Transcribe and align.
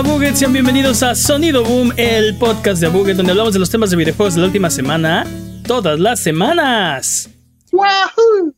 Hola 0.00 0.14
Buget, 0.14 0.34
sean 0.34 0.54
bienvenidos 0.54 1.02
a 1.02 1.14
Sonido 1.14 1.62
Boom, 1.62 1.92
el 1.98 2.34
podcast 2.38 2.80
de 2.80 2.88
Buget, 2.88 3.18
donde 3.18 3.32
hablamos 3.32 3.52
de 3.52 3.58
los 3.58 3.68
temas 3.68 3.90
de 3.90 3.98
videojuegos 3.98 4.34
de 4.34 4.40
la 4.40 4.46
última 4.46 4.70
semana, 4.70 5.26
todas 5.66 6.00
las 6.00 6.20
semanas. 6.20 7.28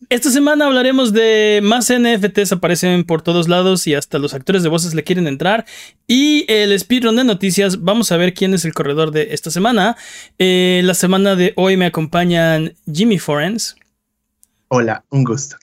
Esta 0.08 0.30
semana 0.30 0.66
hablaremos 0.66 1.12
de 1.12 1.58
más 1.60 1.92
NFTs 1.92 2.52
aparecen 2.52 3.02
por 3.02 3.22
todos 3.22 3.48
lados 3.48 3.88
y 3.88 3.94
hasta 3.96 4.20
los 4.20 4.34
actores 4.34 4.62
de 4.62 4.68
voces 4.68 4.94
le 4.94 5.02
quieren 5.02 5.26
entrar. 5.26 5.66
Y 6.06 6.44
el 6.46 6.78
speedrun 6.78 7.16
de 7.16 7.24
noticias, 7.24 7.82
vamos 7.82 8.12
a 8.12 8.16
ver 8.16 8.34
quién 8.34 8.54
es 8.54 8.64
el 8.64 8.72
corredor 8.72 9.10
de 9.10 9.34
esta 9.34 9.50
semana. 9.50 9.96
Eh, 10.38 10.82
la 10.84 10.94
semana 10.94 11.34
de 11.34 11.54
hoy 11.56 11.76
me 11.76 11.86
acompañan 11.86 12.74
Jimmy 12.86 13.18
Forens. 13.18 13.74
Hola, 14.68 15.04
un 15.10 15.24
gusto. 15.24 15.56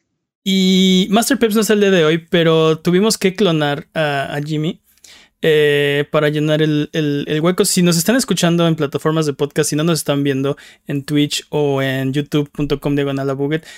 Y 0.44 1.08
Master 1.10 1.40
Peps 1.40 1.56
no 1.56 1.62
es 1.62 1.70
el 1.70 1.80
día 1.80 1.92
de 1.92 2.04
hoy, 2.04 2.18
pero 2.18 2.80
tuvimos 2.80 3.18
que 3.18 3.34
clonar 3.34 3.88
a 3.94 4.38
Jimmy. 4.46 4.82
Eh, 5.42 6.06
para 6.12 6.28
llenar 6.28 6.62
el, 6.62 7.40
hueco. 7.42 7.64
Si 7.64 7.82
nos 7.82 7.98
están 7.98 8.18
escuchando 8.18 8.68
en 8.68 8.76
plataformas 8.76 9.26
de 9.26 9.34
podcast, 9.34 9.70
si 9.70 9.76
no 9.78 9.84
nos 9.86 10.00
están 10.00 10.22
viendo 10.22 10.58
en 10.86 11.04
Twitch 11.04 11.46
o 11.50 11.82
en 11.82 12.12
youtube.com 12.12 12.96
diagonal 12.96 13.30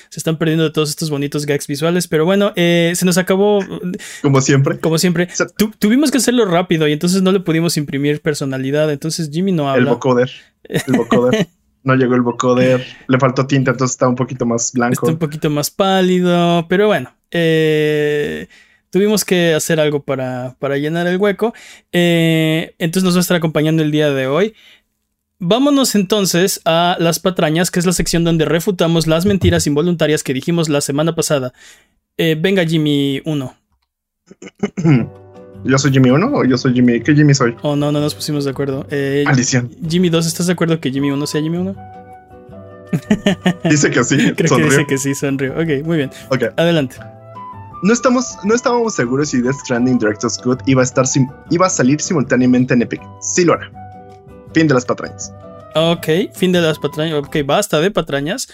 se 0.10 0.20
están 0.20 0.38
perdiendo 0.38 0.64
de 0.64 0.72
todos 0.72 0.90
estos 0.90 1.12
bonitos 1.12 1.46
gags 1.46 1.68
visuales. 1.68 2.08
Pero 2.08 2.26
bueno, 2.26 2.52
eh, 2.56 2.94
se 2.96 3.06
nos 3.06 3.20
acabó. 3.20 3.60
Como 4.24 4.42
siempre. 4.42 4.80
Como 4.80 4.98
siempre. 4.98 5.28
tuvimos 5.78 6.10
que 6.10 6.18
hacerlo 6.18 6.46
rápido 6.46 6.88
y 6.88 6.94
entonces 6.94 7.22
no 7.22 7.32
le 7.32 7.42
pudimos 7.42 7.78
imprimir 7.78 8.22
personalidad. 8.22 8.92
Entonces 8.92 9.30
Jimmy 9.32 9.52
no 9.52 9.70
habla. 9.70 9.84
El 9.84 9.90
vocoder. 9.90 10.32
El 10.64 10.98
vocoder. 10.98 11.48
no 11.84 11.96
llegó 11.96 12.16
el 12.16 12.22
vocoder. 12.22 12.84
Le 13.08 13.20
faltó 13.20 13.46
tinta, 13.46 13.72
entonces 13.72 13.94
está 13.94 14.08
un 14.08 14.16
poquito 14.16 14.48
más 14.48 14.72
blanco. 14.74 15.06
Está 15.06 15.12
un 15.12 15.20
poquito 15.20 15.52
más 15.52 15.70
pálido. 15.70 16.66
Pero 16.68 16.88
bueno. 16.88 17.14
Eh 17.30 18.48
tuvimos 18.92 19.26
que 19.26 19.56
hacer 19.56 19.80
algo 19.80 20.04
para, 20.04 20.56
llenar 20.78 21.08
el 21.08 21.18
hueco. 21.18 21.56
Eh, 21.92 22.76
entonces 22.78 23.04
nos 23.04 23.16
va 23.16 23.20
a 23.20 23.22
estar 23.22 23.38
acompañando 23.38 23.82
el 23.82 23.90
día 23.90 24.12
de 24.12 24.28
hoy. 24.28 24.54
Vámonos 25.40 25.96
entonces 25.96 26.62
a 26.66 26.98
las 27.00 27.20
patrañas, 27.20 27.72
que 27.72 27.80
es 27.80 27.88
la 27.88 27.94
sección 27.94 28.24
donde 28.24 28.46
refutamos 28.46 29.08
las 29.08 29.26
mentiras 29.26 29.66
involuntarias 29.66 30.22
que 30.22 30.36
dijimos 30.36 30.70
la 30.70 30.82
semana 30.82 31.16
pasada. 31.16 31.52
Eh, 32.18 32.38
venga, 32.40 32.64
Jimmy 32.64 33.24
1. 33.26 33.56
¿Yo 35.64 35.78
soy 35.78 35.92
Jimmy 35.92 36.10
1 36.10 36.32
o 36.34 36.44
yo 36.44 36.58
soy 36.58 36.74
Jimmy? 36.74 37.02
¿Qué 37.02 37.14
Jimmy 37.14 37.36
soy? 37.36 37.56
Oh, 37.62 37.76
no, 37.76 37.92
no 37.92 38.00
nos 38.00 38.16
pusimos 38.16 38.46
de 38.46 38.52
acuerdo. 38.52 38.88
Eh, 38.90 39.22
Maldición. 39.26 39.70
Jimmy 39.88 40.10
2, 40.10 40.26
¿estás 40.26 40.48
de 40.48 40.54
acuerdo 40.54 40.80
que 40.80 40.90
Jimmy 40.90 41.12
1 41.12 41.28
sea 41.28 41.40
Jimmy 41.40 41.58
1? 41.58 41.76
dice 43.66 43.92
que 43.92 44.04
sí. 44.04 44.34
Creo 44.36 44.58
que 44.58 44.64
dice 44.64 44.86
que 44.88 44.98
sí, 44.98 45.14
sonrió. 45.14 45.54
Ok, 45.54 45.86
muy 45.86 45.98
bien. 45.98 46.10
Ok. 46.30 46.46
Adelante 46.58 46.98
no, 47.84 47.94
estamos, 47.94 48.38
estábamos 48.54 48.96
seguros 48.96 49.30
si 49.30 49.42
Death 49.42 49.56
Stranding 49.64 49.98
Director's 49.98 50.38
Cut 50.38 50.62
iba 50.68 50.82
a, 50.82 50.86
estar 50.86 51.06
iba 51.50 51.66
a 51.66 51.70
salir 51.70 52.00
simultáneamente 52.02 52.74
en 52.74 52.82
Epic. 52.84 53.02
Sí 53.22 53.46
lo 53.46 53.54
hará. 53.54 53.72
Fin 54.54 54.68
de 54.68 54.74
las 54.74 54.86
patrañas. 54.86 55.32
Ok, 55.76 56.08
fin 56.34 56.52
de 56.52 56.62
las 56.62 56.78
patrañas. 56.80 57.24
Ok, 57.24 57.38
basta 57.46 57.80
de 57.80 57.92
patrañas. 57.92 58.48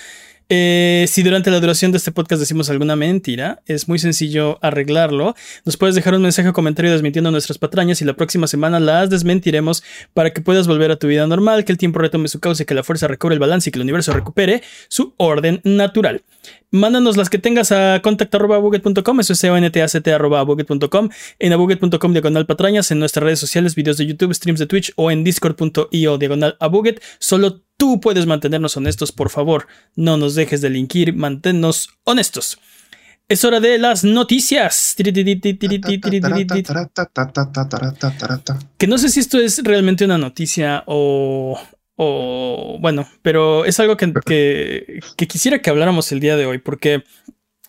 Eh, 0.50 1.06
si 1.10 1.24
durante 1.24 1.52
la 1.52 1.60
duración 1.60 1.92
de 1.92 1.98
este 1.98 2.14
podcast 2.14 2.40
decimos 2.40 2.70
alguna 2.70 2.96
mentira, 2.96 3.62
es 3.66 3.90
muy 3.90 4.00
sencillo 4.00 4.60
arreglarlo. 4.62 5.36
Nos 5.66 5.76
puedes 5.76 5.96
dejar 5.96 6.16
un 6.16 6.22
mensaje 6.22 6.48
o 6.48 6.54
comentario 6.54 6.92
desmintiendo 6.92 7.32
nuestras 7.32 7.58
patrañas 7.58 8.02
y 8.02 8.06
la 8.06 8.14
próxima 8.14 8.48
semana 8.48 8.80
las 8.80 9.10
desmentiremos 9.10 9.84
para 10.14 10.32
que 10.32 10.42
puedas 10.42 10.68
volver 10.68 10.92
a 10.92 10.96
tu 10.96 11.08
vida 11.08 11.28
normal, 11.28 11.66
que 11.66 11.74
el 11.74 11.78
tiempo 11.78 12.00
retome 12.00 12.30
su 12.30 12.40
causa, 12.40 12.64
que 12.64 12.74
la 12.74 12.84
fuerza 12.84 13.08
recobre 13.08 13.34
el 13.34 13.40
balance 13.40 13.70
y 13.70 13.72
que 13.74 13.80
el 13.80 13.84
universo 13.84 14.14
recupere 14.14 14.64
su 14.88 15.14
orden 15.18 15.60
natural. 15.66 16.24
Mándanos 16.72 17.16
las 17.16 17.30
que 17.30 17.38
tengas 17.38 17.72
a 17.72 18.02
contact.buget.com, 18.02 19.20
eso 19.22 19.34
es 19.34 19.42
contact.buget.com, 19.42 21.10
en 21.40 21.54
abuget.com 21.54 22.12
diagonal 22.12 22.46
patrañas, 22.46 22.92
en 22.92 23.00
nuestras 23.00 23.24
redes 23.24 23.40
sociales, 23.40 23.76
videos 23.76 23.98
de 23.98 24.06
YouTube, 24.06 24.34
streams 24.34 24.60
de 24.60 24.66
Twitch 24.66 24.92
o 24.98 25.10
en 25.10 25.24
discord.io 25.24 26.18
diagonal 26.18 26.58
abuget. 26.60 27.02
Solo 27.20 27.62
tú 27.78 28.02
puedes 28.02 28.26
mantenernos 28.26 28.76
honestos, 28.76 29.14
por 29.14 29.30
favor. 29.30 29.68
No 29.96 30.18
nos 30.18 30.36
dejes 30.36 30.60
de 30.62 30.70
linkir, 30.70 31.14
manténnos 31.14 31.90
honestos. 32.04 32.60
Es 33.30 33.44
hora 33.44 33.60
de 33.60 33.78
las 33.78 34.06
noticias. 34.06 34.96
Que 38.78 38.88
no 38.88 38.98
sé 38.98 39.10
si 39.10 39.20
esto 39.20 39.38
es 39.38 39.64
realmente 39.64 40.06
una 40.06 40.18
noticia 40.18 40.84
o, 40.86 41.60
o 41.98 42.78
bueno, 42.80 43.10
pero 43.24 43.66
es 43.66 43.80
algo 43.80 43.98
que, 43.98 44.14
que, 45.18 45.28
quisiera 45.28 45.60
que 45.60 45.72
habláramos 45.72 46.12
el 46.12 46.20
día 46.20 46.38
de 46.38 46.46
hoy, 46.46 46.60
porque 46.60 47.04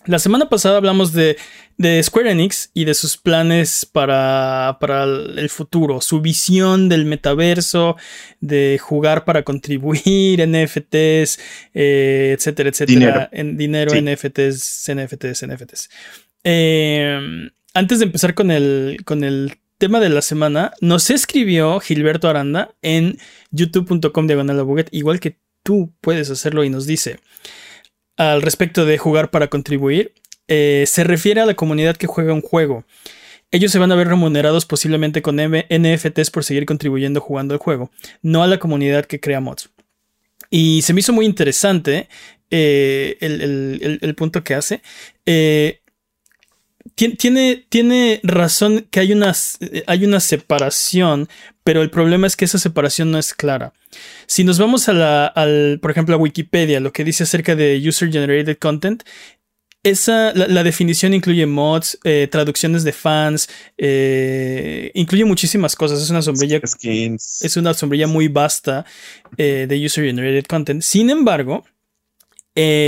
la 0.04 0.18
semana 0.18 0.50
pasada 0.50 0.76
hablamos 0.76 1.14
de, 1.14 1.38
de 1.78 2.02
Square 2.02 2.30
Enix 2.30 2.70
y 2.74 2.84
de 2.84 2.92
sus 2.92 3.16
planes 3.16 3.88
para, 3.90 4.76
para, 4.80 5.04
el 5.04 5.48
futuro, 5.48 6.02
su 6.02 6.20
visión 6.20 6.90
del 6.90 7.06
metaverso, 7.06 7.96
de 8.40 8.78
jugar 8.78 9.24
para 9.24 9.44
contribuir, 9.44 10.46
NFTs, 10.46 11.38
eh, 11.72 12.34
etcétera, 12.36 12.68
etcétera, 12.68 12.98
dinero, 12.98 13.28
en 13.32 13.56
dinero 13.56 13.92
NFTs, 13.94 14.90
NFTs, 14.94 15.46
NFTs. 15.46 15.88
Eh, 16.44 17.48
antes 17.72 17.98
de 17.98 18.04
empezar 18.04 18.34
con 18.34 18.50
el, 18.50 18.98
con 19.06 19.24
el 19.24 19.58
tema 19.78 20.00
de 20.00 20.08
la 20.08 20.22
semana 20.22 20.72
nos 20.80 21.10
escribió 21.10 21.80
Gilberto 21.80 22.28
Aranda 22.28 22.74
en 22.82 23.18
youtube.com 23.50 24.26
diagonal 24.26 24.66
igual 24.90 25.20
que 25.20 25.38
tú 25.62 25.92
puedes 26.00 26.30
hacerlo 26.30 26.64
y 26.64 26.70
nos 26.70 26.86
dice 26.86 27.20
al 28.18 28.42
respecto 28.42 28.84
de 28.84 28.98
jugar 28.98 29.30
para 29.30 29.46
contribuir, 29.46 30.12
eh, 30.48 30.84
se 30.86 31.04
refiere 31.04 31.40
a 31.40 31.46
la 31.46 31.54
comunidad 31.54 31.96
que 31.96 32.08
juega 32.08 32.34
un 32.34 32.42
juego. 32.42 32.84
Ellos 33.50 33.72
se 33.72 33.78
van 33.78 33.92
a 33.92 33.94
ver 33.94 34.08
remunerados 34.08 34.66
posiblemente 34.66 35.22
con 35.22 35.36
NFTs 35.36 36.30
por 36.30 36.44
seguir 36.44 36.66
contribuyendo 36.66 37.20
jugando 37.20 37.54
el 37.54 37.60
juego, 37.60 37.90
no 38.20 38.42
a 38.42 38.46
la 38.46 38.58
comunidad 38.58 39.06
que 39.06 39.20
crea 39.20 39.40
mods. 39.40 39.70
Y 40.50 40.82
se 40.82 40.92
me 40.92 41.00
hizo 41.00 41.12
muy 41.12 41.26
interesante 41.26 42.08
eh, 42.50 43.16
el, 43.20 44.14
punto 44.16 44.42
que 44.42 44.54
hace. 44.54 44.82
Eh, 45.24 45.80
tiene, 47.06 47.64
tiene 47.68 48.20
razón 48.24 48.86
que 48.90 49.00
hay 49.00 49.12
una, 49.12 49.32
hay 49.86 50.04
una 50.04 50.20
separación, 50.20 51.28
pero 51.62 51.82
el 51.82 51.90
problema 51.90 52.26
es 52.26 52.34
que 52.34 52.44
esa 52.44 52.58
separación 52.58 53.10
no 53.10 53.18
es 53.18 53.34
clara. 53.34 53.72
Si 54.26 54.42
nos 54.42 54.58
vamos 54.58 54.88
a 54.88 54.92
la, 54.92 55.26
al, 55.26 55.78
por 55.80 55.92
ejemplo, 55.92 56.16
a 56.16 56.18
Wikipedia, 56.18 56.80
lo 56.80 56.92
que 56.92 57.04
dice 57.04 57.22
acerca 57.22 57.54
de 57.54 57.80
User 57.86 58.10
Generated 58.10 58.58
Content, 58.58 59.04
esa, 59.84 60.32
la, 60.34 60.64
definición 60.64 61.14
incluye 61.14 61.46
mods, 61.46 61.98
eh, 62.02 62.28
traducciones 62.30 62.82
de 62.82 62.92
fans, 62.92 63.48
eh, 63.78 64.90
incluye 64.94 65.24
muchísimas 65.24 65.76
cosas. 65.76 66.02
Es 66.02 66.10
una 66.10 66.20
sombrilla. 66.20 66.60
Es 66.62 67.56
una 67.56 67.74
sombrilla 67.74 68.08
muy 68.08 68.28
vasta 68.28 68.84
eh, 69.36 69.66
de 69.68 69.84
User 69.84 70.04
Generated 70.04 70.46
Content. 70.46 70.82
Sin 70.82 71.10
embargo, 71.10 71.64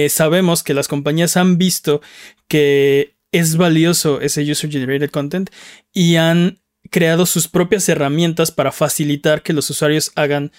sabemos 0.08 0.64
que 0.64 0.74
las 0.74 0.88
compañías 0.88 1.36
han 1.36 1.56
visto 1.56 2.00
que 2.48 3.14
es 3.32 3.56
valioso 3.56 4.20
ese 4.20 4.42
user 4.50 4.70
generated 4.70 5.10
content 5.10 5.50
y 5.92 6.16
han 6.16 6.58
creado 6.90 7.26
sus 7.26 7.48
propias 7.48 7.88
herramientas 7.88 8.50
para 8.50 8.72
facilitar 8.72 9.42
que 9.42 9.52
los 9.52 9.68
usuarios 9.70 10.12
hagan 10.16 10.52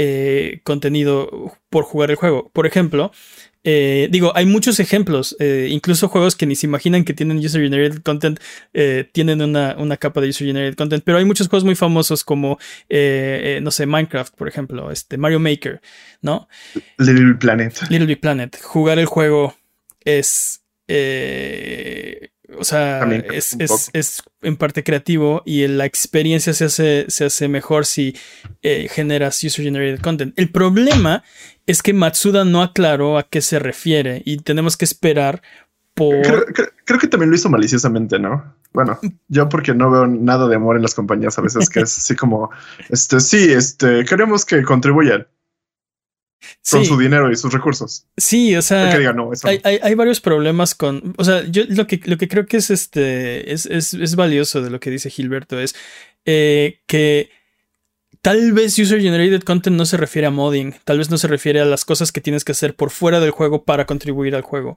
eh, 0.00 0.60
contenido 0.62 1.58
por 1.70 1.84
jugar 1.84 2.10
el 2.10 2.16
juego. 2.16 2.50
Por 2.52 2.66
ejemplo, 2.66 3.12
eh, 3.64 4.08
digo, 4.10 4.32
hay 4.36 4.46
muchos 4.46 4.78
ejemplos, 4.80 5.36
eh, 5.40 5.68
incluso 5.70 6.08
juegos 6.08 6.36
que 6.36 6.46
ni 6.46 6.54
se 6.54 6.66
imaginan 6.66 7.04
que 7.04 7.14
tienen 7.14 7.38
user 7.38 7.62
generated 7.62 8.02
content, 8.02 8.38
tienen 9.12 9.42
una, 9.42 9.96
capa 9.96 10.20
de 10.20 10.28
user 10.28 10.46
generated 10.46 10.76
content, 10.76 11.02
pero 11.04 11.18
hay 11.18 11.24
muchos 11.24 11.48
juegos 11.48 11.64
muy 11.64 11.74
famosos 11.74 12.22
como, 12.22 12.58
no 12.88 13.70
sé, 13.72 13.86
Minecraft, 13.86 14.34
por 14.36 14.48
ejemplo, 14.48 14.90
este, 14.92 15.18
Mario 15.18 15.40
Maker, 15.40 15.80
¿no? 16.22 16.48
Little 16.98 17.24
Big 17.24 17.38
Planet. 17.40 17.82
Little 17.90 18.06
Big 18.06 18.20
Planet. 18.20 18.56
Jugar 18.62 19.00
el 19.00 19.06
juego 19.06 19.56
es 20.04 20.57
eh, 20.88 22.30
o 22.58 22.64
sea, 22.64 23.04
es, 23.04 24.22
en 24.42 24.56
parte 24.56 24.82
creativo 24.82 25.42
y 25.44 25.66
la 25.68 25.84
experiencia 25.84 26.52
se 26.54 26.64
hace, 26.64 27.04
se 27.08 27.26
hace 27.26 27.48
mejor 27.48 27.84
si 27.84 28.16
eh, 28.62 28.88
generas 28.90 29.42
user-generated 29.44 30.00
content. 30.00 30.38
El 30.38 30.50
problema 30.50 31.22
es 31.66 31.82
que 31.82 31.92
Matsuda 31.92 32.44
no 32.44 32.62
aclaró 32.62 33.18
a 33.18 33.28
qué 33.28 33.42
se 33.42 33.58
refiere 33.58 34.22
y 34.24 34.38
tenemos 34.38 34.76
que 34.76 34.86
esperar 34.86 35.42
por... 35.94 36.22
Creo, 36.84 36.98
que 36.98 37.08
también 37.08 37.30
lo 37.30 37.36
hizo 37.36 37.50
maliciosamente, 37.50 38.18
¿no? 38.18 38.54
Bueno, 38.72 38.98
yo 39.28 39.48
porque 39.48 39.74
no 39.74 39.90
veo 39.90 40.06
nada 40.06 40.48
de 40.48 40.56
amor 40.56 40.76
en 40.76 40.82
las 40.82 40.94
compañías 40.94 41.38
a 41.38 41.42
veces, 41.42 41.68
que 41.68 41.80
es 41.80 41.98
así 41.98 42.16
como, 42.16 42.50
este, 42.88 43.20
sí, 43.20 43.52
este, 43.52 44.04
queremos 44.04 44.46
que 44.46 44.62
contribuyan 44.62 45.26
con 46.70 46.84
su 46.84 46.98
dinero 46.98 47.30
y 47.30 47.36
sus 47.36 47.52
recursos. 47.52 48.06
Sí, 48.16 48.54
o 48.56 48.62
sea, 48.62 48.92
hay, 49.64 49.94
varios 49.94 50.20
problemas 50.20 50.74
con, 50.74 51.14
o 51.16 51.24
sea, 51.24 51.44
yo 51.46 51.64
lo 51.68 51.86
que, 51.86 52.00
lo 52.04 52.16
que 52.18 52.28
creo 52.28 52.46
que 52.46 52.58
es 52.58 52.70
este, 52.70 53.52
es, 53.52 53.66
es, 53.66 54.16
valioso 54.16 54.62
de 54.62 54.70
lo 54.70 54.80
que 54.80 54.90
dice 54.90 55.10
Gilberto 55.10 55.58
es 55.58 55.74
eh, 56.24 56.80
que 56.86 57.30
tal 58.22 58.52
vez 58.52 58.78
user 58.78 59.00
generated 59.00 59.42
content 59.42 59.76
no 59.76 59.86
se 59.86 59.96
refiere 59.96 60.26
a 60.26 60.30
modding, 60.30 60.74
tal 60.84 60.98
vez 60.98 61.10
no 61.10 61.18
se 61.18 61.28
refiere 61.28 61.60
a 61.60 61.64
las 61.64 61.84
cosas 61.84 62.12
que 62.12 62.20
tienes 62.20 62.44
que 62.44 62.52
hacer 62.52 62.74
por 62.74 62.90
fuera 62.90 63.20
del 63.20 63.30
juego 63.30 63.64
para 63.64 63.86
contribuir 63.86 64.34
al 64.34 64.42
juego. 64.42 64.76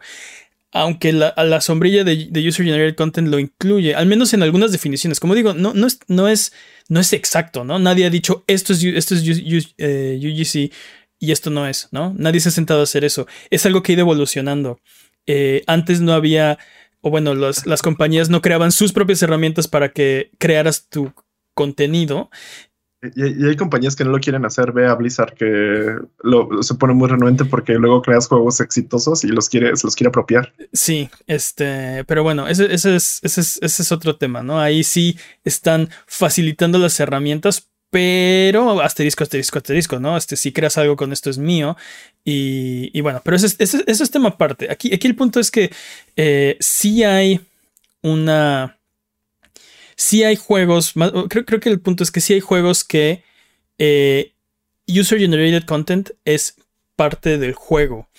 aunque 0.73 1.11
la, 1.11 1.33
la 1.35 1.59
sombrilla 1.59 2.03
de, 2.05 2.29
User 2.47 2.65
Generated 2.65 2.95
Content 2.95 3.27
lo 3.27 3.39
incluye, 3.39 3.93
al 3.93 4.05
menos 4.05 4.33
en 4.33 4.41
algunas 4.41 4.71
definiciones. 4.71 5.19
Como 5.19 5.35
digo, 5.35 5.53
no, 5.53 5.73
no, 5.73 5.85
es, 5.85 5.99
no, 6.07 6.29
es, 6.29 6.53
no 6.87 7.01
es 7.01 7.11
exacto, 7.11 7.65
¿no? 7.65 7.77
Nadie 7.77 8.05
ha 8.05 8.09
dicho 8.09 8.45
esto 8.47 8.71
es, 8.71 8.81
esto 8.83 9.15
es 9.15 9.27
UGC 9.27 10.71
y 11.21 11.31
esto 11.31 11.51
no 11.51 11.67
es, 11.67 11.87
¿no? 11.91 12.13
Nadie 12.17 12.41
se 12.41 12.49
ha 12.49 12.51
sentado 12.51 12.81
a 12.81 12.83
hacer 12.83 13.05
eso. 13.05 13.27
Es 13.51 13.65
algo 13.65 13.83
que 13.83 13.91
ha 13.91 13.95
ido 13.95 14.01
evolucionando. 14.01 14.79
Eh, 15.27 15.63
antes 15.67 16.01
no 16.01 16.13
había, 16.13 16.57
o 16.99 17.11
bueno, 17.11 17.35
las 17.35 17.81
compañías 17.83 18.29
no 18.29 18.41
creaban 18.41 18.71
sus 18.71 18.91
propias 18.91 19.21
herramientas 19.21 19.67
para 19.67 19.89
que 19.93 20.31
crearas 20.39 20.89
tu 20.89 21.13
contenido 21.53 22.31
y, 23.03 23.47
hay 23.47 23.55
compañías 23.55 23.95
que 23.95 24.03
no 24.03 24.11
lo 24.11 24.19
quieren 24.19 24.45
hacer. 24.45 24.71
Ve 24.71 24.85
a 24.85 24.93
Blizzard 24.93 25.33
que 25.33 25.97
lo, 26.21 26.61
se 26.61 26.75
pone 26.75 26.93
muy 26.93 27.09
renuente 27.09 27.45
porque 27.45 27.73
luego 27.73 28.01
creas 28.01 28.27
juegos 28.27 28.59
exitosos 28.61 29.23
y 29.23 29.27
los 29.27 29.49
quiere, 29.49 29.75
se 29.75 29.87
los 29.87 29.95
quiere 29.95 30.09
apropiar. 30.09 30.53
Sí, 30.71 31.09
este, 31.25 32.03
pero 32.05 32.21
bueno, 32.23 32.47
ese, 32.47 32.71
ese, 32.71 32.95
es, 32.95 33.19
ese, 33.23 33.41
es, 33.41 33.59
ese 33.61 33.81
es 33.81 33.91
otro 33.91 34.17
tema, 34.17 34.43
¿no? 34.43 34.59
Ahí 34.59 34.83
sí 34.83 35.17
están 35.43 35.89
facilitando 36.05 36.77
las 36.77 36.99
herramientas, 36.99 37.70
pero 37.91 38.81
asterisco, 38.81 39.23
asterisco, 39.23 39.59
asterisco, 39.59 39.99
¿no? 39.99 40.17
Este, 40.17 40.35
si 40.37 40.51
creas 40.51 40.77
algo 40.77 40.95
con 40.95 41.11
esto 41.13 41.29
es 41.29 41.37
mío. 41.37 41.77
Y, 42.25 42.89
y 42.97 43.01
bueno, 43.01 43.21
pero 43.23 43.37
ese, 43.37 43.55
es 43.59 44.11
tema 44.11 44.29
aparte. 44.29 44.71
Aquí, 44.71 44.91
aquí 44.93 45.07
el 45.07 45.15
punto 45.15 45.39
es 45.39 45.51
que 45.51 45.71
eh, 46.15 46.57
sí 46.59 47.03
hay 47.03 47.41
una 48.01 48.77
sí 50.01 50.23
hay 50.23 50.35
juegos, 50.35 50.93
creo, 51.29 51.45
creo 51.45 51.59
que 51.59 51.69
el 51.69 51.79
punto 51.79 52.03
es 52.03 52.09
que 52.09 52.21
sí 52.21 52.33
hay 52.33 52.39
juegos 52.39 52.83
que 52.83 53.23
eh, 53.77 54.33
User 54.87 55.19
Generated 55.19 55.65
Content 55.65 56.09
es 56.25 56.55
parte 56.95 57.37
del 57.37 57.53
juego, 57.53 58.09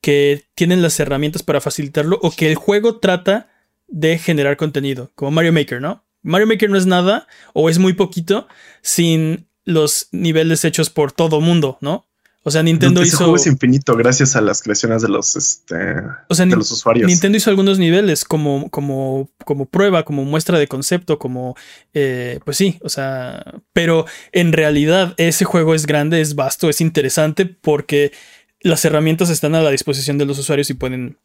que 0.00 0.44
tienen 0.54 0.80
las 0.80 0.98
herramientas 0.98 1.42
para 1.42 1.60
facilitarlo 1.60 2.18
o 2.22 2.30
que 2.30 2.48
el 2.48 2.54
juego 2.54 3.00
trata 3.00 3.50
de 3.86 4.18
generar 4.18 4.56
contenido, 4.56 5.12
como 5.14 5.30
Mario 5.30 5.52
Maker, 5.52 5.80
¿no? 5.80 6.05
Mario 6.26 6.46
Maker 6.48 6.68
no 6.68 6.76
es 6.76 6.86
nada 6.86 7.26
o 7.54 7.70
es 7.70 7.78
muy 7.78 7.92
poquito 7.92 8.48
sin 8.82 9.46
los 9.64 10.08
niveles 10.12 10.64
hechos 10.64 10.90
por 10.90 11.12
todo 11.12 11.40
mundo, 11.40 11.78
¿no? 11.80 12.06
O 12.42 12.50
sea, 12.52 12.62
Nintendo 12.62 13.02
hizo. 13.02 13.16
juego 13.16 13.34
es 13.34 13.46
infinito 13.48 13.96
gracias 13.96 14.36
a 14.36 14.40
las 14.40 14.62
creaciones 14.62 15.02
de 15.02 15.08
los, 15.08 15.34
este, 15.34 15.74
de 15.74 16.56
los 16.56 16.70
usuarios. 16.70 17.08
Nintendo 17.08 17.38
hizo 17.38 17.50
algunos 17.50 17.80
niveles 17.80 18.24
como, 18.24 18.70
como, 18.70 19.28
como 19.44 19.66
prueba, 19.66 20.04
como 20.04 20.24
muestra 20.24 20.56
de 20.56 20.68
concepto, 20.68 21.18
como. 21.18 21.56
Eh, 21.92 22.38
pues 22.44 22.56
sí, 22.56 22.78
o 22.82 22.88
sea. 22.88 23.60
Pero 23.72 24.06
en 24.30 24.52
realidad 24.52 25.14
ese 25.16 25.44
juego 25.44 25.74
es 25.74 25.86
grande, 25.86 26.20
es 26.20 26.36
vasto, 26.36 26.70
es 26.70 26.80
interesante 26.80 27.46
porque 27.46 28.12
las 28.60 28.84
herramientas 28.84 29.28
están 29.28 29.56
a 29.56 29.60
la 29.60 29.70
disposición 29.72 30.16
de 30.16 30.26
los 30.26 30.38
usuarios 30.38 30.70
y 30.70 30.74
pueden 30.74 31.18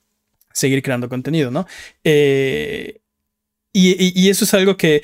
seguir 0.53 0.81
creando 0.81 1.07
contenido, 1.07 1.51
¿no? 1.51 1.67
Eh, 2.03 3.00
y, 3.73 4.29
eso 4.29 4.45
es 4.45 4.53
algo 4.53 4.77
que, 4.77 5.03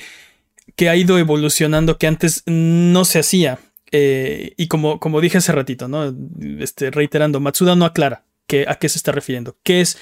que 0.76 0.88
ha 0.88 0.96
ido 0.96 1.18
evolucionando 1.18 1.98
que 1.98 2.06
antes 2.06 2.42
no 2.46 3.04
se 3.04 3.18
hacía. 3.18 3.58
Eh, 3.90 4.52
y 4.56 4.68
como, 4.68 5.00
como 5.00 5.20
dije 5.20 5.38
hace 5.38 5.52
ratito, 5.52 5.88
¿no? 5.88 6.14
Este, 6.60 6.90
reiterando, 6.90 7.40
Matsuda 7.40 7.74
no 7.74 7.84
aclara 7.84 8.24
que, 8.46 8.66
a 8.68 8.76
qué 8.76 8.88
se 8.88 8.98
está 8.98 9.12
refiriendo. 9.12 9.56
¿Qué 9.62 9.80
es 9.80 9.98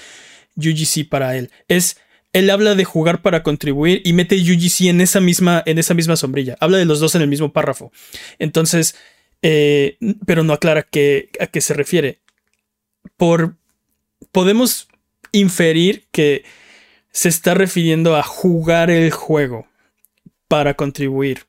UGC 0.55 1.07
para 1.09 1.37
él? 1.37 1.51
Es. 1.67 1.97
Él 2.33 2.49
habla 2.49 2.75
de 2.75 2.83
jugar 2.83 3.21
para 3.21 3.41
contribuir 3.41 4.01
y 4.03 4.11
mete 4.13 4.35
UGC 4.35 4.87
en 4.89 5.01
esa 5.01 5.21
misma, 5.21 5.63
en 5.65 5.79
esa 5.79 5.93
misma 5.93 6.17
sombrilla. 6.17 6.57
Habla 6.59 6.77
de 6.77 6.85
los 6.85 6.99
dos 6.99 7.15
en 7.15 7.21
el 7.21 7.29
mismo 7.29 7.53
párrafo. 7.53 7.91
Entonces, 8.37 8.95
eh, 9.41 9.97
pero 10.25 10.43
no 10.43 10.53
aclara 10.53 10.81
a 10.81 10.83
qué 10.83 11.61
se 11.61 11.73
refiere. 11.73 12.19
Por. 13.15 13.55
Podemos 14.31 14.89
inferir 15.31 16.07
que 16.11 16.43
se 17.17 17.29
está 17.29 17.55
refiriendo 17.55 18.15
a 18.15 18.21
jugar 18.21 18.91
el 18.91 19.09
juego 19.09 19.65
para 20.47 20.75
contribuir, 20.75 21.47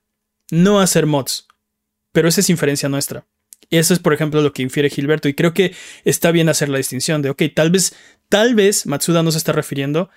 no 0.50 0.80
hacer 0.80 1.04
mods 1.04 1.46
pero 2.10 2.26
esa 2.26 2.40
es 2.40 2.48
inferencia 2.48 2.88
nuestra. 2.88 3.26
Y 3.68 3.76
eso 3.76 3.92
es, 3.92 4.00
por 4.00 4.14
ejemplo, 4.14 4.40
lo 4.40 4.54
que 4.54 4.62
infiere 4.62 4.88
Gilberto. 4.88 5.28
Y 5.28 5.34
creo 5.34 5.52
que 5.52 5.74
está 6.04 6.30
bien 6.30 6.48
hacer 6.48 6.68
la 6.68 6.78
distinción 6.78 7.22
de, 7.22 7.30
ok, 7.30 7.42
tal 7.54 7.70
vez, 7.70 7.94
tal 8.28 8.54
vez 8.54 8.86
Matsuda 8.86 9.22
no 9.22 9.30
se 9.30 9.38
está 9.38 9.52
refiriendo 9.52 10.08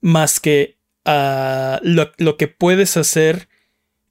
más 0.00 0.40
que 0.40 0.78
a 1.04 1.80
lo, 1.82 2.36
que 2.38 2.48
puedes 2.48 2.96
hacer 2.96 3.48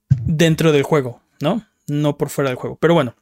dentro 0.09 0.71
del 0.71 0.83
juego, 0.83 1.21
¿no? 1.41 1.65
No 1.87 2.17
por 2.17 2.29
fuera 2.29 2.49
del 2.49 2.57
juego. 2.57 2.77
Pero 2.79 2.93
bueno. 2.93 3.15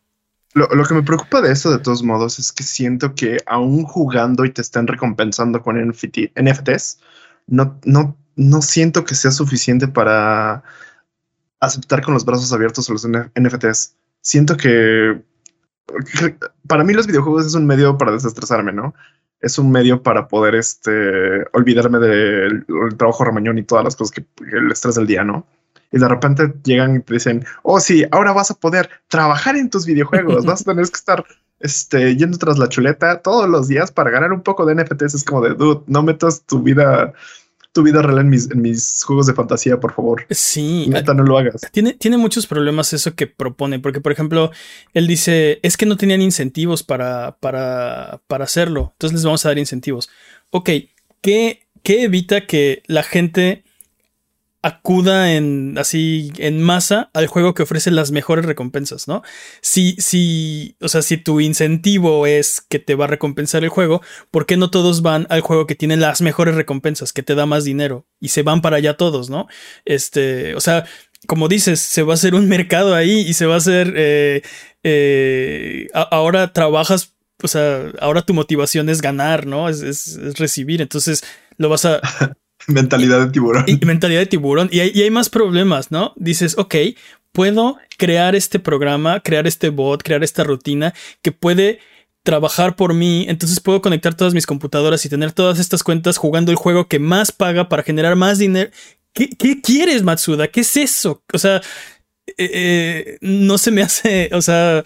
Lo, 0.54 0.68
que 0.68 0.94
me 0.94 1.04
preocupa 1.04 1.42
de 1.42 1.54
eso, 1.54 1.72
de 1.72 1.80
todos 1.80 2.04
modos, 2.04 2.38
es 2.38 2.52
que 2.52 2.64
siento 2.64 3.16
que 3.16 3.38
aún 3.46 3.86
jugando 3.86 4.44
y 4.44 4.52
te 4.52 4.62
están 4.62 4.86
recompensando 4.86 5.62
con 5.62 5.82
NFTs, 5.82 7.00
no, 7.51 7.80
no, 7.86 8.18
no 8.36 8.62
siento 8.63 9.06
que 9.06 9.13
sea 9.13 9.30
suficiente 9.30 9.88
para 9.88 10.63
aceptar 11.59 12.01
con 12.01 12.15
los 12.15 12.25
brazos 12.25 12.51
abiertos 12.51 12.89
los 12.89 13.07
NFTs 13.07 13.95
siento 14.21 14.56
que, 14.56 15.21
para 16.68 16.83
mí 16.83 16.94
los 16.94 17.07
videojuegos 17.07 17.48
es 17.48 17.56
un 17.56 17.65
medio 17.65 17.98
para 17.98 18.12
desestresarme, 18.12 18.71
¿no? 18.71 18.94
Es 19.42 19.57
un 19.57 19.71
medio 19.71 20.03
para 20.03 20.27
poder 20.27 20.56
este, 20.56 21.44
olvidarme 21.53 22.00
del 22.00 22.65
trabajo 22.98 23.24
ramañón 23.24 23.57
y 23.57 23.63
todas 23.63 23.83
las 23.83 23.95
cosas 23.95 24.12
que 24.12 24.25
el 24.56 24.71
estrés 24.71 24.95
del 24.95 25.07
día, 25.07 25.24
¿no? 25.24 25.45
Y 25.92 26.00
de 26.00 26.07
repente 26.07 26.53
llegan 26.63 26.95
y 26.95 27.00
te 27.01 27.15
dicen, 27.15 27.44
oh 27.63 27.80
sí, 27.80 28.06
ahora 28.12 28.31
vas 28.31 28.51
a 28.51 28.53
poder 28.53 28.89
trabajar 29.09 29.57
en 29.57 29.69
tus 29.69 29.86
videojuegos, 29.86 30.45
vas 30.45 30.62
a 30.62 30.65
tener 30.71 30.86
que 30.86 30.98
estar 30.98 31.25
este, 31.59 32.15
yendo 32.15 32.38
tras 32.38 32.57
la 32.57 32.69
chuleta 32.69 33.21
todos 33.21 33.50
los 33.50 33.68
días 33.68 33.92
para 33.92 34.09
ganar 34.09 34.31
un 34.31 34.42
poco 34.42 34.65
de 34.65 34.75
NFTs. 34.75 35.15
Es 35.15 35.24
como 35.24 35.42
de, 35.42 35.53
dude, 35.53 35.81
no 35.88 36.01
metas 36.01 36.44
tu 36.44 36.62
vida 36.62 37.13
tu 37.74 37.84
vida 37.84 38.02
real 38.02 38.20
en 38.20 38.30
mis, 38.30 38.52
en 38.52 38.62
mis 38.62 39.04
juegos 39.04 39.28
de 39.28 39.34
fantasía, 39.34 39.80
por 39.80 39.94
favor. 39.94 40.26
Sí. 40.30 40.88
Neta, 40.90 41.13
no 41.13 41.24
lo 41.24 41.38
hagas. 41.38 41.62
Tiene, 41.72 41.94
tiene 41.94 42.18
muchos 42.18 42.48
problemas 42.48 42.94
eso 42.94 43.16
que 43.16 43.28
propone, 43.28 43.80
porque, 43.80 44.01
por 44.01 44.12
ejemplo, 44.12 44.51
él 44.94 45.08
dice, 45.08 45.60
es 45.63 45.78
que 45.78 45.86
no 45.86 45.98
tenían 45.98 46.22
incentivos 46.22 46.84
para, 46.84 47.38
para, 47.40 48.22
para 48.28 48.44
hacerlo, 48.44 48.92
entonces 48.94 49.16
les 49.16 49.25
vamos 49.25 49.46
a 49.46 49.50
dar 49.50 49.58
incentivos. 49.58 50.10
Ok, 50.50 50.70
¿qué, 51.22 51.63
qué 51.84 52.04
evita 52.04 52.46
que 52.46 52.84
la 52.88 53.04
gente 53.04 53.63
acuda 54.63 55.34
en 55.34 55.75
así 55.77 56.32
en 56.38 56.62
masa 56.62 57.10
al 57.13 57.27
juego 57.27 57.53
que 57.53 57.63
ofrece 57.63 57.89
las 57.89 58.12
mejores 58.12 58.46
recompensas, 58.46 59.08
¿no? 59.08 59.24
Si, 59.62 59.96
si, 59.98 60.75
o 60.82 60.88
sea, 60.88 61.01
si 61.01 61.18
tu 61.18 61.39
incentivo 61.39 62.27
es 62.27 62.62
que 62.62 62.80
te 62.80 62.96
va 62.96 63.06
a 63.06 63.08
recompensar 63.08 63.63
el 63.63 63.70
juego, 63.70 64.01
¿por 64.30 64.46
qué 64.46 64.58
no 64.58 64.70
todos 64.70 65.01
van 65.01 65.25
al 65.30 65.41
juego 65.41 65.65
que 65.65 65.75
tiene 65.75 65.98
las 65.98 66.22
mejores 66.22 66.56
recompensas, 66.56 67.13
que 67.13 67.24
te 67.24 67.36
da 67.36 67.46
más 67.46 67.63
dinero 67.63 68.06
y 68.20 68.30
se 68.30 68.44
van 68.44 68.62
para 68.62 68.77
allá 68.77 68.98
todos, 68.98 69.30
¿no? 69.30 69.48
Este, 69.86 70.56
o 70.56 70.60
sea, 70.60 70.86
como 71.27 71.48
dices, 71.48 71.80
se 71.80 72.03
va 72.03 72.13
a 72.13 72.15
hacer 72.15 72.36
un 72.36 72.48
mercado 72.48 72.96
ahí 72.96 73.22
y 73.22 73.34
se 73.34 73.46
va 73.46 73.56
a 73.56 73.58
hacer, 73.58 73.94
eh, 73.96 74.41
eh, 74.84 75.88
ahora 75.94 76.53
trabajas, 76.53 77.15
o 77.44 77.48
sea, 77.48 77.91
ahora 78.00 78.22
tu 78.24 78.34
motivación 78.34 78.89
es 78.89 79.01
ganar, 79.01 79.48
¿no? 79.48 79.70
Es, 79.70 79.82
es 79.82 80.38
recibir, 80.38 80.82
entonces 80.82 81.24
lo 81.58 81.70
vas 81.70 81.86
a... 81.86 82.01
Mentalidad 82.68 83.25
de 83.25 83.32
tiburón. 83.32 83.65
Y, 83.68 83.84
mentalidad 83.86 84.20
de 84.20 84.25
tiburón. 84.25 84.70
Y 84.72 84.80
hay, 84.80 85.12
más 85.12 85.30
problemas, 85.30 85.91
¿no? 85.91 86.13
Dices, 86.15 86.58
ok, 86.58 86.75
puedo 87.32 87.77
crear 87.98 88.36
este 88.36 88.60
programa, 88.60 89.20
crear 89.22 89.48
este 89.48 89.70
bot, 89.70 90.03
crear 90.03 90.24
esta 90.24 90.44
rutina 90.44 90.94
que 91.22 91.32
puede 91.32 91.80
trabajar 92.24 92.75
por 92.75 92.94
mí, 92.94 93.25
entonces 93.27 93.60
puedo 93.60 93.82
conectar 93.82 94.13
todas 94.13 94.36
mis 94.36 94.46
computadoras 94.46 95.03
y 95.06 95.10
tener 95.10 95.32
todas 95.32 95.58
estas 95.58 95.82
cuentas 95.82 96.18
jugando 96.18 96.51
el 96.51 96.56
juego 96.56 96.88
que 96.88 97.00
más 97.00 97.32
paga 97.32 97.68
para 97.68 97.84
generar 97.84 98.15
más 98.15 98.38
dinero. 98.38 98.70
¿Qué, 99.13 99.30
quieres, 99.62 100.03
Matsuda? 100.03 100.48
¿Qué 100.48 100.62
es 100.62 100.77
eso? 100.77 101.24
O 101.34 101.38
sea, 101.39 101.58
eh, 102.27 102.51
eh, 102.53 103.18
no 103.22 103.58
se 103.58 103.72
me 103.72 103.82
hace, 103.82 104.30
o 104.34 104.41
sea, 104.41 104.86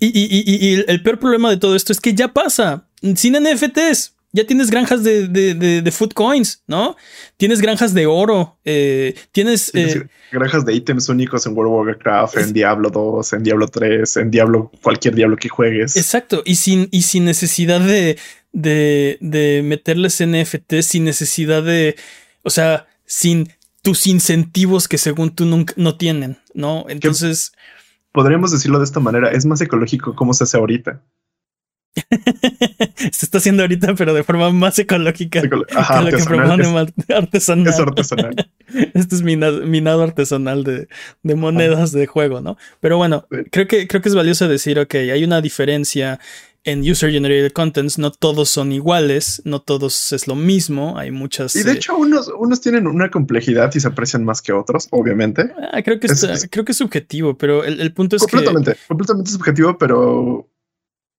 y 0.00 0.84
el 0.86 1.02
peor 1.02 1.18
problema 1.18 1.50
de 1.50 1.56
todo 1.56 1.76
esto 1.76 1.92
es 1.92 2.00
que 2.00 2.14
ya 2.14 2.28
pasa, 2.28 2.88
sin 3.16 3.34
NFTs 3.34 4.14
ya 4.32 4.46
tienes 4.46 4.70
granjas 4.70 5.02
de, 5.04 5.26
de, 5.26 5.90
food 5.90 6.12
coins, 6.12 6.62
¿no? 6.66 6.96
Tienes 7.36 7.60
granjas 7.60 7.94
de 7.94 8.06
oro, 8.06 8.58
eh, 8.64 9.14
tienes... 9.32 9.74
Eh, 9.74 10.06
granjas 10.30 10.66
de 10.66 10.74
ítems 10.74 11.08
únicos 11.08 11.46
en 11.46 11.56
World 11.56 11.72
of 11.72 11.86
Warcraft, 11.86 12.36
en 12.36 12.52
Diablo 12.52 12.90
2, 12.90 13.32
en 13.32 13.42
Diablo 13.42 13.68
3, 13.68 14.16
en 14.18 14.30
Diablo, 14.30 14.70
cualquier 14.82 15.14
Diablo 15.14 15.36
que 15.36 15.48
juegues. 15.48 15.96
Exacto, 15.96 16.42
y 16.44 16.56
sin, 16.56 16.88
y 16.90 17.02
sin 17.02 17.24
necesidad 17.24 17.80
de, 17.80 18.18
de, 18.52 19.62
meterles 19.64 20.22
NFT, 20.24 20.82
sin 20.82 21.04
necesidad 21.04 21.62
de, 21.62 21.96
o 22.42 22.50
sea, 22.50 22.86
sin 23.06 23.48
tus 23.80 24.06
incentivos 24.06 24.88
que 24.88 24.98
según 24.98 25.34
tú 25.34 25.46
no, 25.46 25.64
no 25.76 25.96
tienen, 25.96 26.38
¿no? 26.52 26.84
Entonces... 26.88 27.52
Podríamos 28.12 28.50
decirlo 28.50 28.78
de 28.78 28.84
esta 28.84 29.00
manera, 29.00 29.30
es 29.30 29.46
más 29.46 29.60
ecológico 29.60 30.14
como 30.14 30.34
se 30.34 30.44
hace 30.44 30.56
ahorita. 30.56 31.02
Se 33.12 33.26
está 33.26 33.38
haciendo 33.38 33.62
ahorita, 33.62 33.94
pero 33.94 34.14
de 34.14 34.24
forma 34.24 34.50
más 34.50 34.78
ecológica 34.78 35.42
que 35.42 35.48
lo 35.48 35.64
que 35.64 36.24
propone 36.24 36.92
artesanal. 37.08 37.68
Es 37.68 37.78
artesanal. 37.78 38.50
Este 38.94 39.14
es 39.14 39.22
minado, 39.22 40.02
artesanal 40.02 40.62
de, 40.62 40.88
monedas 41.34 41.90
de 41.92 42.06
juego, 42.06 42.42
¿no? 42.42 42.58
Pero 42.80 42.98
bueno, 42.98 43.26
creo 43.50 43.66
que, 43.66 43.88
creo 43.88 44.02
que 44.02 44.10
es 44.10 44.14
valioso 44.14 44.46
decir, 44.46 44.78
ok, 44.78 44.94
hay 44.94 45.24
una 45.24 45.40
diferencia 45.40 46.20
en 46.64 46.80
User 46.80 47.10
Generated 47.10 47.52
Contents 47.52 47.98
no 47.98 48.10
todos 48.10 48.50
son 48.50 48.72
iguales, 48.72 49.40
no 49.44 49.60
todos 49.62 50.12
es 50.12 50.26
lo 50.26 50.34
mismo, 50.34 50.98
hay 50.98 51.10
muchas... 51.10 51.56
Y 51.56 51.62
de 51.62 51.72
eh, 51.72 51.74
hecho 51.76 51.96
unos, 51.96 52.30
unos 52.36 52.60
tienen 52.60 52.86
una 52.86 53.10
complejidad 53.10 53.70
y 53.74 53.80
se 53.80 53.88
aprecian 53.88 54.24
más 54.24 54.42
que 54.42 54.52
otros, 54.52 54.88
obviamente. 54.90 55.50
Ah, 55.72 55.82
creo, 55.82 55.98
que 55.98 56.08
es, 56.08 56.48
creo 56.50 56.64
que 56.64 56.72
es 56.72 56.78
subjetivo, 56.78 57.38
pero 57.38 57.64
el, 57.64 57.92
punto 57.94 58.16
es 58.16 58.22
completamente, 58.22 58.72
que... 58.72 58.78
Completamente 58.86 59.30
subjetivo, 59.30 59.78
pero 59.78 60.50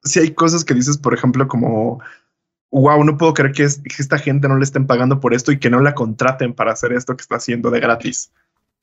si 0.03 0.19
hay 0.19 0.31
cosas 0.31 0.63
que 0.63 0.73
dices, 0.73 0.97
por 0.97 1.13
ejemplo, 1.13 1.47
como... 1.47 2.01
Wow, 2.71 3.03
no 3.03 3.17
puedo 3.17 3.33
creer 3.33 3.51
que, 3.51 3.63
es, 3.63 3.79
que 3.79 4.01
esta 4.01 4.19
gente 4.19 4.47
no 4.47 4.55
le 4.55 4.63
estén 4.63 4.85
pagando 4.85 5.19
por 5.19 5.33
esto 5.33 5.51
y 5.51 5.57
que 5.57 5.71
no 5.71 5.79
la 5.79 5.95
contraten 5.95 6.53
para 6.53 6.71
hacer 6.71 6.93
esto 6.93 7.17
que 7.17 7.23
está 7.23 7.37
haciendo 7.37 7.71
de 7.71 7.79
gratis. 7.79 8.31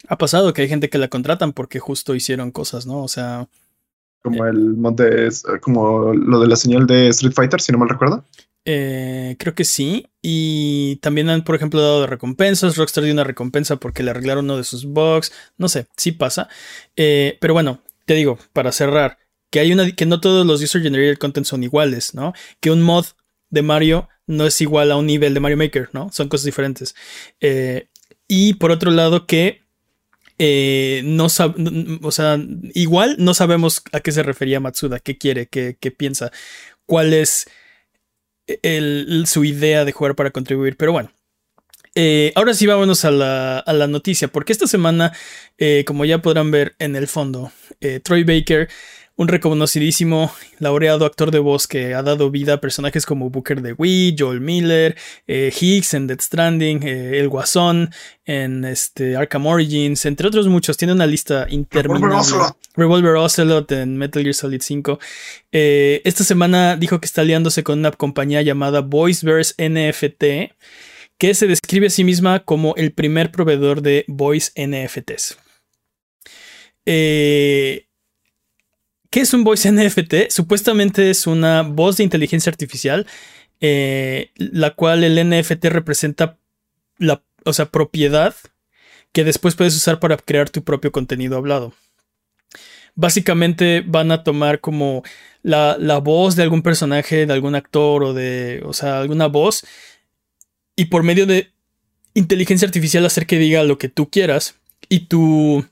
Ha 0.09 0.19
pasado 0.19 0.53
que 0.53 0.63
hay 0.63 0.69
gente 0.69 0.91
que 0.91 0.99
la 0.99 1.07
contratan 1.07 1.53
porque 1.53 1.79
justo 1.79 2.15
hicieron 2.15 2.51
cosas, 2.51 2.87
¿no? 2.87 3.03
O 3.03 3.09
sea. 3.09 3.49
Como 4.23 4.45
el 4.45 4.75
monte, 4.75 5.29
como 5.61 6.13
lo 6.13 6.41
de 6.41 6.49
la 6.49 6.57
señal 6.57 6.89
de 6.89 7.09
Street 7.11 7.33
Fighter, 7.33 7.61
si 7.61 7.71
no 7.71 7.79
mal 7.79 7.89
recuerdo. 7.89 8.25
Eh, 8.65 9.37
creo 9.39 9.55
que 9.55 9.65
sí. 9.65 10.09
Y 10.21 10.97
también 10.97 11.31
han, 11.31 11.45
por 11.45 11.55
ejemplo, 11.55 11.81
dado 11.81 12.01
de 12.01 12.09
recompensas. 12.09 12.77
Rockstar 12.77 13.05
dio 13.05 13.13
una 13.13 13.25
recompensa 13.25 13.77
porque 13.77 14.03
le 14.03 14.11
arreglaron 14.11 14.47
uno 14.47 14.57
de 14.57 14.65
sus 14.65 14.85
bugs. 14.85 15.33
No 15.57 15.69
sé, 15.69 15.87
sí 15.97 16.13
pasa. 16.13 16.49
Eh, 16.97 17.39
pero 17.41 17.55
bueno, 17.55 17.81
te 18.05 18.15
digo, 18.15 18.39
para 18.53 18.73
cerrar, 18.73 19.19
que 19.57 19.61
hay 19.61 19.73
una. 19.73 19.91
que 19.91 20.05
no 20.05 20.21
todos 20.21 20.45
los 20.45 20.63
user 20.63 20.83
generated 20.83 21.17
content 21.17 21.47
son 21.47 21.63
iguales, 21.63 22.13
¿no? 22.13 22.35
Que 22.61 22.71
un 22.71 22.83
mod 22.83 23.07
de 23.49 23.63
Mario 23.63 24.07
no 24.27 24.45
es 24.47 24.61
igual 24.61 24.93
a 24.93 24.97
un 24.97 25.07
nivel 25.07 25.33
de 25.33 25.41
Mario 25.41 25.57
Maker, 25.57 25.89
¿no? 25.95 26.13
Son 26.13 26.29
cosas 26.29 26.45
diferentes. 26.45 26.95
Eh, 27.41 27.89
y 28.29 28.53
por 28.55 28.71
otro 28.71 28.91
lado, 28.91 29.27
que 29.27 29.63
eh, 30.39 31.01
no 31.07 31.25
o 31.25 32.11
sea, 32.11 32.39
igual 32.75 33.17
no 33.19 33.33
sabemos 33.33 33.83
a 33.93 34.01
qué 34.01 34.13
se 34.13 34.23
refería 34.23 34.61
Matsuda, 34.61 34.99
qué 35.01 35.17
quiere, 35.17 35.47
qué, 35.47 35.75
piensa, 35.97 36.31
cuál 36.85 37.15
es 37.15 37.49
su 39.25 39.43
idea 39.43 39.87
de 39.87 39.93
jugar 39.93 40.17
para 40.17 40.33
contribuir. 40.33 40.77
Pero 40.77 40.93
bueno, 40.93 41.13
eh, 41.95 42.31
ahora 42.35 42.53
sí 42.53 42.67
vámonos 42.67 43.07
a 43.07 43.11
la, 43.11 43.59
a 43.61 43.73
la, 43.73 43.87
noticia, 43.87 44.29
porque 44.29 44.53
esta 44.53 44.67
semana, 44.67 45.15
como 45.87 46.05
ya 46.05 46.21
podrán 46.21 46.51
ver 46.51 46.77
en 46.79 46.95
el 46.95 47.09
fondo, 47.09 47.53
Troy 48.03 48.23
Baker 48.23 48.69
un 49.17 49.29
reconocidísimo, 49.29 50.31
laureado 50.59 51.07
actor 51.07 51.31
de 51.31 51.39
voz 51.39 51.67
que 51.67 51.95
ha 51.95 52.03
dado 52.03 52.31
vida 52.31 52.55
a 52.55 52.61
personajes 52.61 53.07
como 53.07 53.31
Booker 53.31 53.63
de 53.63 53.73
Wii, 53.73 54.15
Joel 54.19 54.43
Miller, 54.43 54.95
eh, 55.27 55.51
Higgs 55.59 55.95
en 55.95 56.07
Dead 56.07 56.21
Stranding, 56.21 56.83
eh, 56.83 57.19
El 57.19 57.29
Guasón 57.29 57.91
en 58.27 58.65
este, 58.67 59.17
Arkham 59.17 59.47
Origins, 59.47 60.05
entre 60.05 60.29
otros 60.29 60.49
muchos. 60.49 60.77
Tiene 60.77 60.93
una 60.93 61.07
lista 61.07 61.47
interminable. 61.49 62.27
Revolver 62.75 63.15
Ocelot 63.17 63.73
en 63.73 63.97
Metal 63.97 64.23
Gear 64.23 64.35
Solid 64.35 64.61
5. 64.61 64.99
Eh, 65.51 66.03
esta 66.05 66.23
semana 66.23 66.77
dijo 66.77 67.01
que 67.01 67.07
está 67.07 67.23
aliándose 67.23 67.63
con 67.65 67.79
una 67.79 67.93
compañía 67.93 68.43
llamada 68.43 68.81
Voiceverse 68.81 69.55
NFT, 69.57 70.53
que 71.17 71.35
se 71.35 71.47
describe 71.47 71.87
a 71.87 71.91
sí 71.91 72.05
misma 72.05 72.41
como 72.41 72.75
el 72.77 72.93
primer 72.93 73.33
proveedor 73.33 73.81
de 73.81 74.05
voice 74.09 74.53
NFTs. 74.57 75.39
Eh, 76.85 77.87
¿Qué 79.11 79.21
es 79.21 79.33
un 79.35 79.45
voice 79.45 79.71
NFT? 79.71 80.31
Supuestamente 80.31 81.11
es 81.11 81.27
una 81.27 81.63
voz 81.63 81.97
de 81.97 82.05
inteligencia 82.05 82.51
artificial, 82.51 83.07
eh, 83.61 84.31
la 84.37 84.73
cual 84.75 85.05
el 85.05 85.29
NFT 85.29 85.67
representa 85.67 86.39
la 86.99 87.23
o 87.47 87.53
sea, 87.53 87.67
propiedad 87.67 88.35
que 89.13 89.25
después 89.25 89.55
puedes 89.55 89.75
usar 89.75 90.01
para 90.01 90.17
crear 90.17 90.51
tu 90.51 90.65
propio 90.65 90.93
contenido 90.93 91.37
hablado. 91.37 91.73
Básicamente 92.95 93.83
van 93.87 94.11
a 94.11 94.25
tomar 94.25 94.61
como 94.61 95.03
la, 95.43 95.77
la 95.79 95.99
voz 95.99 96.35
de 96.35 96.43
algún 96.43 96.63
personaje, 96.63 97.25
de 97.25 97.33
algún 97.33 97.55
actor 97.55 98.03
o 98.03 98.15
de, 98.15 98.63
o 98.65 98.73
sea, 98.73 99.01
alguna 99.01 99.27
voz 99.27 99.65
y 100.75 100.87
por 100.87 101.03
medio 101.03 101.27
de 101.27 101.53
inteligencia 102.15 102.67
artificial 102.67 103.07
hacer 103.07 103.27
que 103.27 103.39
diga 103.39 103.63
lo 103.63 103.79
que 103.79 103.89
tú 103.89 104.11
quieras 104.11 104.57
y 104.89 105.07
tu, 105.07 105.65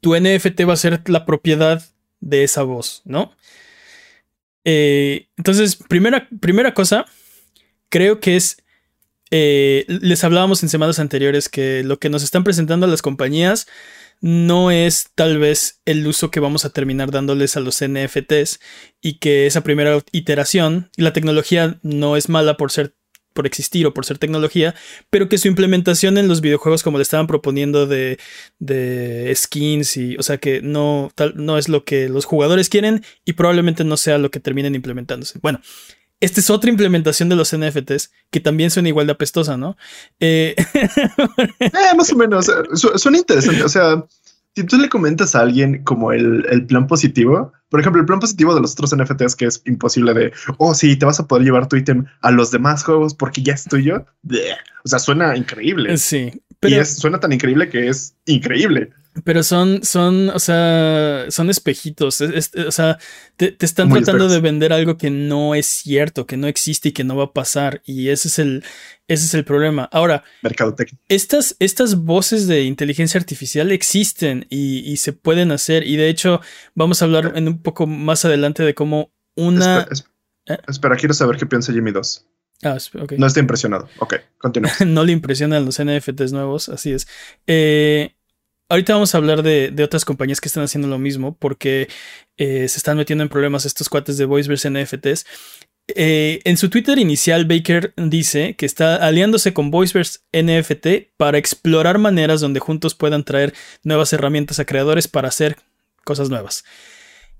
tu 0.00 0.16
NFT 0.16 0.68
va 0.68 0.72
a 0.72 0.76
ser 0.76 1.02
la 1.08 1.24
propiedad 1.26 1.82
de 2.20 2.44
esa 2.44 2.62
voz, 2.62 3.02
¿no? 3.04 3.32
Eh, 4.64 5.28
entonces, 5.36 5.76
primera, 5.76 6.28
primera 6.40 6.74
cosa, 6.74 7.06
creo 7.88 8.20
que 8.20 8.36
es, 8.36 8.62
eh, 9.30 9.84
les 9.88 10.24
hablábamos 10.24 10.62
en 10.62 10.68
semanas 10.68 10.98
anteriores 10.98 11.48
que 11.48 11.82
lo 11.84 11.98
que 11.98 12.10
nos 12.10 12.22
están 12.22 12.44
presentando 12.44 12.86
las 12.86 13.02
compañías 13.02 13.66
no 14.20 14.70
es 14.70 15.10
tal 15.14 15.38
vez 15.38 15.80
el 15.84 16.06
uso 16.06 16.30
que 16.30 16.40
vamos 16.40 16.64
a 16.64 16.70
terminar 16.70 17.10
dándoles 17.10 17.56
a 17.56 17.60
los 17.60 17.80
NFTs 17.80 18.58
y 19.00 19.18
que 19.18 19.46
esa 19.46 19.62
primera 19.62 20.02
iteración, 20.12 20.90
la 20.96 21.12
tecnología 21.12 21.78
no 21.82 22.16
es 22.16 22.28
mala 22.28 22.56
por 22.56 22.72
ser 22.72 22.94
por 23.38 23.46
existir 23.46 23.86
o 23.86 23.94
por 23.94 24.04
ser 24.04 24.18
tecnología, 24.18 24.74
pero 25.10 25.28
que 25.28 25.38
su 25.38 25.46
implementación 25.46 26.18
en 26.18 26.26
los 26.26 26.40
videojuegos 26.40 26.82
como 26.82 26.98
le 26.98 27.02
estaban 27.02 27.28
proponiendo 27.28 27.86
de, 27.86 28.18
skins 29.32 29.96
y, 29.96 30.16
o 30.16 30.24
sea, 30.24 30.38
que 30.38 30.60
no, 30.60 31.12
tal, 31.14 31.34
no 31.36 31.56
es 31.56 31.68
lo 31.68 31.84
que 31.84 32.08
los 32.08 32.24
jugadores 32.24 32.68
quieren 32.68 33.04
y 33.24 33.34
probablemente 33.34 33.84
no 33.84 33.96
sea 33.96 34.18
lo 34.18 34.32
que 34.32 34.40
terminen 34.40 34.74
implementándose. 34.74 35.38
Bueno, 35.40 35.60
esta 36.18 36.40
es 36.40 36.50
otra 36.50 36.68
implementación 36.68 37.28
de 37.28 37.36
los 37.36 37.56
NFTs 37.56 38.10
que 38.32 38.40
también 38.40 38.72
suena 38.72 38.88
igual 38.88 39.06
de 39.06 39.12
apestosa, 39.12 39.56
¿no? 39.56 39.76
Eh, 40.18 40.56
eh, 41.60 41.70
más 41.96 42.12
o 42.12 42.16
menos, 42.16 42.50
suena 42.96 43.18
interesante, 43.18 43.62
o 43.62 43.68
sea 43.68 44.04
si 44.54 44.64
tú 44.64 44.76
le 44.76 44.88
comentas 44.88 45.34
a 45.34 45.40
alguien 45.40 45.84
como 45.84 46.12
el, 46.12 46.66
plan 46.66 46.86
positivo, 46.86 47.52
por 47.68 47.80
ejemplo, 47.80 48.00
el 48.00 48.06
plan 48.06 48.18
positivo 48.18 48.54
de 48.54 48.60
los 48.60 48.72
otros 48.72 48.94
NFTs 48.96 49.36
que 49.36 49.46
es 49.46 49.62
imposible 49.66 50.14
de, 50.14 50.32
oh, 50.56 50.74
sí, 50.74 50.96
te 50.96 51.06
vas 51.06 51.20
a 51.20 51.26
poder 51.26 51.44
llevar 51.44 51.68
tu 51.68 51.76
ítem 51.76 52.06
a 52.22 52.30
los 52.30 52.50
demás 52.50 52.82
juegos 52.82 53.14
porque 53.14 53.42
ya 53.42 53.54
es 53.54 53.64
tuyo. 53.64 54.04
O 54.84 54.88
sea, 54.88 54.98
suena 54.98 55.36
increíble. 55.36 55.96
Sí. 55.96 56.42
Pero... 56.60 56.80
Y 56.80 56.84
suena 56.84 57.20
tan 57.20 57.32
increíble 57.32 57.68
que 57.68 57.88
es 57.88 58.16
increíble. 58.26 58.90
Pero 59.24 59.42
son, 59.42 59.82
son, 59.82 60.30
o 60.30 60.38
sea, 60.38 61.26
son 61.30 61.50
espejitos. 61.50 62.20
o 62.20 62.72
sea, 62.72 62.98
te, 63.36 63.56
están 63.60 63.90
tratando 63.90 64.28
de 64.28 64.40
vender 64.40 64.72
algo 64.72 64.96
que 64.96 65.10
no 65.10 65.54
es 65.54 65.66
cierto, 65.66 66.26
que 66.26 66.36
no 66.36 66.46
existe 66.46 66.90
y 66.90 66.92
que 66.92 67.04
no 67.04 67.16
va 67.16 67.24
a 67.24 67.32
pasar. 67.32 67.82
Y 67.84 68.08
ese 68.08 68.28
es 68.28 68.38
el, 68.38 68.64
ese 69.08 69.24
es 69.24 69.34
el 69.34 69.44
problema. 69.44 69.88
Ahora, 69.92 70.24
estas, 71.08 71.56
estas 71.58 71.96
voces 71.96 72.46
de 72.46 72.64
inteligencia 72.64 73.18
artificial 73.18 73.72
existen 73.72 74.46
y, 74.50 74.96
se 74.98 75.12
pueden 75.12 75.52
hacer. 75.52 75.86
Y 75.86 75.96
de 75.96 76.08
hecho, 76.08 76.40
vamos 76.74 77.00
a 77.00 77.06
hablar 77.06 77.32
en 77.36 77.48
un 77.48 77.62
poco 77.62 77.86
más 77.86 78.24
adelante 78.24 78.62
de 78.62 78.74
cómo 78.74 79.12
una. 79.36 79.86
Espera, 80.66 80.94
¿Eh? 80.94 80.98
quiero 80.98 81.14
saber 81.14 81.36
qué 81.36 81.46
piensa 81.46 81.72
Jimmy 81.72 81.92
2. 81.92 82.26
Ah, 82.64 82.76
no 83.16 83.26
está 83.26 83.38
impresionado. 83.38 83.88
Ok, 84.00 84.16
continúa. 84.38 84.70
no 84.86 85.04
le 85.04 85.12
impresionan 85.12 85.64
los 85.64 85.80
NFTs 85.80 86.32
nuevos, 86.32 86.68
así 86.68 86.92
es. 86.92 87.06
Eh, 87.46 88.16
Ahorita 88.70 88.92
vamos 88.92 89.14
a 89.14 89.18
hablar 89.18 89.42
de, 89.42 89.74
otras 89.82 90.04
compañías 90.04 90.40
que 90.40 90.48
están 90.48 90.62
haciendo 90.62 90.88
lo 90.88 90.98
mismo 90.98 91.34
porque 91.38 91.88
eh, 92.36 92.68
se 92.68 92.76
están 92.76 92.98
metiendo 92.98 93.22
en 93.22 93.30
problemas 93.30 93.64
estos 93.64 93.88
cuates 93.88 94.18
de 94.18 94.26
Voiceverse 94.26 94.68
NFTs. 94.68 95.24
Eh, 95.94 96.40
en 96.44 96.58
su 96.58 96.68
Twitter 96.68 96.98
inicial, 96.98 97.46
Baker 97.46 97.94
dice 97.96 98.56
que 98.56 98.66
está 98.66 98.96
aliándose 98.96 99.54
con 99.54 99.70
Voiceverse 99.70 100.18
NFT 100.34 101.14
para 101.16 101.38
explorar 101.38 101.96
maneras 101.96 102.42
donde 102.42 102.60
juntos 102.60 102.94
puedan 102.94 103.24
traer 103.24 103.54
nuevas 103.84 104.12
herramientas 104.12 104.58
a 104.58 104.66
creadores 104.66 105.08
para 105.08 105.28
hacer 105.28 105.56
cosas 106.04 106.28
nuevas 106.28 106.64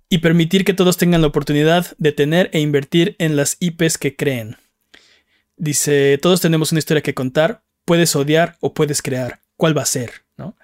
y 0.08 0.18
permitir 0.18 0.64
que 0.64 0.73
todos 0.73 0.97
tengan 0.97 1.20
la 1.20 1.26
oportunidad 1.26 1.94
de 1.99 2.12
tener 2.12 2.49
e 2.54 2.61
invertir 2.61 3.16
en 3.18 3.37
las 3.37 3.58
IPs 3.61 3.99
que 3.99 4.16
creen. 4.16 4.56
Dice, 5.58 6.18
todos 6.23 6.40
tenemos 6.40 6.73
una 6.73 6.78
historia 6.78 7.02
que 7.02 7.12
contar, 7.12 7.62
puedes 7.85 8.16
odiar 8.16 8.56
o 8.61 8.73
puedes 8.73 9.02
crear. 9.02 9.40
¿Cuál 9.56 9.76
va 9.76 9.82
a 9.82 9.87
ser? 9.87 10.23
¿No? 10.38 10.56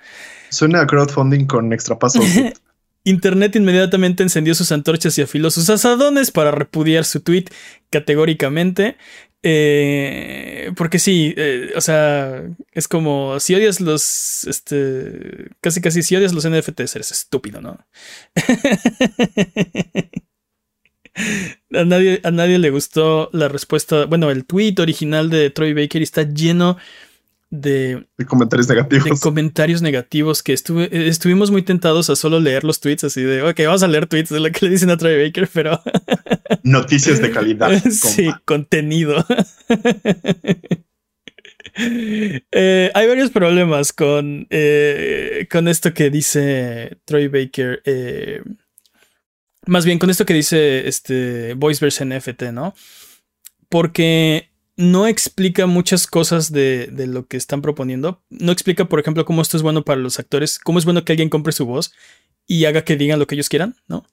Suena 0.55 0.81
a 0.81 0.87
crowdfunding 0.87 1.47
con 1.47 1.73
extra 1.73 1.99
pasos. 1.99 2.25
Internet 3.05 3.57
inmediatamente 3.57 4.23
encendió 4.23 4.55
sus 4.55 4.73
antorchas 4.73 5.19
y 5.19 5.23
afiló 5.23 5.51
sus 5.51 5.69
asadones 5.69 6.31
para 6.31 6.51
repudiar 6.51 7.05
su 7.05 7.21
tweet 7.21 7.45
categóricamente. 7.91 8.97
Eh, 9.43 10.73
porque 10.75 10.99
sí, 10.99 11.35
eh, 11.37 11.73
o 11.77 11.83
sea, 11.83 12.43
es 12.73 12.89
como 12.89 13.39
si 13.41 13.55
odias 13.55 13.83
los, 13.83 14.45
este, 14.45 15.51
casi 15.61 15.83
casi 15.83 16.03
si 16.03 16.17
odias 16.17 16.33
los 16.33 16.49
NFTs, 16.49 16.97
eres 16.97 17.11
estúpido, 17.11 17.61
¿no? 17.61 17.79
a, 21.75 21.85
nadie, 21.85 22.23
a 22.25 22.31
nadie 22.31 22.59
le 22.59 22.71
gustó 22.71 23.29
la 23.35 23.49
respuesta, 23.49 24.07
bueno, 24.07 24.31
el 24.31 24.47
tweet 24.47 24.77
original 24.79 25.29
de 25.29 25.51
Troy 25.51 25.75
Baker 25.75 26.01
está 26.01 26.23
lleno 26.23 26.79
de, 26.79 26.83
comentarios 28.27 28.69
negativos. 28.69 29.05
De 29.05 29.19
comentarios 29.21 29.83
negativos 29.83 30.43
que 30.43 30.53
estuve, 30.53 31.09
estuvimos 31.09 31.51
muy 31.51 31.63
tentados 31.63 32.11
a 32.11 32.17
solo 32.17 32.41
leer 32.41 32.65
los 32.65 32.81
tweets 32.81 33.05
así 33.05 33.23
de, 33.23 33.43
ok, 33.43 33.61
vamos 33.67 33.83
a 33.83 33.89
leer 33.89 34.07
tweets 34.07 34.31
de 34.31 34.41
lo 34.41 34.51
que 34.51 34.67
le 34.67 34.73
dicen 34.73 34.91
a 34.91 34.97
Troy 34.97 35.25
Baker, 35.25 35.49
pero... 35.53 35.81
Noticias 36.63 37.21
de 37.21 37.31
calidad. 37.31 37.71
sí, 37.91 38.29
contenido. 38.45 39.25
Eh, 41.77 42.91
hay 42.95 43.09
varios 43.09 43.31
problemas 43.31 43.93
con, 43.93 44.47
eh, 44.51 45.49
con 45.51 45.67
esto 45.67 45.93
que 45.93 46.09
dice 46.11 46.99
Troy 47.05 47.27
Baker. 47.27 47.83
Eh, 47.85 48.43
Más 49.67 49.85
bien 49.85 49.99
con 49.99 50.11
esto 50.11 50.25
que 50.25 50.35
dice 50.35 50.87
este 50.87 51.55
Voiceverse 51.55 52.05
NFT, 52.05 52.43
¿no? 52.53 52.75
Porque 53.69 54.54
no 54.77 55.07
explica 55.07 55.67
muchas 55.67 56.07
cosas 56.07 56.53
de, 56.53 56.89
de, 56.91 57.07
lo 57.07 57.27
que 57.27 57.37
están 57.37 57.63
proponiendo. 57.63 58.23
No 58.31 58.53
explica, 58.53 58.87
por 58.87 59.01
ejemplo, 59.01 59.25
cómo 59.25 59.43
esto 59.43 59.57
es 59.57 59.63
bueno 59.63 59.85
para 59.85 60.01
los 60.01 60.19
actores, 60.19 60.59
cómo 60.59 60.79
es 60.79 60.85
bueno 60.85 61.05
que 61.05 61.13
alguien 61.13 61.31
compre 61.31 61.53
su 61.53 61.67
voz 61.67 61.93
y 62.47 62.65
haga 62.65 62.85
que 62.85 62.97
digan 62.97 63.19
lo 63.19 63.27
que 63.27 63.35
ellos 63.37 63.49
quieran, 63.49 63.77
¿no? 63.89 64.05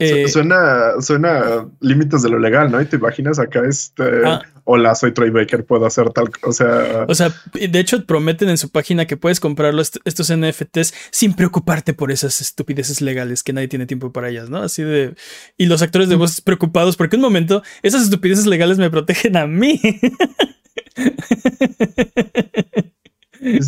Eh, 0.00 0.28
suena, 0.28 1.00
suena 1.00 1.68
límites 1.80 2.22
de 2.22 2.28
lo 2.30 2.38
legal, 2.38 2.70
¿no? 2.70 2.80
Y 2.80 2.86
te 2.86 2.94
imaginas 2.94 3.40
acá 3.40 3.62
este, 3.68 4.04
ah. 4.24 4.40
hola, 4.62 4.94
soy 4.94 5.10
Troy 5.12 5.30
Baker, 5.30 5.64
puedo 5.64 5.86
hacer 5.86 6.10
tal, 6.10 6.30
o 6.44 6.52
sea... 6.52 7.04
O 7.08 7.14
sea, 7.16 7.34
de 7.52 7.80
hecho 7.80 8.06
prometen 8.06 8.48
en 8.48 8.58
su 8.58 8.70
página 8.70 9.06
que 9.06 9.16
puedes 9.16 9.40
comprar 9.40 9.74
estos 10.04 10.32
NFTs 10.32 10.94
sin 11.10 11.34
preocuparte 11.34 11.94
por 11.94 12.12
esas 12.12 12.40
estupideces 12.40 13.00
legales 13.00 13.42
que 13.42 13.52
nadie 13.52 13.66
tiene 13.66 13.86
tiempo 13.86 14.12
para 14.12 14.28
ellas, 14.28 14.48
¿no? 14.48 14.58
Así 14.58 14.84
de... 14.84 15.16
Y 15.56 15.66
los 15.66 15.82
actores 15.82 16.08
de 16.08 16.14
voz 16.14 16.40
preocupados 16.42 16.96
porque 16.96 17.16
un 17.16 17.22
momento, 17.22 17.64
esas 17.82 18.02
estupideces 18.02 18.46
legales 18.46 18.78
me 18.78 18.90
protegen 18.90 19.36
a 19.36 19.48
mí. 19.48 19.80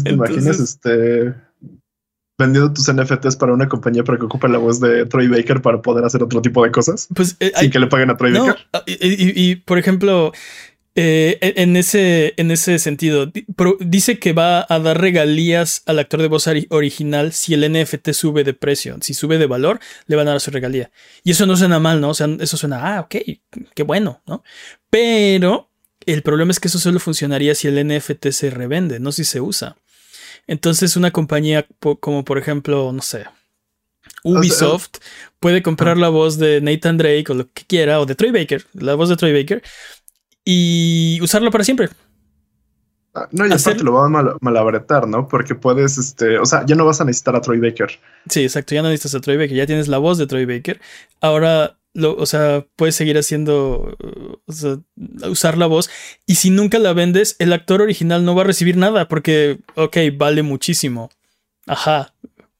¿Te 0.05 0.11
imaginas 0.11 0.61
este 0.61 1.35
vendiendo 2.41 2.73
tus 2.73 2.93
NFTs 2.93 3.37
para 3.37 3.53
una 3.53 3.69
compañía 3.69 4.03
para 4.03 4.19
que 4.19 4.25
ocupe 4.25 4.49
la 4.49 4.59
voz 4.59 4.81
de 4.81 5.07
Troy 5.07 5.29
Baker 5.29 5.63
para 5.63 5.81
poder 5.81 6.05
hacer 6.05 6.23
otro 6.23 6.43
tipo 6.43 6.65
de 6.65 6.73
cosas. 6.73 7.07
Pues 7.15 7.37
eh, 7.39 7.53
sin 7.55 7.71
que 7.71 7.79
le 7.79 7.87
paguen 7.87 8.11
a 8.11 8.17
Troy 8.17 8.33
Baker. 8.33 8.57
Ah, 8.73 8.83
y, 8.87 9.57
por 9.57 9.79
ejemplo, 9.79 10.33
eh, 10.97 11.39
en, 11.41 11.77
ese, 11.77 12.35
en 12.37 12.51
ese 12.51 12.79
sentido, 12.79 13.31
dice 13.79 14.19
que 14.19 14.33
va 14.33 14.67
a 14.69 14.79
dar 14.81 15.01
regalías 15.01 15.83
al 15.87 15.99
actor 16.01 16.21
de 16.21 16.29
voz 16.29 16.49
original 16.71 17.33
si 17.33 17.55
el 17.55 17.71
NFT 17.71 18.11
sube 18.11 18.43
de 18.43 18.55
precio. 18.55 18.97
Si 19.01 19.15
sube 19.15 19.39
de 19.39 19.47
valor, 19.47 19.79
le 20.07 20.17
van 20.17 20.27
a 20.29 20.33
dar 20.33 20.41
su 20.41 20.51
regalía. 20.51 20.91
Y 21.23 21.31
eso 21.31 21.47
no 21.47 21.57
suena 21.57 21.79
mal, 21.79 22.01
¿no? 22.01 22.11
O 22.11 22.15
sea, 22.15 22.29
eso 22.41 22.57
suena, 22.57 22.97
ah, 22.97 23.01
ok, 23.03 23.17
qué 23.75 23.83
bueno, 23.85 24.23
¿no? 24.27 24.43
Pero 24.89 25.71
el 26.07 26.23
problema 26.23 26.51
es 26.51 26.59
que 26.59 26.69
eso 26.69 26.79
solo 26.79 26.99
funcionaría 26.99 27.55
si 27.55 27.69
el 27.69 27.87
NFT 27.87 28.29
se 28.31 28.51
revende, 28.51 28.99
no 28.99 29.13
si 29.13 29.25
se 29.25 29.41
usa. 29.41 29.77
Entonces 30.47 30.97
una 30.97 31.11
compañía 31.11 31.67
como 32.01 32.25
por 32.25 32.39
ejemplo, 32.39 32.93
no 32.93 33.03
sé, 33.03 33.27
Ubisoft 34.23 34.99
puede 35.39 35.63
comprar 35.63 35.97
la 35.97 36.09
voz 36.09 36.39
de 36.39 36.61
Nathan 36.61 36.99
Drake 36.99 37.27
o 37.29 37.35
lo 37.35 37.51
que 37.53 37.65
quiera, 37.65 38.01
o 38.01 38.07
de 38.07 38.15
Troy 38.15 38.31
Baker, 38.31 38.65
la 38.75 38.95
voz 38.95 39.09
de 39.09 39.17
Troy 39.17 39.33
Baker, 39.33 39.63
y 40.45 41.19
usarlo 41.23 41.51
para 41.51 41.65
siempre. 41.65 41.89
Ah, 43.15 43.29
no, 43.33 43.47
y 43.47 43.53
aparte 43.53 43.83
lo 43.83 43.93
van 43.93 44.15
a 44.15 44.37
malabretar, 44.41 45.09
¿no? 45.09 45.27
Porque 45.27 45.55
puedes, 45.55 45.99
este, 45.99 46.39
o 46.39 46.47
sea, 46.47 46.65
ya 46.65 46.77
no 46.77 46.85
vas 46.85 47.01
a 47.01 47.05
necesitar 47.05 47.35
a 47.35 47.41
Troy 47.41 47.59
Baker. 47.59 47.99
Sí, 48.29 48.45
exacto, 48.45 48.75
ya 48.75 48.83
no 48.83 48.89
necesitas 48.89 49.17
a 49.17 49.21
Troy 49.21 49.37
Baker, 49.37 49.57
ya 49.57 49.67
tienes 49.67 49.89
la 49.89 49.99
voz 49.99 50.19
de 50.19 50.27
Troy 50.27 50.45
Baker. 50.45 50.81
Ahora 51.21 51.80
o 52.03 52.27
sea, 52.27 52.67
puedes 52.77 52.95
seguir 52.95 53.17
haciendo, 53.19 53.97
o 54.47 54.53
sea, 54.53 54.79
usar 55.29 55.59
la 55.59 55.67
voz. 55.67 55.91
Y 56.27 56.37
si 56.37 56.51
nunca 56.51 56.79
la 56.79 56.93
vendes, 56.93 57.37
el 57.39 57.53
actor 57.53 57.83
original 57.83 58.25
no 58.25 58.35
va 58.35 58.43
a 58.43 58.47
recibir 58.47 58.77
nada 58.77 59.09
porque, 59.09 59.59
ok, 59.75 59.97
vale 60.17 60.43
muchísimo. 60.43 61.11
Ajá, 61.67 62.15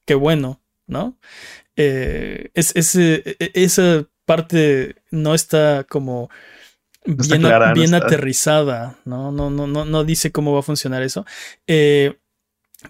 qué 0.05 0.15
bueno, 0.15 0.61
¿no? 0.87 1.17
Eh, 1.75 2.49
es, 2.53 2.95
e, 2.95 3.37
esa 3.53 4.05
parte 4.25 4.95
no 5.09 5.33
está 5.33 5.85
como 5.89 6.29
bien, 7.05 7.45
aterrizada, 7.93 8.97
¿no? 9.05 9.31
No, 9.31 9.49
no, 9.49 9.67
no, 9.67 9.85
no 9.85 10.03
dice 10.03 10.31
cómo 10.31 10.53
va 10.53 10.59
a 10.59 10.63
funcionar 10.63 11.01
eso. 11.01 11.25
Eh, 11.67 12.20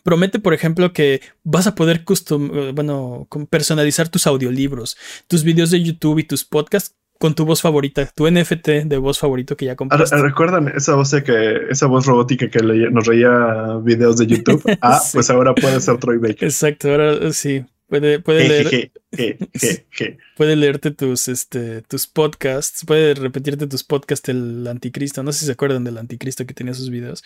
Promete, 0.03 0.39
por 0.39 0.53
ejemplo, 0.53 0.93
que 0.93 1.21
vas 1.43 1.67
a 1.67 1.75
poder 1.75 2.03
custom, 2.03 2.51
eh, 2.53 2.71
bueno, 2.73 3.27
personalizar 3.49 4.09
tus 4.09 4.27
audiolibros, 4.27 4.97
tus 5.27 5.43
videos 5.43 5.71
de 5.71 5.83
YouTube 5.83 6.19
y 6.19 6.23
tus 6.23 6.43
podcasts 6.43 6.95
con 7.19 7.35
tu 7.35 7.45
voz 7.45 7.61
favorita, 7.61 8.09
tu 8.15 8.29
NFT 8.29 8.85
de 8.85 8.97
voz 8.97 9.19
favorito 9.19 9.55
que 9.55 9.65
ya 9.65 9.75
compraste. 9.75 10.17
¿Recuerdan 10.17 10.69
esa 10.69 10.95
voz 10.95 11.13
que 11.23 11.67
esa 11.69 11.85
voz 11.85 12.07
robótica 12.07 12.49
que 12.49 12.61
nos 12.63 13.05
reía 13.05 13.77
videos 13.83 14.17
de 14.17 14.27
YouTube? 14.27 14.61
Ah, 14.81 14.99
pues 15.13 15.29
ahora 15.29 15.53
puede 15.53 15.79
ser 15.79 15.97
Troy 15.97 16.17
Baker. 16.17 16.45
Exacto, 16.45 16.89
ahora 16.89 17.31
sí, 17.31 17.63
Puede, 17.91 18.21
puede 18.21 18.47
leer. 18.47 18.91
puede 20.37 20.55
leerte 20.55 20.91
tus, 20.91 21.27
este, 21.27 21.81
tus 21.81 22.07
podcasts. 22.07 22.85
Puede 22.85 23.15
repetirte 23.15 23.67
tus 23.67 23.83
podcasts 23.83 24.29
el 24.29 24.65
anticristo. 24.65 25.23
No 25.23 25.33
sé 25.33 25.39
si 25.39 25.45
se 25.47 25.51
acuerdan 25.51 25.83
del 25.83 25.97
anticristo 25.97 26.45
que 26.45 26.53
tenía 26.53 26.73
sus 26.73 26.89
videos. 26.89 27.21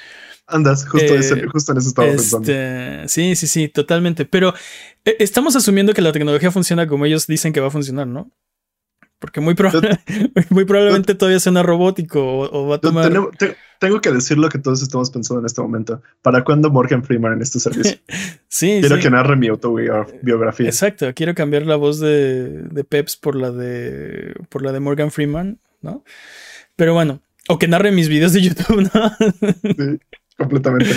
Andas, 0.48 0.84
justo, 0.90 1.14
en 1.14 1.20
eso 1.20 1.36
estaba 1.78 2.10
pensando. 2.10 2.52
Este, 2.52 3.08
sí, 3.10 3.36
sí, 3.36 3.46
sí, 3.46 3.68
totalmente. 3.68 4.26
Pero 4.26 4.56
eh, 5.06 5.16
estamos 5.20 5.56
asumiendo 5.56 5.94
que 5.94 6.02
la 6.02 6.12
tecnología 6.12 6.50
funciona 6.50 6.88
como 6.88 7.06
ellos 7.06 7.28
dicen 7.28 7.54
que 7.54 7.60
va 7.60 7.68
a 7.68 7.72
funcionar, 7.72 8.08
¿no? 8.08 8.32
Porque 9.26 9.42
muy, 9.42 9.56
muy 10.52 10.66
probablemente 10.66 11.16
todavía 11.16 11.40
suena 11.40 11.64
robótico 11.64 12.42
o, 12.42 12.68
va 12.68 12.76
a 12.76 12.78
tomar. 12.78 13.12
Tengo, 13.80 14.00
que 14.00 14.12
decir 14.12 14.38
lo 14.38 14.50
que 14.50 14.60
todos 14.60 14.84
estamos 14.84 15.10
pensando 15.10 15.40
en 15.40 15.48
este 15.48 15.64
momento. 15.64 16.00
¿Para 16.22 16.44
cuándo 16.44 16.70
Morgan 16.70 17.04
Freeman 17.04 17.34
en 17.34 17.42
este 17.42 17.60
servicio? 17.60 17.98
sí. 18.48 18.78
Quiero 18.82 19.00
que 19.00 19.10
narre 19.10 19.36
mi 19.36 19.48
autobiografía. 19.48 20.68
Exacto. 20.68 21.12
Quiero 21.16 21.34
cambiar 21.34 21.66
la 21.66 21.76
voz 21.76 22.00
de, 22.00 22.62
de, 22.70 22.84
Peps 22.84 23.18
por 23.18 23.36
la 23.36 23.50
de, 23.50 24.36
por 24.50 24.62
la 24.62 24.72
de 24.72 24.80
Morgan 24.80 25.10
Freeman, 25.10 25.60
¿no? 25.82 26.04
Pero 26.76 26.94
bueno, 26.94 27.20
o 27.48 27.58
que 27.58 27.68
narre 27.68 27.92
mis 27.92 28.10
videos 28.10 28.34
de 28.34 28.42
YouTube, 28.44 28.90
¿no? 28.94 29.12
sí, 29.76 30.00
completamente. 30.38 30.92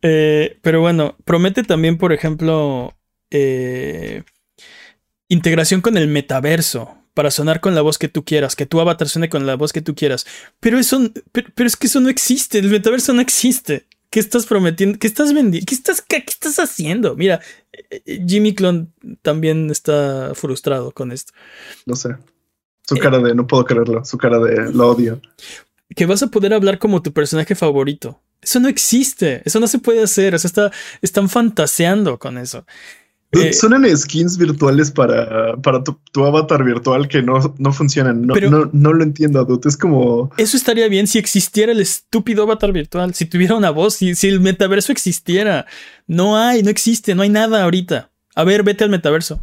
Eh, 0.00 0.56
pero 0.62 0.80
bueno, 0.80 1.18
promete 1.26 1.64
también, 1.64 1.98
por 1.98 2.14
ejemplo, 2.14 2.96
eh, 3.30 4.22
integración 5.28 5.82
con 5.82 5.98
el 5.98 6.08
metaverso 6.08 7.03
para 7.14 7.30
sonar 7.30 7.60
con 7.60 7.74
la 7.74 7.80
voz 7.80 7.96
que 7.96 8.08
tú 8.08 8.24
quieras, 8.24 8.56
que 8.56 8.66
tu 8.66 8.80
avatar 8.80 9.08
suene 9.08 9.28
con 9.28 9.46
la 9.46 9.54
voz 9.54 9.72
que 9.72 9.80
tú 9.80 9.94
quieras. 9.94 10.26
Pero 10.60 10.78
eso, 10.78 11.00
pero, 11.32 11.66
es 11.66 11.76
que 11.76 11.86
eso 11.86 12.00
no 12.00 12.08
existe, 12.08 12.58
el 12.58 12.68
metaverso 12.68 13.14
no 13.14 13.22
existe. 13.22 13.86
¿Qué 14.10 14.20
estás 14.20 14.46
prometiendo? 14.46 14.98
¿Qué 14.98 15.06
estás 15.06 15.32
vendiendo? 15.32 15.66
¿Qué 15.66 15.74
estás, 15.74 16.00
qué, 16.02 16.22
estás 16.26 16.58
haciendo? 16.58 17.16
Mira, 17.16 17.40
eh, 17.72 18.02
eh, 18.04 18.24
Jimmy 18.26 18.54
Clon 18.54 18.92
también 19.22 19.70
está 19.70 20.32
frustrado 20.34 20.92
con 20.92 21.10
esto. 21.10 21.32
No 21.86 21.96
sé. 21.96 22.10
Su 22.86 22.96
cara 22.96 23.18
de 23.18 23.34
no 23.34 23.46
puedo 23.46 23.64
creerlo, 23.64 24.04
su 24.04 24.18
cara 24.18 24.38
de 24.38 24.70
lo 24.72 24.90
odio. 24.90 25.20
Que 25.96 26.06
vas 26.06 26.22
a 26.22 26.26
poder 26.26 26.52
hablar 26.52 26.78
como 26.78 27.02
tu 27.02 27.12
personaje 27.12 27.54
favorito. 27.54 28.20
Eso 28.42 28.60
no 28.60 28.68
existe, 28.68 29.40
eso 29.46 29.58
no 29.58 29.66
se 29.66 29.78
puede 29.78 30.02
hacer, 30.02 30.34
o 30.34 30.38
sea, 30.38 30.48
está, 30.48 30.72
están 31.00 31.30
fantaseando 31.30 32.18
con 32.18 32.36
eso. 32.36 32.66
Eh, 33.34 33.52
Son 33.52 33.72
skins 33.96 34.38
virtuales 34.38 34.90
para, 34.90 35.56
para 35.56 35.82
tu, 35.82 36.24
avatar 36.24 36.64
virtual 36.64 37.08
que 37.08 37.22
no, 37.22 37.54
no 37.58 37.72
funcionan. 37.72 38.26
No, 38.26 38.34
no, 38.72 38.92
lo 38.92 39.02
entiendo, 39.02 39.44
dude. 39.44 39.68
Es 39.68 39.76
como. 39.76 40.30
Eso 40.36 40.56
estaría 40.56 40.88
bien 40.88 41.06
si 41.06 41.18
existiera 41.18 41.72
el 41.72 41.80
estúpido 41.80 42.44
avatar 42.44 42.72
virtual. 42.72 43.14
Si 43.14 43.26
tuviera 43.26 43.54
una 43.54 43.70
voz, 43.70 43.94
si, 43.94 44.14
si 44.14 44.28
el 44.28 44.40
metaverso 44.40 44.92
existiera. 44.92 45.66
No 46.06 46.36
hay, 46.36 46.62
no 46.62 46.70
existe, 46.70 47.14
no 47.14 47.22
hay 47.22 47.30
nada 47.30 47.64
ahorita. 47.64 48.10
A 48.34 48.44
ver, 48.44 48.62
vete 48.62 48.84
al 48.84 48.90
metaverso. 48.90 49.40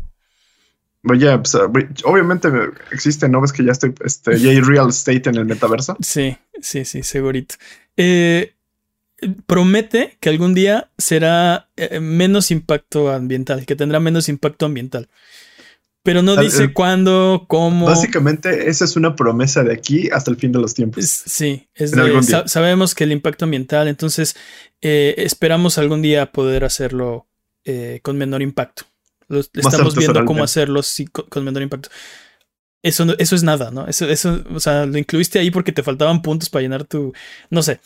Oye, 1.09 1.35
pues, 1.39 1.55
obviamente 2.03 2.47
existe, 2.91 3.27
¿no 3.27 3.41
ves 3.41 3.51
que 3.51 3.63
ya 3.63 3.71
estoy, 3.71 3.93
este, 4.05 4.39
ya 4.39 4.51
hay 4.51 4.61
real 4.61 4.89
estate 4.89 5.29
en 5.29 5.35
el 5.35 5.45
metaverso? 5.45 5.97
Sí, 5.99 6.37
sí, 6.61 6.85
sí, 6.85 7.01
segurito. 7.01 7.55
Eh, 7.97 8.53
promete 9.45 10.17
que 10.19 10.29
algún 10.29 10.53
día 10.53 10.89
será 10.97 11.69
eh, 11.75 11.99
menos 11.99 12.51
impacto 12.51 13.11
ambiental, 13.11 13.65
que 13.65 13.75
tendrá 13.75 13.99
menos 13.99 14.29
impacto 14.29 14.65
ambiental. 14.65 15.09
Pero 16.03 16.23
no 16.23 16.35
dice 16.35 16.73
cuándo, 16.73 17.45
cómo. 17.47 17.85
Básicamente, 17.85 18.69
esa 18.69 18.85
es 18.85 18.95
una 18.95 19.15
promesa 19.15 19.63
de 19.63 19.71
aquí 19.73 20.09
hasta 20.11 20.31
el 20.31 20.37
fin 20.37 20.51
de 20.51 20.59
los 20.59 20.73
tiempos. 20.73 21.05
sí, 21.05 21.67
es 21.75 21.93
sabemos 22.47 22.95
que 22.95 23.03
el 23.03 23.11
impacto 23.11 23.45
ambiental, 23.45 23.87
entonces 23.87 24.35
eh, 24.81 25.13
esperamos 25.17 25.77
algún 25.77 26.01
día 26.01 26.31
poder 26.31 26.63
hacerlo 26.63 27.27
eh, 27.65 27.99
con 28.01 28.17
menor 28.17 28.41
impacto. 28.41 28.83
estamos 29.29 29.95
viendo 29.95 30.25
cómo 30.25 30.43
hacerlo 30.43 30.81
con, 31.29 31.43
menor 31.45 31.61
impacto. 31.61 31.89
Eso, 32.81 33.05
eso 33.19 33.35
es 33.35 33.43
nada, 33.43 33.69
¿no? 33.69 33.85
Eso, 33.87 34.09
eso, 34.09 34.43
o 34.55 34.59
sea, 34.59 34.87
lo 34.87 34.97
incluiste 34.97 35.37
ahí 35.37 35.51
porque 35.51 35.71
te 35.71 35.83
faltaban 35.83 36.23
puntos 36.23 36.49
para 36.49 36.63
llenar 36.63 36.83
tu. 36.85 37.13
No 37.51 37.61
sé. 37.61 37.79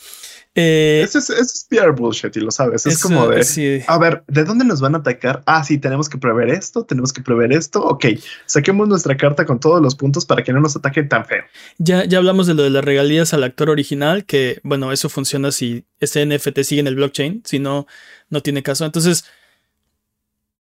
Eh, 0.58 1.02
eso, 1.04 1.18
es, 1.18 1.28
eso 1.28 1.66
PR 1.68 1.92
bullshit 1.92 2.34
y 2.34 2.40
lo 2.40 2.50
sabes. 2.50 2.86
Es 2.86 3.02
como 3.02 3.28
de, 3.28 3.84
a 3.86 3.98
ver, 3.98 4.24
¿de 4.26 4.42
dónde 4.42 4.64
nos 4.64 4.80
van 4.80 4.94
a 4.94 4.98
atacar? 4.98 5.42
Ah, 5.44 5.62
sí, 5.62 5.76
tenemos 5.76 6.08
que 6.08 6.16
prever 6.16 6.48
esto, 6.48 6.82
tenemos 6.82 7.12
que 7.12 7.20
prever 7.20 7.52
esto. 7.52 7.84
Ok, 7.84 8.06
saquemos 8.46 8.88
nuestra 8.88 9.18
carta 9.18 9.44
con 9.44 9.60
todos 9.60 9.82
los 9.82 9.94
puntos 9.94 10.24
para 10.24 10.42
que 10.42 10.54
no 10.54 10.60
nos 10.60 10.74
ataquen 10.74 11.10
tan 11.10 11.26
feo. 11.26 11.44
Ya, 11.76 12.06
ya 12.06 12.16
hablamos 12.16 12.46
de 12.46 12.54
lo 12.54 12.62
de 12.62 12.70
las 12.70 12.82
regalías 12.82 13.34
al 13.34 13.44
actor 13.44 13.68
original, 13.68 14.24
que 14.24 14.58
bueno, 14.62 14.92
eso 14.92 15.10
funciona 15.10 15.52
si 15.52 15.84
ese 16.00 16.24
NFT 16.24 16.60
sigue 16.62 16.80
en 16.80 16.86
el 16.86 16.96
blockchain, 16.96 17.42
si 17.44 17.58
no, 17.58 17.86
no 18.30 18.40
tiene 18.40 18.62
caso. 18.62 18.86
Entonces, 18.86 19.26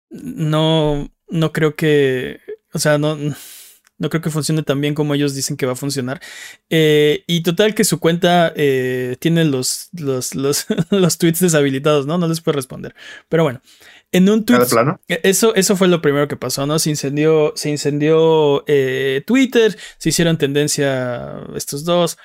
no, 0.10 1.10
no 1.30 1.54
creo 1.54 1.78
que, 1.78 2.42
o 2.74 2.80
sea, 2.80 2.98
no 2.98 3.18
No 3.98 4.10
creo 4.10 4.22
que 4.22 4.30
funcione 4.30 4.62
tan 4.62 4.82
bien 4.82 4.94
como 4.94 5.14
ellos 5.14 5.34
dicen 5.36 5.56
que 5.56 5.66
va 5.66 5.72
a 5.72 5.78
funcionar. 5.78 6.22
Eh, 6.70 7.24
y 7.28 7.44
total 7.44 7.74
que 7.74 7.86
su 7.86 8.00
cuenta 8.00 8.52
eh, 8.56 9.16
tiene 9.20 9.46
los, 9.46 9.88
los, 9.94 10.36
los, 10.36 10.68
tweets 11.18 11.40
deshabilitados, 11.40 12.06
¿no? 12.06 12.18
No 12.18 12.28
les 12.28 12.42
puede 12.42 12.58
responder. 12.58 12.94
Pero 13.30 13.44
bueno, 13.44 13.62
en 14.12 14.30
un 14.30 14.44
tweet... 14.44 14.66
Plano? 14.70 15.00
E, 15.08 15.22
eso, 15.24 15.56
eso 15.56 15.78
fue 15.78 15.88
lo 15.88 16.02
primero 16.02 16.28
que 16.28 16.36
pasó, 16.36 16.66
¿no? 16.66 16.78
Se 16.78 16.90
incendió, 16.90 17.54
se 17.56 17.70
incendió 17.70 18.66
eh, 18.68 19.24
Twitter, 19.26 19.78
se 19.98 20.10
hicieron 20.10 20.38
tendencia 20.38 21.46
estos 21.56 21.86
dos. 21.86 22.18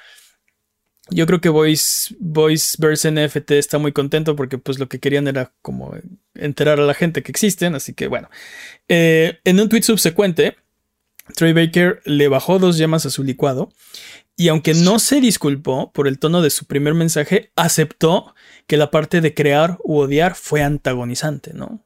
Yo 1.11 1.27
creo 1.27 1.41
que 1.41 1.51
Voice, 1.51 2.17
Voiceverse 2.19 3.13
NFT 3.13 3.53
está 3.53 3.79
muy 3.79 3.93
contento 3.93 4.35
porque 4.35 4.59
pues 4.59 4.81
lo 4.81 4.89
que 4.89 4.99
querían 4.99 5.29
era 5.29 5.53
como 5.63 5.95
enterar 6.35 6.81
a 6.81 6.85
la 6.85 6.95
gente 6.95 7.23
que 7.23 7.31
existen, 7.31 7.77
así 7.77 7.95
que 7.95 8.09
bueno. 8.09 8.29
en 8.89 9.61
un 9.61 9.69
tweet 9.69 9.83
subsecuente, 9.83 10.57
Trey 11.35 11.53
Baker 11.53 12.01
le 12.05 12.29
bajó 12.29 12.59
dos 12.59 12.79
llamas 12.79 13.07
a 13.07 13.11
su 13.11 13.23
licuado 13.25 13.71
y 14.41 14.49
aunque 14.49 14.73
no 14.73 14.99
se 14.99 15.21
disculpó 15.21 15.93
por 15.93 16.09
el 16.09 16.19
tono 16.19 16.41
de 16.41 16.49
su 16.49 16.65
primer 16.65 16.95
mensaje, 16.95 17.53
aceptó 17.57 18.35
que 18.67 18.79
la 18.79 18.91
parte 18.91 19.21
de 19.21 19.35
crear 19.35 19.77
u 19.85 19.99
odiar 19.99 20.35
fue 20.35 20.63
antagonizante, 20.63 21.53
¿no? 21.53 21.85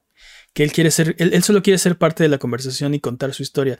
Que 0.53 0.63
él 0.63 0.71
quiere 0.71 0.89
ser, 0.89 1.17
él, 1.19 1.43
solo 1.43 1.61
quiere 1.61 1.77
ser 1.77 1.97
parte 1.97 2.23
de 2.23 2.29
la 2.29 2.37
conversación 2.37 2.93
y 2.93 3.01
contar 3.01 3.33
su 3.33 3.43
historia. 3.43 3.77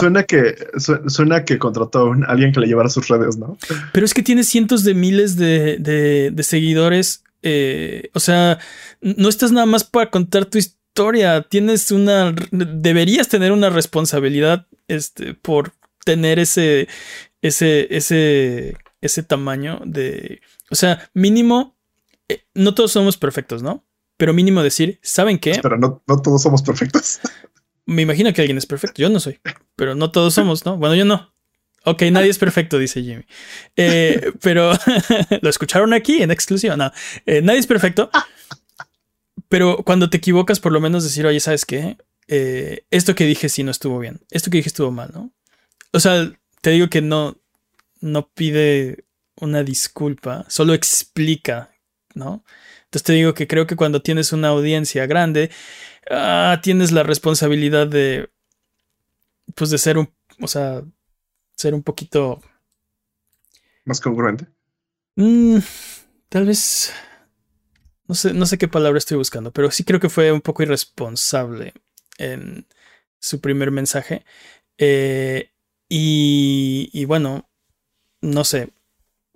Suena 0.00 0.22
que, 0.24 0.56
suena 1.08 1.44
que 1.44 1.58
contrató 1.58 2.12
a 2.12 2.32
alguien 2.32 2.52
que 2.52 2.60
le 2.60 2.68
llevara 2.68 2.88
sus 2.88 3.08
redes, 3.08 3.36
¿no? 3.36 3.58
Pero 3.92 4.06
es 4.06 4.14
que 4.14 4.22
tiene 4.22 4.44
cientos 4.44 4.82
de 4.82 4.94
miles 4.94 5.36
de, 5.36 6.34
seguidores. 6.40 7.22
Eh, 7.42 8.08
o 8.14 8.20
sea, 8.20 8.58
no 9.02 9.28
estás 9.28 9.52
nada 9.52 9.66
más 9.66 9.84
para 9.84 10.10
contar 10.10 10.46
tu 10.46 10.56
historia 10.56 10.81
historia, 10.92 11.40
tienes 11.48 11.90
una, 11.90 12.34
deberías 12.50 13.26
tener 13.26 13.50
una 13.50 13.70
responsabilidad 13.70 14.66
este, 14.88 15.32
por 15.32 15.72
tener 16.04 16.38
ese, 16.38 16.86
ese, 17.40 17.96
ese, 17.96 18.76
ese 19.00 19.22
tamaño 19.22 19.80
de, 19.86 20.42
o 20.70 20.74
sea, 20.74 21.10
mínimo, 21.14 21.78
eh, 22.28 22.44
no 22.52 22.74
todos 22.74 22.92
somos 22.92 23.16
perfectos, 23.16 23.62
¿no? 23.62 23.86
Pero 24.18 24.34
mínimo 24.34 24.62
decir, 24.62 25.00
¿saben 25.02 25.38
qué? 25.38 25.58
Pero 25.62 25.78
no, 25.78 26.02
no 26.06 26.20
todos 26.20 26.42
somos 26.42 26.60
perfectos. 26.60 27.20
Me 27.86 28.02
imagino 28.02 28.30
que 28.34 28.42
alguien 28.42 28.58
es 28.58 28.66
perfecto, 28.66 29.00
yo 29.00 29.08
no 29.08 29.18
soy, 29.18 29.40
pero 29.76 29.94
no 29.94 30.10
todos 30.10 30.34
somos, 30.34 30.66
¿no? 30.66 30.76
Bueno, 30.76 30.94
yo 30.94 31.06
no. 31.06 31.32
Ok, 31.84 32.02
nadie 32.12 32.28
es 32.28 32.38
perfecto, 32.38 32.78
dice 32.78 33.02
Jimmy. 33.02 33.24
Eh, 33.76 34.32
pero 34.42 34.72
lo 35.40 35.48
escucharon 35.48 35.94
aquí 35.94 36.22
en 36.22 36.30
exclusión. 36.30 36.78
No, 36.78 36.92
eh, 37.24 37.40
nadie 37.40 37.60
es 37.60 37.66
perfecto. 37.66 38.10
Pero 39.52 39.82
cuando 39.84 40.08
te 40.08 40.16
equivocas, 40.16 40.60
por 40.60 40.72
lo 40.72 40.80
menos 40.80 41.04
decir, 41.04 41.26
oye, 41.26 41.38
¿sabes 41.38 41.66
qué? 41.66 41.98
Eh, 42.26 42.86
esto 42.90 43.14
que 43.14 43.26
dije 43.26 43.50
sí 43.50 43.62
no 43.62 43.70
estuvo 43.70 43.98
bien. 43.98 44.22
Esto 44.30 44.48
que 44.48 44.56
dije 44.56 44.70
estuvo 44.70 44.90
mal, 44.90 45.10
¿no? 45.12 45.30
O 45.92 46.00
sea, 46.00 46.32
te 46.62 46.70
digo 46.70 46.88
que 46.88 47.02
no, 47.02 47.36
no 48.00 48.30
pide 48.30 49.04
una 49.36 49.62
disculpa, 49.62 50.46
solo 50.48 50.72
explica, 50.72 51.70
¿no? 52.14 52.46
Entonces 52.84 53.02
te 53.02 53.12
digo 53.12 53.34
que 53.34 53.46
creo 53.46 53.66
que 53.66 53.76
cuando 53.76 54.00
tienes 54.00 54.32
una 54.32 54.48
audiencia 54.48 55.04
grande, 55.04 55.50
ah, 56.10 56.58
tienes 56.62 56.90
la 56.90 57.02
responsabilidad 57.02 57.86
de, 57.86 58.30
pues 59.54 59.68
de 59.68 59.76
ser 59.76 59.98
un, 59.98 60.08
o 60.40 60.48
sea, 60.48 60.82
ser 61.56 61.74
un 61.74 61.82
poquito... 61.82 62.40
Más 63.84 64.00
congruente. 64.00 64.46
Mm, 65.16 65.58
tal 66.30 66.46
vez 66.46 66.94
no 68.06 68.46
sé, 68.46 68.58
qué 68.58 68.68
palabra 68.68 68.98
estoy 68.98 69.16
buscando, 69.16 69.52
pero 69.52 69.70
sí 69.70 69.84
creo 69.84 70.00
que 70.00 70.08
fue 70.08 70.32
un 70.32 70.40
poco 70.40 70.62
irresponsable 70.62 71.72
en 72.18 72.66
su 73.18 73.40
primer 73.40 73.70
mensaje. 73.70 74.24
Eh, 74.78 75.50
y, 75.88 77.04
bueno, 77.04 77.48
no 78.20 78.44
sé. 78.44 78.70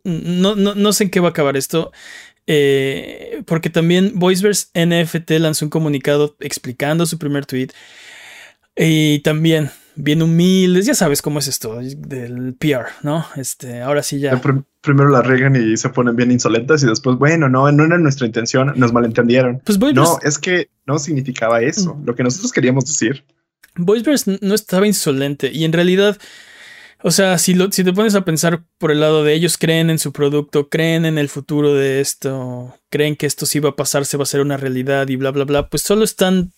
No, 0.04 0.56
no, 0.56 0.92
sé 0.92 1.04
en 1.04 1.10
qué 1.10 1.20
va 1.20 1.28
a 1.28 1.30
acabar 1.30 1.56
esto. 1.56 1.92
Eh, 2.46 3.42
porque 3.46 3.70
también 3.70 4.12
Voiceverse 4.14 4.68
NFT 4.74 5.32
lanzó 5.32 5.66
un 5.66 5.70
comunicado 5.70 6.36
explicando 6.40 7.06
su 7.06 7.18
primer 7.18 7.46
tweet. 7.46 7.68
Y 8.76 9.20
también 9.20 9.70
bien 9.96 10.22
humildes, 10.22 10.86
ya 10.86 10.94
sabes 10.94 11.22
cómo 11.22 11.38
es 11.38 11.48
esto 11.48 11.80
del 11.80 12.54
PR, 12.54 12.86
¿no? 13.02 13.26
Este, 13.36 13.80
ahora 13.80 14.02
sí 14.02 14.20
ya. 14.20 14.40
primero 14.82 15.08
la 15.08 15.22
regan 15.22 15.56
y 15.56 15.76
se 15.76 15.88
ponen 15.88 16.14
bien 16.14 16.30
insolentes 16.30 16.82
y 16.82 16.86
después, 16.86 17.16
bueno, 17.16 17.48
no, 17.48 17.70
no 17.72 17.84
era 17.84 17.98
nuestra 17.98 18.26
intención, 18.26 18.72
nos 18.76 18.92
malentendieron. 18.92 19.60
Pues 19.64 19.78
no, 19.78 20.18
es 20.22 20.38
que 20.38 20.68
no 20.86 20.98
significaba 20.98 21.62
eso, 21.62 21.94
mm. 21.94 22.06
lo 22.06 22.14
que 22.14 22.22
nosotros 22.22 22.52
queríamos 22.52 22.84
decir. 22.84 23.24
Voiceverse 23.74 24.38
no 24.40 24.54
estaba 24.54 24.86
insolente 24.86 25.50
y 25.52 25.64
en 25.64 25.72
realidad, 25.72 26.18
o 27.02 27.10
sea, 27.10 27.38
si, 27.38 27.54
lo, 27.54 27.72
si 27.72 27.82
te 27.82 27.92
pones 27.92 28.14
a 28.14 28.24
pensar 28.24 28.64
por 28.78 28.90
el 28.90 29.00
lado 29.00 29.24
de 29.24 29.32
ellos, 29.32 29.58
creen 29.58 29.90
en 29.90 29.98
su 29.98 30.12
producto, 30.12 30.68
creen 30.68 31.06
en 31.06 31.18
el 31.18 31.28
futuro 31.28 31.74
de 31.74 32.00
esto, 32.00 32.74
creen 32.90 33.16
que 33.16 33.26
esto 33.26 33.46
sí 33.46 33.60
va 33.60 33.70
a 33.70 33.76
pasar, 33.76 34.04
se 34.04 34.16
va 34.16 34.22
a 34.22 34.24
hacer 34.24 34.40
una 34.40 34.56
realidad 34.56 35.08
y 35.08 35.16
bla, 35.16 35.30
bla, 35.30 35.44
bla, 35.44 35.68
pues 35.68 35.82
solo 35.82 36.04
están, 36.04 36.52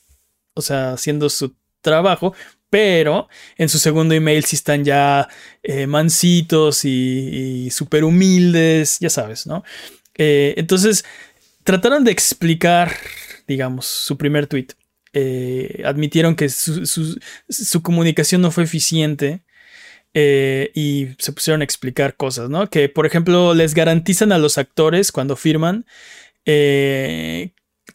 o 0.54 0.60
sea, 0.60 0.92
haciendo 0.92 1.28
su 1.28 1.54
trabajo, 1.80 2.34
pero 2.70 3.28
en 3.56 3.68
su 3.68 3.78
segundo 3.78 4.14
email 4.14 4.44
sí 4.44 4.56
están 4.56 4.84
ya 4.84 5.28
eh, 5.62 5.86
mansitos 5.86 6.84
y, 6.84 7.70
súper 7.70 8.04
humildes, 8.04 8.98
ya 9.00 9.10
sabes, 9.10 9.46
¿no? 9.46 9.64
Eh, 10.16 10.54
entonces, 10.56 11.04
trataron 11.64 12.04
de 12.04 12.12
explicar, 12.12 12.92
digamos, 13.46 13.86
su 13.86 14.16
primer 14.16 14.46
tweet. 14.46 14.68
Eh, 15.14 15.82
admitieron 15.84 16.36
que 16.36 16.48
su, 16.48 17.82
comunicación 17.82 18.42
no 18.42 18.50
fue 18.50 18.64
eficiente 18.64 19.42
y 20.14 21.08
se 21.18 21.32
pusieron 21.32 21.60
a 21.60 21.64
explicar 21.64 22.16
cosas, 22.16 22.50
¿no? 22.50 22.68
Que, 22.68 22.88
por 22.88 23.06
ejemplo, 23.06 23.54
les 23.54 23.74
garantizan 23.74 24.32
a 24.32 24.38
los 24.38 24.58
actores 24.58 25.12
cuando 25.12 25.36
firman 25.36 25.86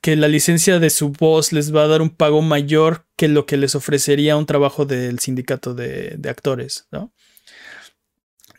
que 0.04 0.18
la 0.18 0.28
licencia 0.28 0.80
de 0.80 0.90
su 0.90 1.12
voz 1.12 1.54
les 1.54 1.74
va 1.74 1.84
a 1.84 1.88
dar 1.88 2.02
un 2.02 2.10
pago 2.10 2.42
mayor 2.42 3.06
que 3.16 3.30
lo 3.30 3.46
que 3.46 3.56
les 3.56 3.74
ofrecería 3.74 4.36
un 4.36 4.46
trabajo 4.46 4.86
del 4.86 5.20
sindicato 5.20 5.74
de, 5.74 6.20
actores, 6.30 6.88
¿no? 6.92 7.14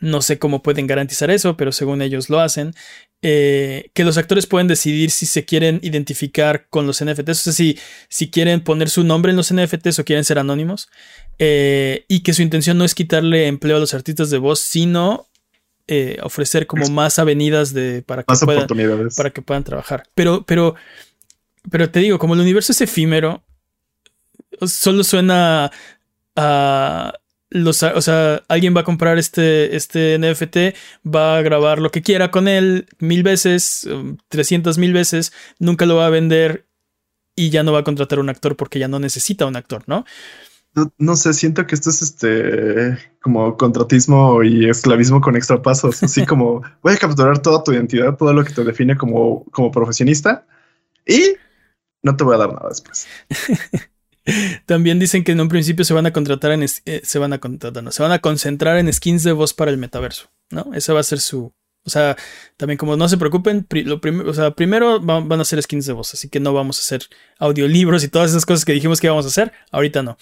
No 0.01 0.23
sé 0.23 0.39
cómo 0.39 0.63
pueden 0.63 0.87
garantizar 0.87 1.29
eso, 1.29 1.55
pero 1.55 1.71
según 1.71 2.01
ellos 2.01 2.31
lo 2.31 2.39
hacen. 2.39 2.73
Eh, 3.21 3.91
que 3.93 4.03
los 4.03 4.17
actores 4.17 4.47
pueden 4.47 4.67
decidir 4.67 5.11
si 5.11 5.27
se 5.27 5.45
quieren 5.45 5.79
identificar 5.83 6.65
con 6.67 6.87
los 6.87 7.03
NFTs, 7.03 7.29
o 7.29 7.35
sea, 7.35 7.53
si, 7.53 7.77
si 8.09 8.31
quieren 8.31 8.61
poner 8.61 8.89
su 8.89 9.03
nombre 9.03 9.29
en 9.29 9.37
los 9.37 9.53
NFTs 9.53 9.99
o 9.99 10.03
quieren 10.03 10.25
ser 10.25 10.39
anónimos. 10.39 10.89
Eh, 11.37 12.05
y 12.07 12.23
que 12.23 12.33
su 12.33 12.41
intención 12.41 12.79
no 12.79 12.85
es 12.85 12.95
quitarle 12.95 13.45
empleo 13.45 13.77
a 13.77 13.79
los 13.79 13.93
artistas 13.93 14.31
de 14.31 14.39
voz, 14.39 14.61
sino 14.61 15.27
eh, 15.87 16.17
ofrecer 16.23 16.65
como 16.65 16.89
más 16.89 17.19
avenidas 17.19 17.71
de, 17.71 18.01
para, 18.01 18.23
que 18.23 18.33
puedan, 18.43 18.67
para 19.15 19.29
que 19.29 19.43
puedan 19.43 19.63
trabajar. 19.63 20.09
Pero, 20.15 20.43
pero 20.43 20.73
pero 21.69 21.89
te 21.89 21.99
digo, 21.99 22.19
como 22.19 22.33
el 22.33 22.41
universo 22.41 22.71
es 22.71 22.81
efímero, 22.81 23.43
solo 24.61 25.03
suena 25.03 25.71
a 26.35 27.13
los, 27.49 27.83
o 27.83 28.01
sea, 28.01 28.43
alguien 28.47 28.75
va 28.75 28.81
a 28.81 28.85
comprar 28.85 29.17
este, 29.17 29.75
este 29.75 30.17
NFT, 30.19 30.75
va 31.07 31.37
a 31.37 31.41
grabar 31.41 31.79
lo 31.79 31.91
que 31.91 32.01
quiera 32.01 32.31
con 32.31 32.47
él 32.47 32.87
mil 32.99 33.23
veces, 33.23 33.87
300 34.29 34.75
um, 34.75 34.81
mil 34.81 34.93
veces, 34.93 35.31
nunca 35.59 35.85
lo 35.85 35.95
va 35.95 36.07
a 36.07 36.09
vender 36.09 36.65
y 37.35 37.49
ya 37.49 37.63
no 37.63 37.71
va 37.71 37.79
a 37.79 37.83
contratar 37.83 38.19
un 38.19 38.29
actor 38.29 38.55
porque 38.55 38.79
ya 38.79 38.87
no 38.87 38.99
necesita 38.99 39.45
un 39.45 39.55
actor, 39.55 39.83
¿no? 39.87 40.05
No, 40.97 41.15
sé, 41.15 41.33
siento 41.33 41.65
que 41.65 41.75
esto 41.75 41.89
es 41.89 42.01
este 42.01 42.97
como 43.21 43.55
contratismo 43.55 44.43
y 44.43 44.69
esclavismo 44.69 45.21
con 45.21 45.37
extra 45.37 45.61
pasos, 45.61 46.03
así 46.03 46.25
como 46.25 46.61
voy 46.81 46.93
a 46.93 46.97
capturar 46.97 47.39
toda 47.39 47.63
tu 47.63 47.71
identidad, 47.71 48.17
todo 48.17 48.33
lo 48.33 48.43
que 48.43 48.53
te 48.53 48.65
define 48.65 48.97
como, 48.97 49.45
como 49.51 49.71
profesionista 49.71 50.45
y 51.07 51.37
no 52.05 52.15
te 52.15 52.23
voy 52.23 52.35
a 52.35 52.37
dar 52.37 52.53
nada 52.53 52.69
después. 52.69 53.07
También 54.65 54.99
dicen 54.99 55.23
que 55.23 55.33
en 55.33 55.41
un 55.41 55.49
principio 55.49 55.83
se 55.83 55.93
van 55.93 56.05
a 56.05 56.13
contratar 56.13 56.51
en 56.51 56.63
eh, 56.63 57.01
se 57.03 57.19
van 57.19 57.33
a 57.33 57.39
contratar, 57.39 57.83
no, 57.83 57.91
se 57.91 58.01
van 58.01 58.11
a 58.11 58.19
concentrar 58.19 58.77
en 58.77 58.91
skins 58.93 59.23
de 59.23 59.33
voz 59.33 59.53
para 59.53 59.71
el 59.71 59.77
metaverso, 59.77 60.29
¿no? 60.51 60.71
Esa 60.73 60.93
va 60.93 60.99
a 60.99 61.03
ser 61.03 61.19
su, 61.19 61.51
o 61.83 61.89
sea, 61.89 62.15
también 62.57 62.77
como 62.77 62.95
no 62.95 63.09
se 63.09 63.17
preocupen, 63.17 63.67
lo 63.85 64.01
primero, 64.01 64.29
o 64.29 64.33
sea, 64.33 64.51
primero 64.51 64.99
van, 64.99 65.39
a 65.39 65.45
ser 65.45 65.61
skins 65.61 65.85
de 65.87 65.93
voz, 65.93 66.13
así 66.13 66.29
que 66.29 66.39
no 66.39 66.53
vamos 66.53 66.77
a 66.77 66.81
hacer 66.81 67.07
audiolibros 67.39 68.03
y 68.03 68.07
todas 68.07 68.31
esas 68.31 68.45
cosas 68.45 68.65
que 68.65 68.73
dijimos 68.73 68.99
que 68.99 69.07
íbamos 69.07 69.25
a 69.25 69.29
hacer, 69.29 69.51
ahorita 69.71 70.01
no. 70.01 70.17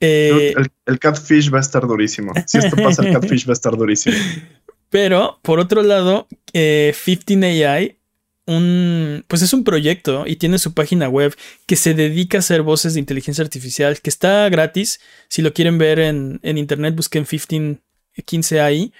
Eh, 0.00 0.54
el, 0.86 0.98
catfish 0.98 1.52
va 1.52 1.58
a 1.58 1.62
estar 1.62 1.86
durísimo. 1.86 2.32
Si 2.46 2.58
esto 2.58 2.76
pasa, 2.76 3.02
el 3.02 3.12
catfish 3.20 3.46
va 3.46 3.52
a 3.52 3.54
estar 3.54 3.76
durísimo. 3.76 4.16
Pero 4.90 5.38
por 5.42 5.60
otro 5.60 5.82
lado, 5.82 6.26
15 6.52 6.52
eh, 6.54 7.66
AI 7.66 8.01
un, 8.46 9.24
pues 9.28 9.42
es 9.42 9.52
un 9.52 9.64
proyecto 9.64 10.24
y 10.26 10.36
tiene 10.36 10.58
su 10.58 10.74
página 10.74 11.08
web 11.08 11.36
que 11.66 11.76
se 11.76 11.94
dedica 11.94 12.38
a 12.38 12.40
hacer 12.40 12.62
voces 12.62 12.94
de 12.94 13.00
inteligencia 13.00 13.42
artificial, 13.42 14.00
que 14.00 14.10
está 14.10 14.48
gratis. 14.48 15.00
Si 15.28 15.42
lo 15.42 15.52
quieren 15.52 15.78
ver 15.78 15.98
en, 16.00 16.40
internet, 16.42 16.94
busquen 16.96 17.24
15, 17.24 17.78
15 18.24 18.60
AI. 18.60 18.92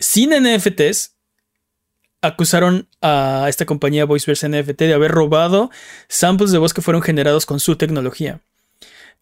sin 0.00 0.30
NFTs, 0.30 1.14
acusaron 2.24 2.88
a 3.02 3.46
esta 3.48 3.66
compañía 3.66 4.06
VoiceVerse 4.06 4.48
NFT 4.48 4.80
de 4.80 4.94
haber 4.94 5.10
robado 5.10 5.70
samples 6.08 6.50
de 6.52 6.58
voz 6.58 6.72
que 6.72 6.82
fueron 6.82 7.02
generados 7.02 7.46
con 7.46 7.60
su 7.60 7.76
tecnología. 7.76 8.40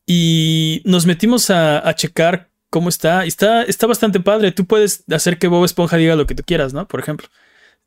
Y 0.06 0.82
nos 0.84 1.06
metimos 1.06 1.50
a, 1.50 1.92
checar 1.94 2.48
cómo 2.70 2.88
está. 2.88 3.24
Y 3.24 3.28
está, 3.28 3.62
está 3.62 3.86
bastante 3.86 4.20
padre. 4.20 4.52
Tú 4.52 4.66
puedes 4.66 5.04
hacer 5.10 5.38
que 5.38 5.48
Bob 5.48 5.64
Esponja 5.64 5.96
diga 5.96 6.16
lo 6.16 6.26
que 6.26 6.34
tú 6.34 6.42
quieras, 6.44 6.72
¿no? 6.72 6.88
Por 6.88 7.00
ejemplo. 7.00 7.28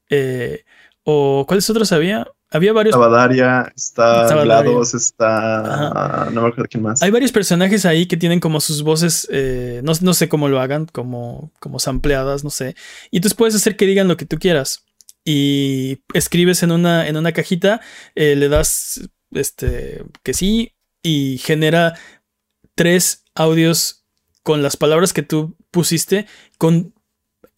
Eh, 0.10 0.64
o 1.06 1.46
¿cuáles 1.48 1.70
otros 1.70 1.92
había? 1.92 2.28
Había 2.50 2.74
varios. 2.74 2.96
Está 2.96 3.08
Badaria, 3.08 3.72
está 3.76 4.44
GLaDOS, 4.44 4.96
está. 4.96 6.30
No 6.32 6.42
me 6.42 6.48
acuerdo 6.48 6.66
quién 6.70 6.84
más. 6.84 7.04
Hay 7.04 7.12
varios 7.12 7.32
personajes 7.32 7.86
ahí 7.86 8.08
que 8.08 8.18
tienen 8.18 8.40
como 8.40 8.60
sus 8.60 8.82
voces. 8.82 9.28
Eh, 9.32 9.82
no, 9.84 9.94
no, 10.02 10.14
sé 10.16 10.28
cómo 10.28 10.48
lo 10.48 10.60
hagan, 10.60 10.88
como, 10.88 11.52
como 11.60 11.78
sampleadas, 11.80 12.44
no 12.44 12.50
sé. 12.50 12.76
Y 13.12 13.22
tú 13.22 13.30
puedes 13.38 13.54
hacer 13.54 13.78
que 13.78 13.86
digan 13.86 14.08
lo 14.08 14.18
que 14.18 14.26
tú 14.26 14.40
quieras. 14.40 14.84
Y 15.24 16.00
escribes 16.14 16.64
en 16.64 16.72
una, 16.72 17.08
en 17.08 17.18
una 17.18 17.34
cajita, 17.34 17.82
eh, 18.16 18.36
le 18.36 18.50
das 18.50 19.08
este 19.32 20.04
que 20.24 20.34
sí, 20.34 20.74
y 21.04 21.38
genera 21.38 21.94
tres 22.74 23.26
audios 23.36 24.06
con 24.42 24.64
las 24.64 24.76
palabras 24.76 25.14
que 25.14 25.22
tú 25.22 25.56
pusiste 25.70 26.26
con 26.58 26.95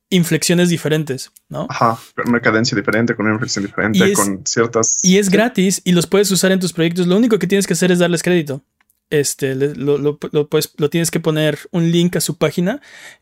inflexiones 0.09 0.69
diferentes, 0.69 1.31
¿no? 1.49 1.67
Ajá, 1.69 1.99
una 2.25 2.39
cadencia 2.39 2.75
diferente, 2.75 3.15
con 3.15 3.25
una 3.25 3.35
inflexión 3.35 3.65
diferente, 3.65 4.13
con 4.13 4.45
ciertas... 4.45 5.03
Y 5.03 5.17
es 5.17 5.29
gratis 5.29 5.81
y 5.83 5.91
los 5.91 6.07
puedes 6.07 6.31
usar 6.31 6.51
en 6.51 6.59
tus 6.59 6.73
proyectos. 6.73 7.07
Lo 7.07 7.17
único 7.17 7.39
que 7.39 7.47
tienes 7.47 7.67
que 7.67 7.73
hacer 7.73 7.91
es 7.91 7.99
darles 7.99 8.23
crédito. 8.23 8.63
Este, 9.09 9.55
lo, 9.55 9.97
lo, 9.97 10.17
lo 10.31 10.89
tienes 10.89 11.11
que 11.11 11.19
poner 11.19 11.59
un 11.71 11.91
link 11.91 12.15
a 12.15 12.21
su 12.21 12.37
página. 12.37 12.81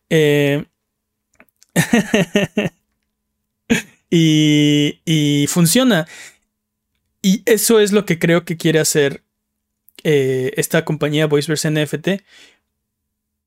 Eh, 0.09 0.65
y, 4.09 4.99
y, 5.05 5.47
funciona. 5.47 6.07
Y 7.21 7.41
eso 7.45 7.79
es 7.79 7.91
lo 7.91 8.05
que 8.05 8.19
creo 8.19 8.45
que 8.45 8.57
quiere 8.57 8.79
hacer 8.79 9.23
eh, 10.03 10.51
esta 10.55 10.85
compañía 10.85 11.25
VoiceVerse 11.25 11.71
NFT, 11.71 12.23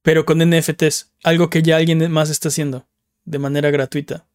pero 0.03 0.25
con 0.25 0.39
NFTs, 0.39 1.13
algo 1.23 1.51
que 1.51 1.63
ya 1.63 1.77
alguien 1.77 2.11
más 2.11 2.31
está 2.31 2.49
haciendo 2.49 2.89
de 3.29 3.39
manera 3.39 3.71
gratuita 3.71 4.27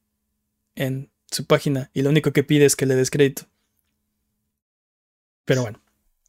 en 0.76 1.10
su 1.30 1.46
página 1.46 1.90
y 1.94 2.04
lo 2.04 2.10
único 2.10 2.32
que 2.32 2.44
pide 2.44 2.66
es 2.66 2.76
que 2.76 2.86
le 2.86 2.96
des 2.96 3.10
crédito. 3.10 3.44
Pero 5.46 5.64
bueno. 5.64 5.82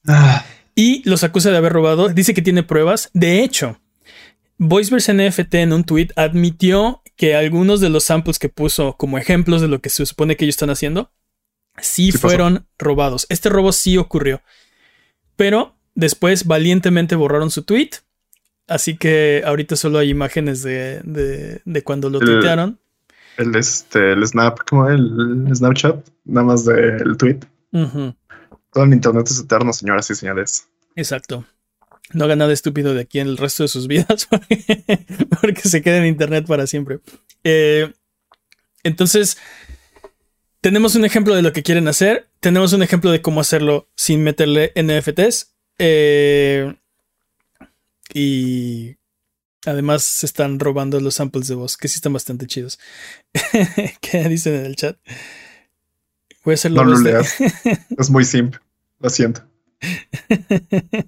Ah. 0.08 0.44
Y 0.74 1.08
los 1.08 1.22
acusa 1.24 1.50
de 1.50 1.58
haber 1.58 1.72
robado. 1.72 2.08
Dice 2.08 2.34
que 2.34 2.42
tiene 2.42 2.62
pruebas. 2.62 3.10
De 3.12 3.42
hecho, 3.42 3.80
VoiceVerse 4.58 5.12
NFT 5.12 5.54
en 5.54 5.72
un 5.72 5.84
tweet 5.84 6.08
admitió 6.16 7.02
que 7.16 7.36
algunos 7.36 7.80
de 7.80 7.90
los 7.90 8.04
samples 8.04 8.38
que 8.38 8.48
puso 8.48 8.96
como 8.96 9.18
ejemplos 9.18 9.60
de 9.60 9.68
lo 9.68 9.80
que 9.80 9.90
se 9.90 10.04
supone 10.04 10.36
que 10.36 10.44
ellos 10.44 10.54
están 10.54 10.70
haciendo 10.70 11.12
sí 11.78 12.12
fueron 12.12 12.66
robados. 12.78 13.26
Este 13.28 13.50
robo 13.50 13.72
sí 13.72 13.98
ocurrió. 13.98 14.42
Pero 15.36 15.76
después 15.94 16.46
valientemente 16.46 17.14
borraron 17.14 17.50
su 17.50 17.62
tweet 17.62 17.90
Así 18.66 18.96
que 18.96 19.42
ahorita 19.44 19.76
solo 19.76 19.98
hay 19.98 20.10
imágenes 20.10 20.62
de, 20.62 21.00
de, 21.64 21.82
cuando 21.82 22.08
lo 22.08 22.18
tuitearon. 22.18 22.78
El, 23.36 23.54
este, 23.56 24.12
el 24.12 24.26
Snap, 24.26 24.60
como 24.68 24.88
el, 24.88 25.48
Snapchat, 25.54 26.06
nada 26.24 26.46
más 26.46 26.64
del 26.64 27.16
tweet. 27.16 27.40
Todo 28.72 28.84
el 28.84 28.92
internet 28.92 29.26
es 29.30 29.40
eterno, 29.40 29.72
señoras 29.72 30.08
y 30.10 30.14
señores. 30.14 30.68
Exacto. 30.96 31.44
No 32.12 32.24
haga 32.24 32.36
nada 32.36 32.52
estúpido 32.52 32.94
de 32.94 33.02
aquí 33.02 33.18
en 33.18 33.28
el 33.28 33.36
resto 33.36 33.64
de 33.64 33.68
sus 33.68 33.86
vidas 33.88 34.28
porque, 35.40 35.62
se 35.62 35.82
queda 35.82 35.98
en 35.98 36.06
internet 36.06 36.46
para 36.46 36.66
siempre. 36.66 37.00
Eh, 37.42 37.92
entonces, 38.82 39.38
tenemos 40.60 40.94
un 40.94 41.04
ejemplo 41.04 41.34
de 41.34 41.42
lo 41.42 41.52
que 41.52 41.62
quieren 41.62 41.88
hacer. 41.88 42.28
Tenemos 42.40 42.72
un 42.72 42.82
ejemplo 42.82 43.10
de 43.10 43.20
cómo 43.20 43.40
hacerlo 43.40 43.88
sin 43.96 44.22
meterle 44.22 44.72
NFTs. 44.76 45.54
Eh, 45.78 46.74
y 48.12 48.96
además 49.66 50.02
se 50.02 50.26
están 50.26 50.58
robando 50.60 51.00
los 51.00 51.14
samples 51.14 51.48
de 51.48 51.54
voz, 51.54 51.76
que 51.76 51.88
sí 51.88 51.96
están 51.96 52.12
bastante 52.12 52.46
chidos. 52.46 52.78
¿Qué 54.00 54.28
dicen 54.28 54.54
en 54.54 54.66
el 54.66 54.76
chat? 54.76 54.98
Voy 56.44 56.52
a 56.52 56.54
hacerlo. 56.54 56.84
No 56.84 56.96
lo 56.96 57.20
es 57.98 58.10
muy 58.10 58.24
simple. 58.24 58.60
Lo 59.00 59.10
siento. 59.10 59.42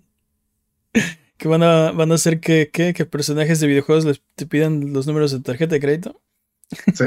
que 1.36 1.48
van 1.48 1.62
a, 1.62 1.92
van 1.92 2.12
a 2.12 2.14
hacer 2.14 2.40
que, 2.40 2.70
que, 2.72 3.06
personajes 3.06 3.60
de 3.60 3.66
videojuegos 3.66 4.04
les 4.04 4.22
te 4.34 4.46
pidan 4.46 4.92
los 4.92 5.06
números 5.06 5.32
de 5.32 5.40
tarjeta 5.40 5.74
de 5.74 5.80
crédito. 5.80 6.20
Sí. 6.94 7.04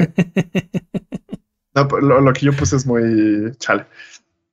Pues, 1.72 2.02
lo, 2.02 2.32
que 2.32 2.46
yo 2.46 2.52
puse 2.52 2.76
es 2.76 2.86
muy 2.86 3.52
chale. 3.58 3.86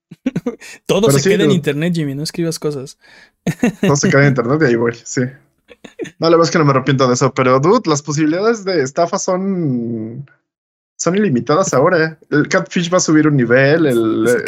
Todo 0.85 1.11
se 1.11 1.29
queda 1.29 1.43
en 1.43 1.51
internet, 1.51 1.93
Jimmy, 1.95 2.15
no 2.15 2.23
escribas 2.23 2.59
cosas. 2.59 2.97
Todo 3.81 3.95
se 3.95 4.09
queda 4.09 4.23
en 4.23 4.29
internet 4.29 4.59
y 4.61 4.65
ahí 4.65 4.75
voy, 4.75 4.93
sí. 5.03 5.21
No, 6.19 6.29
la 6.29 6.37
verdad 6.37 6.45
es 6.45 6.51
que 6.51 6.59
no 6.59 6.65
me 6.65 6.71
arrepiento 6.71 7.07
de 7.07 7.13
eso, 7.13 7.33
pero 7.33 7.59
dude, 7.59 7.89
las 7.89 8.01
posibilidades 8.01 8.63
de 8.63 8.81
estafa 8.81 9.19
son 9.19 10.29
son 10.97 11.15
ilimitadas 11.15 11.73
ahora. 11.75 12.19
El 12.31 12.49
catfish 12.49 12.91
va 12.91 12.97
a 12.97 12.99
subir 12.99 13.27
un 13.27 13.37
nivel. 13.37 13.83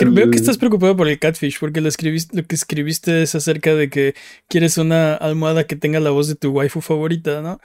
Veo 0.08 0.32
que 0.32 0.38
estás 0.38 0.58
preocupado 0.58 0.98
por 0.98 1.08
el 1.08 1.20
catfish, 1.20 1.60
porque 1.60 1.80
lo, 1.80 1.88
escribiste, 1.88 2.36
lo 2.36 2.44
que 2.44 2.56
escribiste 2.56 3.22
es 3.22 3.36
acerca 3.36 3.76
de 3.76 3.90
que 3.90 4.16
quieres 4.48 4.80
una 4.80 5.14
almohada 5.14 5.68
que 5.68 5.76
tenga 5.76 6.00
la 6.00 6.10
voz 6.10 6.28
de 6.28 6.36
tu 6.36 6.50
waifu 6.50 6.82
favorita, 6.82 7.42
¿no? 7.44 7.62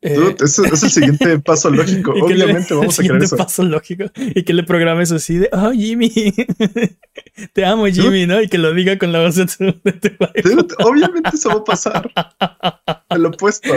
Eh, 0.00 0.36
es 0.38 0.58
el 0.60 0.76
siguiente 0.76 1.38
paso 1.44 1.70
lógico. 1.70 2.12
Obviamente 2.12 2.72
vamos 2.74 2.98
a 3.00 3.02
querer 3.02 3.24
eso. 3.24 3.36
paso 3.36 3.64
lógico. 3.64 4.04
Y 4.14 4.44
que 4.44 4.54
le 4.54 4.62
programes 4.62 5.10
así 5.10 5.38
de, 5.38 5.48
oh, 5.50 5.72
Jimmy, 5.72 6.32
te 7.52 7.64
amo, 7.64 7.86
Jimmy, 7.86 8.24
¿no? 8.26 8.40
Y 8.40 8.48
que 8.48 8.58
lo 8.58 8.72
diga 8.72 8.96
con 8.98 9.10
la 9.10 9.20
voz 9.20 9.34
de 9.34 9.46
tu, 9.46 9.64
waifu. 9.64 10.68
obviamente 10.78 11.30
eso 11.34 11.48
va 11.48 11.56
a 11.56 11.64
pasar. 11.64 12.10
El 13.10 13.26
opuesto. 13.26 13.74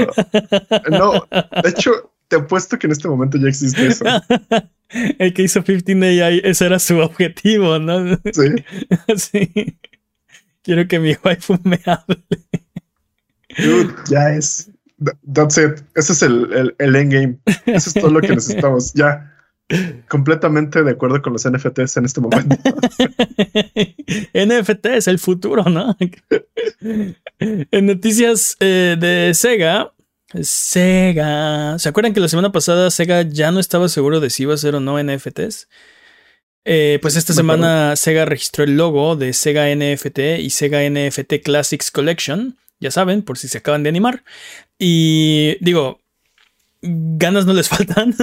No, 0.92 1.28
de 1.64 1.70
hecho, 1.70 2.11
te 2.32 2.38
apuesto 2.38 2.80
que 2.80 2.88
en 2.88 2.94
este 2.94 3.10
momento 3.10 3.38
ya 3.38 3.50
existe 3.50 3.88
eso. 3.88 4.06
El 5.20 5.34
que 5.34 5.44
hizo 5.44 5.62
15 5.62 6.24
AI, 6.24 6.42
ese 6.46 6.66
era 6.66 6.80
su 6.80 6.98
objetivo, 6.98 7.78
¿no? 7.78 8.16
Sí. 8.32 9.18
sí. 9.18 9.78
Quiero 10.64 10.88
que 10.88 11.00
mi 11.00 11.14
waifu 11.22 11.60
me 11.64 11.78
hable. 11.86 12.24
Dude, 13.58 13.94
ya 14.10 14.34
es. 14.34 14.72
That's 15.34 15.58
it. 15.58 15.82
Ese 15.96 16.14
es 16.14 16.22
el, 16.22 16.74
el, 16.80 16.96
endgame. 16.96 17.38
Eso 17.66 17.90
es 17.90 17.94
todo 17.96 18.12
lo 18.12 18.22
que 18.22 18.30
necesitamos. 18.30 18.94
Ya. 18.94 19.30
Completamente 20.08 20.84
de 20.84 20.92
acuerdo 20.92 21.22
con 21.22 21.34
los 21.34 21.50
NFTs 21.50 21.98
en 21.98 22.06
este 22.06 22.22
momento. 22.22 22.56
NFT 24.34 24.86
es 24.86 25.08
el 25.08 25.20
futuro, 25.20 25.66
¿no? 25.66 25.98
en 26.80 27.86
noticias 27.86 28.56
eh, 28.62 28.96
de 28.98 29.34
Sega, 29.34 29.92
Sega. 30.42 31.78
¿Se 31.80 31.90
acuerdan 31.90 32.14
que 32.14 32.20
la 32.20 32.28
semana 32.28 32.52
pasada 32.52 32.90
Sega 32.92 33.24
ya 33.24 33.52
no 33.52 33.60
estaba 33.60 33.90
seguro 33.90 34.20
de 34.20 34.30
si 34.30 34.44
iba 34.44 34.54
a 34.54 34.58
ser 34.58 34.76
o 34.76 34.80
no 34.80 35.02
NFTs? 35.02 35.68
Eh, 36.64 37.00
pues 37.02 37.16
esta 37.16 37.34
semana 37.34 37.96
Sega 37.96 38.26
registró 38.26 38.64
el 38.64 38.78
logo 38.78 39.16
de 39.16 39.34
Sega 39.34 39.74
NFT 39.74 40.40
y 40.40 40.50
Sega 40.52 40.88
NFT 40.88 41.44
Classics 41.44 41.92
Collection. 41.92 42.58
Ya 42.80 42.92
saben, 42.92 43.22
por 43.24 43.38
si 43.38 43.48
se 43.48 43.60
acaban 43.60 43.84
de 43.84 43.90
animar. 43.90 44.24
Y 44.80 45.58
digo, 45.60 46.02
ganas 46.82 47.46
no 47.46 47.54
les 47.54 47.70
faltan. 47.70 48.16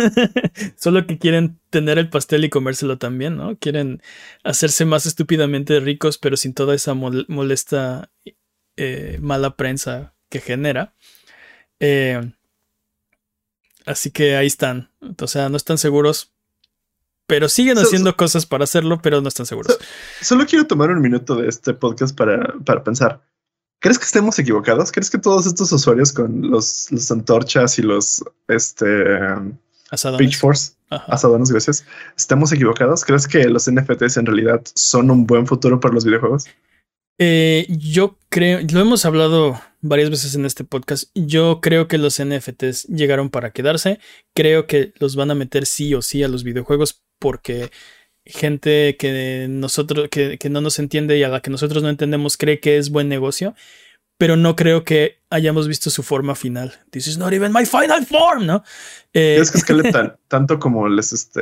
Solo 0.77 1.07
que 1.07 1.18
quieren 1.18 1.59
tener 1.71 1.99
el 1.99 2.11
pastel 2.11 2.44
y 2.44 2.51
comérselo 2.51 2.99
también, 2.99 3.37
¿no? 3.37 3.57
Quieren 3.59 4.03
hacerse 4.44 4.85
más 4.85 5.07
estúpidamente 5.07 5.81
ricos, 5.81 6.18
pero 6.18 6.37
sin 6.37 6.55
toda 6.55 6.75
esa 6.75 6.94
molesta 6.94 8.11
eh, 8.77 9.18
mala 9.21 9.57
prensa 9.57 10.14
que 10.29 10.40
genera. 10.40 10.94
Eh, 11.81 12.33
así 13.87 14.11
que 14.11 14.37
ahí 14.37 14.47
están. 14.47 14.91
O 15.21 15.27
sea, 15.27 15.49
no 15.49 15.57
están 15.57 15.79
seguros. 15.79 16.33
Pero 17.27 17.49
siguen 17.51 17.77
haciendo 17.77 18.17
cosas 18.17 18.47
para 18.47 18.64
hacerlo, 18.64 19.03
pero 19.03 19.21
no 19.21 19.29
están 19.29 19.45
seguros. 19.45 19.77
solo 20.23 20.47
quiero 20.47 20.67
tomar 20.67 20.91
un 20.91 21.03
minuto 21.03 21.37
de 21.37 21.49
este 21.49 21.75
podcast 21.75 22.17
para, 22.17 22.55
para 22.64 22.83
pensar. 22.83 23.21
¿Crees 23.81 23.99
que 23.99 24.07
estemos 24.07 24.38
equivocados? 24.38 24.91
¿Crees 24.91 25.11
que 25.11 25.19
todos 25.19 25.47
estos 25.47 25.71
usuarios 25.71 26.11
con 26.12 26.51
los, 26.51 26.91
los 26.91 27.11
antorchas 27.11 27.79
y 27.79 27.83
los 27.83 28.25
este 28.49 29.05
Asadones. 29.91 30.38
Force, 30.38 30.73
asadones, 30.91 31.51
gracias, 31.51 31.85
estamos 32.17 32.53
equivocados? 32.53 33.05
¿Crees 33.05 33.27
que 33.27 33.45
los 33.45 33.71
NFTs 33.71 34.19
en 34.19 34.27
realidad 34.27 34.62
son 34.75 35.11
un 35.11 35.27
buen 35.27 35.47
futuro 35.47 35.81
para 35.81 35.95
los 35.95 36.05
videojuegos? 36.05 36.47
Eh, 37.19 37.67
yo 37.71 38.19
creo, 38.29 38.61
lo 38.71 38.81
hemos 38.81 39.07
hablado 39.07 39.61
varias 39.81 40.11
veces 40.11 40.35
en 40.35 40.45
este 40.45 40.64
podcast, 40.64 41.11
yo 41.14 41.61
creo 41.61 41.88
que 41.88 41.99
los 41.99 42.23
NFTs 42.23 42.85
llegaron 42.85 43.31
para 43.31 43.51
quedarse, 43.51 43.99
creo 44.35 44.67
que 44.67 44.93
los 44.99 45.17
van 45.17 45.31
a 45.31 45.35
meter 45.35 45.67
sí 45.67 45.95
o 45.95 46.03
sí 46.03 46.23
a 46.23 46.29
los 46.29 46.45
videojuegos 46.45 47.03
porque 47.19 47.71
gente 48.25 48.97
que 48.99 49.47
nosotros, 49.49 50.09
que, 50.11 50.38
que 50.38 50.51
no 50.51 50.61
nos 50.61 50.79
entiende 50.79 51.17
y 51.19 51.23
a 51.23 51.29
la 51.29 51.41
que 51.41 51.51
nosotros 51.51 51.83
no 51.83 51.88
entendemos 51.88 52.37
cree 52.37 52.61
que 52.61 52.77
es 52.77 52.91
buen 52.91 53.09
negocio 53.09 53.55
pero 54.19 54.37
no 54.37 54.57
creo 54.57 54.85
que 54.85 55.21
hayamos 55.31 55.69
visto 55.69 55.91
su 55.91 56.03
forma 56.03 56.35
final. 56.35 56.75
This 56.91 57.07
is 57.07 57.19
not 57.19 57.33
even 57.33 57.53
my 57.53 57.64
final 57.64 58.05
form, 58.05 58.47
¿no? 58.47 58.64
Eh, 59.14 59.38
es 59.41 59.53
que 59.53 59.59
escala 59.59 59.83
tan, 59.93 60.17
tanto 60.27 60.59
como 60.59 60.88
les, 60.88 61.12
este, 61.12 61.41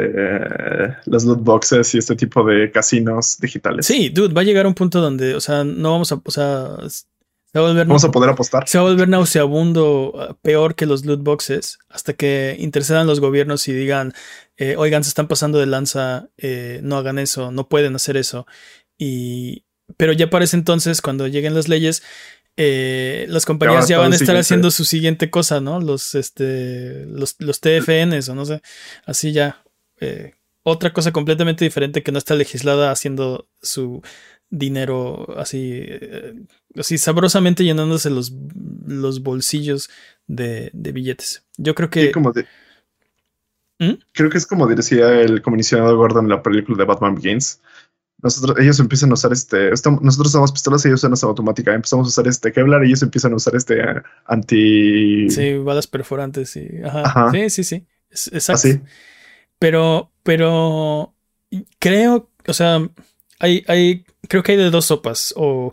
las 1.07 1.25
loot 1.25 1.43
boxes 1.43 1.95
y 1.95 1.99
este 1.99 2.15
tipo 2.15 2.45
de 2.45 2.71
casinos 2.71 3.39
digitales. 3.41 3.87
Sí, 3.87 4.11
dude, 4.11 4.35
va 4.35 4.43
a 4.43 4.45
llegar 4.45 4.67
un 4.67 4.75
punto 4.75 5.01
donde, 5.01 5.35
o 5.35 5.41
sea, 5.41 5.65
no 5.65 5.93
vamos 5.93 6.13
a, 6.13 6.21
o 6.23 6.31
sea, 6.31 6.77
Vamos 7.61 8.05
a 8.05 8.11
poder 8.11 8.31
apostar. 8.31 8.69
Se 8.69 8.79
va 8.79 8.85
a 8.85 8.89
volver 8.89 9.09
nauseabundo, 9.09 10.13
uh, 10.13 10.35
peor 10.43 10.75
que 10.75 10.87
los 10.87 11.05
loot 11.05 11.23
boxes, 11.23 11.79
hasta 11.89 12.13
que 12.13 12.57
intercedan 12.59 13.07
los 13.07 13.21
gobiernos 13.21 13.67
y 13.69 13.73
digan, 13.73 14.13
eh, 14.57 14.77
oigan, 14.77 15.05
se 15.05 15.09
están 15.09 15.29
pasando 15.29 15.59
de 15.59 15.67
lanza, 15.67 16.29
eh, 16.37 16.81
no 16.83 16.97
hagan 16.97 17.19
eso, 17.19 17.51
no 17.51 17.69
pueden 17.69 17.95
hacer 17.97 18.17
eso. 18.17 18.47
Y, 18.99 19.65
pero 19.97 20.13
ya 20.13 20.31
para 20.31 20.45
ese 20.45 20.57
entonces, 20.57 21.01
cuando 21.01 21.27
lleguen 21.27 21.55
las 21.55 21.69
leyes, 21.69 22.03
eh, 22.57 23.27
las 23.29 23.45
compañías 23.45 23.89
ya, 23.89 23.99
van 23.99 24.13
a 24.13 24.17
estar 24.17 24.37
haciendo 24.37 24.71
su 24.71 24.85
siguiente 24.85 25.31
cosa, 25.31 25.61
¿no? 25.61 25.81
Los, 25.81 26.15
este, 26.15 27.07
los, 27.07 27.37
los 27.39 27.61
TFNs 27.61 28.29
o 28.29 28.35
no 28.35 28.45
sé, 28.45 28.63
así 29.05 29.33
ya. 29.33 29.63
otra 30.63 30.93
cosa 30.93 31.13
completamente 31.13 31.65
diferente 31.65 32.03
que 32.03 32.13
no 32.13 32.19
está 32.19 32.35
legislada 32.35 32.91
haciendo 32.91 33.49
su 33.63 34.03
dinero 34.51 35.27
así, 35.37 35.83
eh, 35.85 36.35
así 36.79 36.99
sabrosamente 36.99 37.65
llenándose 37.65 38.11
los, 38.11 38.33
los 38.87 39.23
bolsillos 39.23 39.91
de, 40.27 40.71
billetes. 40.73 41.45
Yo 41.57 41.75
creo 41.75 41.91
que... 41.91 42.13
como 42.13 42.33
¿Mm? 43.79 43.93
Creo 44.13 44.31
que 44.31 44.39
es 44.39 44.47
como 44.47 44.67
decía 44.67 45.21
el 45.21 45.43
comisionado 45.43 45.97
Gordon 45.97 46.25
en 46.25 46.31
la 46.31 46.43
película 46.43 46.79
de 46.79 46.85
Batman 46.85 47.15
Begins. 47.15 47.61
Nosotros, 48.23 48.59
ellos 48.59 48.81
empiezan 48.81 49.11
a 49.11 49.15
usar 49.15 49.33
este, 49.33 49.69
nosotros 49.71 50.29
usamos 50.29 50.51
pistolas 50.51 50.85
y 50.85 50.89
ellos 50.89 51.01
usan 51.01 51.13
esa 51.13 51.27
automática. 51.27 51.75
Empezamos 51.75 52.07
a 52.07 52.09
usar 52.09 52.27
este 52.27 52.51
Kevlar 52.51 52.83
y 52.85 52.89
ellos 52.89 53.03
empiezan 53.03 53.35
a 53.35 53.37
usar 53.37 53.55
este 53.55 53.83
anti. 54.25 55.29
Sí, 55.29 55.59
balas 55.59 55.87
perforantes 55.87 56.57
y. 56.57 56.67
Ajá. 56.83 57.31
Sí, 57.31 57.51
sí, 57.51 57.65
sí. 57.65 57.87
exacto. 58.33 58.69
Pero, 59.59 60.11
pero 60.23 61.15
creo, 61.79 62.31
o 62.47 62.53
sea, 62.55 62.89
hay, 63.39 63.65
hay 63.69 64.05
creo 64.29 64.43
que 64.43 64.53
hay 64.53 64.59
de 64.59 64.71
dos 64.71 64.87
sopas. 64.87 65.35
O, 65.37 65.73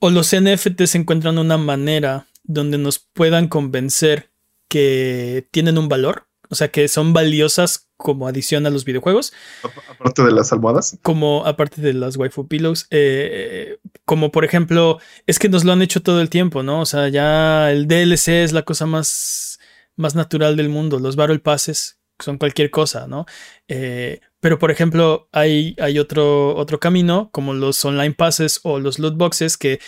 o 0.00 0.10
los 0.10 0.34
NFTs 0.34 0.96
encuentran 0.96 1.38
una 1.38 1.58
manera 1.58 2.26
donde 2.42 2.78
nos 2.78 2.98
puedan 2.98 3.48
convencer 3.48 4.30
que 4.68 5.46
tienen 5.50 5.78
un 5.78 5.88
valor. 5.88 6.26
O 6.48 6.56
sea, 6.56 6.68
que 6.68 6.88
son 6.88 7.12
valiosas 7.12 7.88
como 7.96 8.26
adición 8.26 8.66
a 8.66 8.70
los 8.70 8.84
videojuegos. 8.84 9.32
Aparte 9.88 10.24
de 10.24 10.32
las 10.32 10.52
almohadas. 10.52 10.98
Como 11.02 11.46
aparte 11.46 11.80
de 11.80 11.92
las 11.92 12.16
waifu 12.16 12.48
pillows. 12.48 12.88
Eh, 12.90 13.78
como 14.04 14.32
por 14.32 14.44
ejemplo, 14.44 14.98
es 15.26 15.38
que 15.38 15.48
nos 15.48 15.64
lo 15.64 15.72
han 15.72 15.82
hecho 15.82 16.02
todo 16.02 16.20
el 16.20 16.28
tiempo, 16.28 16.64
¿no? 16.64 16.80
O 16.80 16.86
sea, 16.86 17.08
ya 17.08 17.70
el 17.70 17.86
DLC 17.86 18.42
es 18.42 18.52
la 18.52 18.62
cosa 18.62 18.86
más, 18.86 19.60
más 19.94 20.16
natural 20.16 20.56
del 20.56 20.70
mundo. 20.70 20.98
Los 20.98 21.14
Battle 21.14 21.38
Passes 21.38 22.00
son 22.18 22.38
cualquier 22.38 22.70
cosa, 22.70 23.06
¿no? 23.06 23.26
Eh, 23.68 24.20
pero, 24.40 24.58
por 24.58 24.70
ejemplo, 24.70 25.28
hay, 25.32 25.76
hay 25.78 25.98
otro, 25.98 26.56
otro 26.56 26.80
camino, 26.80 27.28
como 27.30 27.54
los 27.54 27.84
online 27.84 28.14
passes 28.14 28.60
o 28.62 28.80
los 28.80 28.98
loot 28.98 29.16
boxes, 29.16 29.56
que, 29.56 29.80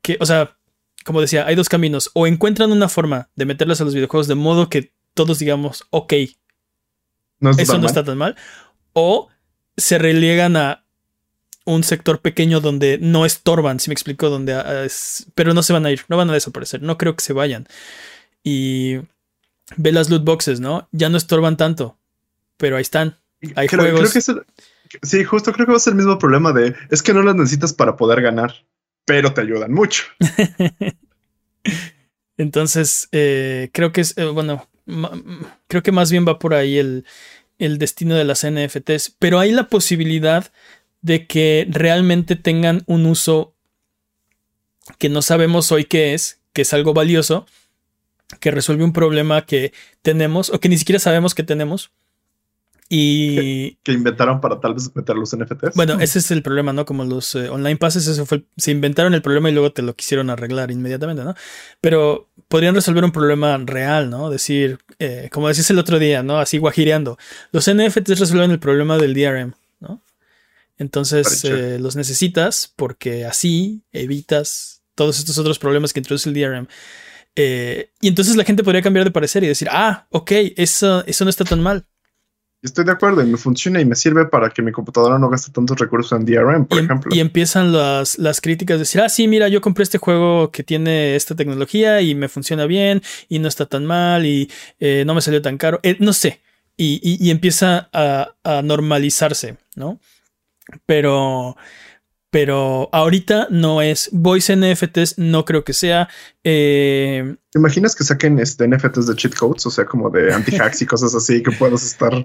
que, 0.00 0.16
o 0.20 0.26
sea, 0.26 0.56
como 1.04 1.20
decía, 1.20 1.46
hay 1.46 1.56
dos 1.56 1.68
caminos. 1.68 2.10
O 2.14 2.26
encuentran 2.26 2.70
una 2.70 2.88
forma 2.88 3.30
de 3.34 3.46
meterlos 3.46 3.80
a 3.80 3.84
los 3.84 3.94
videojuegos 3.94 4.28
de 4.28 4.36
modo 4.36 4.68
que 4.68 4.92
todos 5.14 5.40
digamos, 5.40 5.84
ok, 5.90 6.12
eso 7.58 7.78
no 7.78 7.86
está 7.86 8.04
tan 8.04 8.18
mal. 8.18 8.36
O 8.92 9.28
se 9.76 9.98
reliegan 9.98 10.56
a 10.56 10.84
un 11.64 11.84
sector 11.84 12.20
pequeño 12.20 12.60
donde 12.60 12.98
no 13.00 13.26
estorban, 13.26 13.80
si 13.80 13.90
me 13.90 13.94
explico, 13.94 14.30
donde 14.30 14.54
ah, 14.54 14.86
pero 15.34 15.52
no 15.52 15.62
se 15.62 15.72
van 15.72 15.86
a 15.86 15.90
ir, 15.90 16.02
no 16.08 16.16
van 16.16 16.30
a 16.30 16.32
desaparecer, 16.32 16.82
no 16.82 16.96
creo 16.96 17.14
que 17.16 17.24
se 17.24 17.32
vayan. 17.32 17.66
Y 18.42 18.98
ve 19.76 19.92
las 19.92 20.08
loot 20.08 20.24
boxes, 20.24 20.60
¿no? 20.60 20.88
Ya 20.92 21.08
no 21.08 21.16
estorban 21.16 21.56
tanto, 21.56 21.98
pero 22.56 22.76
ahí 22.76 22.82
están. 22.82 23.18
Hay 23.54 23.68
juegos. 23.68 24.12
sí, 25.02 25.24
justo 25.24 25.52
creo 25.52 25.66
que 25.66 25.72
va 25.72 25.76
a 25.76 25.80
ser 25.80 25.92
el 25.92 25.98
mismo 25.98 26.18
problema 26.18 26.52
de 26.52 26.74
es 26.90 27.02
que 27.02 27.14
no 27.14 27.22
las 27.22 27.36
necesitas 27.36 27.72
para 27.72 27.96
poder 27.96 28.20
ganar, 28.20 28.66
pero 29.04 29.32
te 29.32 29.42
ayudan 29.42 29.72
mucho. 29.72 30.04
Entonces, 32.36 33.08
eh, 33.12 33.70
creo 33.72 33.92
que 33.92 34.00
es, 34.00 34.16
eh, 34.16 34.26
bueno, 34.26 34.68
creo 35.66 35.82
que 35.82 35.92
más 35.92 36.10
bien 36.10 36.26
va 36.26 36.38
por 36.38 36.54
ahí 36.54 36.78
el, 36.78 37.04
el 37.58 37.78
destino 37.78 38.14
de 38.14 38.24
las 38.24 38.46
NFTs, 38.46 39.16
pero 39.18 39.38
hay 39.38 39.52
la 39.52 39.68
posibilidad 39.68 40.50
de 41.00 41.26
que 41.26 41.66
realmente 41.70 42.36
tengan 42.36 42.82
un 42.86 43.06
uso 43.06 43.54
que 44.98 45.08
no 45.08 45.22
sabemos 45.22 45.70
hoy 45.72 45.84
qué 45.84 46.14
es, 46.14 46.40
que 46.52 46.62
es 46.62 46.72
algo 46.72 46.94
valioso, 46.94 47.46
que 48.40 48.50
resuelve 48.50 48.84
un 48.84 48.92
problema 48.92 49.46
que 49.46 49.72
tenemos 50.02 50.50
o 50.50 50.60
que 50.60 50.68
ni 50.68 50.78
siquiera 50.78 50.98
sabemos 50.98 51.34
que 51.34 51.42
tenemos 51.42 51.90
y. 52.88 53.76
Que, 53.82 53.92
inventaron 53.92 54.40
para 54.40 54.60
tal 54.60 54.74
vez 54.74 54.94
meter 54.94 55.14
los 55.14 55.36
NFTs. 55.36 55.74
Bueno, 55.74 56.00
ese 56.00 56.20
es 56.20 56.30
el 56.30 56.42
problema, 56.42 56.72
¿no? 56.72 56.86
Como 56.86 57.04
los 57.04 57.34
eh, 57.34 57.50
online 57.50 57.76
passes, 57.76 58.06
eso 58.06 58.24
fue. 58.24 58.44
Se 58.56 58.70
inventaron 58.70 59.12
el 59.12 59.20
problema 59.20 59.50
y 59.50 59.52
luego 59.52 59.72
te 59.72 59.82
lo 59.82 59.94
quisieron 59.94 60.30
arreglar 60.30 60.70
inmediatamente, 60.70 61.22
¿no? 61.22 61.34
Pero 61.80 62.30
podrían 62.48 62.74
resolver 62.74 63.04
un 63.04 63.12
problema 63.12 63.58
real, 63.58 64.08
¿no? 64.08 64.30
Decir, 64.30 64.78
eh, 64.98 65.28
como 65.30 65.48
decías 65.48 65.70
el 65.70 65.78
otro 65.78 65.98
día, 65.98 66.22
¿no? 66.22 66.38
Así 66.38 66.56
guajireando. 66.56 67.18
Los 67.52 67.70
NFTs 67.70 68.20
resuelven 68.20 68.52
el 68.52 68.58
problema 68.58 68.96
del 68.96 69.12
DRM, 69.12 69.52
¿no? 69.80 70.02
Entonces 70.78 71.44
eh, 71.44 71.78
los 71.78 71.94
necesitas 71.94 72.72
porque 72.74 73.26
así 73.26 73.82
evitas 73.92 74.82
todos 74.94 75.18
estos 75.18 75.36
otros 75.36 75.58
problemas 75.58 75.92
que 75.92 76.00
introduce 76.00 76.28
el 76.28 76.34
DRM. 76.34 76.68
y 77.36 78.08
entonces 78.08 78.34
la 78.36 78.44
gente 78.44 78.64
podría 78.64 78.80
cambiar 78.80 79.04
de 79.04 79.10
parecer 79.10 79.44
y 79.44 79.48
decir, 79.48 79.68
ah, 79.70 80.06
ok, 80.10 80.32
eso, 80.56 81.04
eso 81.06 81.24
no 81.24 81.30
está 81.30 81.44
tan 81.44 81.60
mal. 81.60 81.84
Estoy 82.60 82.84
de 82.84 82.90
acuerdo 82.90 83.22
y 83.22 83.26
me 83.26 83.36
funciona 83.36 83.80
y 83.80 83.84
me 83.84 83.94
sirve 83.94 84.26
para 84.26 84.50
que 84.50 84.62
mi 84.62 84.72
computadora 84.72 85.16
no 85.18 85.30
gaste 85.30 85.52
tantos 85.52 85.78
recursos 85.78 86.18
en 86.18 86.26
DRM, 86.26 86.66
por 86.66 86.78
em- 86.78 86.84
ejemplo. 86.86 87.14
Y 87.14 87.20
empiezan 87.20 87.72
las, 87.72 88.18
las 88.18 88.40
críticas 88.40 88.76
de 88.76 88.80
decir, 88.80 89.00
ah, 89.00 89.08
sí, 89.08 89.28
mira, 89.28 89.46
yo 89.46 89.60
compré 89.60 89.84
este 89.84 89.98
juego 89.98 90.50
que 90.50 90.64
tiene 90.64 91.14
esta 91.14 91.36
tecnología 91.36 92.00
y 92.00 92.16
me 92.16 92.28
funciona 92.28 92.66
bien 92.66 93.00
y 93.28 93.38
no 93.38 93.46
está 93.46 93.66
tan 93.66 93.86
mal 93.86 94.26
y 94.26 94.50
eh, 94.80 95.04
no 95.06 95.14
me 95.14 95.20
salió 95.20 95.40
tan 95.40 95.56
caro. 95.56 95.78
Eh, 95.84 95.96
no 96.00 96.12
sé. 96.12 96.40
Y, 96.80 97.30
empieza 97.30 97.88
a, 97.92 98.62
normalizarse, 98.62 99.56
¿no? 99.74 99.98
Pero, 100.86 101.56
pero 102.40 102.88
ahorita 102.92 103.48
no 103.50 103.82
es 103.82 104.10
voice 104.12 104.54
NFTs, 104.54 105.18
no 105.18 105.44
creo 105.44 105.64
que 105.64 105.72
sea. 105.72 106.08
Eh, 106.44 107.34
¿Te 107.50 107.58
imaginas 107.58 107.96
que 107.96 108.04
saquen 108.04 108.38
este 108.38 108.68
NFTs 108.68 109.08
de 109.08 109.16
cheat 109.16 109.34
codes? 109.34 109.66
O 109.66 109.72
sea, 109.72 109.84
como 109.84 110.08
de 110.08 110.32
anti-hacks 110.32 110.80
y 110.82 110.86
cosas 110.86 111.16
así 111.16 111.42
que 111.42 111.50
puedas 111.50 111.82
estar 111.82 112.24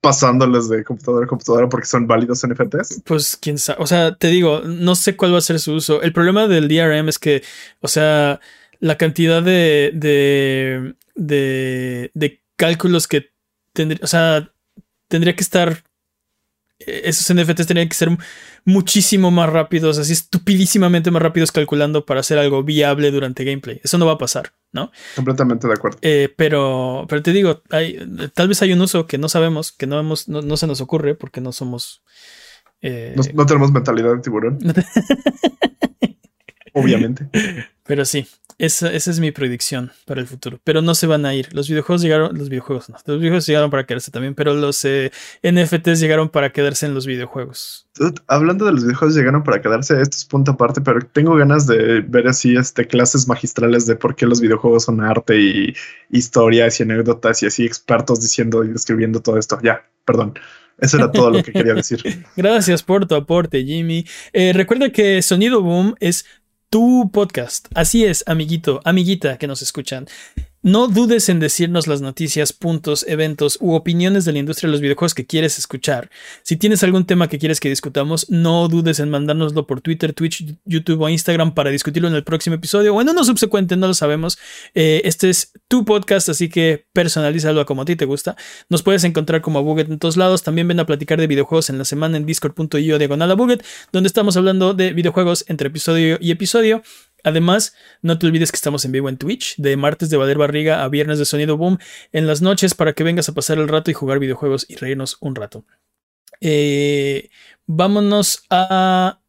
pasándoles 0.00 0.68
de 0.68 0.82
computadora 0.82 1.26
a 1.26 1.28
computadora 1.28 1.68
porque 1.68 1.86
son 1.86 2.08
válidos 2.08 2.44
NFTs? 2.44 3.02
Pues 3.04 3.38
quién 3.40 3.56
sabe. 3.56 3.80
O 3.80 3.86
sea, 3.86 4.16
te 4.16 4.26
digo, 4.26 4.62
no 4.62 4.96
sé 4.96 5.14
cuál 5.14 5.32
va 5.32 5.38
a 5.38 5.42
ser 5.42 5.60
su 5.60 5.74
uso. 5.74 6.02
El 6.02 6.12
problema 6.12 6.48
del 6.48 6.66
DRM 6.66 7.08
es 7.08 7.20
que, 7.20 7.44
o 7.78 7.86
sea, 7.86 8.40
la 8.80 8.98
cantidad 8.98 9.44
de, 9.44 9.92
de, 9.94 10.96
de, 11.14 12.10
de 12.14 12.42
cálculos 12.56 13.06
que 13.06 13.30
tendría, 13.72 14.00
o 14.02 14.08
sea, 14.08 14.52
tendría 15.06 15.36
que 15.36 15.44
estar 15.44 15.84
esos 16.86 17.34
NFTs 17.34 17.66
tendrían 17.66 17.88
que 17.88 17.94
ser 17.94 18.10
muchísimo 18.64 19.30
más 19.30 19.50
rápidos, 19.50 19.98
así 19.98 20.12
estupidísimamente 20.12 21.10
más 21.10 21.22
rápidos 21.22 21.52
calculando 21.52 22.06
para 22.06 22.20
hacer 22.20 22.38
algo 22.38 22.62
viable 22.62 23.10
durante 23.10 23.44
gameplay. 23.44 23.80
Eso 23.82 23.98
no 23.98 24.06
va 24.06 24.12
a 24.12 24.18
pasar. 24.18 24.52
¿no? 24.72 24.90
Completamente 25.14 25.68
de 25.68 25.74
acuerdo. 25.74 25.98
Eh, 26.02 26.32
pero, 26.36 27.06
pero 27.08 27.22
te 27.22 27.32
digo, 27.32 27.62
hay, 27.70 27.98
tal 28.34 28.48
vez 28.48 28.60
hay 28.62 28.72
un 28.72 28.80
uso 28.80 29.06
que 29.06 29.18
no 29.18 29.28
sabemos, 29.28 29.70
que 29.70 29.86
no, 29.86 30.00
hemos, 30.00 30.28
no, 30.28 30.56
se 30.56 30.66
nos 30.66 30.80
ocurre 30.80 31.14
porque 31.14 31.40
no 31.40 31.52
somos... 31.52 32.02
Eh, 32.80 33.14
no, 33.34 33.46
tenemos 33.46 33.70
mentalidad 33.70 34.14
de 34.14 34.22
tiburón. 34.22 34.58
Obviamente. 36.72 37.28
Pero 37.84 38.04
sí, 38.04 38.26
esa, 38.58 38.92
esa, 38.92 39.10
es 39.10 39.18
mi 39.18 39.32
predicción 39.32 39.90
para 40.06 40.20
el 40.20 40.28
futuro. 40.28 40.60
Pero 40.62 40.82
no 40.82 40.94
se 40.94 41.08
van 41.08 41.26
a 41.26 41.34
ir. 41.34 41.48
Los 41.52 41.68
videojuegos 41.68 42.00
llegaron, 42.00 42.38
los 42.38 42.48
videojuegos 42.48 42.88
no, 42.88 42.96
los 43.06 43.18
videojuegos 43.18 43.46
llegaron 43.46 43.70
para 43.70 43.86
quedarse 43.86 44.12
también, 44.12 44.34
pero 44.34 44.54
los 44.54 44.84
eh, 44.84 45.10
NFTs 45.42 45.98
llegaron 45.98 46.28
para 46.28 46.52
quedarse 46.52 46.86
en 46.86 46.94
los 46.94 47.06
videojuegos. 47.06 47.88
Hablando 48.28 48.64
de 48.64 48.72
los 48.72 48.84
videojuegos 48.84 49.16
llegaron 49.16 49.42
para 49.42 49.60
quedarse, 49.60 50.00
esto 50.00 50.16
es 50.16 50.24
punto 50.24 50.52
aparte, 50.52 50.80
pero 50.80 51.00
tengo 51.00 51.34
ganas 51.34 51.66
de 51.66 52.02
ver 52.02 52.28
así 52.28 52.56
este, 52.56 52.86
clases 52.86 53.26
magistrales 53.26 53.86
de 53.86 53.96
por 53.96 54.14
qué 54.14 54.26
los 54.26 54.40
videojuegos 54.40 54.84
son 54.84 55.00
arte 55.00 55.40
y 55.40 55.74
historias 56.10 56.78
y 56.78 56.84
anécdotas 56.84 57.42
y 57.42 57.46
así 57.46 57.64
expertos 57.64 58.20
diciendo 58.20 58.62
y 58.62 58.68
describiendo 58.68 59.20
todo 59.20 59.38
esto. 59.38 59.58
Ya, 59.62 59.84
perdón. 60.04 60.34
Eso 60.78 60.96
era 60.96 61.12
todo 61.12 61.30
lo 61.30 61.42
que 61.42 61.52
quería 61.52 61.74
decir. 61.74 62.02
Gracias 62.36 62.82
por 62.82 63.06
tu 63.06 63.14
aporte, 63.14 63.62
Jimmy. 63.64 64.04
Eh, 64.32 64.52
recuerda 64.52 64.90
que 64.90 65.22
Sonido 65.22 65.62
Boom 65.62 65.94
es 66.00 66.24
tu 66.72 67.10
podcast. 67.12 67.68
Así 67.74 68.06
es, 68.06 68.24
amiguito, 68.26 68.80
amiguita 68.84 69.36
que 69.36 69.46
nos 69.46 69.60
escuchan. 69.60 70.06
No 70.64 70.86
dudes 70.86 71.28
en 71.28 71.40
decirnos 71.40 71.88
las 71.88 72.02
noticias, 72.02 72.52
puntos, 72.52 73.04
eventos 73.08 73.58
u 73.60 73.72
opiniones 73.74 74.24
de 74.24 74.32
la 74.32 74.38
industria 74.38 74.68
de 74.68 74.72
los 74.72 74.80
videojuegos 74.80 75.12
que 75.12 75.26
quieres 75.26 75.58
escuchar. 75.58 76.08
Si 76.44 76.56
tienes 76.56 76.84
algún 76.84 77.04
tema 77.04 77.28
que 77.28 77.40
quieres 77.40 77.58
que 77.58 77.68
discutamos, 77.68 78.30
no 78.30 78.68
dudes 78.68 79.00
en 79.00 79.10
mandárnoslo 79.10 79.66
por 79.66 79.80
Twitter, 79.80 80.12
Twitch, 80.12 80.54
YouTube 80.64 81.00
o 81.00 81.08
Instagram 81.08 81.54
para 81.54 81.70
discutirlo 81.70 82.08
en 82.08 82.14
el 82.14 82.22
próximo 82.22 82.54
episodio 82.54 82.94
o 82.94 83.00
en 83.00 83.08
uno 83.08 83.24
subsecuente, 83.24 83.76
no 83.76 83.88
lo 83.88 83.94
sabemos. 83.94 84.38
Eh, 84.72 85.02
este 85.04 85.30
es 85.30 85.52
tu 85.66 85.84
podcast, 85.84 86.28
así 86.28 86.48
que 86.48 86.86
personalízalo 86.92 87.66
como 87.66 87.82
a 87.82 87.84
ti 87.84 87.96
te 87.96 88.04
gusta. 88.04 88.36
Nos 88.68 88.84
puedes 88.84 89.02
encontrar 89.02 89.40
como 89.40 89.58
a 89.58 89.62
Buget 89.62 89.90
en 89.90 89.98
todos 89.98 90.16
lados. 90.16 90.44
También 90.44 90.68
ven 90.68 90.78
a 90.78 90.86
platicar 90.86 91.18
de 91.18 91.26
videojuegos 91.26 91.70
en 91.70 91.78
la 91.78 91.84
semana 91.84 92.16
en 92.16 92.24
discord.io 92.24 92.98
diagonal 92.98 93.32
a 93.32 93.34
Buget, 93.34 93.64
donde 93.90 94.06
estamos 94.06 94.36
hablando 94.36 94.74
de 94.74 94.92
videojuegos 94.92 95.44
entre 95.48 95.66
episodio 95.66 96.18
y 96.20 96.30
episodio. 96.30 96.84
Además, 97.22 97.74
no 98.00 98.18
te 98.18 98.26
olvides 98.26 98.50
que 98.50 98.56
estamos 98.56 98.84
en 98.84 98.92
vivo 98.92 99.08
en 99.08 99.16
Twitch, 99.16 99.56
de 99.56 99.76
martes 99.76 100.10
de 100.10 100.16
Valer 100.16 100.38
Barriga 100.38 100.82
a 100.82 100.88
viernes 100.88 101.18
de 101.18 101.24
Sonido 101.24 101.56
Boom, 101.56 101.78
en 102.12 102.26
las 102.26 102.42
noches 102.42 102.74
para 102.74 102.92
que 102.92 103.04
vengas 103.04 103.28
a 103.28 103.34
pasar 103.34 103.58
el 103.58 103.68
rato 103.68 103.90
y 103.90 103.94
jugar 103.94 104.18
videojuegos 104.18 104.66
y 104.68 104.76
reírnos 104.76 105.16
un 105.20 105.34
rato. 105.34 105.64
Eh, 106.40 107.30
vámonos 107.66 108.44
a 108.50 109.20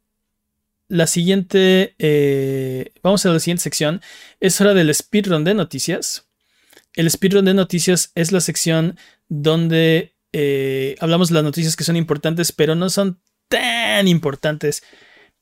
la 0.87 1.07
siguiente. 1.07 1.95
Eh, 1.99 2.91
vamos 3.03 3.25
a 3.25 3.29
la 3.29 3.39
siguiente 3.39 3.63
sección. 3.63 4.01
Es 4.39 4.59
hora 4.61 4.73
del 4.73 4.93
speedrun 4.93 5.43
de 5.43 5.53
noticias. 5.53 6.27
El 6.95 7.09
speedrun 7.09 7.45
de 7.45 7.53
noticias 7.53 8.11
es 8.15 8.31
la 8.31 8.41
sección 8.41 8.97
donde 9.27 10.15
eh, 10.31 10.95
hablamos 10.99 11.29
de 11.29 11.35
las 11.35 11.43
noticias 11.43 11.75
que 11.75 11.83
son 11.83 11.95
importantes, 11.95 12.51
pero 12.51 12.75
no 12.75 12.89
son 12.89 13.21
tan 13.47 14.07
importantes 14.07 14.83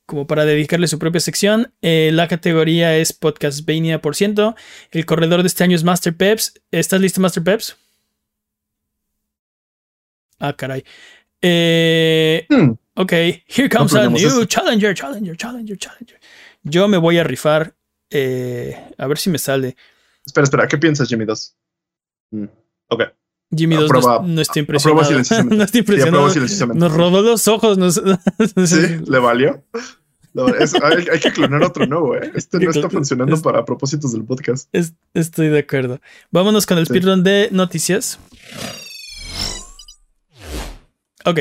como 0.06 0.28
para 0.28 0.46
dedicarle 0.46 0.88
su 0.88 1.00
propia 1.00 1.22
sección. 1.22 1.74
Eh, 1.82 2.12
la 2.14 2.28
categoría 2.28 2.96
es 2.98 3.14
Podcast 3.14 3.68
por 4.02 4.16
ciento. 4.16 4.56
El 4.92 5.06
corredor 5.06 5.42
de 5.42 5.48
este 5.48 5.64
año 5.64 5.76
es 5.76 5.84
Master 5.84 6.16
Peps. 6.16 6.54
¿Estás 6.72 7.02
listo, 7.02 7.22
Master 7.22 7.44
Peps? 7.44 7.78
Ah, 10.40 10.54
caray. 10.54 10.84
Eh, 11.42 12.46
hmm. 12.50 12.72
Ok, 12.96 13.12
here 13.48 13.70
comes 13.70 13.94
a 13.96 14.10
new 14.10 14.46
challenger, 14.46 14.94
challenger, 14.94 15.36
challenger, 15.38 15.78
challenger. 15.78 16.20
Yo 16.64 16.88
me 16.88 16.98
voy 16.98 17.18
a 17.18 17.24
rifar. 17.24 17.76
a 18.12 19.08
ver 19.08 19.18
si 19.18 19.30
me 19.30 19.38
sale. 19.38 19.76
Espera, 20.26 20.44
espera, 20.44 20.68
¿qué 20.68 20.78
piensas, 20.78 21.08
Jimmy 21.08 21.26
2? 21.26 21.56
Mm, 22.32 22.46
ok. 22.90 23.04
Jimmy 23.56 23.76
2 23.76 23.92
no, 24.24 24.42
está 24.42 24.60
impresionado. 24.60 25.44
no 25.50 25.64
está 25.64 25.78
impresionado. 25.78 26.74
Nos 26.74 26.94
rodó 26.94 27.22
los 27.22 27.48
ojos. 27.48 27.78
sí, 28.66 29.00
le 29.06 29.20
valió. 29.20 29.64
hay, 30.82 31.20
que 31.20 31.32
clonar 31.32 31.64
otro 31.64 31.86
nuevo, 31.86 32.16
¿eh? 32.16 32.32
Este 32.34 32.60
no 32.60 32.72
está 32.72 32.90
funcionando 32.90 33.42
para 33.42 33.66
propósitos 33.66 34.14
del 34.14 34.24
podcast. 34.24 34.74
estoy 35.14 35.50
de 35.50 35.60
acuerdo. 35.60 36.00
Vámonos 36.32 36.66
con 36.66 36.78
el 36.78 36.86
speedrun 36.86 37.24
de 37.24 37.50
noticias. 37.52 38.20
Ok. 41.26 41.40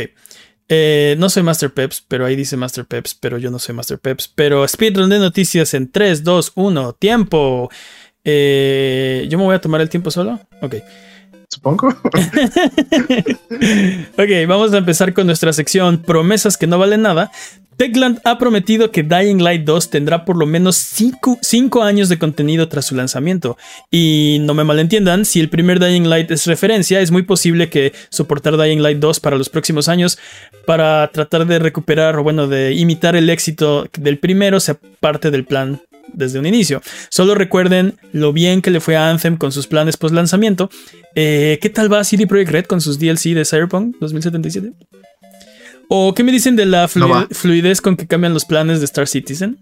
Eh, 0.73 1.17
no 1.19 1.29
soy 1.29 1.43
Master 1.43 1.73
Peps, 1.73 2.05
pero 2.07 2.27
ahí 2.27 2.37
dice 2.37 2.57
Master 2.57 2.87
Peps, 2.87 3.15
pero 3.15 3.39
yo 3.39 3.51
no 3.51 3.59
soy 3.59 3.75
Master 3.75 3.99
Peps. 3.99 4.29
Pero 4.35 4.67
speedrun 4.67 5.11
de 5.11 5.19
noticias 5.21 5.75
en 5.75 5.91
3, 5.91 6.25
2, 6.25 6.53
1, 6.57 6.93
tiempo. 6.95 7.71
Eh, 8.25 9.27
¿Yo 9.29 9.39
me 9.39 9.45
voy 9.45 9.55
a 9.55 9.61
tomar 9.61 9.81
el 9.81 9.89
tiempo 9.89 10.11
solo? 10.11 10.41
Ok. 10.61 10.77
Supongo. 11.51 11.88
ok, 14.18 14.30
vamos 14.46 14.72
a 14.72 14.78
empezar 14.78 15.12
con 15.12 15.26
nuestra 15.26 15.53
sección 15.53 15.98
Promesas 15.98 16.57
que 16.57 16.68
no 16.68 16.78
valen 16.78 17.03
nada. 17.03 17.32
Techland 17.76 18.20
ha 18.24 18.38
prometido 18.38 18.92
que 18.92 19.03
Dying 19.03 19.42
Light 19.42 19.64
2 19.64 19.88
tendrá 19.88 20.26
por 20.26 20.36
lo 20.36 20.44
menos 20.44 20.76
5 20.76 21.82
años 21.82 22.11
de 22.11 22.18
contenido 22.18 22.68
tras 22.68 22.84
su 22.84 22.94
lanzamiento. 22.94 23.57
Y 23.90 24.36
no 24.42 24.53
me 24.53 24.64
malentiendan, 24.64 25.24
si 25.24 25.40
el 25.40 25.48
primer 25.48 25.80
Dying 25.80 26.09
Light 26.09 26.30
es 26.30 26.46
referencia, 26.46 27.01
es 27.01 27.11
muy 27.11 27.22
posible 27.22 27.70
que 27.70 27.94
soportar 28.11 28.59
Dying 28.59 28.82
Light 28.82 28.98
2 28.98 29.20
para 29.20 29.38
los 29.38 29.48
próximos 29.48 29.88
años, 29.88 30.18
para 30.66 31.09
tratar 31.09 31.46
de 31.46 31.59
recuperar 31.59 32.16
o 32.16 32.22
bueno, 32.22 32.48
de 32.48 32.74
imitar 32.74 33.16
el 33.16 33.30
éxito 33.30 33.88
del 33.98 34.18
primero, 34.18 34.61
sea 34.61 34.76
parte 35.01 35.30
del 35.30 35.46
plan 35.46 35.80
desde 36.15 36.39
un 36.39 36.47
inicio. 36.47 36.83
Solo 37.09 37.35
recuerden 37.35 37.95
lo 38.13 38.33
bien 38.33 38.63
que 38.63 38.71
le 38.71 38.81
fue 38.81 38.97
a 38.97 39.11
Anthem 39.11 39.37
con 39.37 39.53
sus 39.53 39.67
planes 39.67 39.97
post 39.97 40.15
lanzamiento. 40.15 40.71
Eh, 41.15 41.59
¿Qué 41.61 41.71
tal 41.71 41.93
va 41.93 42.05
CD 42.05 42.27
Projekt 42.27 42.51
Red 42.51 42.65
con 42.67 42.81
sus 42.81 42.99
DLC 42.99 43.35
de 43.35 43.45
Cyberpunk 43.45 43.97
2077? 44.01 44.73
¿O 45.89 46.15
qué 46.15 46.23
me 46.23 46.31
dicen 46.31 46.55
de 46.55 46.67
la 46.67 46.87
fluidez 46.89 47.81
con 47.81 47.97
que 47.97 48.07
cambian 48.07 48.33
los 48.33 48.45
planes 48.45 48.79
de 48.79 48.85
Star 48.85 49.09
Citizen? 49.09 49.59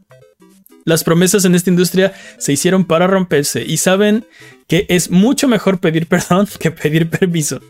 Las 0.85 1.05
promesas 1.05 1.45
en 1.45 1.55
esta 1.55 1.71
industria 1.71 2.13
se 2.39 2.53
hicieron 2.53 2.85
para 2.85 3.07
romperse 3.07 3.65
y 3.65 3.79
saben 3.79 4.25
que 4.67 4.87
es 4.89 5.11
mucho 5.11 5.49
mejor 5.49 5.81
pedir 5.81 6.07
perdón 6.09 6.49
que 6.59 6.71
pedir 6.71 7.09
permiso. 7.09 7.61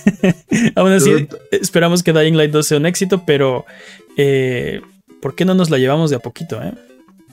Aún 0.74 0.92
así, 0.92 1.28
esperamos 1.50 2.02
que 2.02 2.12
Dying 2.12 2.36
Light 2.36 2.50
2 2.50 2.66
sea 2.66 2.78
un 2.78 2.86
éxito, 2.86 3.24
pero 3.26 3.64
eh, 4.16 4.80
¿por 5.20 5.34
qué 5.34 5.44
no 5.44 5.54
nos 5.54 5.70
la 5.70 5.78
llevamos 5.78 6.10
de 6.10 6.16
a 6.16 6.20
poquito? 6.20 6.62
Eh? 6.62 6.72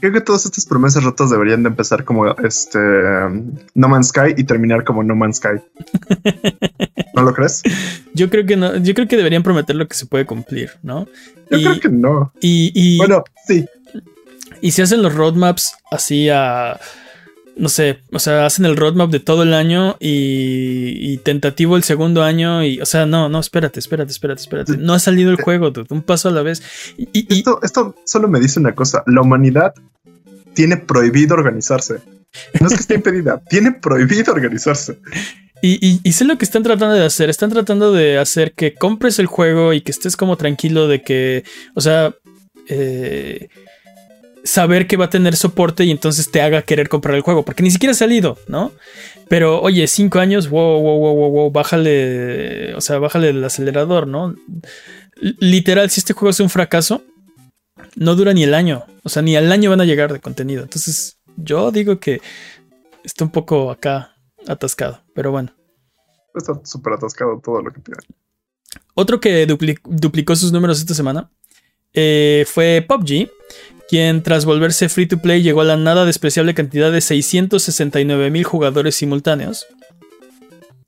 Creo 0.04 0.12
que 0.12 0.20
todas 0.20 0.43
estas 0.43 0.66
promesas 0.66 1.01
rotas 1.06 1.30
deberían 1.30 1.64
de 1.64 1.70
empezar 1.70 2.04
como 2.04 2.28
este 2.39 2.78
No 3.74 3.88
Man's 3.88 4.10
Sky 4.10 4.34
y 4.36 4.43
terminar 4.43 4.84
como 4.84 5.01
No 5.01 5.16
Man's 5.16 5.38
Sky. 5.38 5.62
¿No 7.16 7.22
lo 7.22 7.34
crees? 7.34 7.64
Yo 8.14 8.30
creo 8.30 8.45
que 8.45 8.58
no, 8.58 8.76
yo 8.76 8.93
creo 8.95 9.08
que 9.08 9.16
deberían 9.16 9.43
prometer 9.43 9.78
lo 9.78 9.88
que 9.88 9.95
se 9.95 10.06
puede 10.06 10.26
cumplir, 10.26 10.72
¿no? 10.82 11.08
Yo 11.49 11.58
creo 11.58 11.80
que 11.80 11.88
no. 11.88 12.34
Y, 12.41 12.97
bueno, 12.97 13.24
sí. 13.47 13.66
Y 14.60 14.72
si 14.72 14.82
hacen 14.82 15.01
los 15.01 15.16
roadmaps 15.16 15.74
así 15.89 16.28
a 16.28 16.78
no 17.56 17.70
sé, 17.70 17.99
o 18.12 18.20
sea, 18.20 18.45
hacen 18.45 18.66
el 18.66 18.76
roadmap 18.76 19.12
de 19.12 19.20
todo 19.20 19.43
el 19.43 19.54
año 19.54 19.95
y, 19.99 21.18
tentativo 21.18 21.78
el 21.78 21.84
segundo 21.84 22.24
año 22.24 22.64
y, 22.64 22.82
o 22.82 22.86
sea, 22.86 23.06
no, 23.06 23.30
no, 23.30 23.39
espérate, 23.39 23.80
espérate, 23.80 24.12
espérate, 24.12 24.41
espérate. 24.41 24.78
No 24.78 24.93
ha 24.93 24.99
salido 24.99 25.32
el 25.32 25.38
juego, 25.38 25.72
un 25.89 26.01
paso 26.01 26.30
a 26.30 26.32
la 26.32 26.41
vez. 26.41 26.64
Y, 26.97 27.34
esto, 27.34 27.60
esto 27.62 27.95
solo 28.06 28.28
me 28.28 28.39
dice 28.39 28.60
una 28.60 28.74
cosa, 28.74 29.04
la 29.06 29.22
humanidad 29.22 29.74
tiene 30.54 30.78
prohibido 30.78 31.36
organizarse. 31.36 31.99
No 32.60 32.68
es 32.68 32.74
que 32.74 32.80
esté 32.80 32.95
impedida, 32.95 33.41
tiene 33.49 33.72
prohibido 33.72 34.34
organizarse. 34.34 34.99
Y, 35.62 36.01
y, 36.04 36.12
sé 36.12 36.26
lo 36.26 36.38
que 36.38 36.43
están 36.43 36.64
tratando 36.64 36.93
de 36.93 37.06
hacer. 37.06 37.30
Están 37.30 37.49
tratando 37.49 37.93
de 37.93 38.18
hacer 38.18 38.51
que 38.51 38.74
compres 38.74 39.18
el 39.20 39.28
juego 39.28 39.72
y 39.72 39.80
que 39.80 39.91
estés 39.91 40.18
como 40.18 40.36
tranquilo 40.36 40.89
de 40.89 41.01
que, 41.04 41.45
o 41.74 41.80
sea, 41.80 42.14
eh, 42.68 43.47
saber 44.44 44.88
que 44.88 44.98
va 44.98 45.06
a 45.06 45.10
tener 45.10 45.36
soporte 45.36 45.86
y 45.86 45.91
entonces 45.91 46.30
te 46.30 46.41
haga 46.41 46.64
querer 46.64 46.89
comprar 46.89 47.16
el 47.16 47.22
juego, 47.22 47.44
porque 47.44 47.64
ni 47.64 47.72
siquiera 47.72 47.91
ha 47.91 47.96
salido, 47.96 48.38
¿no? 48.48 48.72
Pero 49.30 49.62
oye, 49.62 49.88
cinco 49.88 50.20
años, 50.20 50.50
wow, 50.50 50.82
wow, 50.82 51.00
wow, 51.00 51.16
wow, 51.16 51.32
wow, 51.32 51.52
bájale, 51.52 52.76
o 52.76 52.82
sea, 52.82 53.00
bájale 53.00 53.30
el 53.30 53.44
acelerador, 53.44 54.08
¿no? 54.08 54.36
Literal, 55.16 55.89
si 55.89 56.02
este 56.02 56.14
juego 56.14 56.32
es 56.32 56.39
un 56.39 56.50
fracaso, 56.50 57.04
no 57.96 58.16
dura 58.16 58.34
ni 58.34 58.44
el 58.44 58.54
año. 58.54 58.86
O 59.04 59.10
sea, 59.10 59.22
ni 59.22 59.36
al 59.36 59.52
año 59.52 59.70
van 59.70 59.82
a 59.82 59.86
llegar 59.86 60.12
de 60.12 60.20
contenido. 60.20 60.64
Entonces, 60.64 61.18
yo 61.38 61.72
digo 61.72 62.00
que 62.00 62.22
está 63.04 63.24
un 63.24 63.32
poco 63.32 63.72
acá 63.72 64.16
atascado, 64.48 65.02
pero 65.14 65.32
bueno. 65.32 65.54
Está 66.36 66.54
súper 66.64 66.94
atascado 66.94 67.39
todo 67.44 67.62
lo 67.62 67.72
que 67.72 67.82
tiene. 67.82 68.00
Otro 68.96 69.20
que 69.20 69.46
duplicó 69.46 70.36
sus 70.36 70.52
números 70.52 70.80
esta 70.80 70.94
semana 70.94 71.30
eh, 71.94 72.46
fue 72.48 72.84
PUBG, 72.88 73.30
quien 73.94 74.24
tras 74.24 74.46
volverse 74.46 74.89
free 74.89 75.06
to 75.06 75.20
play 75.20 75.44
llegó 75.44 75.62
a 75.62 75.66
la 75.66 75.78
nada 75.78 76.04
despreciable 76.04 76.56
cantidad 76.56 76.91
de 76.91 77.00
669 77.00 78.32
mil 78.32 78.44
jugadores 78.44 78.96
simultáneos. 78.96 79.68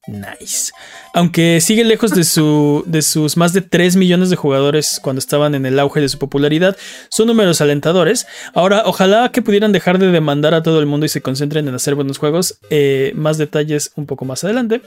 Nice. 0.07 0.71
Aunque 1.13 1.61
sigue 1.61 1.83
lejos 1.83 2.15
de, 2.15 2.23
su, 2.23 2.83
de 2.87 3.03
sus 3.03 3.37
más 3.37 3.53
de 3.53 3.61
3 3.61 3.95
millones 3.95 4.31
de 4.31 4.35
jugadores 4.35 4.99
cuando 5.03 5.19
estaban 5.19 5.53
en 5.53 5.67
el 5.67 5.77
auge 5.77 6.01
de 6.01 6.09
su 6.09 6.17
popularidad, 6.17 6.75
son 7.09 7.27
números 7.27 7.61
alentadores. 7.61 8.25
Ahora, 8.55 8.81
ojalá 8.87 9.29
que 9.31 9.43
pudieran 9.43 9.71
dejar 9.71 9.99
de 9.99 10.09
demandar 10.09 10.55
a 10.55 10.63
todo 10.63 10.79
el 10.79 10.87
mundo 10.87 11.05
y 11.05 11.09
se 11.09 11.21
concentren 11.21 11.67
en 11.67 11.75
hacer 11.75 11.93
buenos 11.93 12.17
juegos. 12.17 12.57
Eh, 12.71 13.11
más 13.13 13.37
detalles 13.37 13.91
un 13.95 14.07
poco 14.07 14.25
más 14.25 14.43
adelante. 14.43 14.81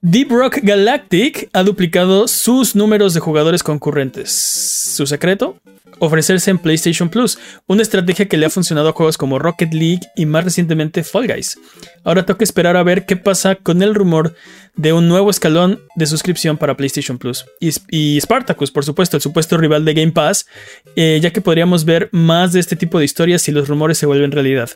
Deep 0.00 0.30
Rock 0.30 0.58
Galactic 0.62 1.48
ha 1.52 1.64
duplicado 1.64 2.28
sus 2.28 2.76
números 2.76 3.14
de 3.14 3.20
jugadores 3.20 3.64
concurrentes. 3.64 4.30
Su 4.30 5.06
secreto, 5.08 5.56
ofrecerse 5.98 6.52
en 6.52 6.58
PlayStation 6.58 7.08
Plus, 7.08 7.36
una 7.66 7.82
estrategia 7.82 8.28
que 8.28 8.36
le 8.36 8.46
ha 8.46 8.50
funcionado 8.50 8.90
a 8.90 8.92
juegos 8.92 9.18
como 9.18 9.40
Rocket 9.40 9.74
League 9.74 10.02
y 10.14 10.24
más 10.26 10.44
recientemente 10.44 11.02
Fall 11.02 11.26
Guys. 11.26 11.58
Ahora 12.04 12.24
toca 12.24 12.44
esperar 12.44 12.76
a 12.76 12.84
ver 12.84 13.06
qué 13.06 13.16
pasa 13.16 13.56
con 13.56 13.82
el 13.82 13.94
rumor 13.94 14.36
de 14.76 14.92
un 14.92 15.08
nuevo 15.08 15.30
escalón 15.30 15.80
de 15.96 16.06
suscripción 16.06 16.58
para 16.58 16.76
PlayStation 16.76 17.18
Plus. 17.18 17.46
Y, 17.58 18.20
Spartacus, 18.20 18.70
por 18.70 18.84
supuesto, 18.84 19.16
el 19.16 19.22
supuesto 19.22 19.56
rival 19.56 19.84
de 19.84 19.94
Game 19.94 20.12
Pass, 20.12 20.46
eh, 20.94 21.18
ya 21.20 21.32
que 21.32 21.40
podríamos 21.40 21.84
ver 21.84 22.08
más 22.12 22.52
de 22.52 22.60
este 22.60 22.76
tipo 22.76 23.00
de 23.00 23.04
historias 23.04 23.42
si 23.42 23.50
los 23.50 23.66
rumores 23.66 23.98
se 23.98 24.06
vuelven 24.06 24.30
realidad. 24.30 24.70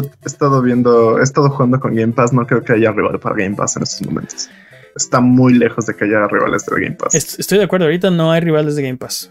He 0.00 0.26
estado 0.26 0.62
viendo, 0.62 1.20
he 1.20 1.22
estado 1.22 1.50
jugando 1.50 1.78
con 1.78 1.94
Game 1.94 2.12
Pass, 2.12 2.32
no 2.32 2.46
creo 2.46 2.62
que 2.62 2.72
haya 2.72 2.92
rival 2.92 3.18
para 3.20 3.36
Game 3.36 3.56
Pass 3.56 3.76
en 3.76 3.82
estos 3.84 4.06
momentos. 4.06 4.50
Está 4.96 5.20
muy 5.20 5.54
lejos 5.54 5.86
de 5.86 5.94
que 5.94 6.04
haya 6.04 6.26
rivales 6.28 6.64
de 6.66 6.80
Game 6.80 6.96
Pass. 6.96 7.14
Estoy 7.14 7.58
de 7.58 7.64
acuerdo, 7.64 7.86
ahorita 7.86 8.10
no 8.10 8.30
hay 8.30 8.40
rivales 8.40 8.76
de 8.76 8.82
Game 8.82 8.98
Pass. 8.98 9.30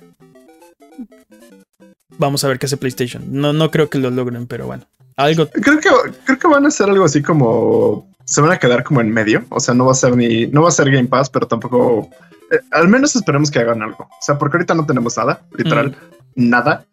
Vamos 2.18 2.43
a 2.43 2.47
ver 2.47 2.59
qué 2.59 2.66
hace 2.66 2.78
PlayStation. 2.78 3.24
No, 3.30 3.53
no 3.53 3.72
creo 3.72 3.89
que 3.89 3.97
lo 3.97 4.09
logren, 4.09 4.47
pero 4.47 4.68
bueno. 4.68 4.86
Algo. 5.16 5.47
Creo 5.49 5.80
que, 5.80 5.89
creo 6.26 6.39
que 6.39 6.47
van 6.47 6.66
a 6.66 6.68
hacer 6.68 6.89
algo 6.89 7.05
así 7.05 7.22
como. 7.22 8.11
Se 8.26 8.41
van 8.41 8.51
a 8.51 8.57
quedar 8.57 8.84
como 8.84 9.01
en 9.01 9.11
medio. 9.11 9.43
O 9.49 9.59
sea, 9.59 9.74
no 9.74 9.86
va 9.86 9.91
a 9.91 9.95
ser 9.95 10.16
ni. 10.16 10.47
No 10.47 10.61
va 10.61 10.70
a 10.70 10.72
ser 10.72 10.89
Game 10.89 11.07
Pass, 11.07 11.30
pero 11.30 11.47
tampoco. 11.47 12.09
Eh, 12.51 12.59
al 12.72 12.88
menos 12.88 13.16
esperemos 13.16 13.51
que 13.51 13.59
hagan 13.59 13.82
algo. 13.82 14.03
O 14.03 14.22
sea, 14.22 14.38
porque 14.38 14.57
ahorita 14.57 14.74
no 14.74 14.86
tenemos 14.86 15.18
nada, 15.18 15.41
literal, 15.55 15.95
mm. 16.36 16.49
nada. 16.49 16.86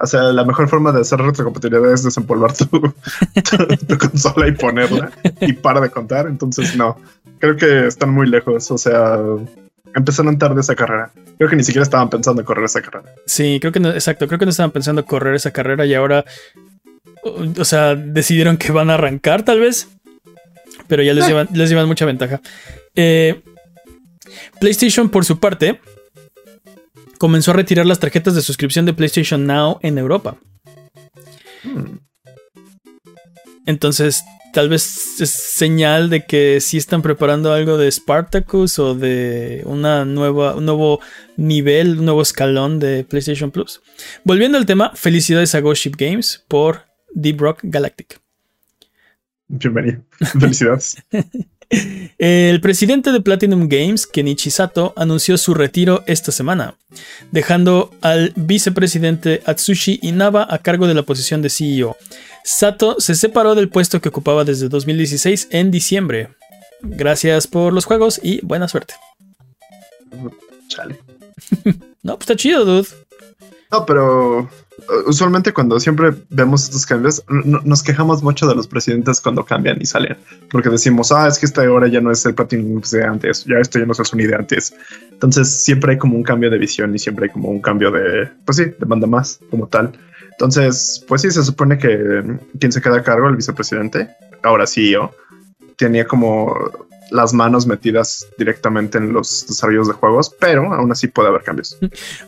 O 0.00 0.06
sea, 0.06 0.22
la 0.24 0.44
mejor 0.44 0.68
forma 0.68 0.92
de 0.92 1.00
hacer 1.00 1.18
retrocompatibilidad 1.18 1.92
es 1.92 2.04
desempolvar 2.04 2.52
tu, 2.56 2.66
tu, 2.66 3.98
consola 3.98 4.48
y 4.48 4.52
ponerla 4.52 5.10
y 5.40 5.52
para 5.52 5.80
de 5.80 5.90
contar. 5.90 6.26
Entonces, 6.26 6.76
no, 6.76 6.96
creo 7.38 7.56
que 7.56 7.86
están 7.86 8.10
muy 8.10 8.28
lejos. 8.28 8.70
O 8.70 8.78
sea, 8.78 9.18
empezaron 9.94 10.38
tarde 10.38 10.60
esa 10.60 10.74
carrera. 10.74 11.10
Creo 11.36 11.50
que 11.50 11.56
ni 11.56 11.64
siquiera 11.64 11.82
estaban 11.82 12.10
pensando 12.10 12.42
en 12.42 12.46
correr 12.46 12.64
esa 12.64 12.82
carrera. 12.82 13.12
Sí, 13.26 13.58
creo 13.60 13.72
que 13.72 13.80
no, 13.80 13.90
exacto, 13.90 14.26
creo 14.26 14.38
que 14.38 14.46
no 14.46 14.50
estaban 14.50 14.70
pensando 14.70 15.02
en 15.02 15.06
correr 15.06 15.34
esa 15.34 15.50
carrera 15.50 15.86
y 15.86 15.94
ahora, 15.94 16.24
o 17.22 17.64
sea, 17.64 17.94
decidieron 17.94 18.56
que 18.56 18.72
van 18.72 18.90
a 18.90 18.94
arrancar 18.94 19.42
tal 19.44 19.60
vez, 19.60 19.88
pero 20.86 21.02
ya 21.02 21.14
les, 21.14 21.24
ah. 21.24 21.28
llevan, 21.28 21.48
les 21.52 21.68
llevan 21.68 21.86
mucha 21.86 22.06
ventaja. 22.06 22.40
Eh, 22.94 23.40
PlayStation, 24.60 25.08
por 25.08 25.24
su 25.24 25.38
parte, 25.38 25.80
comenzó 27.18 27.50
a 27.50 27.54
retirar 27.54 27.86
las 27.86 28.00
tarjetas 28.00 28.34
de 28.34 28.42
suscripción 28.42 28.86
de 28.86 28.94
PlayStation 28.94 29.46
Now 29.46 29.78
en 29.82 29.98
Europa. 29.98 30.38
Hmm. 31.64 31.98
Entonces, 33.66 34.24
tal 34.54 34.68
vez 34.68 35.20
es 35.20 35.30
señal 35.30 36.08
de 36.08 36.24
que 36.24 36.60
sí 36.60 36.78
están 36.78 37.02
preparando 37.02 37.52
algo 37.52 37.76
de 37.76 37.90
Spartacus 37.90 38.78
o 38.78 38.94
de 38.94 39.62
una 39.66 40.04
nueva, 40.04 40.54
un 40.54 40.64
nuevo 40.64 41.00
nivel, 41.36 41.98
un 41.98 42.06
nuevo 42.06 42.22
escalón 42.22 42.78
de 42.78 43.04
PlayStation 43.04 43.50
Plus. 43.50 43.82
Volviendo 44.24 44.56
al 44.56 44.66
tema, 44.66 44.92
felicidades 44.94 45.54
a 45.54 45.60
Ghost 45.60 45.82
Ship 45.82 45.92
Games 45.98 46.44
por 46.48 46.86
Deep 47.12 47.40
Rock 47.40 47.60
Galactic. 47.64 48.20
Bienvenido. 49.48 50.02
Felicidades. 50.38 50.96
El 52.18 52.60
presidente 52.60 53.12
de 53.12 53.20
Platinum 53.20 53.68
Games, 53.68 54.06
Kenichi 54.06 54.50
Sato, 54.50 54.92
anunció 54.96 55.36
su 55.36 55.54
retiro 55.54 56.02
esta 56.06 56.32
semana, 56.32 56.76
dejando 57.30 57.94
al 58.00 58.32
vicepresidente 58.36 59.42
Atsushi 59.44 60.00
Inaba 60.02 60.46
a 60.48 60.58
cargo 60.58 60.86
de 60.86 60.94
la 60.94 61.02
posición 61.02 61.42
de 61.42 61.50
CEO. 61.50 61.96
Sato 62.42 62.96
se 63.00 63.14
separó 63.14 63.54
del 63.54 63.68
puesto 63.68 64.00
que 64.00 64.08
ocupaba 64.08 64.44
desde 64.44 64.68
2016 64.68 65.48
en 65.50 65.70
diciembre. 65.70 66.30
Gracias 66.80 67.46
por 67.46 67.72
los 67.72 67.84
juegos 67.84 68.20
y 68.22 68.40
buena 68.44 68.68
suerte. 68.68 68.94
Chale. 70.68 70.98
no, 72.02 72.16
pues 72.16 72.20
está 72.20 72.36
chido, 72.36 72.64
dude. 72.64 72.88
No, 73.70 73.84
pero 73.84 74.48
usualmente 75.06 75.52
cuando 75.52 75.78
siempre 75.78 76.12
vemos 76.30 76.64
estos 76.64 76.86
cambios, 76.86 77.22
nos 77.28 77.82
quejamos 77.82 78.22
mucho 78.22 78.46
de 78.46 78.54
los 78.54 78.66
presidentes 78.66 79.20
cuando 79.20 79.44
cambian 79.44 79.78
y 79.80 79.86
salen, 79.86 80.16
porque 80.50 80.70
decimos, 80.70 81.12
ah, 81.12 81.28
es 81.28 81.38
que 81.38 81.46
esta 81.46 81.70
hora 81.70 81.88
ya 81.88 82.00
no 82.00 82.10
es 82.10 82.24
el 82.24 82.34
Platinum 82.34 82.80
de 82.80 83.04
antes, 83.04 83.44
ya 83.44 83.58
esto 83.58 83.78
ya 83.78 83.86
no 83.86 83.92
es 83.92 83.98
el 83.98 84.06
Sony 84.06 84.26
de 84.26 84.34
antes. 84.34 84.74
Entonces 85.10 85.62
siempre 85.62 85.92
hay 85.92 85.98
como 85.98 86.16
un 86.16 86.22
cambio 86.22 86.50
de 86.50 86.58
visión 86.58 86.94
y 86.94 86.98
siempre 86.98 87.26
hay 87.26 87.30
como 87.30 87.50
un 87.50 87.60
cambio 87.60 87.90
de, 87.90 88.30
pues 88.44 88.56
sí, 88.56 88.66
demanda 88.78 89.06
más 89.06 89.40
como 89.50 89.66
tal. 89.66 89.92
Entonces, 90.30 91.04
pues 91.08 91.22
sí, 91.22 91.30
se 91.30 91.42
supone 91.42 91.78
que 91.78 92.38
quien 92.60 92.72
se 92.72 92.80
queda 92.80 92.98
a 92.98 93.02
cargo, 93.02 93.28
el 93.28 93.36
vicepresidente, 93.36 94.08
ahora 94.42 94.66
CEO, 94.66 95.12
tenía 95.76 96.06
como 96.06 96.87
las 97.10 97.32
manos 97.32 97.66
metidas 97.66 98.26
directamente 98.38 98.98
en 98.98 99.12
los 99.12 99.46
desarrollos 99.46 99.88
de 99.88 99.94
juegos, 99.94 100.34
pero 100.38 100.72
aún 100.72 100.90
así 100.92 101.08
puede 101.08 101.28
haber 101.28 101.42
cambios. 101.42 101.78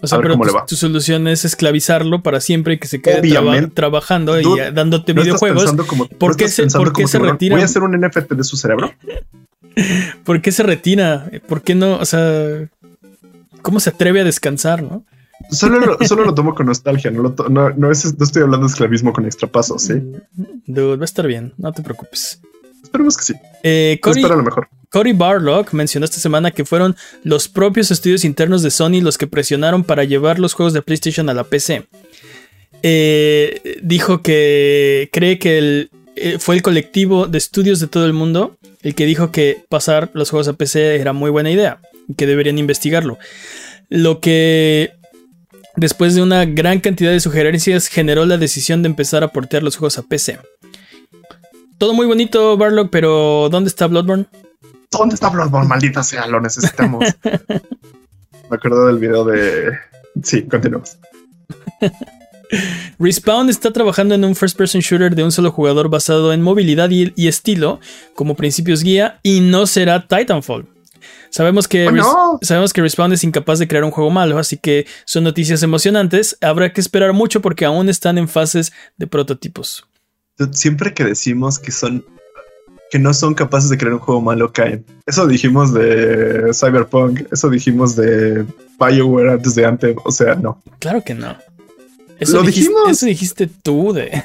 O 0.01 0.07
sea, 0.07 0.21
pero 0.21 0.39
tu, 0.67 0.77
solución 0.77 1.29
es 1.29 1.45
esclavizarlo 1.45 2.23
para 2.23 2.41
siempre 2.41 2.75
y 2.75 2.79
que 2.79 2.89
se 2.89 3.01
quede 3.01 3.69
trabajando 3.69 4.41
y 4.41 4.45
dándote 4.73 5.13
videojuegos. 5.13 5.75
¿Por 6.19 6.37
qué 6.37 6.49
se, 6.49 6.67
retira? 7.19 7.55
Voy 7.55 7.63
a 7.63 7.67
hacer 7.67 7.83
un 7.83 7.99
NFT 7.99 8.33
de 8.33 8.45
su 8.45 8.57
cerebro. 8.57 8.93
¿Por 10.25 10.43
qué 10.43 10.53
se 10.53 10.63
retira? 10.63 11.31
¿Por 11.47 11.63
qué 11.63 11.75
no? 11.75 11.99
O 11.99 12.05
sea, 12.05 12.69
¿cómo 13.63 13.81
se 13.81 13.91
atreve 13.91 14.21
a 14.21 14.25
descansar, 14.25 14.83
no? 14.83 15.05
Solo 15.51 15.81
lo, 15.81 15.99
solo 16.07 16.25
lo 16.25 16.35
tomo 16.35 16.55
con 16.55 16.67
nostalgia, 16.67 17.11
no, 17.11 17.35
no, 17.49 17.71
no, 17.71 17.91
estoy 17.91 18.43
hablando 18.43 18.67
de 18.67 18.73
esclavismo 18.73 19.13
con 19.13 19.25
extrapasos, 19.25 19.83
¿sí? 19.83 19.95
Dude, 20.67 20.97
va 20.97 21.03
a 21.03 21.05
estar 21.05 21.27
bien, 21.27 21.55
no 21.57 21.73
te 21.73 21.83
preocupes. 21.83 22.41
Esperemos 22.91 23.17
que 23.17 23.23
sí. 23.23 23.35
Eh, 23.63 24.01
lo 24.05 24.43
mejor. 24.43 24.69
Cory 24.91 25.13
Barlock 25.13 25.73
mencionó 25.73 26.05
esta 26.05 26.19
semana 26.19 26.51
que 26.51 26.65
fueron 26.65 26.97
los 27.23 27.47
propios 27.47 27.93
estudios 27.93 28.25
internos 28.25 28.63
de 28.63 28.73
Sony 28.73 29.01
los 29.01 29.17
que 29.17 29.29
presionaron 29.29 29.85
para 29.85 30.03
llevar 30.03 30.41
los 30.41 30.55
juegos 30.55 30.73
de 30.73 30.83
PlayStation 30.83 31.29
a 31.29 31.35
la 31.35 31.45
PC. 31.45 31.87
Eh, 32.83 33.79
dijo 33.83 34.23
que 34.23 35.09
cree 35.13 35.39
que 35.39 35.89
eh, 36.17 36.39
fue 36.41 36.57
el 36.57 36.63
colectivo 36.63 37.29
de 37.29 37.39
estudios 37.39 37.79
de 37.79 37.87
todo 37.87 38.07
el 38.07 38.13
mundo 38.13 38.57
el 38.83 38.97
que 38.97 39.07
dijo 39.07 39.31
que 39.31 39.65
pasar 39.69 40.11
los 40.15 40.31
juegos 40.31 40.49
a 40.49 40.55
PC 40.55 40.97
era 40.97 41.13
muy 41.13 41.31
buena 41.31 41.53
idea 41.53 41.81
y 42.09 42.15
que 42.15 42.27
deberían 42.27 42.59
investigarlo. 42.59 43.19
Lo 43.89 44.19
que 44.21 44.95
después 45.77 46.17
de 46.17 46.23
una 46.23 46.45
gran 46.47 46.81
cantidad 46.81 47.13
de 47.13 47.21
sugerencias 47.21 47.87
generó 47.87 48.27
la 48.27 48.39
decisión 48.39 48.83
de 48.83 48.89
empezar 48.89 49.23
a 49.23 49.29
portear 49.29 49.63
los 49.63 49.77
juegos 49.77 49.99
a 49.99 50.03
PC. 50.03 50.39
Todo 51.81 51.95
muy 51.95 52.07
bonito, 52.07 52.59
Barlock, 52.59 52.91
pero 52.91 53.49
¿dónde 53.51 53.69
está 53.69 53.87
Bloodborne? 53.87 54.27
¿Dónde 54.91 55.15
está 55.15 55.31
Bloodborne? 55.31 55.67
Maldita 55.67 56.03
sea, 56.03 56.27
lo 56.27 56.39
necesitamos. 56.39 57.03
Me 58.51 58.57
acuerdo 58.57 58.87
del 58.89 58.99
video 58.99 59.25
de. 59.25 59.79
Sí, 60.23 60.43
continuamos. 60.43 60.99
Respawn 62.99 63.49
está 63.49 63.73
trabajando 63.73 64.15
en 64.15 64.27
un 64.27 64.37
first-person 64.37 64.83
shooter 64.83 65.15
de 65.15 65.25
un 65.25 65.33
solo 65.33 65.53
jugador 65.53 65.89
basado 65.89 66.35
en 66.35 66.43
movilidad 66.43 66.91
y, 66.91 67.27
estilo 67.27 67.81
como 68.15 68.35
principios 68.35 68.83
guía 68.83 69.19
y 69.23 69.41
no 69.41 69.67
será 69.67 70.07
Titanfall. 70.07 70.67
Sabemos 71.31 71.67
que, 71.67 71.89
oh, 71.89 72.39
sabemos 72.43 72.75
que 72.75 72.83
Respawn 72.83 73.15
es 73.15 73.25
incapaz 73.25 73.59
de 73.59 73.69
crear 73.69 73.85
un 73.85 73.91
juego 73.91 74.11
malo, 74.11 74.37
así 74.37 74.59
que 74.59 74.87
son 75.07 75.25
noticias 75.25 75.63
emocionantes. 75.63 76.37
Habrá 76.43 76.75
que 76.75 76.83
esperar 76.83 77.15
mucho 77.15 77.41
porque 77.41 77.65
aún 77.65 77.89
están 77.89 78.19
en 78.19 78.29
fases 78.29 78.71
de 78.99 79.07
prototipos 79.07 79.87
siempre 80.53 80.95
que 80.95 81.05
decimos 81.05 81.59
que 81.59 81.73
son 81.73 82.05
que 82.91 82.99
no 82.99 83.15
son 83.15 83.35
capaces 83.35 83.71
de 83.71 83.79
crear 83.79 83.95
un 83.95 84.01
juego 84.01 84.21
malo 84.21 84.53
caen. 84.53 84.85
Eso 85.07 85.27
dijimos 85.27 85.73
de 85.73 86.51
Cyberpunk, 86.53 87.23
eso 87.31 87.49
dijimos 87.49 87.95
de 87.95 88.45
BioWare 88.81 89.31
antes 89.31 89.55
de 89.55 89.65
antes, 89.65 89.97
o 90.05 90.11
sea, 90.11 90.35
no. 90.35 90.61
Claro 90.81 91.03
que 91.05 91.15
no. 91.15 91.37
Eso 92.19 92.37
Lo 92.37 92.43
dijimos. 92.43 92.91
Eso 92.91 93.07
dijiste 93.07 93.49
tú 93.63 93.95
de. 93.95 94.23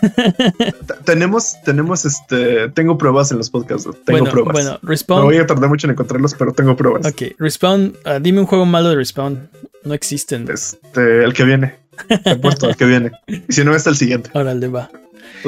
tenemos, 1.05 1.55
tenemos 1.63 2.03
este. 2.03 2.67
Tengo 2.69 2.97
pruebas 2.97 3.31
en 3.31 3.37
los 3.37 3.49
podcasts. 3.49 3.87
Tengo 4.03 4.25
pruebas. 4.25 4.51
Bueno, 4.51 4.79
Respawn. 4.81 5.21
Me 5.21 5.25
voy 5.27 5.37
a 5.37 5.47
tardar 5.47 5.69
mucho 5.69 5.87
en 5.87 5.91
encontrarlos, 5.91 6.33
pero 6.33 6.51
tengo 6.51 6.75
pruebas. 6.75 7.05
Ok, 7.05 7.37
Respawn. 7.39 7.95
Ah, 8.03 8.19
dime 8.19 8.41
un 8.41 8.47
juego 8.47 8.65
malo 8.65 8.89
de 8.89 8.95
Respawn. 8.97 9.47
No 9.85 9.93
existen. 9.93 10.45
Este, 10.51 11.23
el 11.23 11.33
que 11.33 11.45
viene. 11.45 11.75
Te 12.07 12.31
el 12.31 12.75
que 12.75 12.85
viene. 12.85 13.11
Y 13.27 13.53
si 13.53 13.63
no, 13.63 13.73
está 13.73 13.91
el 13.91 13.95
siguiente. 13.95 14.29
Órale, 14.33 14.67
va 14.67 14.89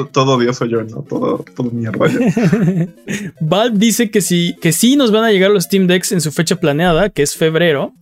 todo 0.06 0.38
Dios 0.38 0.56
soy 0.56 0.70
yo, 0.70 0.82
¿no? 0.84 1.02
Todo, 1.02 1.44
todo 1.54 1.70
mierda. 1.70 1.98
Valve 3.40 3.78
dice 3.78 4.10
que 4.10 4.20
sí, 4.20 4.56
que 4.60 4.72
sí 4.72 4.96
nos 4.96 5.10
van 5.10 5.24
a 5.24 5.30
llegar 5.30 5.50
los 5.50 5.64
Steam 5.64 5.86
Decks 5.86 6.12
en 6.12 6.20
su 6.20 6.32
fecha 6.32 6.56
planeada, 6.56 7.10
que 7.10 7.22
es 7.22 7.36
febrero. 7.36 7.92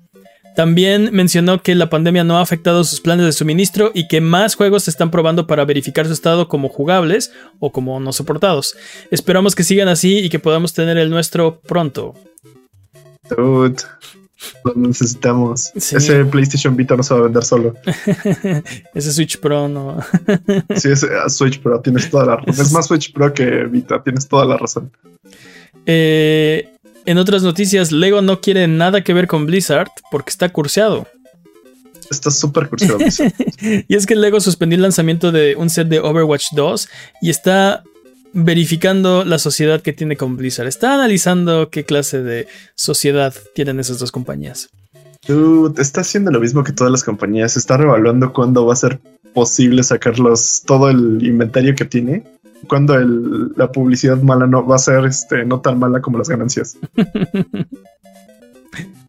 También 0.56 1.10
mencionó 1.12 1.62
que 1.62 1.74
la 1.74 1.90
pandemia 1.90 2.24
no 2.24 2.38
ha 2.38 2.40
afectado 2.40 2.82
sus 2.82 3.02
planes 3.02 3.26
de 3.26 3.32
suministro 3.32 3.90
y 3.92 4.08
que 4.08 4.22
más 4.22 4.54
juegos 4.54 4.84
se 4.84 4.90
están 4.90 5.10
probando 5.10 5.46
para 5.46 5.66
verificar 5.66 6.06
su 6.06 6.14
estado 6.14 6.48
como 6.48 6.70
jugables 6.70 7.30
o 7.58 7.72
como 7.72 8.00
no 8.00 8.10
soportados. 8.12 8.74
Esperamos 9.10 9.54
que 9.54 9.64
sigan 9.64 9.88
así 9.88 10.18
y 10.18 10.30
que 10.30 10.38
podamos 10.38 10.72
tener 10.72 10.96
el 10.96 11.10
nuestro 11.10 11.60
pronto. 11.60 12.14
Dude. 13.28 13.82
Lo 14.64 14.74
necesitamos. 14.74 15.72
Ese 15.74 16.24
PlayStation 16.26 16.76
Vita 16.76 16.96
no 16.96 17.02
se 17.02 17.14
va 17.14 17.20
a 17.20 17.22
vender 17.24 17.42
solo. 17.42 17.74
Ese 18.94 19.12
Switch 19.12 19.38
Pro 19.38 19.68
no. 19.68 19.98
sí, 20.76 20.90
ese 20.90 21.08
ah, 21.24 21.28
Switch 21.28 21.60
Pro, 21.60 21.80
tienes 21.80 22.10
toda 22.10 22.26
la 22.26 22.36
razón. 22.36 22.66
Es 22.66 22.72
más 22.72 22.86
Switch 22.86 23.12
Pro 23.12 23.32
que 23.32 23.64
Vita, 23.64 24.02
tienes 24.02 24.28
toda 24.28 24.44
la 24.44 24.56
razón. 24.56 24.90
Eh, 25.86 26.68
en 27.06 27.18
otras 27.18 27.42
noticias, 27.42 27.92
Lego 27.92 28.20
no 28.20 28.40
quiere 28.40 28.66
nada 28.68 29.02
que 29.02 29.14
ver 29.14 29.26
con 29.26 29.46
Blizzard 29.46 29.88
porque 30.10 30.30
está 30.30 30.48
curseado. 30.50 31.06
Está 32.10 32.30
súper 32.30 32.68
curseado. 32.68 32.98
y 33.88 33.96
es 33.96 34.06
que 34.06 34.16
Lego 34.16 34.40
suspendió 34.40 34.76
el 34.76 34.82
lanzamiento 34.82 35.32
de 35.32 35.56
un 35.56 35.70
set 35.70 35.88
de 35.88 36.00
Overwatch 36.00 36.48
2 36.52 36.88
y 37.22 37.30
está 37.30 37.84
verificando 38.36 39.24
la 39.24 39.38
sociedad 39.38 39.80
que 39.80 39.94
tiene 39.94 40.18
con 40.18 40.36
Blizzard. 40.36 40.66
Está 40.68 40.92
analizando 40.94 41.70
qué 41.70 41.84
clase 41.84 42.22
de 42.22 42.46
sociedad 42.74 43.32
tienen 43.54 43.80
esas 43.80 43.98
dos 43.98 44.12
compañías. 44.12 44.68
Dude, 45.26 45.80
está 45.80 46.02
haciendo 46.02 46.30
lo 46.30 46.38
mismo 46.38 46.62
que 46.62 46.72
todas 46.72 46.92
las 46.92 47.02
compañías. 47.02 47.56
Está 47.56 47.78
revaluando 47.78 48.34
cuándo 48.34 48.66
va 48.66 48.74
a 48.74 48.76
ser 48.76 49.00
posible 49.32 49.82
sacarlos 49.82 50.62
todo 50.66 50.90
el 50.90 51.24
inventario 51.24 51.74
que 51.74 51.86
tiene. 51.86 52.24
Cuando 52.68 52.98
la 52.98 53.72
publicidad 53.72 54.18
mala 54.18 54.46
no 54.46 54.66
va 54.66 54.76
a 54.76 54.80
ser 54.80 55.06
este, 55.06 55.46
no 55.46 55.60
tan 55.60 55.78
mala 55.78 56.02
como 56.02 56.18
las 56.18 56.28
ganancias. 56.28 56.76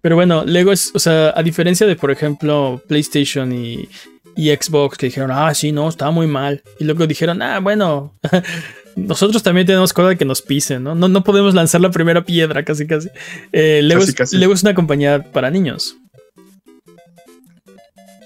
Pero 0.02 0.16
bueno, 0.16 0.46
Lego 0.46 0.72
es, 0.72 0.92
o 0.94 1.00
sea, 1.00 1.34
a 1.36 1.44
diferencia 1.44 1.86
de, 1.86 1.98
por 1.98 2.12
ejemplo, 2.12 2.82
PlayStation 2.88 3.52
y, 3.52 3.90
y 4.38 4.52
Xbox, 4.52 4.98
que 4.98 5.08
dijeron, 5.08 5.32
ah, 5.34 5.54
sí, 5.54 5.74
no, 5.74 5.90
está 5.90 6.12
muy 6.12 6.28
mal. 6.28 6.64
Y 6.80 6.86
luego 6.86 7.06
dijeron, 7.08 7.42
ah, 7.42 7.60
bueno, 7.60 8.14
nosotros 8.98 9.44
también 9.44 9.68
tenemos 9.68 9.94
cosa 9.94 10.16
que 10.16 10.26
nos 10.26 10.42
pisen, 10.42 10.84
¿no? 10.84 10.96
¿no? 10.96 11.08
No 11.08 11.24
podemos 11.24 11.54
lanzar 11.54 11.80
la 11.82 11.92
primera 11.92 12.26
piedra, 12.26 12.66
casi, 12.66 12.88
casi. 12.88 13.10
Eh, 13.52 13.82
Lego, 13.84 14.02
es, 14.02 14.64
una 14.64 14.74
compañía 14.74 15.24
para 15.32 15.52
niños. 15.52 15.96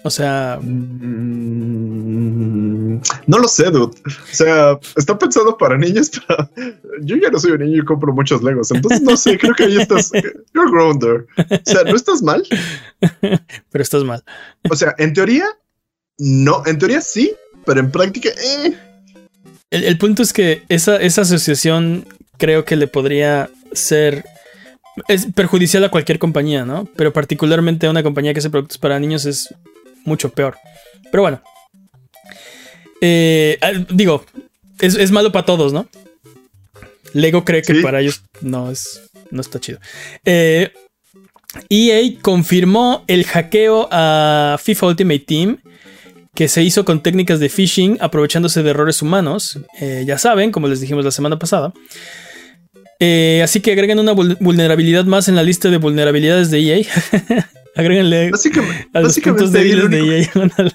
O 0.03 0.09
sea. 0.09 0.57
Mm, 0.61 1.41
no 3.27 3.37
lo 3.37 3.47
sé, 3.49 3.65
dude. 3.65 3.91
O 4.05 4.33
sea, 4.33 4.79
está 4.95 5.19
pensado 5.19 5.57
para 5.57 5.77
niños, 5.77 6.09
pero 6.27 6.49
yo 7.01 7.17
ya 7.17 7.29
no 7.29 7.37
soy 7.37 7.51
un 7.51 7.59
niño 7.59 7.81
y 7.81 7.85
compro 7.85 8.13
muchos 8.13 8.41
Legos. 8.41 8.71
Entonces, 8.71 9.01
no 9.01 9.17
sé, 9.17 9.37
creo 9.37 9.53
que 9.53 9.65
ahí 9.65 9.77
estás. 9.77 10.09
You're 10.53 10.71
grown 10.71 10.99
there. 10.99 11.25
O 11.37 11.59
sea, 11.65 11.83
no 11.83 11.95
estás 11.95 12.23
mal. 12.23 12.43
Pero 13.71 13.81
estás 13.81 14.03
mal. 14.03 14.23
O 14.69 14.75
sea, 14.75 14.95
en 14.97 15.13
teoría, 15.13 15.45
no. 16.17 16.63
En 16.65 16.77
teoría 16.79 17.01
sí, 17.01 17.33
pero 17.65 17.79
en 17.79 17.91
práctica, 17.91 18.29
eh. 18.29 18.90
El, 19.71 19.97
punto 19.97 20.21
es 20.21 20.33
que 20.33 20.63
esa, 20.69 20.97
esa 20.97 21.21
asociación 21.21 22.05
creo 22.37 22.65
que 22.65 22.75
le 22.75 22.87
podría 22.87 23.49
ser 23.71 24.25
es 25.07 25.27
perjudicial 25.33 25.83
a 25.83 25.89
cualquier 25.89 26.19
compañía, 26.19 26.65
¿no? 26.65 26.87
Pero 26.95 27.13
particularmente 27.13 27.87
a 27.87 27.89
una 27.89 28.03
compañía 28.03 28.33
que 28.33 28.39
hace 28.39 28.49
productos 28.49 28.77
para 28.77 28.99
niños 28.99 29.25
es 29.25 29.53
mucho 30.03 30.29
peor. 30.29 30.57
Pero 31.09 31.23
bueno. 31.23 31.41
Eh, 32.99 33.57
digo, 33.89 34.25
es, 34.79 35.11
malo 35.11 35.31
para 35.31 35.45
todos, 35.45 35.73
¿no? 35.73 35.87
Lego 37.13 37.43
cree 37.45 37.61
que 37.61 37.75
para 37.75 38.01
ellos 38.01 38.23
no 38.41 38.71
es. 38.71 39.01
No 39.31 39.41
está 39.41 39.59
chido. 39.59 39.79
EA 40.25 40.69
eh, 40.69 40.73
e 41.69 42.17
confirmó 42.21 43.03
el 43.07 43.25
hackeo 43.25 43.87
a 43.91 44.57
FIFA 44.61 44.87
Ultimate 44.87 45.19
Team 45.19 45.57
que 46.33 46.47
se 46.47 46.63
hizo 46.63 46.85
con 46.85 47.03
técnicas 47.03 47.39
de 47.39 47.49
phishing 47.49 47.97
aprovechándose 47.99 48.63
de 48.63 48.69
errores 48.69 49.01
humanos. 49.01 49.59
Eh, 49.79 50.03
ya 50.05 50.17
saben, 50.17 50.51
como 50.51 50.67
les 50.67 50.79
dijimos 50.79 51.05
la 51.05 51.11
semana 51.11 51.37
pasada. 51.37 51.73
así 53.43 53.59
que 53.61 53.71
agreguen 53.71 53.99
una 53.99 54.13
vulnerabilidad 54.13 55.05
más 55.05 55.27
en 55.27 55.35
la 55.35 55.43
lista 55.43 55.69
de 55.69 55.77
vulnerabilidades 55.77 56.51
de 56.51 56.59
EA. 56.59 56.85
Agréguenle 57.75 58.31
básicamente, 58.31 58.87
a 58.93 59.01
los 59.01 59.17
puntos 59.19 59.51
débiles 59.51 59.89
de 59.89 60.21
EA 60.21 60.29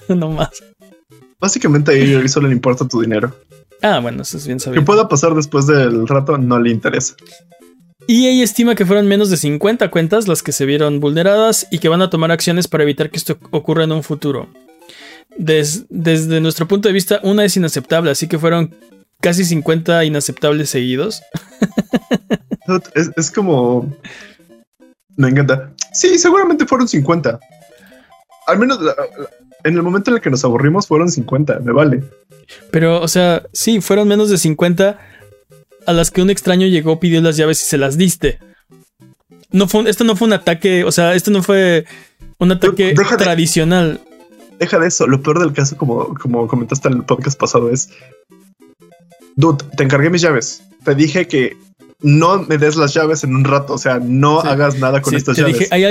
uno 0.09 0.29
más. 0.31 0.63
Básicamente 1.39 1.91
a 1.91 1.95
EA 1.95 2.27
solo 2.27 2.47
le 2.47 2.53
importa 2.53 2.87
tu 2.87 3.01
dinero. 3.01 3.35
Ah, 3.81 3.99
bueno, 3.99 4.23
eso 4.23 4.37
es 4.37 4.47
bien 4.47 4.59
sabido. 4.59 4.81
Que 4.81 4.85
pueda 4.85 5.07
pasar 5.07 5.35
después 5.35 5.67
del 5.67 6.07
rato 6.07 6.37
no 6.37 6.59
le 6.59 6.71
interesa. 6.71 7.15
EA 8.07 8.43
estima 8.43 8.73
que 8.73 8.85
fueron 8.85 9.07
menos 9.07 9.29
de 9.29 9.37
50 9.37 9.91
cuentas 9.91 10.27
las 10.27 10.41
que 10.41 10.51
se 10.51 10.65
vieron 10.65 10.99
vulneradas 10.99 11.67
y 11.69 11.79
que 11.79 11.89
van 11.89 12.01
a 12.01 12.09
tomar 12.09 12.31
acciones 12.31 12.67
para 12.67 12.83
evitar 12.83 13.11
que 13.11 13.17
esto 13.17 13.37
ocurra 13.51 13.83
en 13.83 13.91
un 13.91 14.01
futuro. 14.01 14.49
Desde 15.37 16.41
nuestro 16.41 16.67
punto 16.67 16.89
de 16.89 16.93
vista, 16.93 17.19
una 17.23 17.45
es 17.45 17.55
inaceptable, 17.57 18.11
así 18.11 18.27
que 18.27 18.39
fueron 18.39 18.75
casi 19.21 19.45
50 19.45 20.05
inaceptables 20.05 20.69
seguidos. 20.69 21.21
es 23.15 23.31
como 23.31 23.91
me 25.17 25.29
encanta. 25.29 25.73
Sí, 25.93 26.17
seguramente 26.17 26.65
fueron 26.65 26.87
50. 26.87 27.39
Al 28.45 28.59
menos 28.59 28.79
en 29.63 29.75
el 29.75 29.81
momento 29.81 30.11
en 30.11 30.17
el 30.17 30.21
que 30.21 30.29
nos 30.29 30.45
aburrimos 30.45 30.87
fueron 30.87 31.09
50, 31.09 31.59
me 31.59 31.73
vale. 31.73 32.03
Pero, 32.71 33.01
o 33.01 33.07
sea, 33.07 33.43
sí, 33.51 33.81
fueron 33.81 34.07
menos 34.07 34.29
de 34.29 34.37
50 34.37 34.99
a 35.85 35.93
las 35.93 36.11
que 36.11 36.21
un 36.21 36.29
extraño 36.29 36.67
llegó, 36.67 36.99
pidió 36.99 37.19
las 37.21 37.35
llaves 37.35 37.61
y 37.61 37.65
se 37.65 37.77
las 37.77 37.97
diste. 37.97 38.39
No 39.49 39.67
fue, 39.67 39.89
esto 39.89 40.03
no 40.03 40.15
fue 40.15 40.27
un 40.27 40.33
ataque, 40.33 40.83
o 40.83 40.91
sea, 40.91 41.15
esto 41.15 41.31
no 41.31 41.41
fue 41.41 41.85
un 42.37 42.51
ataque 42.51 42.93
tradicional. 43.17 44.01
Deja 44.59 44.79
de 44.79 44.87
eso, 44.87 45.07
lo 45.07 45.21
peor 45.21 45.39
del 45.39 45.53
caso, 45.53 45.77
como, 45.77 46.13
como 46.15 46.47
comentaste 46.47 46.87
en 46.87 46.95
el 46.95 47.03
podcast 47.03 47.39
pasado, 47.39 47.69
es... 47.71 47.89
Dude, 49.35 49.63
te 49.75 49.83
encargué 49.83 50.09
mis 50.09 50.21
llaves. 50.21 50.63
Te 50.83 50.95
dije 50.95 51.27
que 51.27 51.55
no 52.01 52.43
me 52.43 52.57
des 52.57 52.75
las 52.75 52.93
llaves 52.93 53.23
en 53.23 53.35
un 53.35 53.43
rato, 53.43 53.73
o 53.73 53.77
sea, 53.77 53.99
no 53.99 54.39
hagas 54.41 54.77
nada 54.79 55.01
con 55.01 55.15
estas 55.15 55.37
llaves. 55.37 55.59
Dije, 55.59 55.67
hay, 55.71 55.83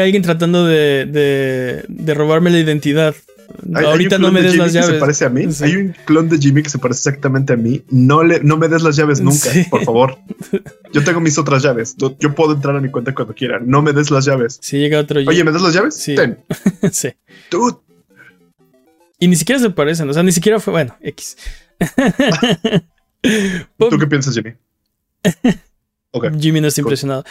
alguien 0.00 0.22
tratando 0.22 0.66
de, 0.66 1.84
robarme 2.14 2.50
la 2.50 2.58
identidad. 2.58 3.14
Ahorita 3.74 4.18
no 4.18 4.32
me 4.32 4.42
des 4.42 4.56
las 4.56 4.72
llaves. 4.72 4.90
se 4.90 4.98
parece 4.98 5.24
a 5.26 5.28
mí. 5.28 5.46
Hay 5.60 5.76
un 5.76 5.94
clon 6.06 6.28
de 6.28 6.38
Jimmy 6.38 6.62
que 6.62 6.70
se 6.70 6.78
parece 6.78 7.08
exactamente 7.08 7.52
a 7.52 7.56
mí. 7.56 7.82
No 7.90 8.24
le, 8.24 8.40
no 8.40 8.56
me 8.56 8.68
des 8.68 8.82
las 8.82 8.96
llaves 8.96 9.20
nunca, 9.20 9.50
por 9.70 9.84
favor. 9.84 10.18
Yo 10.92 11.04
tengo 11.04 11.20
mis 11.20 11.38
otras 11.38 11.62
llaves. 11.62 11.94
Yo, 11.96 12.34
puedo 12.34 12.54
entrar 12.54 12.74
a 12.74 12.80
mi 12.80 12.90
cuenta 12.90 13.14
cuando 13.14 13.34
quiera. 13.34 13.60
No 13.60 13.82
me 13.82 13.92
des 13.92 14.10
las 14.10 14.24
llaves. 14.24 14.58
Si 14.62 14.78
llega 14.78 14.98
otro. 14.98 15.20
Oye, 15.20 15.44
¿me 15.44 15.52
das 15.52 15.62
las 15.62 15.74
llaves? 15.74 15.94
Sí. 15.94 16.14
Ten. 16.14 16.38
sí. 16.92 17.10
Y 19.18 19.28
ni 19.28 19.36
siquiera 19.36 19.60
se 19.60 19.70
parecen. 19.70 20.08
O 20.08 20.12
sea, 20.12 20.22
ni 20.22 20.32
siquiera 20.32 20.60
fue. 20.60 20.72
Bueno, 20.72 20.96
X. 21.00 21.36
¿Tú 23.78 23.98
qué 23.98 24.06
piensas, 24.06 24.34
Jimmy? 24.34 24.54
Jimmy 26.40 26.60
no 26.60 26.68
está 26.68 26.80
impresionado. 26.80 27.24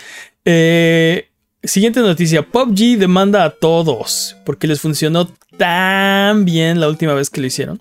Eh, 0.45 1.29
siguiente 1.63 1.99
noticia: 2.01 2.43
PUBG 2.43 2.97
demanda 2.97 3.43
a 3.43 3.49
todos 3.51 4.35
porque 4.45 4.67
les 4.67 4.81
funcionó 4.81 5.27
tan 5.57 6.45
bien 6.45 6.79
la 6.79 6.87
última 6.87 7.13
vez 7.13 7.29
que 7.29 7.41
lo 7.41 7.47
hicieron. 7.47 7.79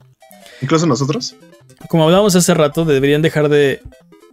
Incluso 0.61 0.87
nosotros. 0.87 1.35
Como 1.89 2.05
hablábamos 2.05 2.37
hace 2.37 2.55
rato, 2.55 2.85
deberían 2.85 3.23
dejar 3.23 3.49
de 3.49 3.83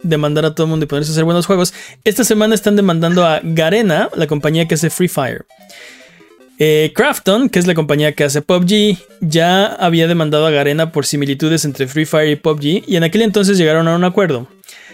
demandar 0.02 0.44
a 0.44 0.54
todo 0.54 0.66
el 0.66 0.70
mundo 0.70 0.84
y 0.84 0.86
ponerse 0.88 1.10
a 1.10 1.12
hacer 1.12 1.24
buenos 1.24 1.46
juegos. 1.46 1.74
Esta 2.04 2.24
semana 2.24 2.54
están 2.54 2.76
demandando 2.76 3.24
a 3.24 3.40
Garena, 3.42 4.08
la 4.14 4.26
compañía 4.26 4.66
que 4.68 4.74
hace 4.74 4.90
Free 4.90 5.08
Fire. 5.08 5.44
Eh, 6.62 6.92
Crafton, 6.94 7.48
que 7.48 7.58
es 7.58 7.66
la 7.66 7.72
compañía 7.72 8.12
que 8.12 8.22
hace 8.22 8.42
PUBG, 8.42 8.98
ya 9.22 9.64
había 9.64 10.06
demandado 10.06 10.46
a 10.46 10.50
Garena 10.50 10.92
por 10.92 11.06
similitudes 11.06 11.64
entre 11.64 11.86
Free 11.86 12.04
Fire 12.04 12.28
y 12.28 12.36
PUBG 12.36 12.84
y 12.86 12.96
en 12.96 13.02
aquel 13.02 13.22
entonces 13.22 13.56
llegaron 13.56 13.88
a 13.88 13.96
un 13.96 14.04
acuerdo. 14.04 14.46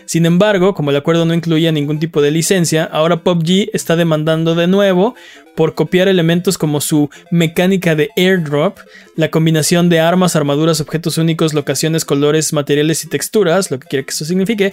Sin 0.05 0.27
embargo, 0.27 0.75
como 0.75 0.91
el 0.91 0.97
acuerdo 0.97 1.25
no 1.25 1.35
incluía 1.35 1.73
ningún 1.73 1.99
tipo 1.99 2.23
de 2.23 2.31
licencia, 2.31 2.85
ahora 2.85 3.25
PUBG 3.25 3.71
está 3.73 3.97
demandando 3.97 4.55
de 4.55 4.69
nuevo 4.69 5.17
por 5.57 5.75
copiar 5.75 6.07
elementos 6.07 6.57
como 6.57 6.81
su 6.81 7.11
mecánica 7.33 7.97
de 7.97 8.11
airdrop, 8.17 8.79
la 9.17 9.33
combinación 9.33 9.89
de 9.89 9.99
armas, 9.99 10.37
armaduras, 10.37 10.81
objetos 10.81 11.19
únicos, 11.19 11.53
locaciones, 11.53 12.05
colores, 12.05 12.53
materiales 12.53 13.03
y 13.03 13.09
texturas, 13.09 13.73
lo 13.73 13.81
que 13.81 13.89
quiera 13.89 14.07
que 14.07 14.13
eso 14.13 14.25
signifique, 14.25 14.73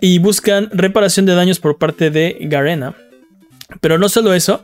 y 0.00 0.18
buscan 0.18 0.70
reparación 0.72 1.24
de 1.24 1.36
daños 1.36 1.60
por 1.60 1.78
parte 1.78 2.10
de 2.10 2.36
Garena. 2.40 2.96
Pero 3.80 3.98
no 3.98 4.08
solo 4.08 4.34
eso, 4.34 4.62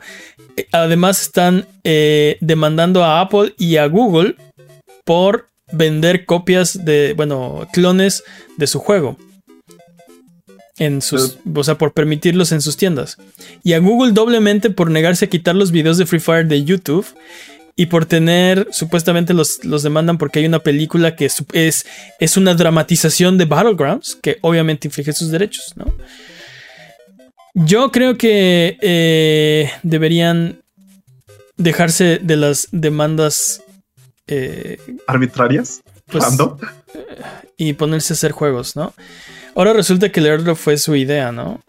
eh, 0.55 0.67
además 0.71 1.21
están 1.21 1.65
eh, 1.83 2.37
demandando 2.41 3.03
a 3.03 3.21
Apple 3.21 3.53
y 3.57 3.77
a 3.77 3.85
Google 3.87 4.35
por 5.05 5.47
vender 5.71 6.25
copias 6.25 6.85
de, 6.85 7.13
bueno, 7.15 7.67
clones 7.73 8.23
de 8.57 8.67
su 8.67 8.79
juego 8.79 9.17
en 10.79 11.01
sus, 11.01 11.37
o 11.53 11.63
sea, 11.63 11.77
por 11.77 11.93
permitirlos 11.93 12.51
en 12.51 12.61
sus 12.61 12.77
tiendas. 12.77 13.17
Y 13.63 13.73
a 13.73 13.79
Google 13.79 14.13
doblemente 14.13 14.69
por 14.69 14.89
negarse 14.89 15.25
a 15.25 15.29
quitar 15.29 15.55
los 15.55 15.71
videos 15.71 15.97
de 15.97 16.05
Free 16.05 16.19
Fire 16.19 16.47
de 16.47 16.63
YouTube 16.63 17.05
y 17.75 17.85
por 17.85 18.05
tener, 18.05 18.67
supuestamente 18.71 19.33
los, 19.33 19.63
los 19.63 19.83
demandan 19.83 20.17
porque 20.17 20.39
hay 20.39 20.45
una 20.45 20.59
película 20.59 21.15
que 21.15 21.25
es, 21.25 21.85
es, 22.19 22.37
una 22.37 22.53
dramatización 22.53 23.37
de 23.37 23.45
Battlegrounds, 23.45 24.17
que 24.21 24.37
obviamente 24.41 24.87
inflige 24.87 25.13
sus 25.13 25.31
derechos, 25.31 25.73
¿no? 25.75 25.85
Yo 27.53 27.91
creo 27.91 28.17
que 28.17 28.77
eh, 28.81 29.71
deberían 29.83 30.61
dejarse 31.57 32.19
de 32.21 32.37
las 32.37 32.67
demandas 32.71 33.63
eh, 34.27 34.77
arbitrarias 35.07 35.81
pues, 36.05 36.25
y 37.57 37.73
ponerse 37.73 38.13
a 38.13 38.15
hacer 38.15 38.31
juegos, 38.31 38.75
¿no? 38.75 38.93
Ahora 39.55 39.73
resulta 39.73 40.09
que 40.09 40.21
airdrop 40.21 40.55
fue 40.55 40.77
su 40.77 40.95
idea, 40.95 41.31
¿no? 41.31 41.61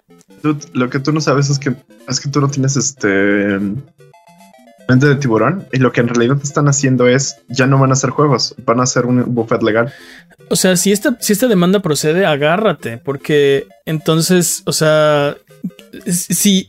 lo 0.73 0.89
que 0.89 1.01
tú 1.01 1.13
no 1.13 1.21
sabes 1.21 1.51
es 1.51 1.59
que 1.59 1.75
es 2.09 2.19
que 2.19 2.31
tú 2.31 2.41
no 2.41 2.49
tienes 2.49 2.75
este 2.75 3.59
mente 4.89 5.07
de 5.07 5.17
tiburón 5.17 5.67
y 5.73 5.79
lo 5.79 5.93
que 5.93 6.01
en 6.01 6.09
realidad 6.09 6.39
están 6.43 6.67
haciendo 6.67 7.07
es 7.07 7.37
ya 7.49 7.67
no 7.67 7.79
van 7.79 7.91
a 7.91 7.93
hacer 7.93 8.11
juegos, 8.11 8.55
van 8.65 8.81
a 8.81 8.85
hacer 8.85 9.07
un 9.07 9.35
buffet 9.35 9.63
legal. 9.63 9.93
O 10.49 10.57
sea, 10.57 10.77
si 10.77 10.91
esta, 10.91 11.17
si 11.21 11.33
esta 11.33 11.47
demanda 11.47 11.81
procede, 11.81 12.27
agárrate, 12.27 12.99
porque 12.99 13.69
entonces, 13.87 14.63
o 14.67 14.73
sea, 14.73 15.37
si, 16.07 16.69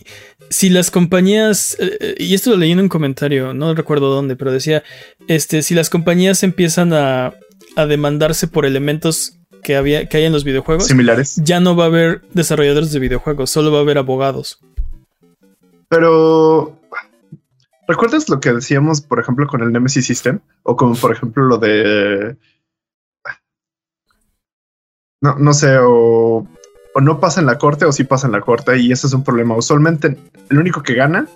si 0.49 0.69
las 0.69 0.91
compañías, 0.91 1.77
eh, 1.79 2.15
y 2.17 2.33
esto 2.33 2.51
lo 2.51 2.57
leí 2.57 2.71
en 2.71 2.79
un 2.79 2.89
comentario, 2.89 3.53
no 3.53 3.73
recuerdo 3.73 4.13
dónde, 4.13 4.35
pero 4.35 4.51
decía, 4.51 4.83
este, 5.27 5.61
si 5.61 5.75
las 5.75 5.89
compañías 5.89 6.43
empiezan 6.43 6.93
a, 6.93 7.33
a 7.75 7.85
demandarse 7.85 8.47
por 8.47 8.65
elementos 8.65 9.37
que, 9.63 9.75
había, 9.75 10.07
que 10.07 10.17
hay 10.17 10.25
en 10.25 10.33
los 10.33 10.43
videojuegos. 10.43 10.87
Similares. 10.87 11.35
Ya 11.43 11.59
no 11.59 11.75
va 11.75 11.85
a 11.85 11.87
haber 11.87 12.21
desarrolladores 12.33 12.91
de 12.91 12.99
videojuegos, 12.99 13.49
solo 13.49 13.71
va 13.71 13.79
a 13.79 13.81
haber 13.81 13.97
abogados. 13.97 14.59
Pero. 15.87 16.77
¿Recuerdas 17.87 18.29
lo 18.29 18.39
que 18.39 18.53
decíamos, 18.53 19.01
por 19.01 19.19
ejemplo, 19.19 19.47
con 19.47 19.61
el 19.61 19.71
Nemesis 19.71 20.05
System? 20.05 20.39
O 20.63 20.75
con, 20.75 20.95
por 20.95 21.11
ejemplo, 21.11 21.43
lo 21.43 21.57
de. 21.57 22.37
No, 25.21 25.35
no 25.35 25.53
sé, 25.53 25.77
o, 25.79 26.47
o 26.93 27.01
no 27.01 27.19
pasa 27.19 27.39
en 27.39 27.45
la 27.45 27.57
corte 27.57 27.85
o 27.85 27.91
sí 27.91 28.03
pasa 28.03 28.27
en 28.27 28.33
la 28.33 28.41
corte, 28.41 28.77
y 28.77 28.91
ese 28.91 29.07
es 29.07 29.13
un 29.13 29.23
problema. 29.23 29.55
Usualmente, 29.55 30.17
el 30.49 30.57
único 30.57 30.83
que 30.83 30.93
gana 30.93 31.27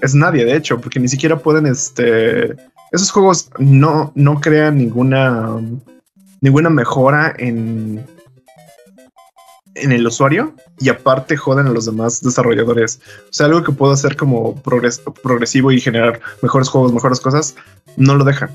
es 0.00 0.14
nadie, 0.14 0.44
de 0.44 0.56
hecho, 0.56 0.80
porque 0.80 1.00
ni 1.00 1.08
siquiera 1.08 1.38
pueden, 1.38 1.66
este. 1.66 2.56
Esos 2.90 3.10
juegos 3.10 3.50
no, 3.58 4.12
no 4.14 4.40
crean 4.40 4.76
ninguna 4.76 5.58
ninguna 6.42 6.68
mejora 6.68 7.34
en, 7.38 8.04
en 9.74 9.92
el 9.92 10.06
usuario 10.06 10.54
y 10.78 10.90
aparte 10.90 11.36
joden 11.36 11.66
a 11.68 11.70
los 11.70 11.86
demás 11.86 12.20
desarrolladores. 12.20 13.00
O 13.24 13.32
sea, 13.32 13.46
algo 13.46 13.62
que 13.62 13.72
puedo 13.72 13.92
hacer 13.92 14.16
como 14.16 14.60
progresivo 14.60 15.72
y 15.72 15.80
generar 15.80 16.20
mejores 16.42 16.68
juegos, 16.68 16.92
mejores 16.92 17.20
cosas, 17.20 17.54
no 17.96 18.16
lo 18.16 18.24
dejan. 18.24 18.50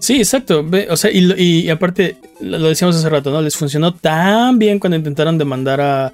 Sí, 0.00 0.16
exacto. 0.16 0.66
O 0.88 0.96
sea, 0.96 1.10
y, 1.12 1.68
aparte, 1.68 2.16
lo 2.40 2.68
decíamos 2.68 2.96
hace 2.96 3.08
rato, 3.08 3.30
¿no? 3.30 3.42
Les 3.42 3.56
funcionó 3.56 3.94
tan 3.94 4.58
bien 4.58 4.78
cuando 4.78 4.96
intentaron 4.96 5.38
demandar 5.38 5.80
a, 5.80 6.12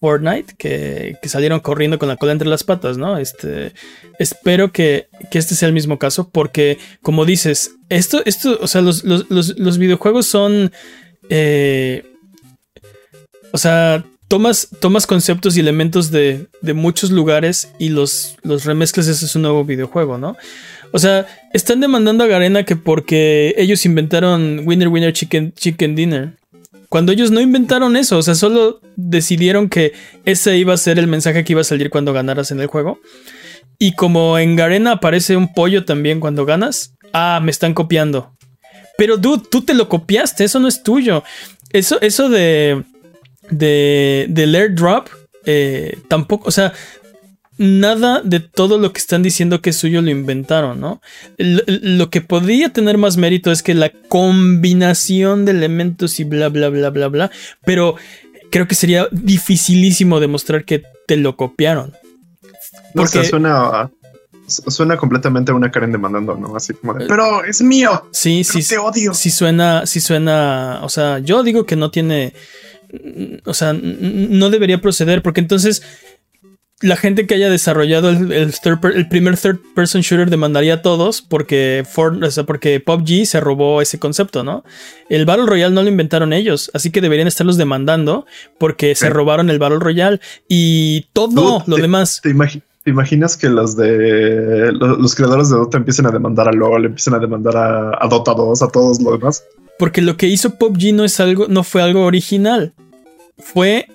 Fortnite 0.00 0.54
que, 0.56 1.18
salieron 1.24 1.60
corriendo 1.60 1.98
con 1.98 2.08
la 2.08 2.16
cola 2.16 2.32
entre 2.32 2.48
las 2.48 2.64
patas, 2.64 2.98
¿no? 2.98 3.18
Este, 3.18 3.72
espero 4.18 4.70
que, 4.70 5.08
este 5.32 5.54
sea 5.54 5.68
el 5.68 5.74
mismo 5.74 5.98
caso 5.98 6.30
porque, 6.30 6.78
como 7.02 7.24
dices, 7.24 7.72
esto, 7.88 8.22
esto, 8.24 8.58
o 8.60 8.66
sea, 8.66 8.80
los, 8.80 9.78
videojuegos 9.78 10.26
son... 10.26 10.72
Eh, 11.30 12.04
o 13.50 13.58
sea, 13.58 14.04
tomas, 14.28 14.68
tomas 14.80 15.06
conceptos 15.06 15.56
y 15.56 15.60
elementos 15.60 16.10
de, 16.10 16.46
muchos 16.74 17.10
lugares 17.10 17.72
y 17.78 17.88
los, 17.88 18.36
los 18.42 18.64
remezclas, 18.64 19.08
ese 19.08 19.24
es 19.24 19.34
un 19.34 19.42
nuevo 19.42 19.64
videojuego, 19.64 20.18
¿no? 20.18 20.36
O 20.92 20.98
sea, 20.98 21.26
están 21.52 21.80
demandando 21.80 22.24
a 22.24 22.26
Garena 22.26 22.64
que 22.64 22.76
porque 22.76 23.54
ellos 23.58 23.84
inventaron 23.84 24.62
Winner 24.64 24.88
Winner 24.88 25.12
Chicken, 25.12 25.52
Chicken 25.52 25.94
Dinner. 25.94 26.32
Cuando 26.88 27.12
ellos 27.12 27.30
no 27.30 27.40
inventaron 27.40 27.96
eso, 27.96 28.16
o 28.16 28.22
sea, 28.22 28.34
solo 28.34 28.80
decidieron 28.96 29.68
que 29.68 29.92
ese 30.24 30.56
iba 30.56 30.72
a 30.72 30.78
ser 30.78 30.98
el 30.98 31.06
mensaje 31.06 31.44
que 31.44 31.52
iba 31.52 31.60
a 31.60 31.64
salir 31.64 31.90
cuando 31.90 32.14
ganaras 32.14 32.50
en 32.50 32.60
el 32.60 32.66
juego. 32.66 33.00
Y 33.78 33.92
como 33.92 34.38
en 34.38 34.56
Garena 34.56 34.92
aparece 34.92 35.36
un 35.36 35.52
pollo 35.52 35.84
también 35.84 36.18
cuando 36.18 36.46
ganas, 36.46 36.94
ah, 37.12 37.40
me 37.42 37.50
están 37.50 37.74
copiando. 37.74 38.34
Pero 38.96 39.16
dude, 39.16 39.44
tú 39.50 39.62
te 39.62 39.74
lo 39.74 39.88
copiaste, 39.88 40.44
eso 40.44 40.58
no 40.58 40.66
es 40.66 40.82
tuyo. 40.82 41.22
Eso, 41.72 42.00
eso 42.00 42.28
de, 42.28 42.82
de, 43.50 44.26
del 44.30 44.54
airdrop, 44.54 45.08
eh, 45.44 45.98
tampoco, 46.08 46.48
o 46.48 46.50
sea, 46.50 46.72
nada 47.58 48.22
de 48.22 48.40
todo 48.40 48.78
lo 48.78 48.92
que 48.92 49.00
están 49.00 49.22
diciendo 49.22 49.60
que 49.60 49.70
es 49.70 49.76
suyo 49.76 50.00
lo 50.00 50.10
inventaron, 50.10 50.80
¿no? 50.80 51.02
Lo, 51.36 52.08
que 52.08 52.20
podría 52.20 52.72
tener 52.72 52.98
más 52.98 53.16
mérito 53.16 53.50
es 53.50 53.62
que 53.62 53.74
la 53.74 53.90
combinación 54.08 55.44
de 55.44 55.52
elementos 55.52 56.20
y 56.20 56.24
bla, 56.24 56.48
bla, 56.48 56.68
bla, 56.68 56.90
bla, 56.90 57.08
bla, 57.08 57.30
pero 57.64 57.96
creo 58.50 58.68
que 58.68 58.74
sería 58.74 59.08
dificilísimo 59.10 60.20
demostrar 60.20 60.64
que 60.64 60.82
te 61.06 61.16
lo 61.16 61.36
copiaron. 61.36 61.94
Porque 62.94 63.24
suena, 63.24 63.90
suena 64.46 64.96
completamente 64.96 65.52
a 65.52 65.54
una 65.54 65.70
Karen 65.70 65.92
demandando, 65.92 66.36
¿no? 66.36 66.56
Así 66.56 66.74
como 66.74 66.94
de, 66.94 67.06
pero 67.06 67.44
es 67.44 67.60
mío. 67.60 68.08
Sí, 68.12 68.44
sí. 68.44 68.62
Te 68.62 68.78
odio. 68.78 69.14
Sí 69.14 69.30
suena, 69.30 69.84
sí 69.86 70.00
suena, 70.00 70.80
o 70.82 70.88
sea, 70.88 71.18
yo 71.18 71.42
digo 71.42 71.66
que 71.66 71.76
no 71.76 71.90
tiene, 71.90 72.34
o 73.44 73.52
sea, 73.52 73.72
no 73.72 74.48
debería 74.50 74.80
proceder 74.80 75.22
porque 75.22 75.40
entonces 75.40 75.82
la 76.80 76.96
gente 76.96 77.26
que 77.26 77.34
haya 77.34 77.50
desarrollado 77.50 78.10
el, 78.10 79.08
primer 79.10 79.36
third 79.36 79.58
person 79.74 80.00
shooter 80.00 80.30
demandaría 80.30 80.74
a 80.74 80.82
todos 80.82 81.22
porque, 81.22 81.84
porque 82.46 82.80
PUBG 82.80 83.26
se 83.26 83.40
robó 83.40 83.82
ese 83.82 83.98
concepto, 83.98 84.44
¿no? 84.44 84.64
El 85.08 85.26
Battle 85.26 85.46
Royale 85.46 85.74
no 85.74 85.82
lo 85.82 85.88
inventaron 85.88 86.32
ellos, 86.32 86.70
así 86.74 86.90
que 86.90 87.00
deberían 87.00 87.26
estarlos 87.26 87.56
demandando 87.56 88.26
porque 88.58 88.94
se 88.94 89.10
robaron 89.10 89.50
el 89.50 89.58
Battle 89.58 89.80
Royale 89.80 90.20
y 90.48 91.06
todo 91.12 91.64
lo 91.66 91.76
demás. 91.76 92.20
Te, 92.22 92.30
imaginas 92.90 93.36
que 93.36 93.48
los 93.48 93.76
de 93.76 94.72
los, 94.72 95.14
creadores 95.14 95.50
de 95.50 95.56
Dota 95.56 95.78
empiecen 95.78 96.06
a 96.06 96.10
demandar 96.10 96.48
a 96.48 96.52
LoL, 96.52 96.86
empiecen 96.86 97.14
a 97.14 97.18
demandar 97.18 97.56
a, 97.56 98.08
Dota 98.08 98.34
2, 98.34 98.62
a 98.62 98.68
todos 98.68 99.00
los 99.02 99.18
demás? 99.18 99.44
Porque 99.78 100.00
lo 100.00 100.16
que 100.16 100.26
hizo 100.28 100.54
PUBG 100.54 100.94
no 100.94 101.04
es 101.04 101.18
algo, 101.20 101.48
no 101.48 101.64
fue 101.64 101.82
algo 101.82 102.04
original. 102.04 102.72
Fue 103.38 103.86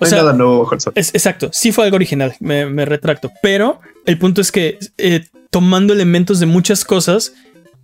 o 0.00 0.06
sea, 0.06 0.22
nuevo, 0.32 0.68
es, 0.94 1.14
exacto, 1.14 1.50
sí 1.52 1.72
fue 1.72 1.84
algo 1.84 1.96
original, 1.96 2.34
me, 2.40 2.84
retracto. 2.84 3.30
Pero 3.42 3.80
el 4.06 4.18
punto 4.18 4.40
es 4.40 4.50
que 4.52 4.78
eh, 4.98 5.26
tomando 5.50 5.92
elementos 5.92 6.40
de 6.40 6.46
muchas 6.46 6.84
cosas, 6.84 7.34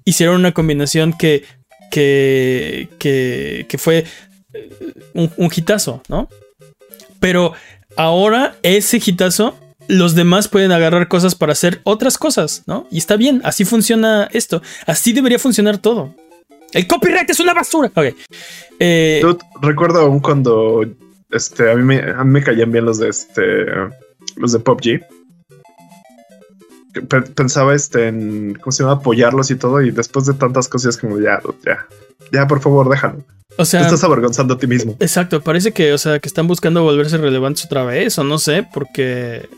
hicieron 0.04 0.36
una 0.36 0.52
combinación 0.52 1.12
que, 1.12 1.44
que, 1.90 2.88
que, 2.98 3.78
fue 3.78 4.04
eh, 4.52 4.70
un, 5.14 5.30
un 5.36 5.50
hitazo, 5.54 6.02
¿no? 6.08 6.28
Pero 7.20 7.52
ahora 7.96 8.56
ese 8.62 9.00
hitazo, 9.04 9.54
los 9.88 10.14
demás 10.14 10.48
pueden 10.48 10.72
agarrar 10.72 11.08
cosas 11.08 11.34
para 11.34 11.52
hacer 11.52 11.80
otras 11.84 12.18
cosas, 12.18 12.62
¿no? 12.66 12.86
Y 12.90 12.98
está 12.98 13.16
bien, 13.16 13.40
así 13.44 13.64
funciona 13.64 14.28
esto. 14.32 14.62
Así 14.86 15.12
debería 15.12 15.38
funcionar 15.38 15.78
todo. 15.78 16.14
El 16.72 16.86
copyright 16.86 17.28
es 17.28 17.40
una 17.40 17.54
basura. 17.54 17.90
Ok. 17.94 18.14
Eh, 18.78 19.22
recuerdo 19.60 20.00
aún 20.00 20.20
cuando 20.20 20.84
este, 21.30 21.70
a 21.70 21.74
mí 21.76 21.82
me, 21.82 22.00
a 22.00 22.24
mí 22.24 22.30
me 22.30 22.42
caían 22.42 22.72
bien 22.72 22.84
los 22.84 22.98
de 22.98 23.08
este, 23.08 23.66
los 24.36 24.52
de 24.52 24.58
PUBG. 24.58 25.00
Pensaba 27.36 27.74
este 27.74 28.08
en 28.08 28.54
cómo 28.60 28.72
se 28.72 28.82
llama 28.82 28.96
apoyarlos 28.96 29.50
y 29.50 29.56
todo, 29.56 29.80
y 29.80 29.90
después 29.90 30.26
de 30.26 30.34
tantas 30.34 30.68
cosas, 30.68 30.96
como 30.96 31.20
ya, 31.20 31.40
ya, 31.64 31.86
ya, 32.32 32.46
por 32.46 32.60
favor, 32.60 32.88
déjalo. 32.88 33.24
O 33.56 33.64
sea, 33.64 33.80
Te 33.80 33.86
estás 33.86 34.04
avergonzando 34.04 34.54
a 34.54 34.58
ti 34.58 34.66
mismo. 34.66 34.96
Exacto, 35.00 35.40
parece 35.40 35.72
que, 35.72 35.92
o 35.92 35.98
sea, 35.98 36.18
que 36.18 36.28
están 36.28 36.46
buscando 36.48 36.82
volverse 36.82 37.18
relevantes 37.18 37.64
otra 37.64 37.84
vez, 37.84 38.18
o 38.18 38.24
no 38.24 38.38
sé, 38.38 38.66
porque 38.72 39.48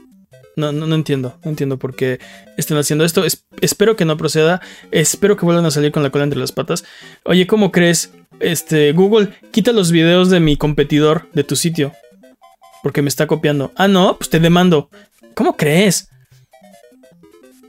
no, 0.56 0.72
no, 0.72 0.86
no 0.86 0.94
entiendo, 0.94 1.38
no 1.44 1.50
entiendo 1.50 1.78
por 1.78 1.94
qué 1.94 2.20
están 2.56 2.78
haciendo 2.78 3.04
esto. 3.04 3.24
espero 3.60 3.96
que 3.96 4.04
no 4.04 4.16
proceda, 4.16 4.60
espero 4.90 5.36
que 5.36 5.44
vuelvan 5.44 5.66
a 5.66 5.70
salir 5.70 5.92
con 5.92 6.02
la 6.02 6.10
cola 6.10 6.24
entre 6.24 6.40
las 6.40 6.52
patas. 6.52 6.84
Oye, 7.24 7.46
¿cómo 7.46 7.72
crees? 7.72 8.10
este, 8.42 8.92
Google, 8.92 9.32
quita 9.50 9.72
los 9.72 9.90
videos 9.90 10.28
de 10.28 10.40
mi 10.40 10.56
competidor 10.56 11.28
de 11.32 11.44
tu 11.44 11.56
sitio. 11.56 11.92
Porque 12.82 13.02
me 13.02 13.08
está 13.08 13.26
copiando. 13.26 13.72
Ah, 13.76 13.88
no, 13.88 14.16
pues 14.18 14.28
te 14.28 14.40
demando. 14.40 14.90
¿Cómo 15.34 15.56
crees? 15.56 16.08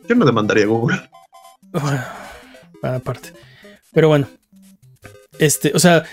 Yo 0.10 0.16
no 0.16 0.26
demandaría 0.26 0.64
a 0.64 0.68
Google. 0.68 1.10
Bueno, 1.72 2.04
aparte. 2.82 3.32
Pero 3.94 4.08
bueno. 4.08 4.28
Este, 5.40 5.72
o 5.76 5.80
sea, 5.80 6.04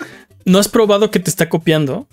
no 0.45 0.59
has 0.59 0.67
probado 0.67 1.11
que 1.11 1.19
te 1.19 1.29
está 1.29 1.49
copiando, 1.49 2.07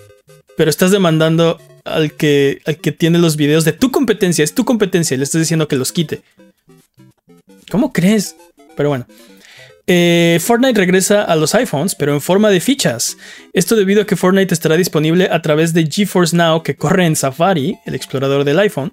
pero 0.58 0.70
estás 0.70 0.90
demandando 0.90 1.56
al 1.84 2.14
que, 2.14 2.60
al 2.66 2.78
que 2.78 2.90
tiene 2.90 3.18
los 3.18 3.36
videos 3.36 3.64
de 3.64 3.72
tu 3.72 3.92
competencia. 3.92 4.42
Es 4.42 4.56
tu 4.56 4.64
competencia 4.64 5.16
le 5.16 5.22
estás 5.22 5.40
diciendo 5.40 5.68
que 5.68 5.76
los 5.76 5.92
quite. 5.92 6.20
¿Cómo 7.70 7.92
crees? 7.92 8.34
Pero 8.76 8.88
bueno. 8.88 9.06
Eh, 9.86 10.40
Fortnite 10.42 10.80
regresa 10.80 11.22
a 11.22 11.36
los 11.36 11.54
iPhones, 11.54 11.94
pero 11.94 12.12
en 12.12 12.20
forma 12.20 12.50
de 12.50 12.58
fichas. 12.58 13.16
Esto 13.52 13.76
debido 13.76 14.02
a 14.02 14.04
que 14.04 14.16
Fortnite 14.16 14.52
estará 14.52 14.76
disponible 14.76 15.28
a 15.30 15.40
través 15.42 15.74
de 15.74 15.86
GeForce 15.86 16.36
Now, 16.36 16.64
que 16.64 16.74
corre 16.74 17.06
en 17.06 17.14
Safari, 17.14 17.78
el 17.86 17.94
explorador 17.94 18.42
del 18.42 18.58
iPhone. 18.58 18.92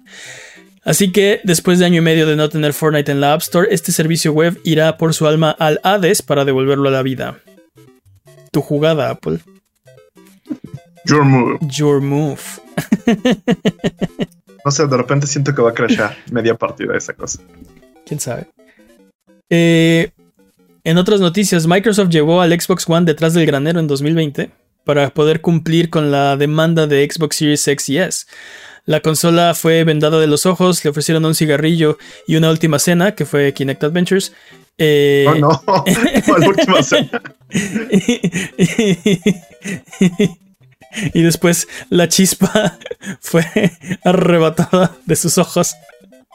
Así 0.84 1.10
que, 1.10 1.40
después 1.42 1.80
de 1.80 1.86
año 1.86 1.98
y 1.98 2.04
medio 2.04 2.28
de 2.28 2.36
no 2.36 2.48
tener 2.48 2.74
Fortnite 2.74 3.10
en 3.10 3.20
la 3.20 3.32
App 3.32 3.42
Store, 3.42 3.66
este 3.72 3.90
servicio 3.90 4.32
web 4.32 4.56
irá 4.62 4.98
por 4.98 5.14
su 5.14 5.26
alma 5.26 5.50
al 5.50 5.80
Hades 5.82 6.22
para 6.22 6.44
devolverlo 6.44 6.90
a 6.90 6.92
la 6.92 7.02
vida. 7.02 7.40
Tu 8.52 8.62
jugada, 8.62 9.10
Apple. 9.10 9.40
Your 11.06 11.24
move. 11.24 11.58
Your 11.68 12.00
move. 12.00 12.40
no 14.64 14.70
sé, 14.70 14.86
de 14.86 14.96
repente 14.96 15.26
siento 15.26 15.54
que 15.54 15.62
va 15.62 15.70
a 15.70 15.74
crashar 15.74 16.16
media 16.30 16.54
partida 16.54 16.96
esa 16.96 17.12
cosa. 17.12 17.40
Quién 18.04 18.20
sabe. 18.20 18.46
Eh, 19.48 20.10
en 20.84 20.98
otras 20.98 21.20
noticias, 21.20 21.66
Microsoft 21.66 22.10
llevó 22.10 22.40
al 22.40 22.58
Xbox 22.60 22.88
One 22.88 23.06
detrás 23.06 23.34
del 23.34 23.46
granero 23.46 23.80
en 23.80 23.86
2020 23.86 24.50
para 24.84 25.10
poder 25.10 25.40
cumplir 25.40 25.90
con 25.90 26.10
la 26.10 26.36
demanda 26.36 26.86
de 26.86 27.08
Xbox 27.10 27.36
Series 27.36 27.66
X 27.66 27.88
y 27.88 27.98
S. 27.98 28.26
La 28.84 29.00
consola 29.00 29.54
fue 29.54 29.82
vendada 29.82 30.20
de 30.20 30.28
los 30.28 30.46
ojos, 30.46 30.84
le 30.84 30.90
ofrecieron 30.90 31.24
un 31.24 31.34
cigarrillo 31.34 31.98
y 32.28 32.36
una 32.36 32.50
última 32.50 32.78
cena, 32.78 33.16
que 33.16 33.24
fue 33.24 33.52
Kinect 33.52 33.82
Adventures. 33.82 34.32
Eh, 34.78 35.26
oh 35.28 35.34
no, 35.34 35.62
la 36.38 36.48
última 36.48 36.82
cena. 36.82 37.20
y 41.14 41.22
después 41.22 41.68
la 41.90 42.08
chispa 42.08 42.78
fue 43.20 43.44
arrebatada 44.04 44.96
de 45.04 45.16
sus 45.16 45.38
ojos 45.38 45.74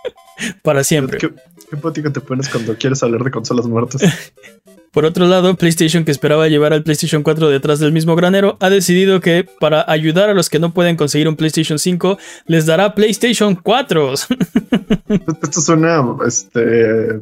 para 0.63 0.83
siempre. 0.83 1.19
Qué 1.19 2.09
te 2.09 2.21
pones 2.21 2.49
cuando 2.49 2.75
quieres 2.75 3.01
hablar 3.03 3.23
de 3.23 3.31
consolas 3.31 3.65
muertas. 3.65 4.01
Por 4.91 5.05
otro 5.05 5.25
lado, 5.25 5.55
PlayStation, 5.55 6.03
que 6.03 6.11
esperaba 6.11 6.49
llevar 6.49 6.73
al 6.73 6.83
PlayStation 6.83 7.23
4 7.23 7.49
detrás 7.49 7.79
del 7.79 7.93
mismo 7.93 8.17
granero, 8.17 8.57
ha 8.59 8.69
decidido 8.69 9.21
que 9.21 9.47
para 9.61 9.89
ayudar 9.89 10.29
a 10.29 10.33
los 10.33 10.49
que 10.49 10.59
no 10.59 10.73
pueden 10.73 10.97
conseguir 10.97 11.29
un 11.29 11.37
PlayStation 11.37 11.79
5, 11.79 12.17
les 12.47 12.65
dará 12.65 12.93
PlayStation 12.93 13.55
4. 13.55 14.13
Esto 14.13 15.61
suena 15.61 16.03
este, 16.27 17.21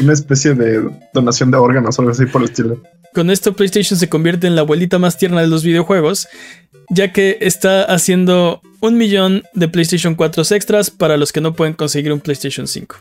una 0.00 0.12
especie 0.12 0.54
de 0.54 0.90
donación 1.14 1.52
de 1.52 1.58
órganos 1.58 1.96
o 1.96 2.02
algo 2.02 2.10
así 2.10 2.26
por 2.26 2.42
el 2.42 2.48
estilo. 2.48 2.82
Con 3.18 3.30
esto, 3.30 3.52
PlayStation 3.52 3.98
se 3.98 4.08
convierte 4.08 4.46
en 4.46 4.54
la 4.54 4.60
abuelita 4.60 5.00
más 5.00 5.18
tierna 5.18 5.40
de 5.40 5.48
los 5.48 5.64
videojuegos, 5.64 6.28
ya 6.88 7.12
que 7.12 7.38
está 7.40 7.82
haciendo 7.82 8.62
un 8.78 8.96
millón 8.96 9.42
de 9.54 9.66
PlayStation 9.66 10.14
4 10.14 10.44
extras 10.54 10.88
para 10.92 11.16
los 11.16 11.32
que 11.32 11.40
no 11.40 11.52
pueden 11.52 11.74
conseguir 11.74 12.12
un 12.12 12.20
PlayStation 12.20 12.68
5. 12.68 12.94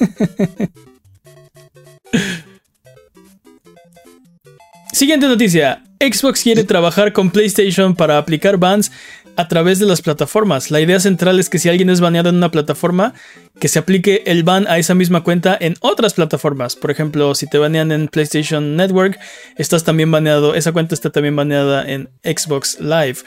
Siguiente 4.92 5.28
noticia. 5.28 5.84
Xbox 6.00 6.42
quiere 6.42 6.64
trabajar 6.64 7.12
con 7.12 7.30
PlayStation 7.30 7.94
para 7.94 8.18
aplicar 8.18 8.56
bans 8.56 8.90
a 9.36 9.48
través 9.48 9.78
de 9.78 9.86
las 9.86 10.02
plataformas. 10.02 10.70
La 10.70 10.80
idea 10.80 11.00
central 11.00 11.38
es 11.38 11.48
que 11.48 11.58
si 11.58 11.68
alguien 11.68 11.90
es 11.90 12.00
baneado 12.00 12.28
en 12.28 12.36
una 12.36 12.50
plataforma, 12.50 13.14
que 13.58 13.68
se 13.68 13.78
aplique 13.78 14.22
el 14.26 14.42
ban 14.42 14.66
a 14.68 14.78
esa 14.78 14.94
misma 14.94 15.22
cuenta 15.22 15.56
en 15.60 15.76
otras 15.80 16.14
plataformas. 16.14 16.76
Por 16.76 16.90
ejemplo, 16.90 17.34
si 17.34 17.46
te 17.46 17.58
banean 17.58 17.92
en 17.92 18.08
PlayStation 18.08 18.76
Network, 18.76 19.18
estás 19.56 19.84
también 19.84 20.10
baneado, 20.10 20.54
esa 20.54 20.72
cuenta 20.72 20.94
está 20.94 21.10
también 21.10 21.36
baneada 21.36 21.88
en 21.88 22.08
Xbox 22.22 22.80
Live. 22.80 23.18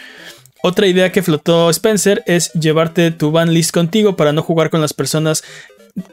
Otra 0.64 0.88
idea 0.88 1.12
que 1.12 1.22
flotó 1.22 1.70
Spencer 1.70 2.24
es 2.26 2.54
llevarte 2.54 3.12
tu 3.12 3.32
ban 3.32 3.54
list 3.54 3.72
contigo 3.72 4.16
para 4.16 4.32
no 4.32 4.42
jugar 4.42 4.70
con 4.70 4.80
las 4.82 4.94
personas 4.94 5.44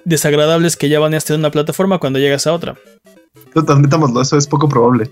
desagradables 0.05 0.77
que 0.77 0.89
ya 0.89 0.99
baneaste 0.99 1.35
en 1.35 1.41
una 1.41 1.51
plataforma 1.51 1.99
cuando 1.99 2.19
llegas 2.19 2.47
a 2.47 2.53
otra. 2.53 2.77
Admitámoslo, 3.55 4.21
eso 4.21 4.37
es 4.37 4.47
poco 4.47 4.69
probable. 4.69 5.11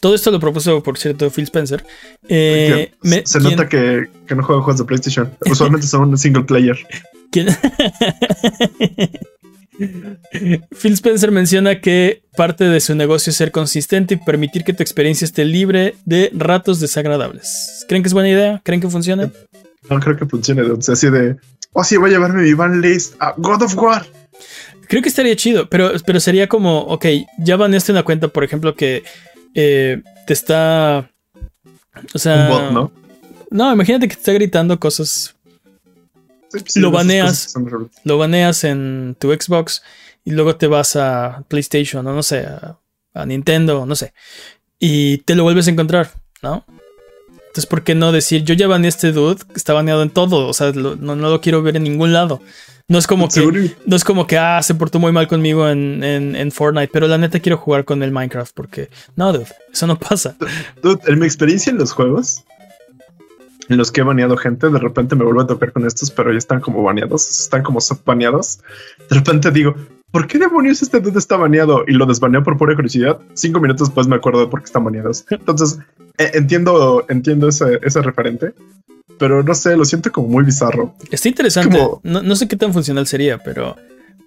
Todo 0.00 0.14
esto 0.14 0.30
lo 0.30 0.38
propuso, 0.38 0.82
por 0.82 0.96
cierto, 0.98 1.30
Phil 1.30 1.44
Spencer. 1.44 1.84
Eh, 2.28 2.92
se 3.24 3.40
nota 3.40 3.68
que, 3.68 4.08
no 4.34 4.42
juega 4.42 4.62
juegos 4.62 4.78
de 4.78 4.84
PlayStation. 4.84 5.32
Usualmente 5.50 5.86
son 5.86 6.16
single 6.16 6.44
player. 6.44 6.78
Phil 10.70 10.92
Spencer 10.94 11.30
menciona 11.30 11.80
que 11.80 12.22
parte 12.36 12.64
de 12.64 12.80
su 12.80 12.94
negocio 12.94 13.30
es 13.30 13.36
ser 13.36 13.52
consistente 13.52 14.14
y 14.14 14.16
permitir 14.16 14.64
que 14.64 14.72
tu 14.72 14.82
experiencia 14.82 15.24
esté 15.24 15.44
libre 15.44 15.94
de 16.04 16.30
ratos 16.34 16.80
desagradables. 16.80 17.84
¿Creen 17.88 18.02
que 18.02 18.08
es 18.08 18.14
buena 18.14 18.28
idea? 18.28 18.60
¿Creen 18.64 18.80
que 18.80 18.88
funcione? 18.88 19.30
No 19.88 20.00
creo 20.00 20.16
que 20.16 20.26
funcione. 20.26 20.62
O 20.62 20.80
sea, 20.80 20.94
así 20.94 21.10
de, 21.10 21.36
oh, 21.72 21.84
sí, 21.84 21.96
voy 21.96 22.10
a 22.10 22.14
llevarme 22.14 22.42
mi 22.42 22.54
van 22.54 22.80
list 22.80 23.14
a 23.20 23.34
God 23.36 23.62
of 23.62 23.76
War. 23.76 24.06
Creo 24.88 25.02
que 25.02 25.08
estaría 25.08 25.36
chido, 25.36 25.68
pero, 25.68 25.92
pero 26.06 26.18
sería 26.18 26.48
como, 26.48 26.80
ok, 26.80 27.06
ya 27.38 27.56
baneaste 27.56 27.92
una 27.92 28.04
cuenta, 28.04 28.28
por 28.28 28.42
ejemplo, 28.42 28.74
que 28.74 29.02
eh, 29.60 30.02
te 30.24 30.32
está. 30.32 31.10
O 32.14 32.18
sea. 32.18 32.70
¿no? 32.70 32.92
No, 33.50 33.72
imagínate 33.72 34.06
que 34.06 34.14
te 34.14 34.20
está 34.20 34.32
gritando 34.32 34.78
cosas. 34.78 35.34
lo 36.76 36.92
baneas. 36.92 37.54
Lo 38.04 38.18
baneas 38.18 38.62
en 38.62 39.16
tu 39.18 39.32
Xbox 39.32 39.82
y 40.24 40.30
luego 40.30 40.54
te 40.54 40.68
vas 40.68 40.94
a 40.94 41.42
PlayStation 41.48 42.06
o 42.06 42.12
no 42.12 42.22
sé, 42.22 42.46
a, 43.14 43.26
Nintendo, 43.26 43.84
no 43.84 43.96
sé. 43.96 44.12
Y 44.78 45.18
te 45.18 45.34
lo 45.34 45.42
vuelves 45.42 45.66
a 45.66 45.70
encontrar, 45.72 46.12
¿no? 46.40 46.64
Entonces, 47.48 47.66
¿por 47.66 47.82
qué 47.82 47.96
no 47.96 48.12
decir, 48.12 48.44
yo 48.44 48.54
ya 48.54 48.68
baneé 48.68 48.90
este 48.90 49.10
dude, 49.10 49.42
está 49.56 49.72
baneado 49.72 50.02
en 50.02 50.10
todo, 50.10 50.46
o 50.46 50.52
sea, 50.52 50.70
no, 50.70 50.94
no, 50.94 51.16
lo 51.16 51.40
quiero 51.40 51.62
ver 51.62 51.76
en 51.76 51.82
ningún 51.82 52.12
lado? 52.12 52.40
No 52.90 52.96
es 52.96 53.06
como 53.06 53.28
que, 53.28 53.74
no 53.84 53.96
es 53.96 54.02
como 54.02 54.26
que, 54.26 54.38
ah, 54.38 54.62
se 54.62 54.74
portó 54.74 54.98
muy 54.98 55.12
mal 55.12 55.28
conmigo 55.28 55.68
en, 55.68 56.02
en, 56.02 56.50
Fortnite, 56.50 56.88
pero 56.90 57.06
la 57.06 57.18
neta 57.18 57.38
quiero 57.38 57.58
jugar 57.58 57.84
con 57.84 58.02
el 58.02 58.12
Minecraft 58.12 58.54
porque, 58.54 58.88
no, 59.14 59.30
dude, 59.30 59.46
eso 59.70 59.86
no 59.86 59.98
pasa. 59.98 60.36
Dude, 60.82 60.98
en 61.06 61.18
mi 61.18 61.26
experiencia 61.26 61.70
en 61.70 61.76
los 61.76 61.92
juegos, 61.92 62.46
en 63.68 63.76
los 63.76 63.92
que 63.92 64.00
he 64.00 64.04
baneado 64.04 64.38
gente, 64.38 64.70
de 64.70 64.78
repente 64.78 65.14
me 65.16 65.24
vuelvo 65.24 65.42
a 65.42 65.46
tocar 65.46 65.70
con 65.72 65.86
estos, 65.86 66.10
pero 66.10 66.32
ya 66.32 66.38
están 66.38 66.62
como 66.62 66.82
baneados, 66.82 67.28
están 67.28 67.62
como 67.62 67.82
subbaneados. 67.82 68.60
De 69.10 69.16
repente 69.16 69.50
digo, 69.50 69.74
¿por 70.10 70.26
qué 70.26 70.38
demonios 70.38 70.80
este 70.80 70.98
dude 71.00 71.18
está 71.18 71.36
baneado? 71.36 71.84
Y 71.86 71.92
lo 71.92 72.06
desbaneo 72.06 72.42
por 72.42 72.56
pura 72.56 72.74
curiosidad. 72.74 73.18
Cinco 73.34 73.60
minutos 73.60 73.88
después 73.88 74.06
me 74.06 74.16
acuerdo 74.16 74.40
de 74.40 74.46
por 74.46 74.60
qué 74.60 74.64
están 74.64 74.84
baneados. 74.84 75.26
Entonces, 75.28 75.78
eh, 76.16 76.30
entiendo, 76.32 77.04
entiendo 77.10 77.48
ese, 77.48 77.80
ese 77.82 78.00
referente 78.00 78.54
pero 79.18 79.42
no 79.42 79.54
sé, 79.54 79.76
lo 79.76 79.84
siento 79.84 80.10
como 80.12 80.28
muy 80.28 80.44
bizarro. 80.44 80.94
Está 81.10 81.28
interesante. 81.28 81.78
No, 82.02 82.36
sé 82.36 82.48
qué 82.48 82.56
tan 82.56 82.72
funcional 82.72 83.06
sería, 83.06 83.38
pero, 83.38 83.76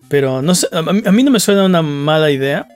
pero 0.10 0.42
no 0.42 0.54
sé, 0.54 0.68
a, 0.72 1.12
mí 1.12 1.24
no 1.24 1.32
me 1.32 1.40
suena 1.40 1.66
una 1.66 1.82
mala 1.82 2.32
idea. 2.32 2.68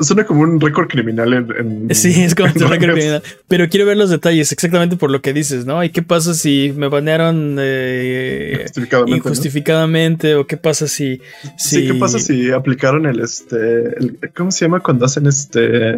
Suena, 0.00 0.26
como 0.26 0.40
un 0.40 0.60
récord 0.60 0.88
criminal 0.88 1.32
en, 1.32 1.94
Sí, 1.94 2.24
es 2.24 2.34
como 2.34 2.48
un 2.48 2.68
récord 2.68 2.94
criminal. 2.94 3.22
Pero 3.46 3.68
quiero 3.68 3.86
ver 3.86 3.96
los 3.96 4.10
detalles 4.10 4.50
exactamente 4.50 4.96
por 4.96 5.08
lo 5.08 5.22
que 5.22 5.32
dices, 5.32 5.66
¿no? 5.66 5.84
¿Y 5.84 5.90
qué 5.90 6.02
pasa 6.02 6.34
si 6.34 6.74
me 6.76 6.88
banearon 6.88 7.58
eh, 7.60 8.66
injustificadamente? 9.06 10.34
¿O 10.34 10.48
qué 10.48 10.56
pasa 10.56 10.88
si, 10.88 11.20
Sí, 11.56 11.86
¿qué 11.86 11.94
pasa 11.94 12.18
si 12.18 12.50
aplicaron 12.50 13.06
el 13.06 13.20
este. 13.20 13.94
¿Cómo 14.36 14.50
se 14.50 14.64
llama 14.64 14.80
cuando 14.80 15.04
hacen 15.04 15.26
este. 15.28 15.96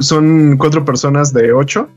Son 0.00 0.56
cuatro 0.58 0.84
personas 0.84 1.32
de 1.32 1.52
ocho 1.52 1.88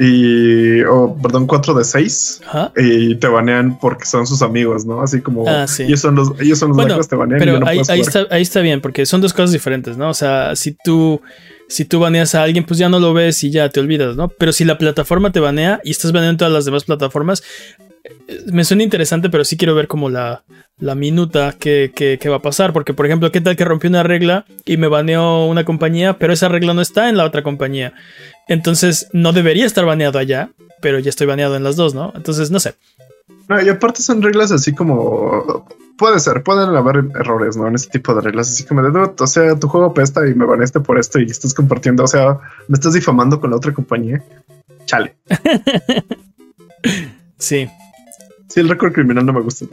y, 0.00 0.80
oh, 0.84 1.18
perdón, 1.20 1.48
4 1.48 1.74
de 1.74 1.82
6 1.82 2.40
y 2.76 3.16
te 3.16 3.26
banean 3.26 3.80
porque 3.80 4.04
son 4.04 4.28
sus 4.28 4.42
amigos, 4.42 4.86
¿no? 4.86 5.02
Así 5.02 5.20
como 5.20 5.44
ah, 5.48 5.66
ellos 5.76 6.00
son 6.00 6.14
los, 6.14 6.40
ellos 6.40 6.60
son 6.60 6.76
los 6.76 6.86
que 6.86 7.08
te 7.08 7.16
banean. 7.16 7.40
Pero 7.40 7.66
ahí, 7.66 7.80
está, 7.80 8.26
ahí 8.30 8.42
está 8.42 8.60
bien, 8.60 8.80
porque 8.80 9.04
son 9.06 9.20
dos 9.20 9.32
cosas 9.32 9.50
diferentes, 9.50 9.96
¿no? 9.96 10.08
O 10.08 10.14
sea, 10.14 10.54
si 10.54 10.70
tú, 10.72 11.20
si 11.68 11.84
tú 11.84 11.98
baneas 11.98 12.36
a 12.36 12.44
alguien, 12.44 12.64
pues 12.64 12.78
ya 12.78 12.88
no 12.88 13.00
lo 13.00 13.12
ves 13.12 13.42
y 13.42 13.50
ya 13.50 13.68
te 13.70 13.80
olvidas, 13.80 14.14
¿no? 14.14 14.28
Pero 14.28 14.52
si 14.52 14.64
la 14.64 14.78
plataforma 14.78 15.32
te 15.32 15.40
banea 15.40 15.80
y 15.82 15.90
estás 15.90 16.12
baneando 16.12 16.38
todas 16.38 16.52
las 16.52 16.64
demás 16.64 16.84
plataformas, 16.84 17.42
me 18.46 18.64
suena 18.64 18.82
interesante, 18.82 19.30
pero 19.30 19.44
sí 19.44 19.56
quiero 19.56 19.74
ver 19.74 19.88
como 19.88 20.10
la, 20.10 20.44
la 20.78 20.94
minuta 20.94 21.54
que, 21.58 21.92
que, 21.94 22.28
va 22.28 22.36
a 22.36 22.42
pasar. 22.42 22.72
Porque, 22.72 22.94
por 22.94 23.06
ejemplo, 23.06 23.32
¿qué 23.32 23.40
tal 23.40 23.56
que 23.56 23.64
rompí 23.64 23.88
una 23.88 24.02
regla 24.02 24.44
y 24.64 24.76
me 24.76 24.88
baneó 24.88 25.46
una 25.46 25.64
compañía, 25.64 26.18
pero 26.18 26.32
esa 26.32 26.48
regla 26.48 26.74
no 26.74 26.80
está 26.80 27.08
en 27.08 27.16
la 27.16 27.24
otra 27.24 27.42
compañía? 27.42 27.94
Entonces 28.46 29.08
no 29.12 29.32
debería 29.32 29.66
estar 29.66 29.84
baneado 29.84 30.18
allá, 30.18 30.50
pero 30.80 30.98
ya 30.98 31.10
estoy 31.10 31.26
baneado 31.26 31.56
en 31.56 31.64
las 31.64 31.76
dos, 31.76 31.94
¿no? 31.94 32.12
Entonces 32.14 32.50
no 32.50 32.60
sé. 32.60 32.74
No, 33.48 33.62
y 33.62 33.68
aparte 33.68 34.02
son 34.02 34.22
reglas 34.22 34.52
así 34.52 34.74
como. 34.74 35.66
Puede 35.96 36.20
ser, 36.20 36.44
pueden 36.44 36.76
haber 36.76 37.06
errores, 37.18 37.56
¿no? 37.56 37.66
En 37.66 37.74
este 37.74 37.98
tipo 37.98 38.14
de 38.14 38.20
reglas, 38.20 38.52
así 38.52 38.62
como 38.62 38.82
de, 38.82 39.14
o 39.18 39.26
sea, 39.26 39.58
tu 39.58 39.66
juego 39.66 39.86
apesta 39.86 40.28
y 40.28 40.34
me 40.34 40.46
baneaste 40.46 40.78
por 40.78 40.96
esto 40.96 41.18
y 41.18 41.24
estás 41.24 41.52
compartiendo, 41.52 42.04
o 42.04 42.06
sea, 42.06 42.38
me 42.68 42.74
estás 42.74 42.92
difamando 42.92 43.40
con 43.40 43.50
la 43.50 43.56
otra 43.56 43.72
compañía. 43.72 44.22
Chale. 44.86 45.16
sí. 47.38 47.68
Sí, 48.48 48.60
el 48.60 48.68
récord 48.68 48.92
criminal 48.92 49.26
no 49.26 49.32
me 49.32 49.40
gusta. 49.40 49.66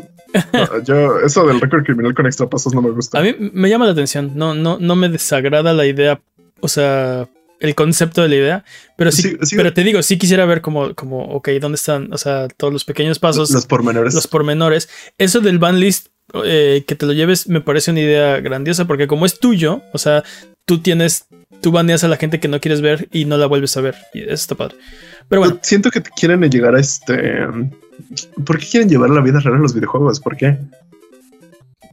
yo, 0.83 1.19
eso 1.19 1.45
del 1.47 1.61
récord 1.61 1.83
criminal 1.83 2.13
con 2.13 2.25
extra 2.25 2.47
pasos 2.47 2.73
no 2.73 2.81
me 2.81 2.91
gusta. 2.91 3.19
A 3.19 3.21
mí 3.21 3.33
me 3.53 3.69
llama 3.69 3.85
la 3.85 3.91
atención. 3.91 4.33
No, 4.35 4.53
no, 4.53 4.77
no 4.79 4.95
me 4.95 5.09
desagrada 5.09 5.73
la 5.73 5.85
idea. 5.85 6.21
O 6.59 6.67
sea, 6.67 7.27
el 7.59 7.75
concepto 7.75 8.21
de 8.21 8.29
la 8.29 8.35
idea, 8.35 8.65
pero 8.97 9.11
sí, 9.11 9.37
pero 9.55 9.73
te 9.73 9.83
digo, 9.83 10.01
sí 10.01 10.17
quisiera 10.17 10.45
ver 10.45 10.61
como, 10.61 10.93
como, 10.93 11.23
ok, 11.23 11.49
¿dónde 11.61 11.75
están? 11.75 12.11
O 12.13 12.17
sea, 12.17 12.47
todos 12.49 12.73
los 12.73 12.83
pequeños 12.83 13.19
pasos. 13.19 13.51
Los 13.51 13.65
pormenores. 13.65 14.13
Los 14.13 14.27
pormenores. 14.27 14.89
Eso 15.17 15.39
del 15.41 15.59
ban 15.59 15.79
list, 15.79 16.07
eh, 16.43 16.83
que 16.87 16.95
te 16.95 17.05
lo 17.05 17.13
lleves, 17.13 17.47
me 17.47 17.61
parece 17.61 17.91
una 17.91 18.01
idea 18.01 18.39
grandiosa, 18.39 18.85
porque 18.85 19.07
como 19.07 19.25
es 19.25 19.39
tuyo, 19.39 19.83
o 19.93 19.97
sea, 19.97 20.23
tú 20.65 20.79
tienes, 20.79 21.27
tú 21.61 21.71
baneas 21.71 22.03
a 22.03 22.07
la 22.07 22.17
gente 22.17 22.39
que 22.39 22.47
no 22.47 22.59
quieres 22.59 22.81
ver 22.81 23.07
y 23.11 23.25
no 23.25 23.37
la 23.37 23.45
vuelves 23.45 23.75
a 23.77 23.81
ver. 23.81 23.95
Y 24.13 24.23
eso 24.23 24.33
está 24.33 24.55
padre. 24.55 24.75
Pero 25.29 25.41
bueno. 25.41 25.59
Siento 25.61 25.91
que 25.91 26.01
quieren 26.01 26.41
llegar 26.49 26.75
a 26.75 26.79
este... 26.79 27.47
¿Por 28.45 28.59
qué 28.59 28.65
quieren 28.65 28.89
llevar 28.89 29.09
la 29.09 29.21
vida 29.21 29.39
real 29.39 29.55
a 29.57 29.59
los 29.59 29.73
videojuegos? 29.73 30.19
¿Por 30.19 30.37
qué? 30.37 30.57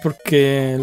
Porque, 0.02 0.78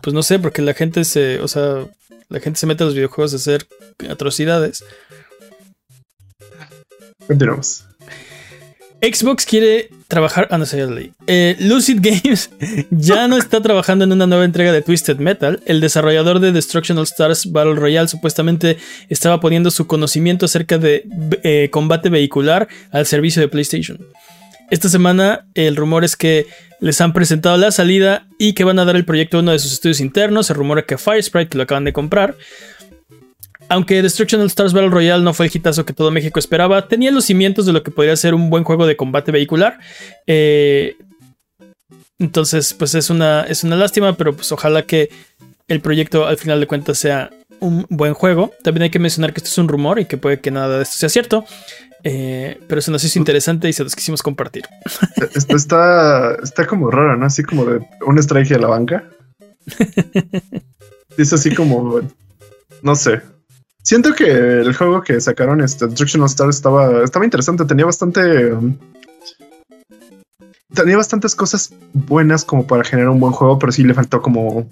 pues 0.00 0.14
no 0.14 0.22
sé, 0.22 0.38
porque 0.38 0.62
la 0.62 0.74
gente 0.74 1.04
se, 1.04 1.40
o 1.40 1.48
sea, 1.48 1.86
la 2.28 2.40
gente 2.40 2.58
se 2.58 2.66
mete 2.66 2.82
a 2.82 2.86
los 2.86 2.94
videojuegos 2.94 3.32
a 3.32 3.36
hacer 3.36 3.66
atrocidades. 4.08 4.84
Continuamos. 7.26 7.84
Xbox 9.12 9.44
quiere 9.44 9.90
trabajar. 10.08 10.48
Ah, 10.50 10.56
no 10.56 10.64
sé, 10.64 10.86
eh, 11.26 11.56
Lucid 11.60 11.98
Games 12.00 12.50
ya 12.90 13.28
no 13.28 13.36
está 13.36 13.60
trabajando 13.60 14.04
en 14.04 14.12
una 14.12 14.26
nueva 14.26 14.44
entrega 14.44 14.72
de 14.72 14.80
Twisted 14.80 15.18
Metal. 15.18 15.62
El 15.66 15.80
desarrollador 15.80 16.40
de 16.40 16.52
Destruction 16.52 16.96
All 16.96 17.04
Stars 17.04 17.52
Battle 17.52 17.74
Royale 17.74 18.08
supuestamente 18.08 18.78
estaba 19.10 19.40
poniendo 19.40 19.70
su 19.70 19.86
conocimiento 19.86 20.46
acerca 20.46 20.78
de 20.78 21.06
eh, 21.42 21.68
combate 21.70 22.08
vehicular 22.08 22.66
al 22.92 23.04
servicio 23.04 23.42
de 23.42 23.48
PlayStation. 23.48 23.98
Esta 24.70 24.88
semana 24.88 25.46
el 25.54 25.76
rumor 25.76 26.04
es 26.04 26.16
que 26.16 26.46
les 26.80 27.00
han 27.00 27.12
presentado 27.12 27.56
la 27.56 27.70
salida 27.70 28.26
y 28.38 28.54
que 28.54 28.64
van 28.64 28.78
a 28.78 28.84
dar 28.84 28.96
el 28.96 29.04
proyecto 29.04 29.36
a 29.36 29.40
uno 29.40 29.52
de 29.52 29.58
sus 29.58 29.72
estudios 29.72 30.00
internos. 30.00 30.46
Se 30.46 30.54
rumora 30.54 30.82
que 30.82 30.98
Firesprite, 30.98 31.50
que 31.50 31.58
lo 31.58 31.64
acaban 31.64 31.84
de 31.84 31.92
comprar. 31.92 32.36
Aunque 33.68 34.02
Destruction 34.02 34.40
All 34.40 34.48
Stars 34.48 34.72
Battle 34.72 34.90
Royale 34.90 35.22
no 35.22 35.32
fue 35.32 35.46
el 35.46 35.52
hitazo 35.54 35.86
que 35.86 35.92
todo 35.92 36.10
México 36.10 36.38
esperaba, 36.38 36.86
tenía 36.86 37.10
los 37.10 37.24
cimientos 37.24 37.64
de 37.64 37.72
lo 37.72 37.82
que 37.82 37.90
podría 37.90 38.14
ser 38.16 38.34
un 38.34 38.50
buen 38.50 38.64
juego 38.64 38.86
de 38.86 38.96
combate 38.96 39.32
vehicular. 39.32 39.78
Eh, 40.26 40.96
entonces, 42.18 42.74
pues 42.74 42.94
es 42.94 43.10
una, 43.10 43.42
es 43.42 43.64
una 43.64 43.76
lástima, 43.76 44.16
pero 44.16 44.36
pues 44.36 44.52
ojalá 44.52 44.82
que 44.82 45.10
el 45.68 45.80
proyecto 45.80 46.26
al 46.26 46.36
final 46.36 46.60
de 46.60 46.66
cuentas 46.66 46.98
sea 46.98 47.30
un 47.60 47.86
buen 47.88 48.14
juego. 48.14 48.52
También 48.62 48.84
hay 48.84 48.90
que 48.90 48.98
mencionar 48.98 49.32
que 49.32 49.38
esto 49.38 49.48
es 49.48 49.58
un 49.58 49.68
rumor 49.68 49.98
y 49.98 50.04
que 50.04 50.18
puede 50.18 50.40
que 50.40 50.50
nada 50.50 50.76
de 50.76 50.82
esto 50.82 50.98
sea 50.98 51.08
cierto. 51.08 51.44
Eh, 52.06 52.60
pero 52.68 52.82
se 52.82 52.90
nos 52.90 53.02
hizo 53.02 53.18
interesante 53.18 53.66
y 53.66 53.72
se 53.72 53.82
los 53.82 53.96
quisimos 53.96 54.22
compartir. 54.22 54.64
Esto 55.34 55.56
está, 55.56 56.34
está 56.42 56.66
como 56.66 56.90
raro, 56.90 57.16
¿no? 57.16 57.24
Así 57.24 57.42
como 57.42 57.64
de 57.64 57.80
una 58.06 58.20
estrategia 58.20 58.56
de 58.56 58.62
la 58.62 58.68
banca. 58.68 59.08
es 61.16 61.32
así 61.32 61.54
como, 61.54 62.02
no 62.82 62.94
sé. 62.94 63.22
Siento 63.82 64.14
que 64.14 64.24
el 64.30 64.74
juego 64.74 65.02
que 65.02 65.18
sacaron, 65.20 65.62
este 65.62 65.86
Destruction 65.86 66.22
All 66.22 66.28
Stars, 66.28 66.56
estaba, 66.56 67.02
estaba 67.02 67.24
interesante. 67.24 67.64
Tenía 67.64 67.86
bastante. 67.86 68.52
Um, 68.52 68.76
tenía 70.74 70.98
bastantes 70.98 71.34
cosas 71.34 71.72
buenas 71.94 72.44
como 72.44 72.66
para 72.66 72.84
generar 72.84 73.10
un 73.10 73.20
buen 73.20 73.32
juego, 73.32 73.58
pero 73.58 73.72
sí 73.72 73.82
le 73.82 73.94
faltó 73.94 74.20
como 74.20 74.68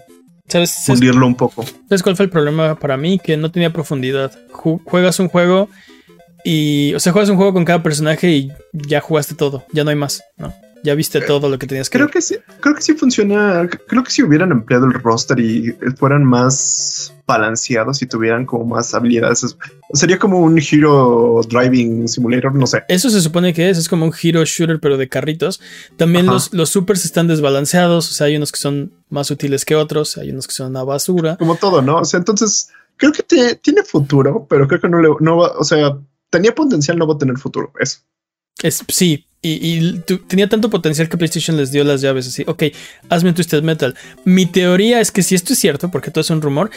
fundirlo 0.85 1.27
un 1.27 1.35
poco. 1.35 1.65
¿Sabes 1.89 2.03
cuál 2.03 2.17
fue 2.17 2.27
el 2.27 2.31
problema 2.31 2.75
para 2.75 2.99
mí? 2.99 3.19
Que 3.19 3.39
no 3.39 3.51
tenía 3.51 3.73
profundidad. 3.73 4.33
Juegas 4.51 5.19
un 5.19 5.29
juego 5.29 5.71
Y, 6.45 6.95
o 6.95 7.01
sea, 7.01 7.13
juegas 7.13 7.31
un 7.31 7.37
juego 7.37 7.53
con 7.53 7.65
cada 7.65 7.83
personaje 7.83 8.31
y 8.31 8.53
ya 8.73 9.01
jugaste 9.01 9.35
todo, 9.35 9.65
ya 9.73 9.85
no 9.85 9.91
hay 9.91 9.97
más, 9.97 10.23
¿no? 10.37 10.53
Ya 10.85 10.97
viste 10.97 11.19
eh, 11.19 11.25
todo 11.25 11.49
lo 11.49 11.59
que 11.59 11.67
tenías 11.69 11.89
que 11.89 11.99
Creo 11.99 12.11
que 12.11 12.21
sí, 12.21 12.37
creo 12.61 12.75
que 12.75 12.83
sí 12.83 12.95
funciona. 12.95 13.69
Creo 13.87 14.03
que 14.03 14.11
si 14.11 14.23
hubieran 14.23 14.51
empleado 14.51 14.87
el 14.87 14.95
roster 14.95 15.39
y 15.39 15.73
fueran 15.97 16.25
más 16.25 17.15
balanceados 17.25 18.03
y 18.03 18.07
tuvieran 18.07 18.47
como 18.47 18.65
más 18.65 18.93
habilidades, 18.93 19.57
sería 19.93 20.19
como 20.19 20.41
un 20.41 20.59
Hero 20.59 21.41
Driving 21.49 22.09
Simulator, 22.09 22.53
no 22.55 22.67
sé. 22.67 22.83
Eso 22.89 23.11
se 23.11 23.21
supone 23.21 23.55
que 23.55 23.71
es, 23.71 23.79
es 23.79 23.89
como 23.89 24.07
un 24.07 24.13
Hero 24.21 24.45
Shooter, 24.45 24.81
pero 24.81 24.97
de 24.97 25.09
carritos. 25.09 25.61
También 25.97 26.27
los, 26.27 26.53
los 26.53 26.71
supers 26.71 27.05
están 27.05 27.29
desbalanceados, 27.29 28.11
o 28.11 28.15
sea, 28.15 28.27
hay 28.27 28.37
unos 28.37 28.51
que 28.51 28.59
son 28.59 28.93
más 29.09 29.31
útiles 29.31 29.65
que 29.65 29.77
otros, 29.77 30.19
hay 30.19 30.31
unos 30.31 30.49
que 30.49 30.55
son 30.55 30.71
una 30.71 30.83
basura. 30.83 31.37
Como 31.37 31.55
todo, 31.55 31.81
¿no? 31.81 31.99
O 31.99 32.05
sea, 32.05 32.19
entonces 32.19 32.71
creo 32.97 33.13
que 33.13 33.23
tiene 33.23 33.85
futuro, 33.85 34.47
pero 34.51 34.67
creo 34.67 34.81
que 34.81 34.89
no 34.89 35.01
le, 35.01 35.09
no 35.21 35.37
va, 35.37 35.53
o 35.59 35.65
sea, 35.65 35.97
tenía 36.33 36.55
potencial, 36.55 36.99
no 36.99 37.07
va 37.07 37.15
a 37.15 37.19
tener 37.19 37.37
futuro, 37.37 37.73
eso. 37.79 37.99
Es, 38.63 38.83
sí, 38.89 39.27
y, 39.43 39.99
tenía 40.29 40.49
tanto 40.49 40.71
potencial 40.71 41.09
que 41.09 41.17
PlayStation 41.17 41.57
les 41.57 41.71
dio 41.71 41.85
las 41.85 42.01
llaves 42.01 42.27
así. 42.27 42.45
Ok, 42.47 42.65
hazme 43.09 43.29
un 43.29 43.35
Twisted 43.35 43.63
Metal. 43.63 43.95
Mi 44.25 44.47
teoría 44.47 45.01
es 45.01 45.13
que 45.13 45.23
si 45.23 45.35
esto 45.35 45.53
es 45.53 45.59
cierto, 45.59 45.91
porque 45.91 46.11
todo 46.11 46.23
es 46.23 46.31
un 46.31 46.41
rumor, 46.41 46.71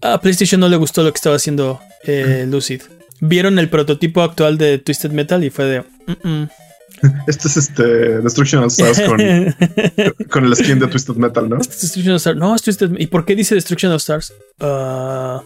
a 0.00 0.20
PlayStation 0.20 0.60
no 0.60 0.68
le 0.68 0.76
gustó 0.76 1.02
lo 1.02 1.12
que 1.12 1.16
estaba 1.16 1.36
haciendo 1.36 1.80
eh, 2.04 2.46
Lucid. 2.48 2.82
Vieron 3.20 3.58
el 3.58 3.68
prototipo 3.68 4.22
actual 4.22 4.58
de 4.58 4.78
Twisted 4.78 5.10
Metal 5.10 5.42
y 5.44 5.50
fue 5.50 5.64
de. 5.64 5.84
Este 7.26 7.48
es 7.48 7.56
este 7.56 8.20
Destruction 8.20 8.62
All 8.62 8.68
Stars 8.68 9.00
con, 10.30 10.44
el 10.44 10.56
skin 10.56 10.78
de 10.78 10.86
Twisted 10.86 11.16
Metal, 11.16 11.48
¿no? 11.48 11.58
Este 11.58 11.76
Destruction 11.82 12.12
All 12.12 12.16
Stars. 12.16 12.38
No, 12.38 12.54
es 12.54 12.62
Twisted 12.62 12.90
¿Y 12.98 13.06
por 13.06 13.24
qué 13.24 13.34
dice 13.34 13.54
Destruction 13.54 13.92
All 13.92 13.98
Stars? 13.98 14.32
Uh... 14.60 15.40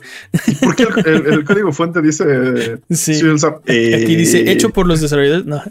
¿Por 0.62 0.76
qué 0.76 0.86
el, 1.04 1.44
código 1.44 1.72
fuente 1.72 2.00
dice 2.00 2.78
sí. 2.90 3.20
Aquí 3.36 4.16
dice 4.16 4.50
hecho 4.50 4.70
por 4.70 4.86
los 4.86 5.00
desarrolladores. 5.00 5.46
No. 5.46 5.62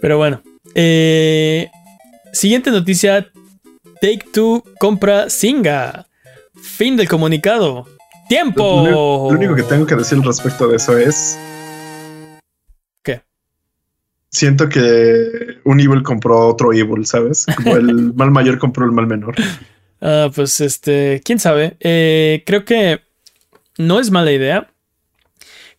Pero 0.00 0.18
bueno. 0.18 0.42
Eh, 0.74 1.68
siguiente 2.32 2.70
noticia. 2.70 3.30
Take 4.00 4.24
Two 4.32 4.62
compra 4.78 5.30
Singa. 5.30 6.06
Fin 6.54 6.96
del 6.96 7.08
comunicado. 7.08 7.86
¡Tiempo! 8.28 8.86
lo 8.88 9.36
único 9.36 9.54
que 9.54 9.62
tengo 9.62 9.86
que 9.86 9.96
decir 9.96 10.18
respecto 10.20 10.66
de 10.68 10.76
eso 10.76 10.96
es 10.96 11.38
siento 14.34 14.68
que 14.68 15.58
un 15.64 15.80
Evil 15.80 16.02
compró 16.02 16.48
otro 16.48 16.72
Evil, 16.72 17.06
¿sabes? 17.06 17.46
Como 17.56 17.76
el 17.76 18.12
mal 18.14 18.30
mayor 18.30 18.58
compró 18.58 18.84
el 18.84 18.92
mal 18.92 19.06
menor. 19.06 19.34
Ah, 20.00 20.30
pues 20.34 20.60
este, 20.60 21.22
quién 21.24 21.38
sabe. 21.38 21.76
Eh, 21.80 22.42
creo 22.44 22.64
que 22.64 23.00
no 23.78 24.00
es 24.00 24.10
mala 24.10 24.32
idea. 24.32 24.70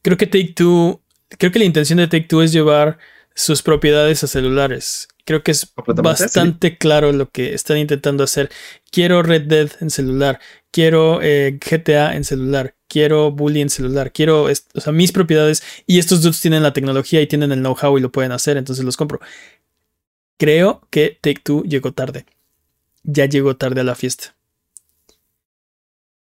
Creo 0.01 0.17
que 0.17 0.27
Take 0.27 0.53
Two, 0.55 1.01
creo 1.37 1.51
que 1.51 1.59
la 1.59 1.65
intención 1.65 1.97
de 1.97 2.07
Take 2.07 2.27
Two 2.27 2.41
es 2.41 2.51
llevar 2.51 2.97
sus 3.33 3.61
propiedades 3.61 4.23
a 4.23 4.27
celulares. 4.27 5.07
Creo 5.25 5.43
que 5.43 5.51
es 5.51 5.73
bastante 5.75 6.77
claro 6.77 7.11
lo 7.11 7.29
que 7.29 7.53
están 7.53 7.77
intentando 7.77 8.23
hacer. 8.23 8.49
Quiero 8.91 9.23
Red 9.23 9.43
Dead 9.43 9.71
en 9.81 9.89
celular, 9.89 10.39
quiero 10.71 11.19
eh, 11.21 11.59
GTA 11.59 12.15
en 12.15 12.23
celular, 12.23 12.74
quiero 12.87 13.35
en 13.37 13.69
celular, 13.69 14.11
quiero, 14.11 14.43
o 14.43 14.81
sea, 14.81 14.93
mis 14.93 15.11
propiedades 15.11 15.63
y 15.85 15.99
estos 15.99 16.21
dudes 16.21 16.41
tienen 16.41 16.63
la 16.63 16.73
tecnología 16.73 17.21
y 17.21 17.27
tienen 17.27 17.51
el 17.51 17.59
know-how 17.59 17.97
y 17.97 18.01
lo 18.01 18.11
pueden 18.11 18.31
hacer, 18.31 18.57
entonces 18.57 18.85
los 18.85 18.97
compro. 18.97 19.19
Creo 20.37 20.81
que 20.89 21.17
Take 21.21 21.41
Two 21.43 21.63
llegó 21.63 21.93
tarde. 21.93 22.25
Ya 23.03 23.25
llegó 23.25 23.55
tarde 23.55 23.81
a 23.81 23.83
la 23.83 23.95
fiesta. 23.95 24.35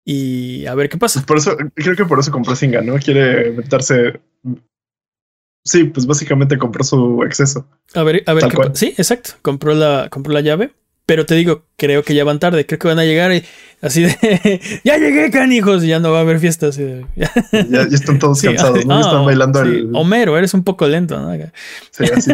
Y 0.05 0.65
a 0.65 0.73
ver 0.73 0.89
qué 0.89 0.97
pasa. 0.97 1.23
Por 1.25 1.37
eso, 1.37 1.55
creo 1.75 1.95
que 1.95 2.05
por 2.05 2.19
eso 2.19 2.31
compró 2.31 2.55
Singa, 2.55 2.81
¿no? 2.81 2.97
Quiere 2.97 3.51
meterse 3.51 4.19
Sí, 5.63 5.83
pues 5.83 6.07
básicamente 6.07 6.57
compró 6.57 6.83
su 6.83 7.23
exceso. 7.23 7.67
A 7.93 8.03
ver, 8.03 8.23
a 8.25 8.33
ver, 8.33 8.45
qué 8.47 8.71
sí, 8.73 8.95
exacto. 8.97 9.31
Compró 9.41 9.75
la, 9.75 10.07
compró 10.09 10.33
la 10.33 10.41
llave. 10.41 10.73
Pero 11.09 11.25
te 11.25 11.33
digo, 11.33 11.65
creo 11.75 12.03
que 12.03 12.13
ya 12.13 12.23
van 12.23 12.37
tarde. 12.37 12.67
Creo 12.67 12.77
que 12.77 12.87
van 12.87 12.99
a 12.99 13.03
llegar 13.03 13.33
y 13.33 13.43
así 13.81 14.03
de 14.03 14.61
ya 14.83 14.99
llegué, 14.99 15.31
canijos, 15.31 15.83
y 15.83 15.87
ya 15.87 15.99
no 15.99 16.11
va 16.11 16.19
a 16.19 16.21
haber 16.21 16.39
fiestas. 16.39 16.77
Ya, 17.15 17.31
ya, 17.67 17.81
están 17.81 18.19
todos 18.19 18.39
cansados, 18.43 18.85
¿no? 18.85 18.99
están 18.99 19.25
bailando 19.25 19.59
el... 19.61 19.89
Homero, 19.95 20.37
eres 20.37 20.53
un 20.53 20.63
poco 20.63 20.87
lento, 20.87 21.19
¿no? 21.19 21.35
Sí, 21.89 22.03
así. 22.15 22.33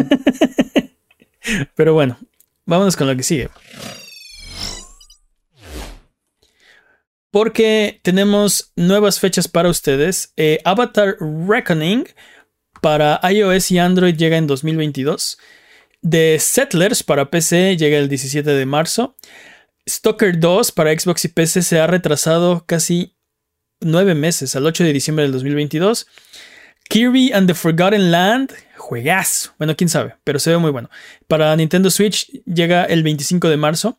Pero 1.74 1.94
bueno, 1.94 2.18
vámonos 2.66 2.96
con 2.96 3.06
lo 3.06 3.16
que 3.16 3.22
sigue. 3.22 3.48
Porque 7.30 7.98
tenemos 8.02 8.72
nuevas 8.76 9.20
fechas 9.20 9.48
para 9.48 9.70
ustedes. 9.70 10.34
Eh, 10.36 10.58
Avatar 10.66 11.16
Reckoning 11.18 12.04
para 12.82 13.22
iOS 13.22 13.70
y 13.70 13.78
Android 13.78 14.16
llega 14.16 14.36
en 14.36 14.46
2022. 14.46 15.38
The 16.08 16.38
Settlers 16.38 17.02
para 17.02 17.30
PC 17.30 17.76
llega 17.76 17.98
el 17.98 18.08
17 18.08 18.48
de 18.48 18.66
marzo. 18.66 19.16
Stalker 19.88 20.38
2 20.38 20.72
para 20.72 20.96
Xbox 20.96 21.24
y 21.24 21.28
PC 21.28 21.62
se 21.62 21.80
ha 21.80 21.86
retrasado 21.86 22.64
casi 22.66 23.16
nueve 23.80 24.14
meses, 24.14 24.56
al 24.56 24.66
8 24.66 24.84
de 24.84 24.92
diciembre 24.92 25.24
del 25.24 25.32
2022. 25.32 26.06
Kirby 26.88 27.32
and 27.32 27.48
the 27.48 27.54
Forgotten 27.54 28.10
Land, 28.10 28.52
juegas. 28.76 29.52
Bueno, 29.58 29.74
quién 29.76 29.88
sabe, 29.88 30.16
pero 30.22 30.38
se 30.38 30.50
ve 30.50 30.58
muy 30.58 30.70
bueno. 30.70 30.90
Para 31.26 31.54
Nintendo 31.56 31.90
Switch 31.90 32.30
llega 32.44 32.84
el 32.84 33.02
25 33.02 33.48
de 33.48 33.56
marzo. 33.56 33.98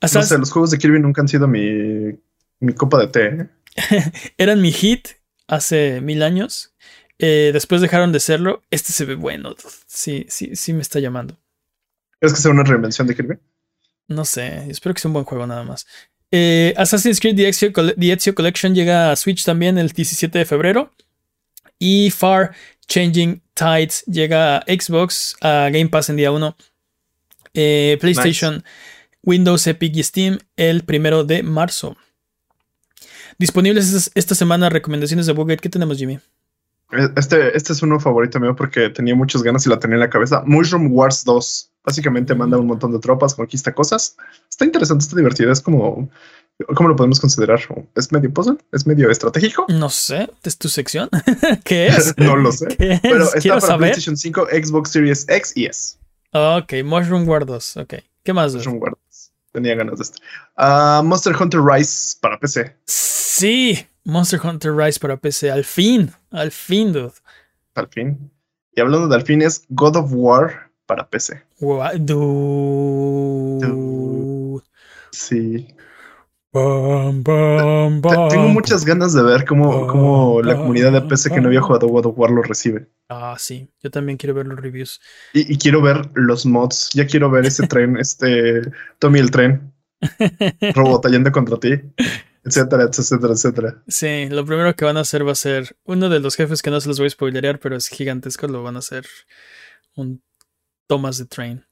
no 0.00 0.08
sé, 0.08 0.38
los 0.38 0.50
juegos 0.50 0.70
de 0.70 0.78
Kirby 0.78 1.00
nunca 1.00 1.20
han 1.20 1.28
sido 1.28 1.46
mi, 1.46 2.18
mi 2.60 2.72
copa 2.74 2.98
de 2.98 3.08
té. 3.08 3.26
¿eh? 3.26 4.12
Eran 4.38 4.60
mi 4.60 4.72
hit 4.72 5.08
hace 5.46 6.00
mil 6.00 6.22
años. 6.22 6.74
Eh, 7.18 7.50
después 7.52 7.80
dejaron 7.80 8.12
de 8.12 8.20
serlo. 8.20 8.62
Este 8.70 8.92
se 8.92 9.04
ve 9.04 9.14
bueno. 9.14 9.54
Sí, 9.86 10.26
sí, 10.28 10.56
sí 10.56 10.72
me 10.72 10.82
está 10.82 10.98
llamando. 10.98 11.38
¿Es 12.22 12.32
que 12.32 12.40
sea 12.40 12.52
una 12.52 12.62
reinvención 12.62 13.06
de 13.08 13.16
Kirby? 13.16 13.34
No 14.06 14.24
sé. 14.24 14.70
Espero 14.70 14.94
que 14.94 15.00
sea 15.00 15.08
un 15.08 15.14
buen 15.14 15.24
juego 15.24 15.46
nada 15.46 15.64
más. 15.64 15.86
Eh, 16.30 16.72
Assassin's 16.76 17.20
Creed 17.20 17.36
The 17.36 17.48
Ezio, 17.48 18.34
Collection 18.34 18.74
llega 18.74 19.10
a 19.10 19.16
Switch 19.16 19.44
también 19.44 19.76
el 19.76 19.90
17 19.90 20.38
de 20.38 20.44
febrero. 20.44 20.92
Y 21.80 22.10
Far 22.10 22.54
Changing 22.86 23.42
Tides 23.54 24.04
llega 24.06 24.58
a 24.58 24.64
Xbox, 24.68 25.36
a 25.40 25.68
Game 25.70 25.88
Pass 25.88 26.10
en 26.10 26.16
día 26.16 26.30
1. 26.30 26.56
Eh, 27.54 27.98
PlayStation, 28.00 28.64
Windows, 29.24 29.66
Epic 29.66 29.96
y 29.96 30.02
Steam 30.04 30.38
el 30.56 30.84
primero 30.84 31.24
de 31.24 31.42
marzo. 31.42 31.96
Disponibles 33.36 34.12
esta 34.14 34.34
semana 34.36 34.70
recomendaciones 34.70 35.26
de 35.26 35.32
Buget. 35.32 35.60
¿Qué 35.60 35.68
tenemos, 35.68 35.98
Jimmy? 35.98 36.20
Este, 37.16 37.56
este 37.56 37.72
es 37.72 37.82
uno 37.82 37.98
favorito 37.98 38.38
mío 38.38 38.54
porque 38.54 38.90
tenía 38.90 39.14
muchas 39.14 39.42
ganas 39.42 39.64
y 39.66 39.70
la 39.70 39.78
tenía 39.78 39.94
en 39.94 40.00
la 40.00 40.10
cabeza. 40.10 40.42
Mushroom 40.44 40.92
Wars 40.92 41.24
2. 41.24 41.70
Básicamente 41.84 42.34
manda 42.34 42.58
un 42.58 42.66
montón 42.66 42.92
de 42.92 42.98
tropas, 42.98 43.34
conquista 43.34 43.74
cosas. 43.74 44.16
Está 44.48 44.64
interesante, 44.64 45.02
está 45.02 45.16
divertido. 45.16 45.50
Es 45.50 45.60
como, 45.60 46.10
¿cómo 46.74 46.90
lo 46.90 46.96
podemos 46.96 47.18
considerar? 47.18 47.60
¿Es 47.94 48.12
medio 48.12 48.32
puzzle? 48.32 48.58
¿Es 48.72 48.86
medio 48.86 49.10
estratégico? 49.10 49.64
No 49.68 49.88
sé, 49.88 50.30
es 50.42 50.58
tu 50.58 50.68
sección. 50.68 51.08
¿Qué 51.64 51.86
es? 51.86 52.14
no 52.18 52.36
lo 52.36 52.52
sé. 52.52 52.76
Pero 53.02 53.24
está 53.34 53.58
para 53.58 53.78
PlayStation 53.78 54.16
5, 54.16 54.48
Xbox 54.52 54.90
Series 54.90 55.26
X 55.28 55.56
y 55.56 55.64
S. 55.66 55.96
Ok, 56.32 56.74
Mushroom 56.84 57.26
Wars 57.26 57.46
2. 57.46 57.76
Ok, 57.78 57.94
¿qué 58.22 58.32
más? 58.32 58.54
Mushroom 58.54 58.80
Wars. 58.80 59.32
Tenía 59.52 59.74
ganas 59.74 59.98
de 59.98 60.04
esto. 60.04 60.18
Ah, 60.56 61.02
Monster 61.04 61.34
Hunter 61.38 61.60
Rise 61.60 62.16
para 62.20 62.38
PC. 62.38 62.74
Sí, 62.86 63.86
Monster 64.04 64.40
Hunter 64.42 64.74
Rise 64.74 64.98
para 64.98 65.16
PC. 65.16 65.50
Al 65.50 65.64
fin, 65.64 66.10
al 66.30 66.50
fin, 66.50 66.92
dude. 66.92 67.12
Al 67.74 67.88
fin. 67.88 68.30
Y 68.74 68.80
hablando 68.80 69.08
de 69.08 69.14
al 69.14 69.22
fin, 69.22 69.42
es 69.42 69.64
God 69.68 69.96
of 69.96 70.10
War 70.12 70.70
para 70.86 71.08
PC. 71.08 71.42
dude. 71.60 72.00
Sí. 75.12 75.68
Tengo 76.52 78.48
muchas 78.48 78.84
ganas 78.84 79.14
de 79.14 79.22
ver 79.22 79.46
cómo, 79.46 79.86
cómo 79.86 80.42
la 80.42 80.56
comunidad 80.56 80.92
de 80.92 81.00
PC 81.02 81.30
que 81.30 81.40
no 81.40 81.48
había 81.48 81.62
jugado 81.62 81.88
God 81.88 82.06
of 82.06 82.18
War 82.18 82.30
lo 82.30 82.42
recibe. 82.42 82.88
Ah, 83.08 83.36
sí. 83.38 83.70
Yo 83.82 83.90
también 83.90 84.18
quiero 84.18 84.34
ver 84.34 84.46
los 84.46 84.58
reviews. 84.58 85.00
Y, 85.32 85.56
quiero 85.58 85.80
ver 85.80 86.10
los 86.14 86.44
mods. 86.44 86.90
Ya 86.92 87.06
quiero 87.06 87.30
ver 87.30 87.46
ese 87.46 87.66
tren, 87.68 87.96
este 87.98 88.62
Tommy 88.98 89.20
el 89.20 89.30
tren. 89.30 89.72
Robot 90.74 91.08
yendo 91.08 91.30
contra 91.30 91.56
ti 91.58 91.80
etcétera, 92.44 92.84
etcétera, 92.84 93.32
etcétera. 93.32 93.82
Sí, 93.88 94.28
lo 94.28 94.44
primero 94.44 94.74
que 94.74 94.84
van 94.84 94.96
a 94.96 95.00
hacer 95.00 95.26
va 95.26 95.32
a 95.32 95.36
ser 95.36 95.76
uno 95.84 96.08
de 96.08 96.20
los 96.20 96.36
jefes 96.36 96.62
que 96.62 96.70
no 96.70 96.80
se 96.80 96.88
los 96.88 96.98
voy 96.98 97.06
a 97.06 97.10
spoilerear, 97.10 97.58
pero 97.58 97.76
es 97.76 97.88
gigantesco, 97.88 98.48
lo 98.48 98.62
van 98.62 98.76
a 98.76 98.80
hacer 98.80 99.06
un 99.94 100.22
Thomas 100.86 101.18
the 101.18 101.26
Train. 101.26 101.64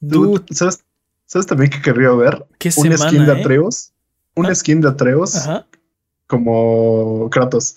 Dude, 0.00 0.44
¿sabes, 0.50 0.84
¿sabes 1.26 1.46
también 1.46 1.70
que 1.70 1.80
querría 1.80 2.10
ver? 2.10 2.44
¿Qué 2.58 2.70
un 2.76 2.96
skin 2.96 3.26
de 3.26 3.32
eh? 3.32 3.40
Atreus. 3.40 3.92
Un 4.34 4.46
¿Ah? 4.46 4.54
skin 4.54 4.80
de 4.80 4.88
Atreus. 4.88 5.48
Como 6.26 7.28
Kratos. 7.30 7.76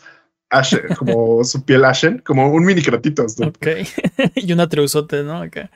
Ashen, 0.50 0.82
como 0.98 1.44
su 1.44 1.64
piel 1.64 1.86
Ashen, 1.86 2.20
como 2.20 2.50
un 2.52 2.64
mini 2.66 2.82
Kratitos. 2.82 3.40
Ok. 3.40 3.68
y 4.36 4.54
un 4.54 4.60
Atreusote, 4.60 5.24
¿no? 5.24 5.42
Acá. 5.42 5.70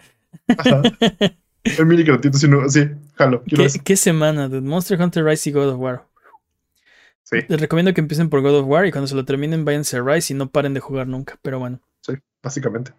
Ajá. 0.57 0.81
El 1.63 1.85
mini 1.85 2.03
Kratitos, 2.03 2.41
sí, 2.41 2.89
jalo. 3.15 3.43
¿Qué, 3.43 3.67
¿Qué, 3.83 3.95
semana, 3.95 4.47
dude? 4.47 4.61
Monster 4.61 4.99
Hunter 4.99 5.23
Rise 5.23 5.49
y 5.49 5.53
God 5.53 5.69
of 5.69 5.79
War. 5.79 6.10
Les 7.31 7.61
recomiendo 7.61 7.93
que 7.93 8.01
empiecen 8.01 8.29
por 8.29 8.41
God 8.41 8.59
of 8.59 8.67
War 8.67 8.85
y 8.85 8.91
cuando 8.91 9.07
se 9.07 9.15
lo 9.15 9.23
terminen 9.23 9.63
váyanse 9.63 9.97
a 9.97 10.01
Rise 10.01 10.33
y 10.33 10.35
no 10.35 10.49
paren 10.49 10.73
de 10.73 10.81
jugar 10.81 11.07
nunca, 11.07 11.39
pero 11.41 11.59
bueno. 11.59 11.79
Sí, 12.01 12.13
básicamente. 12.43 12.93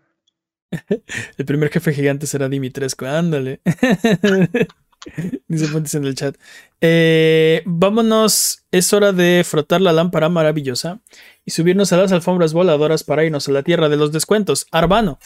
El 1.36 1.44
primer 1.44 1.70
jefe 1.70 1.92
gigante 1.92 2.26
será 2.26 2.48
Dimitrescu, 2.48 3.04
ándale. 3.04 3.60
Dice 5.48 5.66
Fuentes 5.66 5.94
en 5.94 6.04
el 6.04 6.14
chat. 6.14 6.36
Eh, 6.80 7.62
vámonos, 7.66 8.64
es 8.70 8.92
hora 8.92 9.12
de 9.12 9.42
frotar 9.44 9.80
la 9.80 9.92
lámpara 9.92 10.28
maravillosa 10.28 11.00
y 11.44 11.50
subirnos 11.50 11.92
a 11.92 11.96
las 11.96 12.12
alfombras 12.12 12.52
voladoras 12.52 13.02
para 13.02 13.24
irnos 13.24 13.48
a 13.48 13.52
la 13.52 13.64
tierra 13.64 13.88
de 13.88 13.96
los 13.96 14.12
descuentos. 14.12 14.66
Arbano, 14.70 15.18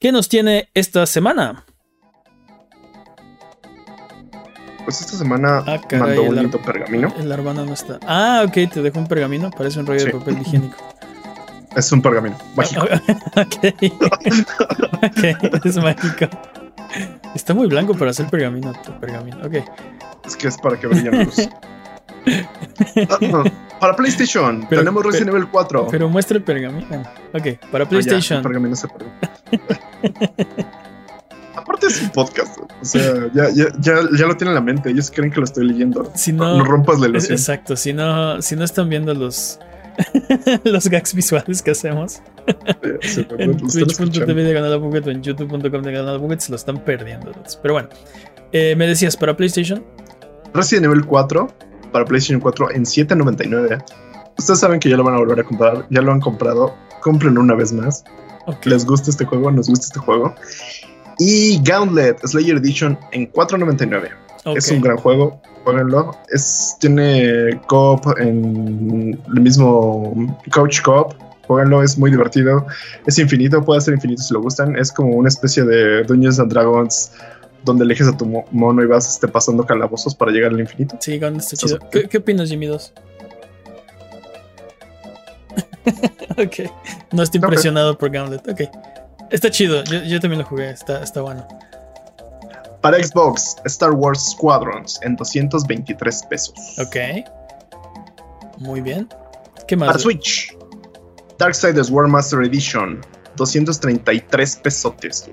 ¿qué 0.00 0.10
nos 0.10 0.28
tiene 0.28 0.68
esta 0.74 1.06
semana? 1.06 1.64
Pues 4.90 5.02
esta 5.02 5.18
semana 5.18 5.62
ah, 5.68 5.80
mandó 5.92 6.24
un 6.24 6.34
lindo 6.34 6.60
pergamino. 6.60 7.14
El 7.16 7.30
Arbano 7.30 7.64
no 7.64 7.74
está. 7.74 8.00
Ah, 8.08 8.42
ok, 8.44 8.72
te 8.72 8.82
dejo 8.82 8.98
un 8.98 9.06
pergamino. 9.06 9.48
Parece 9.48 9.78
un 9.78 9.86
rollo 9.86 10.04
de 10.04 10.10
papel 10.10 10.38
higiénico. 10.40 10.76
Es 11.76 11.92
un 11.92 12.02
pergamino 12.02 12.36
mágico. 12.56 12.82
ok. 13.36 13.56
ok, 14.96 15.64
es 15.64 15.76
mágico. 15.76 16.28
Está 17.36 17.54
muy 17.54 17.68
blanco 17.68 17.94
para 17.94 18.10
hacer 18.10 18.26
pergamino. 18.26 18.72
pergamino. 19.00 19.36
Ok. 19.46 19.64
Es 20.26 20.36
que 20.36 20.48
es 20.48 20.58
para 20.58 20.76
que 20.76 20.88
brillen 20.88 21.18
la 21.18 21.22
luz. 21.22 21.48
Ah, 23.08 23.44
para 23.78 23.94
PlayStation 23.94 24.68
tenemos 24.68 25.06
Resident 25.06 25.28
Evil 25.28 25.46
4. 25.46 25.86
Pero 25.88 26.08
muestra 26.08 26.36
el 26.36 26.42
pergamino. 26.42 27.00
Ok, 27.32 27.60
para 27.70 27.88
PlayStation. 27.88 28.42
pergamino 28.42 28.74
se 28.74 28.88
Aparte 28.88 29.06
es 31.90 32.02
un 32.02 32.10
podcast. 32.10 32.58
O 32.58 32.84
sea, 32.84 33.30
ya, 33.34 33.50
ya, 33.50 33.66
ya, 33.80 34.00
ya, 34.16 34.26
lo 34.26 34.36
tienen 34.36 34.48
en 34.48 34.54
la 34.54 34.60
mente. 34.60 34.90
Ellos 34.90 35.10
creen 35.14 35.30
que 35.30 35.38
lo 35.38 35.44
estoy 35.44 35.66
leyendo. 35.66 36.10
Si 36.14 36.32
no, 36.32 36.58
no 36.58 36.64
rompas 36.64 36.98
la 37.00 37.08
ilusión. 37.08 37.32
Exacto. 37.32 37.76
Si 37.76 37.92
no, 37.92 38.40
si 38.42 38.56
no 38.56 38.64
están 38.64 38.88
viendo 38.88 39.14
los 39.14 39.58
los 40.64 40.88
gags 40.88 41.14
visuales 41.14 41.62
que 41.62 41.72
hacemos. 41.72 42.22
en 43.38 43.56
twitch.tv 43.56 44.42
de 44.42 44.54
Canal 44.54 44.72
o 44.74 45.10
en 45.10 45.22
youtube.com 45.22 45.60
de 45.82 45.92
Canal 45.92 46.40
se 46.40 46.50
lo 46.50 46.56
están 46.56 46.84
perdiendo. 46.84 47.32
Pero 47.62 47.74
bueno, 47.74 47.88
eh, 48.52 48.74
me 48.76 48.86
decías, 48.86 49.16
¿para 49.16 49.36
PlayStation? 49.36 49.84
Resident 50.54 50.86
Evil 50.86 51.04
4 51.04 51.48
para 51.92 52.04
PlayStation 52.04 52.40
4 52.40 52.72
en 52.72 52.84
7.99. 52.84 53.84
Ustedes 54.38 54.60
saben 54.60 54.80
que 54.80 54.88
ya 54.88 54.96
lo 54.96 55.04
van 55.04 55.14
a 55.14 55.18
volver 55.18 55.40
a 55.40 55.44
comprar, 55.44 55.86
ya 55.90 56.00
lo 56.00 56.12
han 56.12 56.20
comprado, 56.20 56.74
cómprenlo 57.02 57.40
una 57.40 57.54
vez 57.54 57.72
más. 57.72 58.04
¿Les 58.64 58.84
gusta 58.84 59.10
este 59.10 59.24
juego? 59.24 59.50
¿Nos 59.50 59.68
gusta 59.68 59.86
este 59.86 60.00
juego? 60.00 60.34
Y 61.20 61.60
Gauntlet 61.62 62.18
Slayer 62.26 62.56
Edition 62.56 62.98
en 63.12 63.30
4.99. 63.30 64.08
Es 64.56 64.70
un 64.70 64.80
gran 64.80 64.96
juego, 64.96 65.40
pónganlo. 65.66 66.16
Es, 66.30 66.76
tiene 66.80 67.60
coop 67.66 68.06
en 68.18 69.20
el 69.34 69.40
mismo 69.40 70.14
Couch 70.50 70.80
Coop. 70.80 71.12
Pónganlo, 71.46 71.82
es 71.82 71.98
muy 71.98 72.10
divertido. 72.10 72.66
Es 73.06 73.18
infinito, 73.18 73.62
puede 73.62 73.82
ser 73.82 73.94
infinito 73.94 74.22
si 74.22 74.32
lo 74.32 74.40
gustan. 74.40 74.76
Es 74.76 74.90
como 74.90 75.10
una 75.10 75.28
especie 75.28 75.62
de 75.62 76.04
Dungeons 76.04 76.40
and 76.40 76.50
Dragons 76.50 77.12
donde 77.66 77.84
eliges 77.84 78.08
a 78.08 78.16
tu 78.16 78.24
mono 78.50 78.82
y 78.82 78.86
vas 78.86 79.06
este, 79.06 79.28
pasando 79.28 79.66
calabozos 79.66 80.14
para 80.14 80.32
llegar 80.32 80.52
al 80.52 80.60
infinito. 80.60 80.96
Sí, 81.00 81.18
Gauntlet 81.18 81.44
está 81.44 81.66
chido. 81.66 81.78
¿Qué, 81.90 82.16
opinas, 82.16 82.48
Jimmy 82.48 82.64
2? 82.64 82.94
ok. 86.38 86.70
No 87.12 87.22
estoy 87.22 87.42
impresionado 87.42 87.98
por 87.98 88.08
Gauntlet. 88.10 88.48
Ok. 88.48 88.62
Está 89.30 89.50
chido. 89.50 89.84
Yo, 89.84 90.20
también 90.20 90.40
lo 90.40 90.44
jugué. 90.44 90.70
Está, 90.70 91.02
está 91.02 91.22
bueno. 91.22 91.46
Para 92.80 93.02
Xbox, 93.02 93.56
Star 93.64 93.92
Wars 93.92 94.30
Squadrons 94.30 94.98
en 95.02 95.16
223 95.16 96.22
pesos. 96.24 96.54
Ok. 96.78 96.96
Muy 98.58 98.80
bien. 98.80 99.08
¿Qué 99.68 99.76
más? 99.76 99.88
Para 99.88 99.98
Switch, 99.98 100.56
Darksiders 101.38 101.90
War 101.90 102.08
Master 102.08 102.42
Edition, 102.42 103.00
233 103.36 104.56
pesotes. 104.56 105.28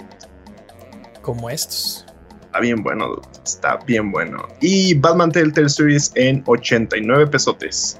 Como 1.21 1.49
estos. 1.49 2.05
Está 2.45 2.59
bien 2.59 2.83
bueno, 2.83 3.21
está 3.43 3.77
bien 3.85 4.11
bueno. 4.11 4.47
Y 4.61 4.93
Batman 4.95 5.31
Telltale 5.31 5.69
Series 5.69 6.11
en 6.15 6.43
89 6.45 7.27
pesotes. 7.27 7.99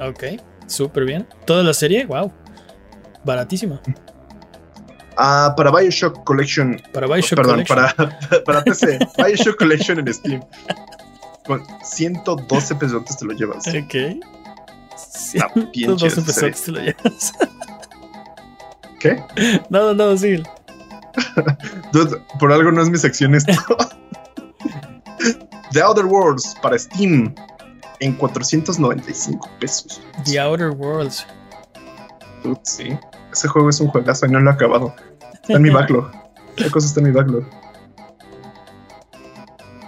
Ok, 0.00 0.40
súper 0.66 1.04
bien. 1.04 1.26
¿Toda 1.44 1.62
la 1.62 1.74
serie? 1.74 2.06
Wow. 2.06 2.32
Baratísima. 3.24 3.80
Ah, 5.16 5.54
para 5.56 5.70
Bioshock 5.70 6.24
Collection. 6.24 6.80
Para 6.92 7.06
Bioshock 7.06 7.36
perdón, 7.38 7.64
Para, 7.66 7.94
para 8.44 8.62
PC. 8.62 8.98
Bioshock 9.16 9.56
Collection 9.58 9.98
en 9.98 10.12
Steam. 10.12 10.44
Con 11.46 11.62
112 11.82 12.74
pesos 12.74 13.04
te 13.16 13.24
lo 13.24 13.32
llevas. 13.32 13.66
Ok. 13.68 14.20
112 15.72 16.22
pesos 16.22 16.62
te 16.62 16.72
lo 16.72 16.80
llevas. 16.80 17.32
¿Qué? 19.00 19.22
Nada, 19.70 19.94
nada, 19.94 20.16
sigue. 20.16 20.42
Dude, 21.92 22.20
por 22.38 22.52
algo 22.52 22.72
no 22.72 22.82
es 22.82 22.90
mi 22.90 22.98
sección 22.98 23.34
esto. 23.34 23.52
The 25.72 25.82
Outer 25.82 26.06
Worlds 26.06 26.54
para 26.62 26.78
Steam 26.78 27.34
en 28.00 28.14
495 28.14 29.48
pesos. 29.60 30.00
The 30.24 30.40
Outer 30.40 30.70
Worlds. 30.70 31.26
Dude, 32.42 32.60
sí. 32.62 32.98
Ese 33.32 33.48
juego 33.48 33.68
es 33.68 33.80
un 33.80 33.88
juegazo 33.88 34.26
y 34.26 34.30
no 34.30 34.40
lo 34.40 34.50
he 34.50 34.54
acabado. 34.54 34.94
Está 35.46 35.58
en 35.58 35.62
mi 35.62 35.70
backlog. 35.70 36.10
La 36.56 36.68
cosa 36.70 36.88
está 36.88 36.98
en 36.98 37.06
mi 37.06 37.12
backlog. 37.12 37.44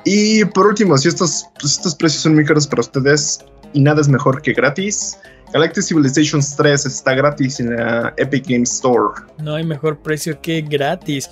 Y 0.04 0.44
por 0.44 0.68
último, 0.68 0.96
si 0.96 1.08
estos, 1.08 1.48
pues, 1.60 1.72
estos 1.72 1.96
precios 1.96 2.22
son 2.22 2.36
muy 2.36 2.44
caros 2.44 2.68
para 2.68 2.80
ustedes 2.80 3.44
y 3.72 3.80
nada 3.80 4.00
es 4.00 4.08
mejor 4.08 4.40
que 4.40 4.52
gratis, 4.52 5.18
Galactic 5.52 5.82
Civilizations 5.82 6.54
3 6.54 6.86
está 6.86 7.14
gratis 7.14 7.58
en 7.58 7.74
la 7.74 8.14
Epic 8.18 8.46
Games 8.46 8.72
Store. 8.72 9.20
No 9.38 9.56
hay 9.56 9.64
mejor 9.64 9.98
precio 9.98 10.40
que 10.40 10.60
gratis. 10.60 11.28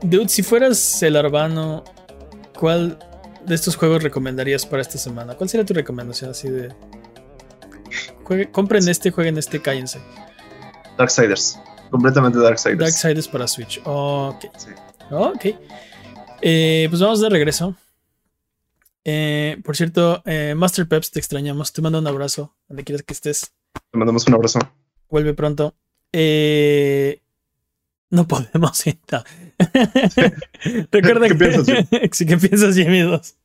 Dude, 0.00 0.28
si 0.28 0.44
fueras 0.44 1.02
el 1.02 1.16
Arbano, 1.16 1.82
¿cuál 2.56 2.98
de 3.44 3.54
estos 3.56 3.74
juegos 3.74 4.04
recomendarías 4.04 4.64
para 4.64 4.80
esta 4.80 4.96
semana? 4.96 5.34
¿Cuál 5.34 5.48
sería 5.48 5.66
tu 5.66 5.74
recomendación 5.74 6.30
así 6.30 6.48
de... 6.48 6.72
compren 8.52 8.88
este, 8.88 9.10
jueguen 9.10 9.38
este, 9.38 9.60
cállense. 9.60 9.98
Darksiders. 10.96 11.58
Completamente 11.90 12.38
Darksiders. 12.38 12.78
Darksiders 12.78 13.28
para 13.28 13.46
Switch. 13.46 13.80
Ok. 13.84 14.44
Ok. 15.10 15.46
Eh, 16.42 16.86
pues 16.88 17.00
vamos 17.00 17.20
de 17.20 17.28
regreso. 17.28 17.74
Eh, 19.04 19.58
por 19.64 19.76
cierto, 19.76 20.22
eh, 20.26 20.54
Master 20.56 20.86
Peps, 20.88 21.10
te 21.10 21.18
extrañamos. 21.20 21.72
Te 21.72 21.80
mando 21.82 21.98
un 21.98 22.06
abrazo 22.06 22.54
donde 22.68 22.84
quieras 22.84 23.02
que 23.02 23.14
estés. 23.14 23.52
Te 23.90 23.98
mandamos 23.98 24.26
un 24.26 24.34
abrazo. 24.34 24.58
Vuelve 25.08 25.34
pronto. 25.34 25.74
no 28.10 28.26
podemos. 28.26 28.84
Recuerda 30.90 31.28
¿Qué 31.28 31.28
que, 31.28 31.34
piensas, 31.34 31.66
¿Qué 32.26 32.36
piensas, 32.36 32.74
Jimmy 32.74 33.00
2? 33.00 33.36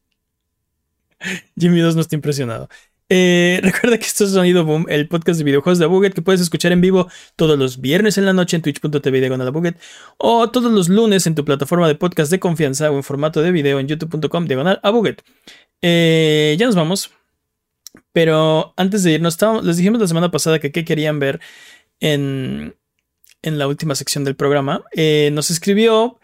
Jimmy 1.58 1.80
2 1.80 1.96
no 1.96 2.02
está 2.02 2.16
impresionado. 2.16 2.68
Eh, 3.14 3.60
recuerda 3.64 3.98
que 3.98 4.06
esto 4.06 4.24
es 4.24 4.32
Sonido 4.32 4.64
Boom, 4.64 4.86
el 4.88 5.10
podcast 5.10 5.38
de 5.38 5.44
videojuegos 5.44 5.80
de 5.80 5.84
Abuget 5.84 6.14
que 6.14 6.22
puedes 6.22 6.40
escuchar 6.40 6.72
en 6.72 6.80
vivo 6.80 7.10
todos 7.36 7.60
los 7.60 7.82
viernes 7.82 8.18
en 8.18 8.26
la 8.26 8.32
noche 8.32 8.56
en 8.56 8.62
twitch.tv 8.62 9.20
diagonal 9.20 9.50
Abuget 9.50 9.78
o 10.18 10.50
todos 10.50 10.72
los 10.72 10.88
lunes 10.88 11.28
en 11.28 11.36
tu 11.36 11.44
plataforma 11.44 11.90
de 11.90 11.96
podcast 11.96 12.32
de 12.32 12.40
confianza 12.40 12.90
o 12.90 12.96
en 12.96 13.04
formato 13.04 13.42
de 13.42 13.52
video 13.52 13.82
en 13.82 13.90
youtube.com 13.90 14.46
diagonal 14.46 14.80
Abuget. 14.82 15.24
Eh, 15.82 16.56
ya 16.58 16.66
nos 16.66 16.76
vamos. 16.76 17.12
Pero 18.14 18.74
antes 18.78 19.04
de 19.04 19.12
irnos, 19.12 19.38
les 19.62 19.76
dijimos 19.76 20.00
la 20.00 20.08
semana 20.08 20.32
pasada 20.32 20.60
que 20.60 20.72
qué 20.72 20.86
querían 20.86 21.20
ver 21.20 21.42
en, 22.00 22.78
en 23.42 23.58
la 23.60 23.68
última 23.68 23.94
sección 23.96 24.24
del 24.24 24.38
programa. 24.38 24.86
Eh, 24.94 25.32
nos 25.34 25.52
escribió 25.52 26.18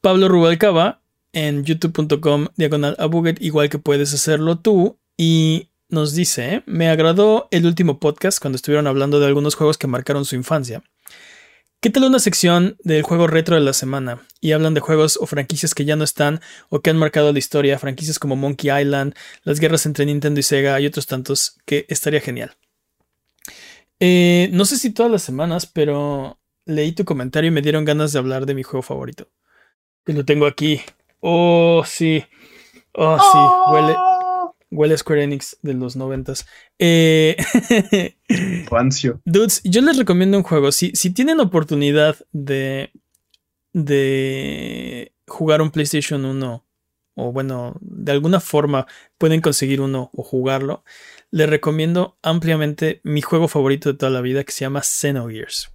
Pablo 0.00 0.26
Rubalcaba 0.26 1.02
en 1.32 1.62
youtube.com 1.64 2.48
diagonal 2.56 2.96
Abuget, 2.98 3.40
igual 3.40 3.68
que 3.68 3.78
puedes 3.78 4.12
hacerlo 4.12 4.58
tú. 4.58 4.98
Y 5.16 5.70
nos 5.88 6.14
dice, 6.14 6.62
me 6.66 6.88
agradó 6.88 7.48
el 7.50 7.66
último 7.66 7.98
podcast 8.00 8.40
cuando 8.40 8.56
estuvieron 8.56 8.86
hablando 8.86 9.20
de 9.20 9.26
algunos 9.26 9.54
juegos 9.54 9.78
que 9.78 9.86
marcaron 9.86 10.24
su 10.24 10.34
infancia. 10.34 10.82
¿Qué 11.80 11.90
tal 11.90 12.04
una 12.04 12.18
sección 12.18 12.76
del 12.82 13.02
juego 13.02 13.26
retro 13.26 13.54
de 13.54 13.60
la 13.60 13.72
semana? 13.72 14.26
Y 14.40 14.52
hablan 14.52 14.74
de 14.74 14.80
juegos 14.80 15.18
o 15.20 15.26
franquicias 15.26 15.74
que 15.74 15.84
ya 15.84 15.94
no 15.94 16.04
están 16.04 16.40
o 16.68 16.80
que 16.80 16.90
han 16.90 16.96
marcado 16.96 17.32
la 17.32 17.38
historia, 17.38 17.78
franquicias 17.78 18.18
como 18.18 18.34
Monkey 18.34 18.70
Island, 18.70 19.14
las 19.44 19.60
guerras 19.60 19.86
entre 19.86 20.06
Nintendo 20.06 20.40
y 20.40 20.42
Sega 20.42 20.80
y 20.80 20.86
otros 20.86 21.06
tantos, 21.06 21.58
que 21.66 21.86
estaría 21.88 22.20
genial. 22.20 22.56
Eh, 24.00 24.48
no 24.52 24.64
sé 24.64 24.78
si 24.78 24.90
todas 24.90 25.12
las 25.12 25.22
semanas, 25.22 25.66
pero 25.66 26.38
leí 26.64 26.92
tu 26.92 27.04
comentario 27.04 27.48
y 27.48 27.52
me 27.52 27.62
dieron 27.62 27.84
ganas 27.84 28.12
de 28.12 28.18
hablar 28.18 28.46
de 28.46 28.54
mi 28.54 28.62
juego 28.62 28.82
favorito. 28.82 29.28
Y 30.06 30.12
lo 30.12 30.24
tengo 30.24 30.46
aquí. 30.46 30.80
Oh, 31.20 31.84
sí. 31.86 32.24
Oh, 32.92 33.18
sí. 33.18 33.72
Huele, 33.72 33.96
Huele 34.70 34.96
Square 34.96 35.22
Enix 35.22 35.56
de 35.62 35.74
los 35.74 35.96
noventas. 35.96 36.46
Eh, 36.78 37.36
Dudes, 39.24 39.62
yo 39.64 39.80
les 39.82 39.96
recomiendo 39.96 40.36
un 40.36 40.44
juego. 40.44 40.72
Si, 40.72 40.90
si 40.94 41.10
tienen 41.10 41.40
oportunidad 41.40 42.16
de, 42.32 42.90
de 43.72 45.12
jugar 45.26 45.62
un 45.62 45.70
PlayStation 45.70 46.24
1 46.24 46.66
o 47.18 47.32
bueno, 47.32 47.76
de 47.80 48.12
alguna 48.12 48.40
forma 48.40 48.86
pueden 49.18 49.40
conseguir 49.40 49.80
uno 49.80 50.10
o 50.14 50.22
jugarlo, 50.22 50.84
les 51.30 51.48
recomiendo 51.48 52.18
ampliamente 52.22 53.00
mi 53.04 53.22
juego 53.22 53.48
favorito 53.48 53.90
de 53.90 53.98
toda 53.98 54.10
la 54.10 54.20
vida 54.20 54.44
que 54.44 54.52
se 54.52 54.64
llama 54.64 54.82
Xenogears. 54.82 55.72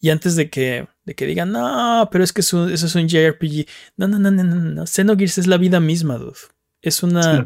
Y 0.00 0.10
antes 0.10 0.34
de 0.36 0.50
que, 0.50 0.86
de 1.04 1.14
que 1.14 1.26
digan, 1.26 1.52
no, 1.52 2.08
pero 2.10 2.24
es 2.24 2.32
que 2.32 2.40
eso, 2.40 2.68
es 2.68 2.94
un 2.94 3.08
JRPG. 3.08 3.66
No, 3.96 4.08
no, 4.08 4.18
no, 4.18 4.30
no, 4.30 4.44
no, 4.44 4.56
no. 4.56 4.86
Xenogears 4.86 5.38
es 5.38 5.46
la 5.46 5.56
vida 5.56 5.80
misma, 5.80 6.16
dude. 6.16 6.36
Es 6.84 7.02
una. 7.02 7.42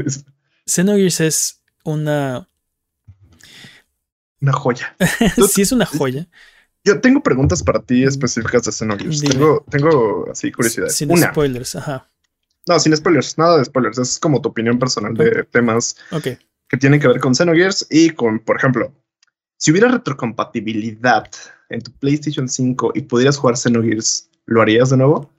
Xenogears 0.66 1.20
es 1.20 1.62
una. 1.84 2.48
Una 4.40 4.52
joya. 4.52 4.96
sí, 5.48 5.62
es 5.62 5.70
una 5.70 5.86
joya. 5.86 6.26
Yo 6.82 7.00
tengo 7.00 7.22
preguntas 7.22 7.62
para 7.62 7.80
ti 7.80 8.02
específicas 8.02 8.64
de 8.64 8.72
Xenogears. 8.72 9.20
Tengo, 9.20 9.64
tengo 9.70 10.26
así 10.30 10.50
curiosidad. 10.50 10.88
Sin 10.88 11.16
spoilers, 11.16 11.76
ajá. 11.76 12.10
No, 12.66 12.78
sin 12.80 12.96
spoilers, 12.96 13.38
nada 13.38 13.58
de 13.58 13.64
spoilers. 13.64 13.98
Es 13.98 14.18
como 14.18 14.42
tu 14.42 14.48
opinión 14.48 14.78
personal 14.78 15.14
de 15.14 15.44
temas 15.44 15.96
que 16.68 16.76
tienen 16.76 16.98
que 16.98 17.06
ver 17.06 17.20
con 17.20 17.34
Xenogears 17.34 17.86
y 17.90 18.10
con, 18.10 18.40
por 18.40 18.56
ejemplo, 18.56 18.92
si 19.56 19.70
hubiera 19.70 19.88
retrocompatibilidad 19.88 21.30
en 21.68 21.80
tu 21.80 21.92
PlayStation 21.92 22.48
5 22.48 22.92
y 22.96 23.02
pudieras 23.02 23.38
jugar 23.38 23.56
Xenogears, 23.56 24.28
¿lo 24.46 24.60
harías 24.60 24.90
de 24.90 24.96
nuevo? 24.96 25.30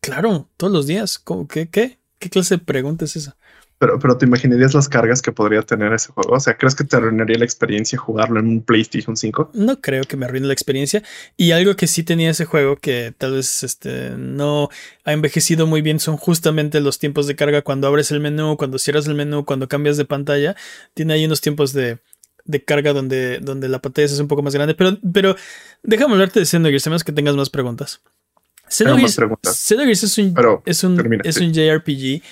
Claro, 0.00 0.48
todos 0.56 0.72
los 0.72 0.86
días. 0.86 1.22
¿Qué, 1.48 1.68
qué? 1.68 1.99
¿Qué 2.20 2.28
clase 2.28 2.58
de 2.58 2.64
pregunta 2.64 3.06
es 3.06 3.16
esa? 3.16 3.36
Pero, 3.78 3.98
pero 3.98 4.18
te 4.18 4.26
imaginarías 4.26 4.74
las 4.74 4.90
cargas 4.90 5.22
que 5.22 5.32
podría 5.32 5.62
tener 5.62 5.90
ese 5.94 6.12
juego. 6.12 6.34
O 6.34 6.38
sea, 6.38 6.54
¿crees 6.58 6.74
que 6.74 6.84
te 6.84 6.96
arruinaría 6.96 7.38
la 7.38 7.46
experiencia 7.46 7.98
jugarlo 7.98 8.38
en 8.38 8.46
un 8.46 8.62
PlayStation 8.62 9.16
5? 9.16 9.52
No 9.54 9.80
creo 9.80 10.04
que 10.04 10.18
me 10.18 10.26
arruine 10.26 10.46
la 10.46 10.52
experiencia. 10.52 11.02
Y 11.38 11.52
algo 11.52 11.74
que 11.76 11.86
sí 11.86 12.02
tenía 12.02 12.28
ese 12.28 12.44
juego 12.44 12.76
que 12.76 13.14
tal 13.16 13.32
vez 13.32 13.62
este, 13.62 14.10
no 14.18 14.68
ha 15.04 15.14
envejecido 15.14 15.66
muy 15.66 15.80
bien 15.80 15.98
son 15.98 16.18
justamente 16.18 16.78
los 16.80 16.98
tiempos 16.98 17.26
de 17.26 17.36
carga 17.36 17.62
cuando 17.62 17.86
abres 17.86 18.10
el 18.10 18.20
menú, 18.20 18.58
cuando 18.58 18.78
cierras 18.78 19.06
el 19.06 19.14
menú, 19.14 19.46
cuando 19.46 19.66
cambias 19.66 19.96
de 19.96 20.04
pantalla. 20.04 20.56
Tiene 20.92 21.14
ahí 21.14 21.24
unos 21.24 21.40
tiempos 21.40 21.72
de, 21.72 22.00
carga 22.66 22.92
donde, 22.92 23.38
donde 23.38 23.70
la 23.70 23.80
pantalla 23.80 24.04
es 24.04 24.20
un 24.20 24.28
poco 24.28 24.42
más 24.42 24.54
grande. 24.54 24.74
Pero, 24.74 24.98
pero 25.10 25.36
déjame 25.82 26.12
hablarte 26.12 26.38
de 26.38 26.44
Xenogears, 26.44 26.86
a 26.86 26.90
menos 26.90 27.04
que 27.04 27.12
tengas 27.12 27.34
más 27.34 27.48
preguntas. 27.48 28.02
Xenogears, 28.70 29.18
es 30.04 30.18
un, 30.18 30.34
es 30.64 30.84
un, 30.84 31.20
es 31.24 31.36
un 31.38 31.52
JRPG 31.52 32.22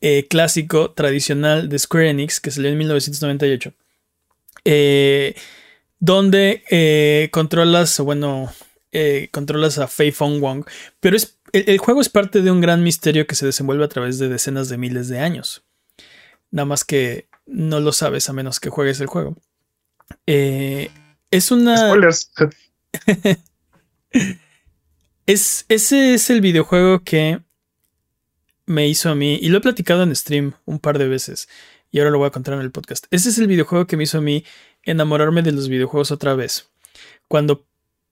eh, 0.00 0.26
clásico 0.28 0.92
tradicional 0.92 1.68
de 1.68 1.78
Square 1.78 2.10
Enix 2.10 2.40
que 2.40 2.50
salió 2.50 2.70
en 2.70 2.78
1998. 2.78 3.72
Eh, 4.64 5.34
donde 5.98 6.62
eh, 6.70 7.28
controlas, 7.32 7.98
bueno, 8.00 8.52
controlas 9.32 9.78
a 9.78 9.88
Fei 9.88 10.12
Fong 10.12 10.40
Wong. 10.40 10.64
Pero 11.00 11.16
es, 11.16 11.38
el, 11.52 11.78
juego 11.78 12.00
es 12.00 12.08
parte 12.08 12.42
de 12.42 12.50
un 12.50 12.60
gran 12.60 12.82
misterio 12.82 13.26
que 13.26 13.34
se 13.34 13.46
desenvuelve 13.46 13.84
a 13.84 13.88
través 13.88 14.18
de 14.18 14.28
decenas 14.28 14.68
de 14.68 14.78
miles 14.78 15.08
de 15.08 15.18
años. 15.18 15.64
Nada 16.50 16.66
más 16.66 16.84
que 16.84 17.28
no 17.46 17.80
lo 17.80 17.92
sabes 17.92 18.28
a 18.28 18.32
menos 18.32 18.60
que 18.60 18.70
juegues 18.70 19.00
el 19.00 19.06
juego. 19.06 19.36
es 20.26 21.50
una. 21.50 21.88
Spoilers. 21.88 22.30
es, 25.26 25.66
ese 25.68 26.14
es 26.14 26.30
el 26.30 26.40
videojuego 26.40 27.02
que 27.02 27.40
me 28.66 28.88
hizo 28.88 29.10
a 29.10 29.14
mí, 29.14 29.38
y 29.40 29.48
lo 29.48 29.58
he 29.58 29.60
platicado 29.60 30.02
en 30.02 30.14
stream 30.14 30.54
un 30.64 30.78
par 30.78 30.98
de 30.98 31.08
veces, 31.08 31.48
y 31.90 31.98
ahora 31.98 32.10
lo 32.10 32.18
voy 32.18 32.28
a 32.28 32.32
contar 32.32 32.54
en 32.54 32.60
el 32.60 32.72
podcast. 32.72 33.06
Ese 33.10 33.28
es 33.28 33.38
el 33.38 33.46
videojuego 33.46 33.86
que 33.86 33.96
me 33.96 34.04
hizo 34.04 34.18
a 34.18 34.22
mí 34.22 34.44
enamorarme 34.82 35.42
de 35.42 35.52
los 35.52 35.68
videojuegos 35.68 36.10
otra 36.10 36.34
vez. 36.34 36.70
Cuando 37.28 37.66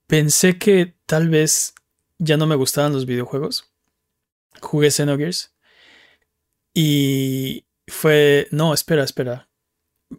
pensé 0.07 0.59
que 0.59 0.95
tal 1.07 1.29
vez 1.29 1.75
ya 2.19 2.37
no 2.37 2.47
me 2.47 2.55
gustaban 2.55 2.93
los 2.93 3.07
videojuegos, 3.07 3.73
jugué 4.61 4.91
Xenogears 4.91 5.55
y 6.73 7.65
fue, 7.87 8.49
no, 8.51 8.75
espera, 8.75 9.05
espera, 9.05 9.49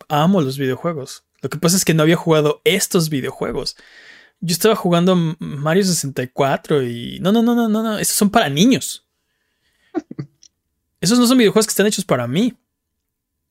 amo 0.07 0.41
los 0.41 0.57
videojuegos. 0.57 1.25
Lo 1.41 1.49
que 1.49 1.57
pasa 1.57 1.77
es 1.77 1.85
que 1.85 1.93
no 1.93 2.03
había 2.03 2.15
jugado 2.15 2.61
estos 2.63 3.09
videojuegos. 3.09 3.75
Yo 4.39 4.53
estaba 4.53 4.75
jugando 4.75 5.15
Mario 5.39 5.83
64 5.83 6.83
y... 6.83 7.19
No, 7.19 7.31
no, 7.31 7.41
no, 7.41 7.55
no, 7.55 7.67
no, 7.67 7.81
no, 7.83 7.97
esos 7.97 8.15
son 8.15 8.29
para 8.29 8.49
niños. 8.49 9.07
Esos 11.01 11.19
no 11.19 11.27
son 11.27 11.37
videojuegos 11.37 11.67
que 11.67 11.71
están 11.71 11.85
hechos 11.85 12.05
para 12.05 12.27
mí. 12.27 12.55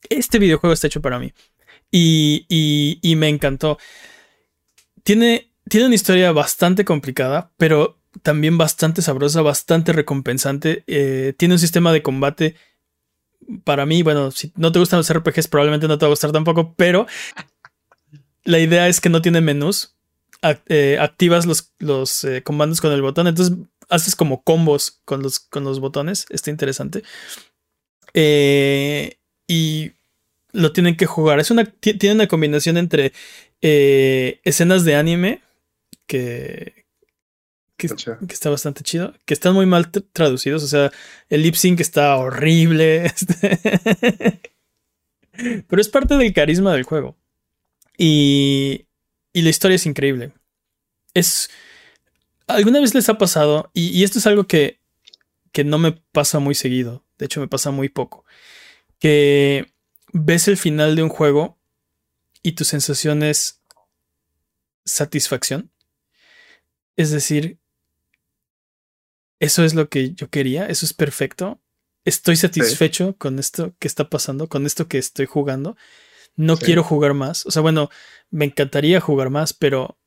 Este 0.09 0.41
videojuego 0.41 0.75
está 0.75 0.89
hecho 0.89 1.01
para 1.01 1.21
mí. 1.21 1.33
Y, 1.91 3.15
me 3.17 3.29
encantó. 3.29 3.79
Tiene, 5.05 5.53
tiene 5.69 5.87
una 5.87 5.95
historia 5.95 6.33
bastante 6.33 6.85
complicada, 6.85 7.53
pero 7.57 8.01
también 8.23 8.59
bastante 8.59 9.03
sabrosa, 9.03 9.43
bastante 9.43 9.93
recompensante. 9.93 10.83
Eh, 10.89 11.35
tiene 11.37 11.55
un 11.55 11.61
sistema 11.61 11.93
de 11.93 12.03
combate. 12.03 12.57
Para 13.63 13.87
mí, 13.87 14.03
bueno, 14.03 14.33
si 14.33 14.53
no 14.57 14.73
te 14.73 14.81
gustan 14.81 14.99
los 14.99 15.13
RPGs, 15.13 15.47
probablemente 15.49 15.87
no 15.87 15.99
te 15.99 16.07
va 16.07 16.09
a 16.09 16.15
gustar 16.15 16.33
tampoco, 16.33 16.75
pero 16.75 17.07
la 18.45 18.59
idea 18.59 18.89
es 18.89 19.01
que 19.01 19.11
no 19.11 19.23
tiene 19.23 19.41
menús. 19.41 19.94
Eh, 20.67 20.99
activas 21.01 21.47
los, 21.47 21.73
los 21.79 22.25
eh, 22.25 22.43
comandos 22.43 22.81
con 22.81 22.93
el 22.93 23.03
botón. 23.03 23.27
Entonces 23.27 23.57
haces 23.89 24.17
como 24.17 24.43
combos 24.43 25.01
con 25.05 25.23
los, 25.23 25.41
con 25.41 25.65
los 25.65 25.81
botones. 25.81 26.27
Está 26.31 26.51
interesante. 26.51 27.03
Eh, 28.13 29.19
y 29.47 29.93
lo 30.53 30.73
tienen 30.73 30.97
que 30.97 31.07
jugar. 31.07 31.41
Es 31.41 31.51
una, 31.51 31.65
tiene 31.65 32.15
una 32.15 32.29
combinación 32.29 32.77
entre 32.77 33.13
escenas 33.61 34.85
de 34.85 34.95
anime 34.95 35.41
que, 36.07 36.85
que, 37.79 37.87
está 38.29 38.51
bastante 38.51 38.83
chido, 38.83 39.15
que 39.25 39.35
están 39.35 39.55
muy 39.55 39.67
mal 39.67 39.91
traducidos. 39.91 40.63
O 40.63 40.69
sea, 40.69 40.93
el 41.29 41.43
lip 41.43 41.55
sync 41.55 41.81
está 41.81 42.17
horrible. 42.17 43.11
Este. 45.37 45.65
Pero 45.67 45.83
es 45.83 45.89
parte 45.89 46.17
del 46.17 46.33
carisma 46.33 46.73
del 46.75 46.85
juego. 46.85 47.17
Y, 47.99 48.87
y 49.35 49.43
la 49.43 49.51
historia 49.51 49.75
es 49.75 49.85
increíble. 49.85 50.33
Es 51.13 51.51
¿Alguna 52.47 52.81
vez 52.81 52.95
les 52.95 53.09
ha 53.09 53.19
pasado? 53.19 53.71
Y, 53.73 54.05
esto 54.05 54.19
es 54.19 54.27
algo 54.27 54.47
que, 54.47 54.81
que 55.53 55.65
no 55.65 55.79
me 55.79 55.93
pasa 55.93 56.39
muy 56.39 56.55
seguido. 56.55 57.05
De 57.19 57.27
hecho, 57.27 57.41
me 57.41 57.49
pasa 57.49 57.71
muy 57.71 57.89
poco. 57.89 58.25
Que 58.99 59.73
ves 60.13 60.49
el 60.49 60.57
final 60.57 60.95
de 60.97 61.03
un 61.03 61.09
juego 61.09 61.59
y 62.43 62.53
tu 62.53 62.65
sensación 62.65 63.23
es 63.23 63.63
satisfacción. 64.85 65.71
Es 66.97 67.11
decir, 67.11 67.59
eso 69.41 69.65
es 69.65 69.75
lo 69.75 69.89
que 69.89 70.13
yo 70.13 70.29
quería, 70.29 70.67
eso 70.67 70.85
es 70.85 70.93
perfecto. 70.93 71.61
Estoy 72.05 72.37
satisfecho 72.37 73.17
con 73.17 73.39
esto 73.39 73.75
que 73.79 73.89
está 73.89 74.11
pasando, 74.11 74.49
con 74.49 74.67
esto 74.67 74.87
que 74.87 74.99
estoy 74.99 75.25
jugando. 75.25 75.77
No 76.37 76.57
quiero 76.57 76.83
jugar 76.83 77.15
más. 77.15 77.47
O 77.47 77.51
sea, 77.51 77.63
bueno, 77.63 77.91
me 78.31 78.47
encantaría 78.47 79.01
jugar 79.01 79.31
más, 79.31 79.53
pero, 79.53 79.99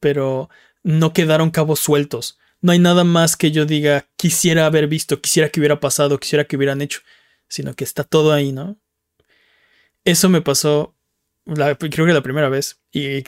pero 0.00 0.48
no 0.82 1.12
quedaron 1.12 1.50
cabos 1.50 1.80
sueltos. 1.80 2.38
No 2.60 2.72
hay 2.72 2.78
nada 2.78 3.04
más 3.04 3.36
que 3.36 3.50
yo 3.50 3.66
diga, 3.66 4.06
quisiera 4.16 4.66
haber 4.66 4.86
visto, 4.86 5.20
quisiera 5.20 5.48
que 5.48 5.60
hubiera 5.60 5.80
pasado, 5.80 6.18
quisiera 6.18 6.44
que 6.44 6.56
hubieran 6.56 6.80
hecho, 6.80 7.00
sino 7.48 7.74
que 7.74 7.84
está 7.84 8.04
todo 8.04 8.32
ahí, 8.32 8.52
¿no? 8.52 8.78
Eso 10.04 10.28
me 10.28 10.40
pasó, 10.40 10.94
creo 11.44 12.06
que 12.06 12.12
la 12.12 12.22
primera 12.22 12.48
vez. 12.48 12.80
Y, 12.92 13.24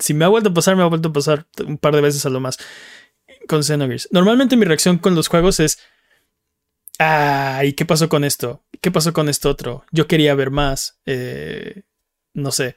si 0.00 0.14
me 0.14 0.24
ha 0.24 0.28
vuelto 0.28 0.50
a 0.50 0.54
pasar, 0.54 0.76
me 0.76 0.82
ha 0.82 0.86
vuelto 0.86 1.08
a 1.08 1.12
pasar 1.12 1.46
un 1.66 1.78
par 1.78 1.94
de 1.94 2.00
veces 2.00 2.24
a 2.26 2.30
lo 2.30 2.40
más 2.40 2.58
con 3.48 3.64
Xenogears. 3.64 4.08
Normalmente 4.12 4.56
mi 4.56 4.64
reacción 4.64 4.98
con 4.98 5.14
los 5.14 5.28
juegos 5.28 5.58
es, 5.58 5.78
ay, 6.98 7.72
¿qué 7.72 7.84
pasó 7.84 8.08
con 8.08 8.24
esto? 8.24 8.62
¿Qué 8.80 8.90
pasó 8.90 9.12
con 9.12 9.28
esto 9.28 9.48
otro? 9.48 9.84
Yo 9.92 10.06
quería 10.06 10.34
ver 10.34 10.50
más. 10.50 10.98
Eh, 11.06 11.82
no 12.34 12.52
sé. 12.52 12.76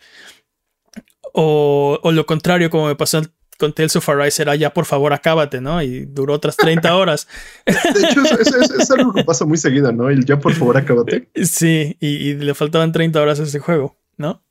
O, 1.33 1.99
o, 2.01 2.11
lo 2.11 2.25
contrario, 2.25 2.69
como 2.69 2.87
me 2.87 2.95
pasó 2.95 3.21
con 3.61 3.73
Tales 3.73 3.95
of 3.95 4.09
Arise 4.09 4.41
era 4.41 4.55
ya 4.55 4.73
por 4.73 4.85
favor 4.85 5.13
acábate, 5.13 5.61
¿no? 5.61 5.81
Y 5.83 6.05
duró 6.05 6.33
otras 6.33 6.57
30 6.57 6.95
horas. 6.97 7.27
de 7.65 8.07
hecho, 8.07 8.23
es, 8.23 8.91
algo 8.91 9.13
que 9.13 9.23
pasa 9.23 9.45
muy 9.45 9.57
seguido, 9.57 9.91
¿no? 9.91 10.09
El 10.09 10.25
ya 10.25 10.39
por 10.39 10.53
favor 10.53 10.77
acábate. 10.77 11.29
Sí, 11.35 11.95
y, 11.99 12.33
le 12.33 12.55
faltaban 12.55 12.91
30 12.91 13.21
horas 13.21 13.39
a 13.39 13.43
ese 13.43 13.59
juego, 13.59 13.95
¿no? 14.17 14.41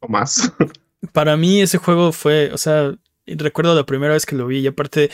O 0.00 0.08
más. 0.08 0.52
Para 1.12 1.36
mí 1.36 1.60
ese 1.60 1.78
juego 1.78 2.12
fue, 2.12 2.52
o 2.52 2.58
sea, 2.58 2.94
recuerdo 3.26 3.74
la 3.74 3.84
primera 3.84 4.14
vez 4.14 4.24
que 4.24 4.36
lo 4.36 4.46
vi 4.46 4.60
y 4.60 4.68
aparte 4.68 5.10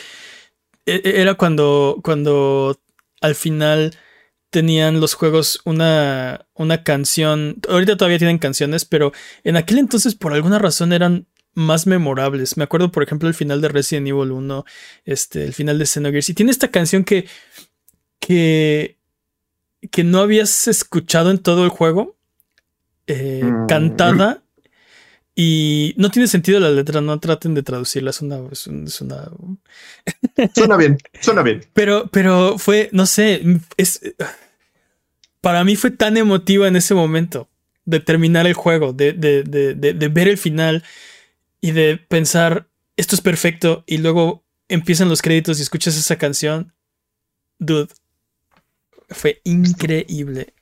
e, 0.85 1.01
e, 1.03 1.21
era 1.21 1.33
cuando, 1.33 1.99
cuando 2.03 2.79
al 3.21 3.35
final 3.35 3.95
tenían 4.49 4.99
los 4.99 5.13
juegos 5.13 5.61
una, 5.65 6.47
una 6.53 6.83
canción. 6.83 7.57
Ahorita 7.69 7.97
todavía 7.97 8.17
tienen 8.17 8.39
canciones, 8.39 8.85
pero 8.85 9.11
en 9.43 9.57
aquel 9.57 9.77
entonces 9.77 10.15
por 10.15 10.33
alguna 10.33 10.59
razón 10.59 10.93
eran 10.93 11.27
más 11.53 11.87
memorables. 11.87 12.57
Me 12.57 12.63
acuerdo, 12.63 12.91
por 12.91 13.03
ejemplo, 13.03 13.27
el 13.27 13.35
final 13.35 13.61
de 13.61 13.67
Resident 13.67 14.07
Evil 14.07 14.31
1, 14.31 14.65
este, 15.05 15.43
el 15.43 15.53
final 15.53 15.77
de 15.77 15.85
Xenogears. 15.85 16.29
Y 16.29 16.33
tiene 16.33 16.51
esta 16.51 16.69
canción 16.69 17.03
que, 17.03 17.27
que, 18.19 18.97
que 19.91 20.03
no 20.03 20.19
habías 20.19 20.67
escuchado 20.67 21.31
en 21.31 21.39
todo 21.39 21.63
el 21.63 21.69
juego, 21.69 22.17
eh, 23.07 23.41
mm. 23.43 23.67
cantada. 23.67 24.43
Y 25.35 25.93
no 25.97 26.11
tiene 26.11 26.27
sentido 26.27 26.59
la 26.59 26.69
letra, 26.69 26.99
no 26.99 27.19
traten 27.19 27.53
de 27.53 27.63
traducirla, 27.63 28.09
es 28.09 28.21
una... 28.21 28.41
Es 28.51 28.67
una... 28.67 29.31
Suena 30.53 30.75
bien, 30.75 30.97
suena 31.21 31.43
bien. 31.43 31.65
Pero, 31.73 32.07
pero 32.11 32.57
fue, 32.57 32.89
no 32.91 33.05
sé, 33.05 33.41
es... 33.77 34.01
Para 35.41 35.63
mí 35.63 35.77
fue 35.77 35.91
tan 35.91 36.17
emotiva 36.17 36.67
en 36.67 36.75
ese 36.75 36.93
momento 36.93 37.47
de 37.85 38.01
terminar 38.01 38.47
el 38.47 38.53
juego, 38.53 38.91
de, 38.91 39.13
de, 39.13 39.43
de, 39.43 39.73
de 39.73 40.07
ver 40.09 40.27
el 40.27 40.37
final 40.37 40.83
y 41.61 41.71
de 41.71 41.97
pensar, 41.97 42.67
esto 42.97 43.15
es 43.15 43.21
perfecto, 43.21 43.85
y 43.87 43.99
luego 43.99 44.43
empiezan 44.67 45.07
los 45.07 45.21
créditos 45.21 45.59
y 45.59 45.61
escuchas 45.61 45.95
esa 45.95 46.17
canción. 46.17 46.73
Dude, 47.57 47.87
fue 49.09 49.41
increíble. 49.45 50.53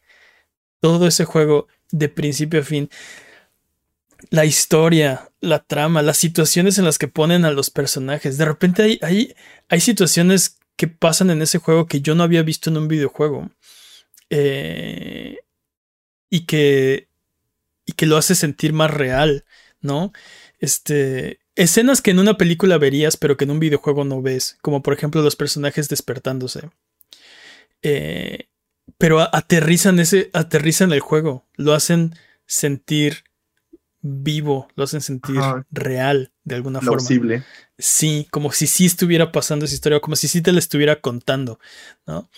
Todo 0.80 1.08
ese 1.08 1.26
juego 1.26 1.68
de 1.92 2.10
principio 2.10 2.60
a 2.60 2.64
fin 2.64 2.90
la 4.30 4.46
historia, 4.46 5.32
la 5.40 5.64
trama, 5.64 6.02
las 6.02 6.18
situaciones 6.18 6.78
en 6.78 6.86
las 6.86 6.98
que 6.98 7.08
ponen 7.08 7.46
a 7.46 7.52
los 7.52 7.70
personajes. 7.70 8.38
De 8.38 8.46
repente 8.46 8.84
hay, 8.84 9.00
hay, 9.02 9.36
hay 9.70 9.80
situaciones 9.80 10.58
que 10.76 10.88
pasan 10.88 11.30
en 11.32 11.42
ese 11.42 11.58
juego 11.58 11.88
que 11.88 12.02
yo 12.02 12.16
no 12.16 12.24
había 12.24 12.44
visto 12.44 12.70
en 12.70 12.78
un 12.78 12.88
videojuego. 12.88 13.50
Eh, 14.30 15.38
y 16.30 16.46
que. 16.46 17.10
Y 17.86 17.94
que 17.94 18.06
lo 18.06 18.18
hace 18.18 18.36
sentir 18.36 18.74
más 18.74 18.92
real, 18.92 19.46
¿no? 19.82 20.14
Este. 20.60 21.40
Escenas 21.56 22.02
que 22.02 22.12
en 22.12 22.20
una 22.20 22.38
película 22.38 22.78
verías, 22.78 23.18
pero 23.18 23.36
que 23.36 23.46
en 23.46 23.52
un 23.52 23.60
videojuego 23.60 24.06
no 24.06 24.22
ves. 24.22 24.58
Como 24.62 24.84
por 24.84 24.94
ejemplo 24.94 25.22
los 25.22 25.36
personajes 25.36 25.90
despertándose. 25.90 26.70
Eh, 27.82 28.50
pero 28.98 29.22
aterrizan 29.22 30.00
ese. 30.00 30.30
aterrizan 30.34 30.92
el 30.92 31.00
juego. 31.00 31.48
Lo 31.56 31.74
hacen 31.74 32.16
sentir 32.46 33.24
vivo, 34.02 34.68
lo 34.76 34.84
hacen 34.84 35.02
sentir 35.02 35.40
real 35.72 36.32
de 36.44 36.56
alguna 36.56 36.82
forma. 36.82 37.44
Sí, 37.78 38.28
como 38.32 38.52
si 38.52 38.68
sí 38.68 38.86
estuviera 38.86 39.32
pasando 39.32 39.66
esa 39.66 39.76
historia, 39.76 40.00
como 40.00 40.16
si 40.16 40.28
sí 40.28 40.42
te 40.42 40.52
la 40.52 40.60
estuviera 40.60 41.02
contando, 41.02 41.60
¿no? 42.06 42.30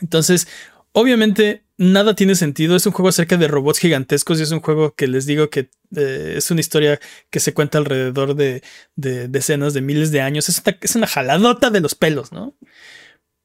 Entonces, 0.00 0.48
obviamente, 0.92 1.64
nada 1.76 2.14
tiene 2.14 2.34
sentido. 2.34 2.76
Es 2.76 2.86
un 2.86 2.92
juego 2.92 3.08
acerca 3.08 3.36
de 3.36 3.48
robots 3.48 3.78
gigantescos 3.78 4.38
y 4.38 4.42
es 4.42 4.50
un 4.50 4.60
juego 4.60 4.94
que 4.94 5.06
les 5.06 5.26
digo 5.26 5.50
que 5.50 5.70
eh, 5.96 6.34
es 6.36 6.50
una 6.50 6.60
historia 6.60 7.00
que 7.30 7.40
se 7.40 7.54
cuenta 7.54 7.78
alrededor 7.78 8.34
de, 8.34 8.62
decenas 8.96 9.74
de 9.74 9.80
miles 9.80 10.10
de 10.10 10.20
años. 10.20 10.48
Es 10.48 10.62
una, 10.64 10.78
es 10.80 10.96
una 10.96 11.06
jaladota 11.06 11.70
de 11.70 11.80
los 11.80 11.94
pelos, 11.94 12.32
¿no? 12.32 12.56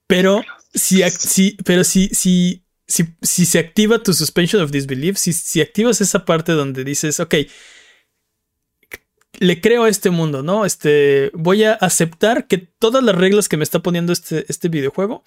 Pero 0.07 0.43
si, 0.73 1.03
si, 1.11 1.57
pero 1.63 1.83
si, 1.83 2.09
si 2.09 2.63
si, 2.89 3.45
se 3.45 3.59
activa 3.59 4.03
tu 4.03 4.13
suspension 4.13 4.61
of 4.61 4.71
disbelief, 4.71 5.17
si, 5.17 5.31
si 5.31 5.61
activas 5.61 6.01
esa 6.01 6.25
parte 6.25 6.51
donde 6.51 6.83
dices, 6.83 7.19
ok, 7.19 7.35
le 9.39 9.61
creo 9.61 9.83
a 9.83 9.89
este 9.89 10.09
mundo, 10.09 10.43
¿no? 10.43 10.65
Este, 10.65 11.31
voy 11.33 11.63
a 11.63 11.73
aceptar 11.73 12.47
que 12.47 12.57
todas 12.57 13.03
las 13.03 13.15
reglas 13.15 13.47
que 13.47 13.57
me 13.57 13.63
está 13.63 13.79
poniendo 13.79 14.11
este, 14.11 14.45
este 14.49 14.67
videojuego 14.67 15.23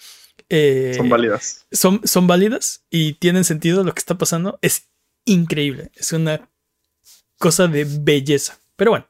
eh, 0.49 0.93
son 0.97 1.09
válidas. 1.09 1.67
Son, 1.73 2.01
son 2.05 2.27
válidas 2.27 2.85
y 2.91 3.15
tienen 3.15 3.45
sentido 3.45 3.85
lo 3.85 3.95
que 3.95 4.01
está 4.01 4.19
pasando. 4.19 4.59
Es 4.61 4.91
increíble. 5.25 5.91
Es 5.95 6.13
una 6.13 6.51
cosa 7.39 7.69
de 7.69 7.85
belleza. 7.85 8.59
Pero 8.77 8.91
bueno, 8.91 9.07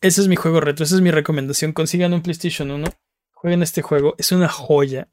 ese 0.00 0.20
es 0.20 0.28
mi 0.28 0.36
juego 0.36 0.60
retro. 0.60 0.84
Esa 0.84 0.94
es 0.94 1.00
mi 1.00 1.10
recomendación. 1.10 1.72
Consigan 1.72 2.12
un 2.12 2.22
PlayStation 2.22 2.70
1. 2.70 2.86
Jueguen 3.32 3.62
este 3.62 3.82
juego. 3.82 4.14
Es 4.18 4.30
una 4.30 4.48
joya. 4.48 5.08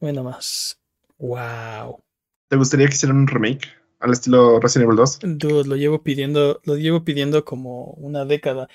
Bueno, 0.00 0.24
más. 0.24 0.81
Wow. 1.22 2.02
¿Te 2.48 2.56
gustaría 2.56 2.88
que 2.88 2.94
hicieran 2.94 3.16
un 3.16 3.26
remake 3.28 3.68
al 4.00 4.10
estilo 4.12 4.58
Resident 4.58 4.88
Evil 4.88 4.96
2? 4.96 5.18
Dude, 5.22 5.68
lo 5.68 5.76
llevo 5.76 6.02
pidiendo, 6.02 6.60
lo 6.64 6.76
llevo 6.76 7.04
pidiendo 7.04 7.44
como 7.44 7.92
una 7.92 8.24
década. 8.24 8.68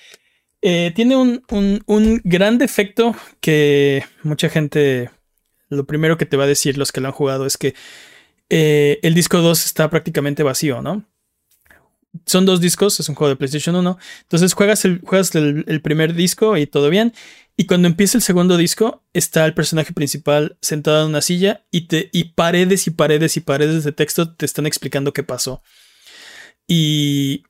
Eh, 0.61 0.94
tiene 0.95 1.18
un, 1.18 1.44
un, 1.49 2.22
gran 2.24 2.57
defecto 2.57 3.14
que 3.41 4.03
mucha 4.24 4.48
gente, 4.48 5.11
lo 5.68 5.86
primero 5.86 6.18
que 6.18 6.26
te 6.26 6.38
va 6.38 6.45
a 6.45 6.48
decir 6.48 6.78
los 6.78 6.94
que 6.94 7.02
lo 7.02 7.07
han 7.07 7.14
jugado 7.14 7.45
es 7.45 7.57
que 7.57 7.76
eh, 8.49 8.99
el 9.03 9.14
disco 9.14 9.40
2 9.40 9.65
está 9.65 9.90
prácticamente 9.90 10.41
vacío, 10.41 10.82
¿no? 10.82 11.03
Son 12.26 12.45
dos 12.45 12.61
discos, 12.61 12.99
es 13.02 13.10
un 13.10 13.15
juego 13.15 13.30
de 13.30 13.36
PlayStation 13.36 13.76
1. 13.76 13.99
Entonces 14.22 14.53
juegas 14.53 14.86
el, 14.86 15.02
juegas 15.02 15.36
el 15.36 15.82
primer 15.84 16.14
disco 16.14 16.56
y 16.56 16.65
todo 16.65 16.90
bien. 16.90 17.14
Y 17.60 17.66
cuando 17.66 17.88
empieza 17.88 18.20
el 18.20 18.22
segundo 18.22 18.56
disco, 18.56 19.04
está 19.14 19.44
el 19.46 19.56
personaje 19.56 19.92
principal 19.92 20.58
sentado 20.62 21.02
en 21.02 21.10
una 21.10 21.22
silla 21.22 21.66
y, 21.72 21.88
te, 21.88 22.12
y 22.14 22.26
paredes 22.26 22.86
y 22.86 22.92
paredes 22.92 23.36
y 23.36 23.42
paredes 23.42 23.84
de 23.84 23.92
texto 23.92 24.32
te 24.36 24.46
están 24.46 24.68
explicando 24.68 25.12
qué 25.12 25.24
pasó. 25.24 25.64
Y 26.68 27.44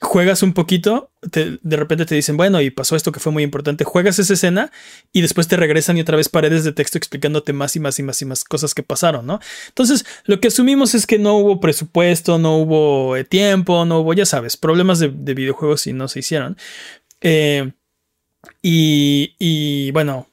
juegas 0.00 0.42
un 0.42 0.54
poquito, 0.54 1.12
de 1.22 1.76
repente 1.76 2.06
te 2.06 2.14
dicen, 2.14 2.38
bueno, 2.38 2.62
y 2.62 2.70
pasó 2.70 2.96
esto 2.96 3.12
que 3.12 3.20
fue 3.20 3.30
muy 3.30 3.42
importante, 3.42 3.84
juegas 3.84 4.18
esa 4.18 4.32
escena 4.32 4.72
y 5.12 5.20
después 5.20 5.48
te 5.48 5.56
regresan 5.56 5.98
y 5.98 6.00
otra 6.00 6.16
vez 6.16 6.30
paredes 6.30 6.64
de 6.64 6.72
texto 6.72 6.96
explicándote 6.96 7.52
más 7.52 7.76
y 7.76 7.80
más 7.80 7.98
y 7.98 8.02
más 8.02 8.22
y 8.22 8.24
más 8.24 8.44
cosas 8.44 8.74
que 8.74 8.82
pasaron, 8.82 9.26
¿no? 9.26 9.38
Entonces, 9.68 10.06
lo 10.24 10.40
que 10.40 10.48
asumimos 10.48 10.94
es 10.94 11.06
que 11.06 11.18
no 11.18 11.36
hubo 11.36 11.60
presupuesto, 11.60 12.38
no 12.38 12.56
hubo 12.56 13.16
eh, 13.16 13.24
tiempo, 13.24 13.84
no 13.84 14.00
hubo, 14.00 14.14
ya 14.14 14.24
sabes, 14.24 14.56
problemas 14.56 14.98
de, 14.98 15.10
de 15.14 15.34
videojuegos 15.34 15.86
y 15.86 15.92
no 15.92 16.08
se 16.08 16.20
hicieron. 16.20 16.56
Eh, 17.20 17.72
y, 18.62 19.90
bueno, 19.92 20.28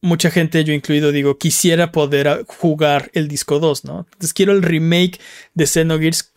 mucha 0.00 0.30
gente, 0.30 0.64
yo 0.64 0.72
incluido, 0.72 1.12
digo, 1.12 1.38
quisiera 1.38 1.92
poder 1.92 2.44
jugar 2.46 3.10
el 3.14 3.28
disco 3.28 3.58
2, 3.60 3.84
¿no? 3.84 4.06
Entonces 4.12 4.34
quiero 4.34 4.52
el 4.52 4.62
remake 4.62 5.20
de 5.54 5.66
Xenogears, 5.66 6.32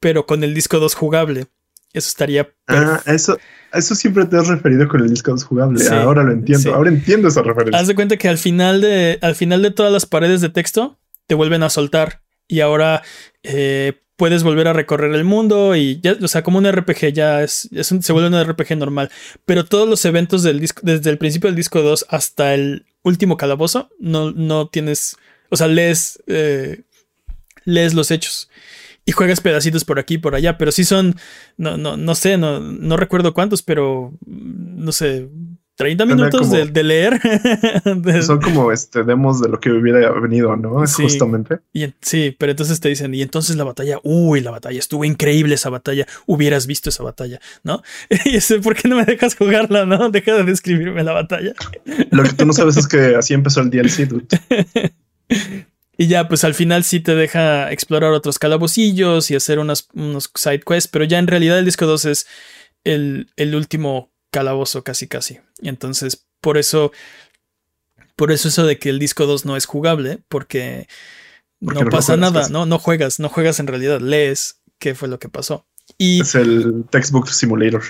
pero 0.00 0.26
con 0.26 0.44
el 0.44 0.54
disco 0.54 0.78
2 0.78 0.94
jugable. 0.94 1.46
Eso 1.92 2.08
estaría. 2.08 2.50
Ah, 2.66 3.00
eso, 3.06 3.38
eso 3.72 3.94
siempre 3.94 4.24
te 4.26 4.36
has 4.36 4.48
referido 4.48 4.88
con 4.88 5.00
el 5.00 5.10
disco 5.10 5.30
2 5.30 5.44
jugable. 5.44 5.88
Ahora 5.88 6.24
lo 6.24 6.32
entiendo. 6.32 6.74
Ahora 6.74 6.90
entiendo 6.90 7.28
esa 7.28 7.42
referencia. 7.42 7.78
Haz 7.78 7.86
de 7.86 7.94
cuenta 7.94 8.16
que 8.16 8.28
al 8.28 8.38
final 8.38 8.80
de, 8.80 9.18
al 9.22 9.36
final 9.36 9.62
de 9.62 9.70
todas 9.70 9.92
las 9.92 10.04
paredes 10.04 10.40
de 10.40 10.48
texto 10.48 10.98
te 11.28 11.36
vuelven 11.36 11.62
a 11.62 11.70
soltar. 11.70 12.22
Y 12.48 12.60
ahora 12.60 13.02
eh, 13.44 14.03
puedes 14.16 14.42
volver 14.42 14.68
a 14.68 14.72
recorrer 14.72 15.14
el 15.14 15.24
mundo 15.24 15.74
y 15.76 16.00
ya, 16.00 16.16
o 16.20 16.28
sea, 16.28 16.42
como 16.42 16.58
un 16.58 16.70
RPG 16.70 17.12
ya 17.12 17.42
es, 17.42 17.68
se 17.72 18.12
vuelve 18.12 18.28
un 18.28 18.44
RPG 18.44 18.76
normal. 18.76 19.10
Pero 19.44 19.64
todos 19.64 19.88
los 19.88 20.04
eventos 20.04 20.42
del 20.42 20.60
disco, 20.60 20.80
desde 20.84 21.10
el 21.10 21.18
principio 21.18 21.48
del 21.48 21.56
disco 21.56 21.82
2 21.82 22.06
hasta 22.08 22.54
el 22.54 22.86
último 23.02 23.36
calabozo, 23.36 23.90
no, 23.98 24.30
no 24.30 24.68
tienes, 24.68 25.16
o 25.50 25.56
sea, 25.56 25.66
lees, 25.66 26.22
eh, 26.26 26.82
lees 27.64 27.94
los 27.94 28.10
hechos 28.10 28.48
y 29.06 29.12
juegas 29.12 29.40
pedacitos 29.40 29.84
por 29.84 29.98
aquí 29.98 30.14
y 30.14 30.18
por 30.18 30.34
allá, 30.34 30.56
pero 30.56 30.72
sí 30.72 30.84
son, 30.84 31.16
no, 31.56 31.76
no, 31.76 31.96
no 31.96 32.14
sé, 32.14 32.38
no, 32.38 32.60
no 32.60 32.96
recuerdo 32.96 33.34
cuántos, 33.34 33.62
pero 33.62 34.14
no 34.26 34.92
sé, 34.92 35.28
30 35.76 36.06
minutos 36.06 36.50
de, 36.50 36.82
leer. 36.82 37.20
Son 38.22 38.40
como 38.40 38.70
este 38.70 39.02
demos 39.02 39.40
de 39.40 39.48
lo 39.48 39.58
que 39.58 39.70
hubiera 39.70 40.10
venido, 40.12 40.56
¿no? 40.56 40.86
Sí, 40.94 41.02
Justamente. 41.04 41.58
Y, 41.72 41.92
sí, 42.00 42.36
pero 42.38 42.52
entonces 42.52 42.78
te 42.78 42.88
dicen, 42.88 43.14
y 43.14 43.22
entonces 43.22 43.56
la 43.56 43.64
batalla, 43.64 43.98
uy, 44.04 44.40
la 44.40 44.52
batalla, 44.52 44.78
estuvo 44.78 45.04
increíble 45.04 45.56
esa 45.56 45.70
batalla, 45.70 46.06
hubieras 46.26 46.66
visto 46.66 46.90
esa 46.90 47.02
batalla, 47.02 47.40
¿no? 47.62 47.82
Y 48.24 48.36
ese, 48.36 48.60
¿por 48.60 48.76
qué 48.76 48.88
no 48.88 48.96
me 48.96 49.04
dejas 49.04 49.34
jugarla, 49.34 49.84
no? 49.84 50.10
Deja 50.10 50.34
de 50.34 50.44
describirme 50.44 51.02
la 51.02 51.12
batalla. 51.12 51.54
Lo 52.10 52.22
que 52.22 52.32
tú 52.32 52.46
no 52.46 52.52
sabes 52.52 52.76
es 52.76 52.86
que 52.86 53.16
así 53.16 53.34
empezó 53.34 53.60
el 53.60 53.70
DLC, 53.70 54.08
dude. 54.08 54.26
Y 55.96 56.06
ya, 56.06 56.28
pues 56.28 56.44
al 56.44 56.54
final 56.54 56.84
sí 56.84 57.00
te 57.00 57.14
deja 57.14 57.70
explorar 57.70 58.12
otros 58.12 58.38
calabocillos 58.38 59.30
y 59.30 59.36
hacer 59.36 59.58
unos 59.58 59.88
side 60.34 60.60
quests, 60.60 60.88
pero 60.88 61.04
ya 61.04 61.18
en 61.18 61.26
realidad 61.26 61.58
el 61.58 61.64
disco 61.64 61.86
2 61.86 62.04
es 62.06 62.26
el, 62.84 63.30
el 63.36 63.54
último 63.54 64.13
calabozo 64.34 64.82
casi 64.82 65.06
casi. 65.06 65.38
Y 65.60 65.68
entonces, 65.68 66.26
por 66.40 66.58
eso, 66.58 66.90
por 68.16 68.32
eso 68.32 68.48
eso 68.48 68.66
de 68.66 68.80
que 68.80 68.90
el 68.90 68.98
disco 68.98 69.26
2 69.26 69.44
no 69.44 69.56
es 69.56 69.64
jugable, 69.64 70.18
porque 70.28 70.88
no, 71.60 71.88
pasa 71.88 72.16
nada, 72.16 72.48
¿no? 72.48 72.66
No 72.66 72.80
juegas, 72.80 73.20
no 73.20 73.28
juegas 73.28 73.60
en 73.60 73.68
realidad, 73.68 74.00
lees 74.00 74.60
qué 74.80 74.96
fue 74.96 75.06
lo 75.06 75.20
que 75.20 75.28
pasó. 75.28 75.66
Y, 75.98 76.22
es 76.22 76.34
el 76.34 76.84
textbook 76.90 77.28
simulator. 77.28 77.82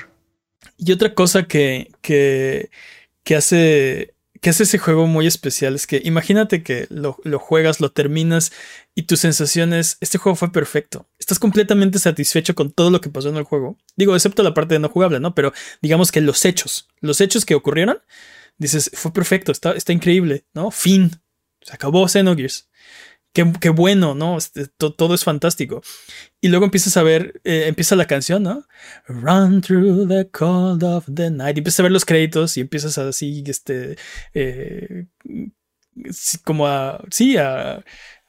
Y 0.76 0.92
otra 0.92 1.14
cosa 1.14 1.44
que, 1.44 1.90
que, 2.02 2.68
que 3.22 3.36
hace 3.36 4.14
que 4.44 4.50
hace 4.50 4.64
ese 4.64 4.76
juego 4.76 5.06
muy 5.06 5.26
especial 5.26 5.74
es 5.74 5.86
que 5.86 6.02
imagínate 6.04 6.62
que 6.62 6.86
lo, 6.90 7.16
juegas, 7.38 7.80
lo 7.80 7.92
terminas 7.92 8.52
y 8.94 9.04
tu 9.04 9.16
sensación 9.16 9.72
es, 9.72 9.96
este 10.02 10.18
juego 10.18 10.36
fue 10.36 10.52
perfecto. 10.52 11.06
Estás 11.24 11.38
completamente 11.38 11.98
satisfecho 11.98 12.54
con 12.54 12.70
todo 12.70 12.90
lo 12.90 13.00
que 13.00 13.08
pasó 13.08 13.30
en 13.30 13.38
el 13.38 13.44
juego. 13.44 13.78
Digo, 13.96 14.14
excepto 14.14 14.42
la 14.42 14.52
parte 14.52 14.74
de 14.74 14.78
no 14.78 14.90
jugable, 14.90 15.20
¿no? 15.20 15.34
Pero 15.34 15.54
digamos 15.80 16.12
que 16.12 16.20
los 16.20 16.44
hechos, 16.44 16.86
los 17.00 17.22
hechos 17.22 17.46
que 17.46 17.54
ocurrieron, 17.54 17.96
dices, 18.58 18.90
fue 18.92 19.10
perfecto, 19.10 19.50
está, 19.50 19.72
está 19.72 19.94
increíble, 19.94 20.44
¿no? 20.52 20.70
Fin. 20.70 21.12
Se 21.62 21.72
acabó 21.72 22.06
Xenogears. 22.06 22.68
Qué, 23.32 23.70
bueno, 23.70 24.14
¿no? 24.14 24.36
Este, 24.36 24.66
todo 24.66 25.14
es 25.14 25.24
fantástico. 25.24 25.80
Y 26.42 26.48
luego 26.48 26.66
empiezas 26.66 26.94
a 26.98 27.02
ver, 27.02 27.40
eh, 27.44 27.68
empieza 27.68 27.96
la 27.96 28.06
canción, 28.06 28.42
¿no? 28.42 28.66
Run 29.08 29.62
through 29.62 30.06
the 30.06 30.28
cold 30.28 30.84
of 30.84 31.06
the 31.10 31.30
night. 31.30 31.56
Y 31.56 31.60
empiezas 31.60 31.80
a 31.80 31.84
ver 31.84 31.92
los 31.92 32.04
créditos 32.04 32.58
y 32.58 32.60
empiezas 32.60 32.98
así, 32.98 33.42
este, 33.46 33.96
eh, 34.34 35.06
como 36.44 36.66
a, 36.66 37.02
sí, 37.10 37.38
a, 37.38 37.82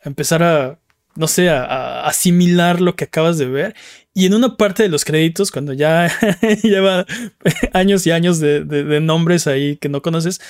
empezar 0.05 0.43
a 0.43 0.79
no 1.15 1.27
sé, 1.27 1.49
a, 1.49 2.05
asimilar 2.05 2.81
lo 2.81 2.95
que 2.95 3.05
acabas 3.05 3.37
de 3.37 3.45
ver. 3.45 3.75
Y 4.13 4.25
en 4.25 4.33
una 4.33 4.57
parte 4.57 4.83
de 4.83 4.89
los 4.89 5.05
créditos, 5.05 5.51
cuando 5.51 5.73
ya 5.73 6.11
lleva 6.63 7.05
años 7.73 8.05
y 8.05 8.11
años 8.11 8.39
de, 8.39 8.99
nombres 9.01 9.47
ahí 9.47 9.77
que 9.77 9.89
no 9.89 10.01
conoces, 10.01 10.41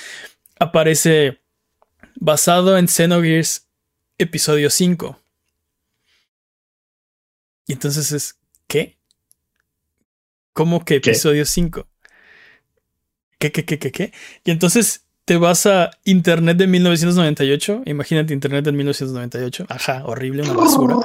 aparece 0.58 1.40
basado 2.16 2.78
en 2.78 2.88
Xenogears 2.88 3.66
episodio 4.18 4.70
5. 4.70 5.20
Y 7.68 7.72
entonces 7.72 8.12
es, 8.12 8.38
¿qué? 8.66 8.96
¿Cómo 10.52 10.84
que 10.84 10.96
episodio 10.96 11.44
5? 11.44 11.86
¿Qué, 13.38 13.52
qué, 13.52 13.64
qué, 13.64 13.78
qué, 13.78 13.92
qué? 13.92 14.12
Y 14.44 14.50
entonces 14.50 15.05
te 15.26 15.36
vas 15.38 15.66
a 15.66 15.90
Internet 16.04 16.56
de 16.56 16.68
1998. 16.68 17.82
Imagínate 17.86 18.32
Internet 18.32 18.64
de 18.64 18.70
1998. 18.70 19.66
Ajá, 19.68 20.04
horrible, 20.06 20.44
una 20.44 20.52
basura. 20.52 20.98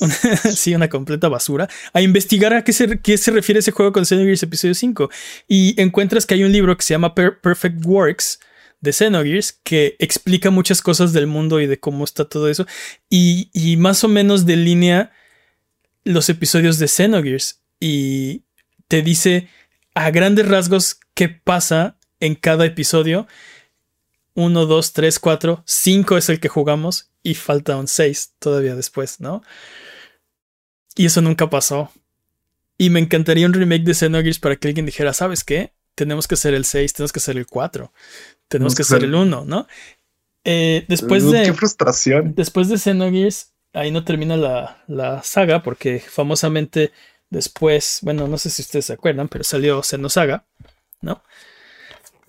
sí, 0.54 0.74
una 0.74 0.88
completa 0.88 1.28
basura. 1.28 1.68
A 1.92 2.00
investigar 2.00 2.52
a 2.52 2.64
qué 2.64 2.72
se, 2.72 2.98
qué 2.98 3.16
se 3.16 3.30
refiere 3.30 3.60
ese 3.60 3.70
juego 3.70 3.92
con 3.92 4.04
Xenogears 4.04 4.42
Episodio 4.42 4.74
5. 4.74 5.08
Y 5.46 5.80
encuentras 5.80 6.26
que 6.26 6.34
hay 6.34 6.42
un 6.42 6.50
libro 6.50 6.76
que 6.76 6.82
se 6.82 6.94
llama 6.94 7.14
Perfect 7.14 7.86
Works 7.86 8.40
de 8.80 8.92
Xenogears 8.92 9.60
que 9.62 9.94
explica 10.00 10.50
muchas 10.50 10.82
cosas 10.82 11.12
del 11.12 11.28
mundo 11.28 11.60
y 11.60 11.68
de 11.68 11.78
cómo 11.78 12.02
está 12.02 12.24
todo 12.24 12.48
eso. 12.48 12.66
Y, 13.08 13.50
y 13.52 13.76
más 13.76 14.02
o 14.02 14.08
menos 14.08 14.46
delinea 14.46 15.12
los 16.02 16.28
episodios 16.28 16.80
de 16.80 16.88
Xenogears. 16.88 17.60
Y 17.78 18.42
te 18.88 19.02
dice 19.02 19.48
a 19.94 20.10
grandes 20.10 20.48
rasgos 20.48 20.98
qué 21.14 21.28
pasa 21.28 21.98
en 22.18 22.34
cada 22.34 22.66
episodio 22.66 23.28
1, 24.34 24.66
2, 24.66 24.92
3, 24.92 25.18
4, 25.18 25.62
5 25.66 26.16
es 26.16 26.28
el 26.28 26.40
que 26.40 26.48
jugamos 26.48 27.10
y 27.22 27.34
falta 27.34 27.76
un 27.76 27.88
6 27.88 28.34
todavía 28.38 28.74
después, 28.74 29.20
¿no? 29.20 29.42
Y 30.96 31.06
eso 31.06 31.20
nunca 31.20 31.50
pasó. 31.50 31.90
Y 32.78 32.90
me 32.90 33.00
encantaría 33.00 33.46
un 33.46 33.52
remake 33.52 33.84
de 33.84 33.94
Xenogears 33.94 34.38
para 34.38 34.56
que 34.56 34.68
alguien 34.68 34.86
dijera, 34.86 35.12
¿sabes 35.12 35.44
qué? 35.44 35.72
Tenemos 35.94 36.26
que 36.26 36.34
hacer 36.34 36.54
el 36.54 36.64
6, 36.64 36.92
tenemos 36.94 37.12
que 37.12 37.18
hacer 37.18 37.36
el 37.36 37.46
4, 37.46 37.92
tenemos 38.48 38.74
que 38.74 38.82
hacer 38.82 39.04
el 39.04 39.14
1, 39.14 39.44
¿no? 39.44 39.66
Eh, 40.44 40.84
después 40.88 41.30
de. 41.30 41.42
¡Qué 41.42 41.52
frustración! 41.52 42.34
Después 42.34 42.68
de 42.68 42.78
Xenogears, 42.78 43.52
ahí 43.74 43.90
no 43.90 44.04
termina 44.04 44.36
la, 44.36 44.82
la 44.86 45.22
saga, 45.22 45.62
porque 45.62 46.00
famosamente 46.00 46.92
después, 47.28 48.00
bueno, 48.02 48.26
no 48.26 48.38
sé 48.38 48.50
si 48.50 48.62
ustedes 48.62 48.86
se 48.86 48.94
acuerdan, 48.94 49.28
pero 49.28 49.44
salió 49.44 49.82
Xenosaga, 49.82 50.44
¿no? 51.00 51.22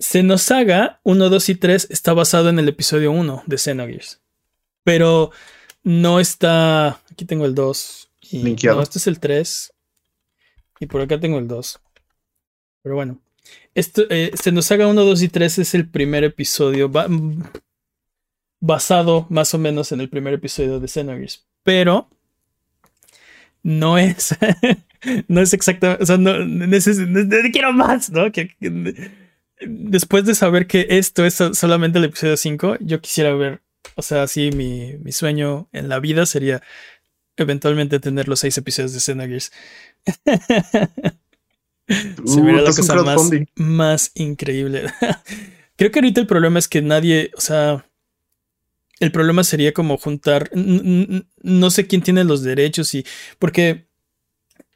Xenosaga 0.02 1.00
1, 1.04 1.28
2 1.30 1.48
y 1.48 1.54
3 1.54 1.86
está 1.90 2.12
basado 2.12 2.48
en 2.48 2.58
el 2.58 2.68
episodio 2.68 3.12
1 3.12 3.44
de 3.46 3.56
Xenogears. 3.56 4.20
Pero 4.82 5.30
no 5.84 6.18
está. 6.18 7.00
Aquí 7.10 7.24
tengo 7.24 7.46
el 7.46 7.54
2. 7.54 8.10
Y, 8.32 8.56
no, 8.64 8.82
este 8.82 8.98
es 8.98 9.06
el 9.06 9.20
3. 9.20 9.72
Y 10.80 10.86
por 10.86 11.02
acá 11.02 11.20
tengo 11.20 11.38
el 11.38 11.46
2. 11.46 11.80
Pero 12.82 12.96
bueno. 12.96 13.20
Esto, 13.74 14.02
eh, 14.10 14.32
Xenosaga 14.34 14.88
1, 14.88 15.04
2 15.04 15.22
y 15.22 15.28
3 15.28 15.58
es 15.60 15.74
el 15.74 15.88
primer 15.88 16.24
episodio. 16.24 16.90
basado 18.58 19.26
más 19.30 19.54
o 19.54 19.58
menos 19.58 19.92
en 19.92 20.00
el 20.00 20.08
primer 20.08 20.34
episodio 20.34 20.80
de 20.80 20.88
Xenogears. 20.88 21.46
Pero. 21.62 22.08
No 23.64 23.96
es. 23.96 24.36
no 25.28 25.40
es 25.40 25.52
exactamente. 25.52 26.02
O 26.02 26.06
sea, 26.06 26.18
no, 26.18 26.32
quiero 27.52 27.72
más, 27.72 28.10
¿no? 28.10 28.32
que, 28.32 28.56
después 29.66 30.24
de 30.24 30.34
saber 30.34 30.66
que 30.66 30.86
esto 30.90 31.24
es 31.24 31.34
solamente 31.34 31.98
el 31.98 32.04
episodio 32.04 32.36
5, 32.36 32.76
yo 32.80 33.00
quisiera 33.00 33.34
ver, 33.34 33.62
o 33.94 34.02
sea, 34.02 34.26
sí, 34.26 34.50
mi, 34.50 35.12
sueño 35.12 35.68
en 35.72 35.88
la 35.88 36.00
vida 36.00 36.26
sería 36.26 36.62
eventualmente 37.36 38.00
tener 38.00 38.28
los 38.28 38.40
seis 38.40 38.56
episodios 38.58 38.92
de 38.92 39.00
Xenogears. 39.00 39.52
Se 42.24 42.40
uh, 42.40 42.46
la 42.46 42.72
cosa 42.72 42.94
más, 43.02 43.30
más 43.56 44.12
increíble. 44.14 44.86
Creo 45.76 45.90
que 45.90 45.98
ahorita 45.98 46.20
el 46.20 46.26
problema 46.26 46.58
es 46.58 46.68
que 46.68 46.80
nadie, 46.80 47.30
o 47.36 47.40
sea, 47.40 47.84
el 49.00 49.10
problema 49.10 49.42
sería 49.42 49.72
como 49.72 49.98
juntar, 49.98 50.50
no 50.54 51.70
sé 51.70 51.86
quién 51.86 52.02
tiene 52.02 52.24
los 52.24 52.42
derechos 52.42 52.94
y, 52.94 53.04
porque 53.38 53.86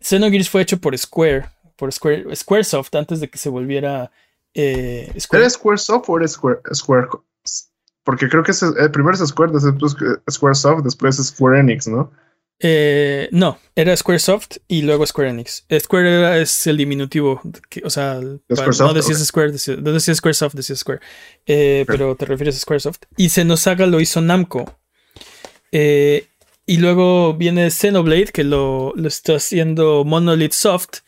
Xenogears 0.01 0.51
fue 0.51 0.63
hecho 0.63 0.79
por 0.79 0.99
Square, 0.99 1.47
por 1.77 1.93
Square, 1.93 2.35
Squaresoft 2.35 2.95
antes 2.95 3.21
de 3.21 3.29
que 3.29 3.39
se 3.39 3.49
volviera 3.49 4.11
eh, 4.57 5.13
Square. 5.21 5.43
¿Eres 5.43 5.53
Squaresoft 5.53 6.09
o 6.09 6.17
eres 6.17 6.33
Square, 6.33 6.61
Square? 6.75 7.09
Porque 8.05 8.29
creo 8.29 8.43
que 8.43 8.53
es, 8.53 8.63
el 8.63 8.91
primero 8.91 9.15
es 9.15 9.29
Square, 9.29 9.53
después 9.53 9.95
Squaresoft, 10.31 10.83
después 10.83 11.19
es 11.19 11.27
Square 11.27 11.61
Enix, 11.61 11.87
¿no? 11.87 12.11
Eh, 12.59 13.29
no, 13.33 13.59
era 13.75 13.95
Squaresoft 13.95 14.57
y 14.67 14.83
luego 14.83 15.07
Square 15.07 15.31
Enix. 15.31 15.67
Square 15.79 16.41
es 16.41 16.67
el 16.67 16.79
diminutivo, 16.79 17.43
o 17.85 17.91
sea, 17.91 18.15
no 18.15 18.95
decías 18.95 19.25
Square, 19.27 19.53
no 19.83 19.93
decías 19.93 20.17
Squaresoft, 20.17 20.55
decías 20.55 20.79
Square, 20.79 21.01
eh, 21.45 21.85
pero 21.87 22.17
te 22.17 22.25
refieres 22.25 22.57
a 22.57 22.61
Squaresoft. 22.61 23.03
Y 23.17 23.29
Xenosaga 23.29 23.87
lo 23.87 24.01
hizo 24.01 24.23
Namco. 24.23 24.79
Eh, 25.71 26.29
y 26.65 26.79
luego 26.79 27.35
viene 27.35 27.71
Xenoblade, 27.71 28.33
que 28.33 28.45
lo, 28.45 28.95
lo 28.97 29.09
está 29.09 29.37
haciendo 29.37 30.05
Monolith 30.05 30.53
Soft. 30.53 31.01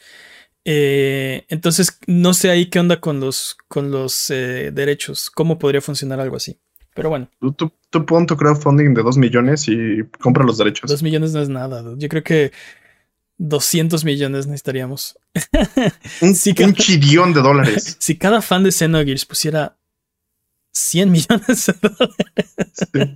Eh, 0.70 1.46
entonces, 1.48 1.98
no 2.06 2.34
sé 2.34 2.50
ahí 2.50 2.66
qué 2.66 2.78
onda 2.78 3.00
con 3.00 3.20
los, 3.20 3.56
con 3.68 3.90
los 3.90 4.28
eh, 4.28 4.70
derechos, 4.70 5.30
cómo 5.30 5.58
podría 5.58 5.80
funcionar 5.80 6.20
algo 6.20 6.36
así. 6.36 6.58
Pero 6.92 7.08
bueno. 7.08 7.30
Tú, 7.40 7.72
tú, 7.88 8.04
pon 8.04 8.26
tu 8.26 8.36
crowdfunding 8.36 8.92
de 8.92 9.02
2 9.02 9.16
millones 9.16 9.66
y 9.66 10.04
compra 10.20 10.44
los 10.44 10.58
derechos. 10.58 10.90
2 10.90 11.02
millones 11.02 11.32
no 11.32 11.40
es 11.40 11.48
nada. 11.48 11.82
Yo 11.96 12.08
creo 12.10 12.22
que 12.22 12.52
200 13.38 14.04
millones 14.04 14.46
necesitaríamos. 14.46 15.18
un, 16.20 16.34
chillón 16.34 17.32
de 17.32 17.40
dólares. 17.40 17.96
si 18.00 18.18
cada 18.18 18.42
fan 18.42 18.62
de 18.62 18.70
Xenogears 18.70 19.24
pusiera 19.24 19.78
100 20.72 21.10
millones 21.10 21.64
de 21.66 21.74
dólares. 21.80 23.14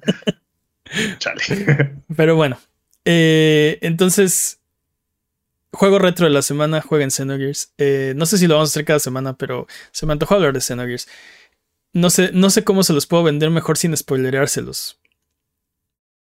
Chale. 1.19 1.99
Pero 2.17 2.35
bueno. 2.35 2.59
Eh, 3.05 3.79
entonces, 3.83 4.62
Juego 5.73 5.99
retro 5.99 6.27
de 6.27 6.33
la 6.33 6.43
semana, 6.43 6.83
jueguen 6.83 7.11
Xenogears. 7.11 7.73
Eh, 7.79 8.13
no 8.17 8.27
sé 8.27 8.39
si 8.39 8.47
lo 8.47 8.55
vamos 8.55 8.71
a 8.71 8.73
hacer 8.73 8.85
cada 8.85 8.99
semana, 8.99 9.37
pero 9.37 9.67
se 9.91 10.05
me 10.07 10.13
antojó 10.13 10.35
hablar 10.35 10.53
de 10.53 10.61
Xenogears. 10.61 11.09
No 11.95 12.11
sé, 12.11 12.31
no 12.33 12.51
sé 12.51 12.65
cómo 12.65 12.83
se 12.83 12.93
los 12.93 13.07
puedo 13.07 13.23
vender 13.23 13.51
mejor 13.51 13.79
sin 13.79 13.97
spoilerárselos. 13.97 15.01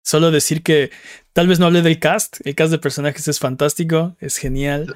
Solo 0.02 0.30
decir 0.30 0.62
que 0.62 0.90
tal 1.32 1.48
vez 1.48 1.58
no 1.58 1.66
hable 1.66 1.82
del 1.82 1.98
cast. 1.98 2.38
El 2.44 2.54
cast 2.54 2.70
de 2.70 2.78
personajes 2.78 3.26
es 3.26 3.40
fantástico, 3.40 4.16
es 4.20 4.36
genial. 4.36 4.94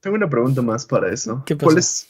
Tengo 0.00 0.16
una 0.16 0.28
pregunta 0.28 0.60
más 0.60 0.84
para 0.84 1.12
eso. 1.12 1.44
¿Cuál 1.58 1.78
es 1.78 2.08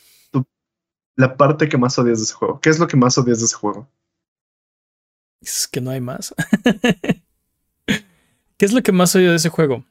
la 1.16 1.36
parte 1.36 1.68
que 1.68 1.78
más 1.78 1.98
odias 1.98 2.18
de 2.18 2.24
ese 2.24 2.34
juego? 2.34 2.60
¿Qué 2.60 2.70
es 2.70 2.78
lo 2.78 2.88
que 2.88 2.96
más 2.96 3.16
odias 3.18 3.38
de 3.38 3.44
ese 3.46 3.54
juego? 3.54 3.88
Es 5.40 5.68
que 5.68 5.80
no 5.80 5.90
hay 5.90 6.00
más. 6.00 6.34
¿Qué 8.56 8.66
es 8.66 8.72
lo 8.72 8.82
que 8.82 8.92
más 8.92 9.14
odio 9.14 9.30
de 9.30 9.36
ese 9.36 9.48
juego? 9.48 9.84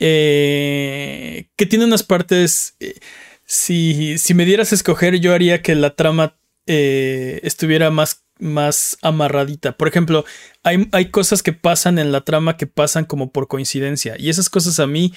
Eh, 0.00 1.48
que 1.56 1.66
tiene 1.66 1.84
unas 1.84 2.02
partes... 2.02 2.74
Eh, 2.80 2.98
si, 3.44 4.16
si, 4.18 4.32
me 4.32 4.44
dieras 4.44 4.70
a 4.70 4.76
escoger, 4.76 5.18
yo 5.18 5.34
haría 5.34 5.60
que 5.60 5.74
la 5.74 5.96
trama 5.96 6.36
eh, 6.66 7.40
estuviera 7.42 7.90
más, 7.90 8.24
más 8.38 8.96
amarradita. 9.02 9.72
Por 9.72 9.88
ejemplo, 9.88 10.24
hay, 10.62 10.88
hay, 10.92 11.10
cosas 11.10 11.42
que 11.42 11.52
pasan 11.52 11.98
en 11.98 12.12
la 12.12 12.20
trama 12.20 12.56
que 12.56 12.68
pasan 12.68 13.04
como 13.04 13.32
por 13.32 13.48
coincidencia. 13.48 14.14
Y 14.16 14.28
esas 14.30 14.50
cosas 14.50 14.78
a 14.78 14.86
mí 14.86 15.12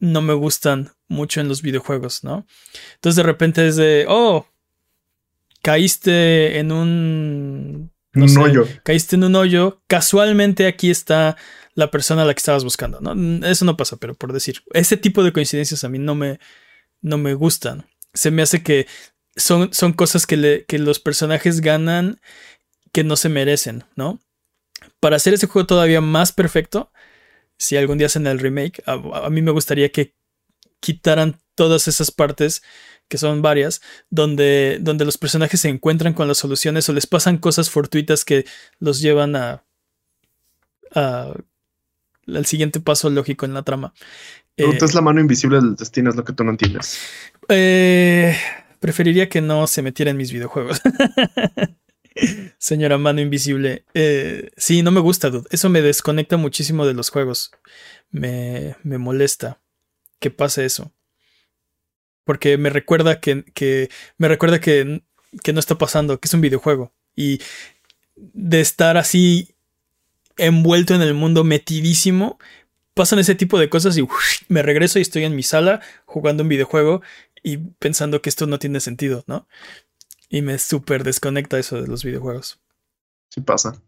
no 0.00 0.20
me 0.20 0.34
gustan 0.34 0.90
mucho 1.06 1.40
en 1.40 1.46
los 1.46 1.62
videojuegos, 1.62 2.24
¿no? 2.24 2.44
Entonces 2.96 3.16
de 3.16 3.22
repente 3.22 3.68
es 3.68 3.76
de, 3.76 4.04
oh, 4.08 4.46
caíste 5.62 6.58
en 6.58 6.72
un... 6.72 7.92
un 8.14 8.38
hoyo. 8.38 8.66
Caíste 8.82 9.14
en 9.14 9.24
un 9.24 9.36
hoyo. 9.36 9.80
Casualmente 9.86 10.66
aquí 10.66 10.90
está 10.90 11.36
la 11.74 11.90
persona 11.90 12.22
a 12.22 12.24
la 12.24 12.34
que 12.34 12.38
estabas 12.38 12.64
buscando. 12.64 13.00
¿no? 13.00 13.46
Eso 13.46 13.64
no 13.64 13.76
pasa, 13.76 13.96
pero 13.96 14.14
por 14.14 14.32
decir, 14.32 14.62
ese 14.72 14.96
tipo 14.96 15.22
de 15.22 15.32
coincidencias 15.32 15.84
a 15.84 15.88
mí 15.88 15.98
no 15.98 16.14
me, 16.14 16.38
no 17.00 17.18
me 17.18 17.34
gustan. 17.34 17.86
Se 18.12 18.30
me 18.30 18.42
hace 18.42 18.62
que 18.62 18.86
son, 19.36 19.72
son 19.72 19.92
cosas 19.92 20.26
que, 20.26 20.64
que 20.66 20.78
los 20.78 21.00
personajes 21.00 21.60
ganan 21.60 22.20
que 22.92 23.04
no 23.04 23.16
se 23.16 23.28
merecen, 23.28 23.84
¿no? 23.96 24.20
Para 25.00 25.16
hacer 25.16 25.34
ese 25.34 25.48
juego 25.48 25.66
todavía 25.66 26.00
más 26.00 26.32
perfecto, 26.32 26.92
si 27.58 27.76
algún 27.76 27.98
día 27.98 28.06
hacen 28.06 28.26
el 28.26 28.38
remake, 28.38 28.82
a, 28.86 29.28
mí 29.30 29.42
me 29.42 29.50
gustaría 29.50 29.90
que 29.90 30.14
quitaran 30.80 31.40
todas 31.54 31.88
esas 31.88 32.10
partes 32.10 32.62
que 33.08 33.18
son 33.18 33.42
varias, 33.42 33.80
donde, 34.10 34.78
donde 34.80 35.04
los 35.04 35.18
personajes 35.18 35.60
se 35.60 35.68
encuentran 35.68 36.14
con 36.14 36.28
las 36.28 36.38
soluciones 36.38 36.88
o 36.88 36.92
les 36.92 37.06
pasan 37.06 37.38
cosas 37.38 37.70
fortuitas 37.70 38.24
que 38.24 38.44
los 38.78 39.00
llevan 39.00 39.36
a, 39.36 39.64
a 40.94 41.34
el 42.26 42.46
siguiente 42.46 42.80
paso 42.80 43.10
lógico 43.10 43.46
en 43.46 43.54
la 43.54 43.62
trama. 43.62 43.94
Eh, 44.56 44.78
es 44.80 44.94
la 44.94 45.00
mano 45.00 45.20
invisible 45.20 45.56
del 45.56 45.74
destino, 45.74 46.10
es 46.10 46.16
lo 46.16 46.24
que 46.24 46.32
tú 46.32 46.44
no 46.44 46.50
entiendes. 46.50 46.98
Eh, 47.48 48.36
preferiría 48.80 49.28
que 49.28 49.40
no 49.40 49.66
se 49.66 49.82
metiera 49.82 50.10
en 50.10 50.16
mis 50.16 50.32
videojuegos. 50.32 50.80
Señora 52.58 52.96
mano 52.96 53.20
invisible. 53.20 53.84
Eh, 53.94 54.50
sí, 54.56 54.82
no 54.82 54.92
me 54.92 55.00
gusta, 55.00 55.30
dude. 55.30 55.46
Eso 55.50 55.68
me 55.68 55.82
desconecta 55.82 56.36
muchísimo 56.36 56.86
de 56.86 56.94
los 56.94 57.10
juegos. 57.10 57.50
Me, 58.10 58.76
me 58.84 58.98
molesta 58.98 59.60
que 60.20 60.30
pase 60.30 60.64
eso. 60.64 60.92
Porque 62.24 62.56
me 62.56 62.70
recuerda 62.70 63.20
que, 63.20 63.44
que 63.52 63.90
me 64.16 64.28
recuerda 64.28 64.60
que, 64.60 65.02
que 65.42 65.52
no 65.52 65.60
está 65.60 65.76
pasando, 65.76 66.20
que 66.20 66.28
es 66.28 66.34
un 66.34 66.40
videojuego. 66.40 66.94
Y 67.16 67.40
de 68.16 68.60
estar 68.60 68.96
así 68.96 69.53
envuelto 70.36 70.94
en 70.94 71.02
el 71.02 71.14
mundo, 71.14 71.44
metidísimo, 71.44 72.38
pasan 72.94 73.18
ese 73.18 73.34
tipo 73.34 73.58
de 73.58 73.68
cosas 73.68 73.96
y 73.98 74.06
me 74.48 74.62
regreso 74.62 74.98
y 74.98 75.02
estoy 75.02 75.24
en 75.24 75.36
mi 75.36 75.42
sala 75.42 75.80
jugando 76.06 76.42
un 76.42 76.48
videojuego 76.48 77.02
y 77.42 77.58
pensando 77.58 78.22
que 78.22 78.30
esto 78.30 78.46
no 78.46 78.58
tiene 78.58 78.80
sentido, 78.80 79.24
¿no? 79.26 79.46
Y 80.28 80.42
me 80.42 80.58
súper 80.58 81.04
desconecta 81.04 81.58
eso 81.58 81.80
de 81.80 81.86
los 81.86 82.04
videojuegos. 82.04 82.60
Sí 83.28 83.40
pasa. 83.40 83.80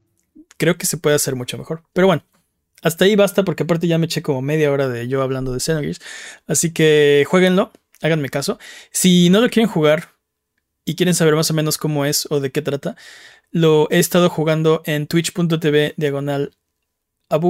Creo 0.59 0.77
que 0.77 0.86
se 0.86 0.98
puede 0.98 1.16
hacer 1.16 1.36
mucho 1.36 1.56
mejor. 1.56 1.82
Pero 1.93 2.06
bueno, 2.06 2.24
hasta 2.82 3.05
ahí 3.05 3.16
basta 3.16 3.44
porque 3.44 3.62
aparte 3.62 3.89
ya 3.89 3.98
me 3.98 4.06
eché 4.06 4.23
como 4.23 4.43
media 4.43 4.70
hora 4.70 4.89
de 4.89 5.09
yo 5.09 5.23
hablando 5.23 5.52
de 5.52 5.60
Xenogears. 5.60 6.01
Así 6.47 6.73
que 6.73 7.24
jueguenlo, 7.28 7.73
háganme 8.02 8.28
caso. 8.28 8.59
Si 8.90 9.31
no 9.31 9.40
lo 9.40 9.48
quieren 9.48 9.70
jugar 9.70 10.10
y 10.85 10.94
quieren 10.94 11.14
saber 11.14 11.35
más 11.35 11.51
o 11.51 11.55
menos 11.55 11.78
cómo 11.78 12.05
es 12.05 12.27
o 12.31 12.40
de 12.40 12.52
qué 12.52 12.62
trata, 12.62 12.97
lo 13.57 13.89
he 13.91 13.99
estado 13.99 14.28
jugando 14.28 14.83
en 14.85 15.07
twitch.tv 15.07 15.95
diagonal 15.97 16.53
a. 17.31 17.41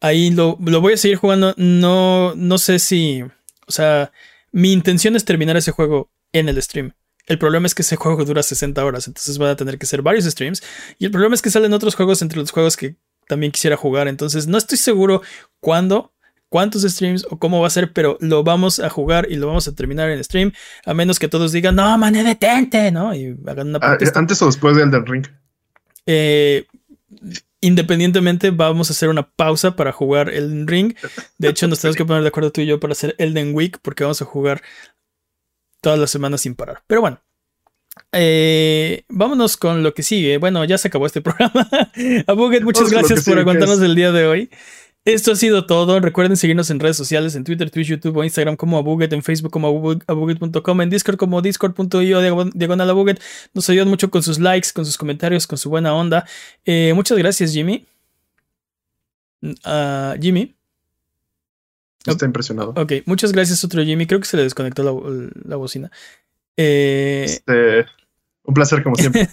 Ahí 0.00 0.30
lo, 0.30 0.56
lo, 0.58 0.80
voy 0.80 0.94
a 0.94 0.96
seguir 0.96 1.18
jugando. 1.18 1.52
No, 1.58 2.34
no 2.34 2.56
sé 2.56 2.78
si. 2.78 3.20
O 3.66 3.72
sea, 3.72 4.10
mi 4.52 4.72
intención 4.72 5.16
es 5.16 5.26
terminar 5.26 5.58
ese 5.58 5.70
juego 5.70 6.10
en 6.32 6.48
el 6.48 6.62
stream. 6.62 6.94
El 7.26 7.38
problema 7.38 7.66
es 7.66 7.74
que 7.74 7.82
ese 7.82 7.96
juego 7.96 8.24
dura 8.24 8.42
60 8.42 8.82
horas, 8.82 9.06
entonces 9.06 9.36
van 9.36 9.50
a 9.50 9.56
tener 9.56 9.78
que 9.78 9.84
hacer 9.84 10.00
varios 10.00 10.24
streams. 10.24 10.62
Y 10.98 11.04
el 11.04 11.10
problema 11.10 11.34
es 11.34 11.42
que 11.42 11.50
salen 11.50 11.74
otros 11.74 11.94
juegos 11.94 12.22
entre 12.22 12.38
los 12.38 12.50
juegos 12.50 12.78
que 12.78 12.96
también 13.28 13.52
quisiera 13.52 13.76
jugar. 13.76 14.08
Entonces 14.08 14.46
no 14.46 14.56
estoy 14.56 14.78
seguro 14.78 15.20
cuándo, 15.60 16.13
cuántos 16.54 16.82
streams 16.82 17.26
o 17.30 17.36
cómo 17.36 17.60
va 17.60 17.66
a 17.66 17.70
ser, 17.70 17.92
pero 17.92 18.16
lo 18.20 18.44
vamos 18.44 18.78
a 18.78 18.88
jugar 18.88 19.26
y 19.28 19.34
lo 19.34 19.48
vamos 19.48 19.66
a 19.66 19.74
terminar 19.74 20.08
en 20.10 20.22
stream. 20.22 20.52
A 20.86 20.94
menos 20.94 21.18
que 21.18 21.26
todos 21.26 21.50
digan, 21.50 21.74
no, 21.74 21.98
man, 21.98 22.12
detente, 22.12 22.92
¿no? 22.92 23.12
Y 23.12 23.36
hagan 23.44 23.70
una 23.70 23.80
ah, 23.82 23.98
¿Antes 24.14 24.40
o 24.40 24.46
después 24.46 24.76
de 24.76 24.84
Elden 24.84 25.04
Ring? 25.04 25.26
Eh, 26.06 26.64
independientemente, 27.60 28.52
vamos 28.52 28.88
a 28.88 28.92
hacer 28.92 29.08
una 29.08 29.28
pausa 29.28 29.74
para 29.74 29.90
jugar 29.90 30.28
Elden 30.28 30.68
Ring. 30.68 30.94
De 31.38 31.48
hecho, 31.48 31.66
nos 31.66 31.80
tenemos 31.80 31.96
que 31.96 32.04
poner 32.04 32.22
de 32.22 32.28
acuerdo 32.28 32.52
tú 32.52 32.60
y 32.60 32.66
yo 32.66 32.78
para 32.78 32.92
hacer 32.92 33.16
Elden 33.18 33.52
Week, 33.52 33.80
porque 33.82 34.04
vamos 34.04 34.22
a 34.22 34.24
jugar 34.24 34.62
todas 35.80 35.98
las 35.98 36.12
semanas 36.12 36.42
sin 36.42 36.54
parar. 36.54 36.84
Pero 36.86 37.00
bueno, 37.00 37.20
eh, 38.12 39.02
vámonos 39.08 39.56
con 39.56 39.82
lo 39.82 39.92
que 39.92 40.04
sigue. 40.04 40.38
Bueno, 40.38 40.64
ya 40.64 40.78
se 40.78 40.86
acabó 40.86 41.06
este 41.06 41.20
programa. 41.20 41.68
Abuget, 42.28 42.62
muchas 42.62 42.90
gracias 42.90 43.24
por 43.24 43.40
aguantarnos 43.40 43.80
el 43.80 43.96
día 43.96 44.12
de 44.12 44.24
hoy. 44.24 44.50
Esto 45.04 45.32
ha 45.32 45.36
sido 45.36 45.66
todo. 45.66 46.00
Recuerden 46.00 46.36
seguirnos 46.36 46.70
en 46.70 46.80
redes 46.80 46.96
sociales, 46.96 47.34
en 47.34 47.44
Twitter, 47.44 47.70
Twitch, 47.70 47.88
YouTube 47.88 48.16
o 48.16 48.24
Instagram 48.24 48.56
como 48.56 48.78
Abuget, 48.78 49.12
en 49.12 49.22
Facebook 49.22 49.50
como 49.50 49.68
abuget.com, 50.06 50.80
en 50.80 50.90
Discord 50.90 51.16
como 51.16 51.42
discord.io 51.42 52.50
diagonal 52.54 52.90
Abuget. 52.90 53.20
Nos 53.52 53.68
ayudan 53.68 53.88
mucho 53.88 54.10
con 54.10 54.22
sus 54.22 54.38
likes, 54.38 54.68
con 54.74 54.86
sus 54.86 54.96
comentarios, 54.96 55.46
con 55.46 55.58
su 55.58 55.68
buena 55.68 55.94
onda. 55.94 56.26
Eh, 56.64 56.92
muchas 56.94 57.18
gracias, 57.18 57.52
Jimmy. 57.52 57.86
Uh, 59.42 60.18
Jimmy. 60.20 60.54
Está 62.06 62.24
impresionado. 62.24 62.72
Ok, 62.76 62.92
muchas 63.04 63.32
gracias, 63.32 63.62
otro 63.62 63.84
Jimmy. 63.84 64.06
Creo 64.06 64.20
que 64.20 64.26
se 64.26 64.38
le 64.38 64.42
desconectó 64.44 64.82
la, 64.82 65.30
la 65.44 65.56
bocina. 65.56 65.90
Eh, 66.56 67.24
este, 67.26 67.86
un 68.44 68.54
placer, 68.54 68.82
como 68.82 68.96
siempre. 68.96 69.28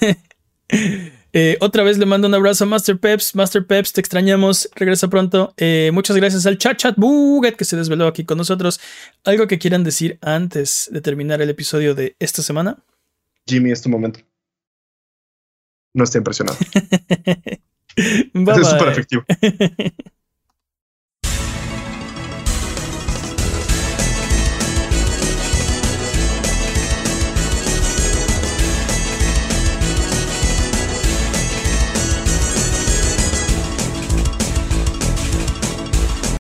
Eh, 1.33 1.57
otra 1.61 1.83
vez 1.83 1.97
le 1.97 2.05
mando 2.05 2.27
un 2.27 2.33
abrazo 2.33 2.65
a 2.65 2.67
Master 2.67 2.99
Peps. 2.99 3.35
Master 3.35 3.65
Peps, 3.65 3.93
te 3.93 4.01
extrañamos. 4.01 4.69
Regresa 4.75 5.07
pronto. 5.09 5.53
Eh, 5.57 5.91
muchas 5.93 6.17
gracias 6.17 6.45
al 6.45 6.57
chat 6.57 6.77
chat 6.77 6.95
Buget 6.97 7.55
que 7.55 7.65
se 7.65 7.77
desveló 7.77 8.07
aquí 8.07 8.25
con 8.25 8.37
nosotros. 8.37 8.79
¿Algo 9.23 9.47
que 9.47 9.59
quieran 9.59 9.83
decir 9.83 10.17
antes 10.21 10.89
de 10.91 11.01
terminar 11.01 11.41
el 11.41 11.49
episodio 11.49 11.95
de 11.95 12.15
esta 12.19 12.41
semana? 12.41 12.77
Jimmy, 13.47 13.71
es 13.71 13.81
tu 13.81 13.89
momento. 13.89 14.19
No 15.93 16.03
estoy 16.03 16.19
impresionado. 16.19 16.57
es 17.95 18.67
súper 18.67 18.87
efectivo. 18.89 19.23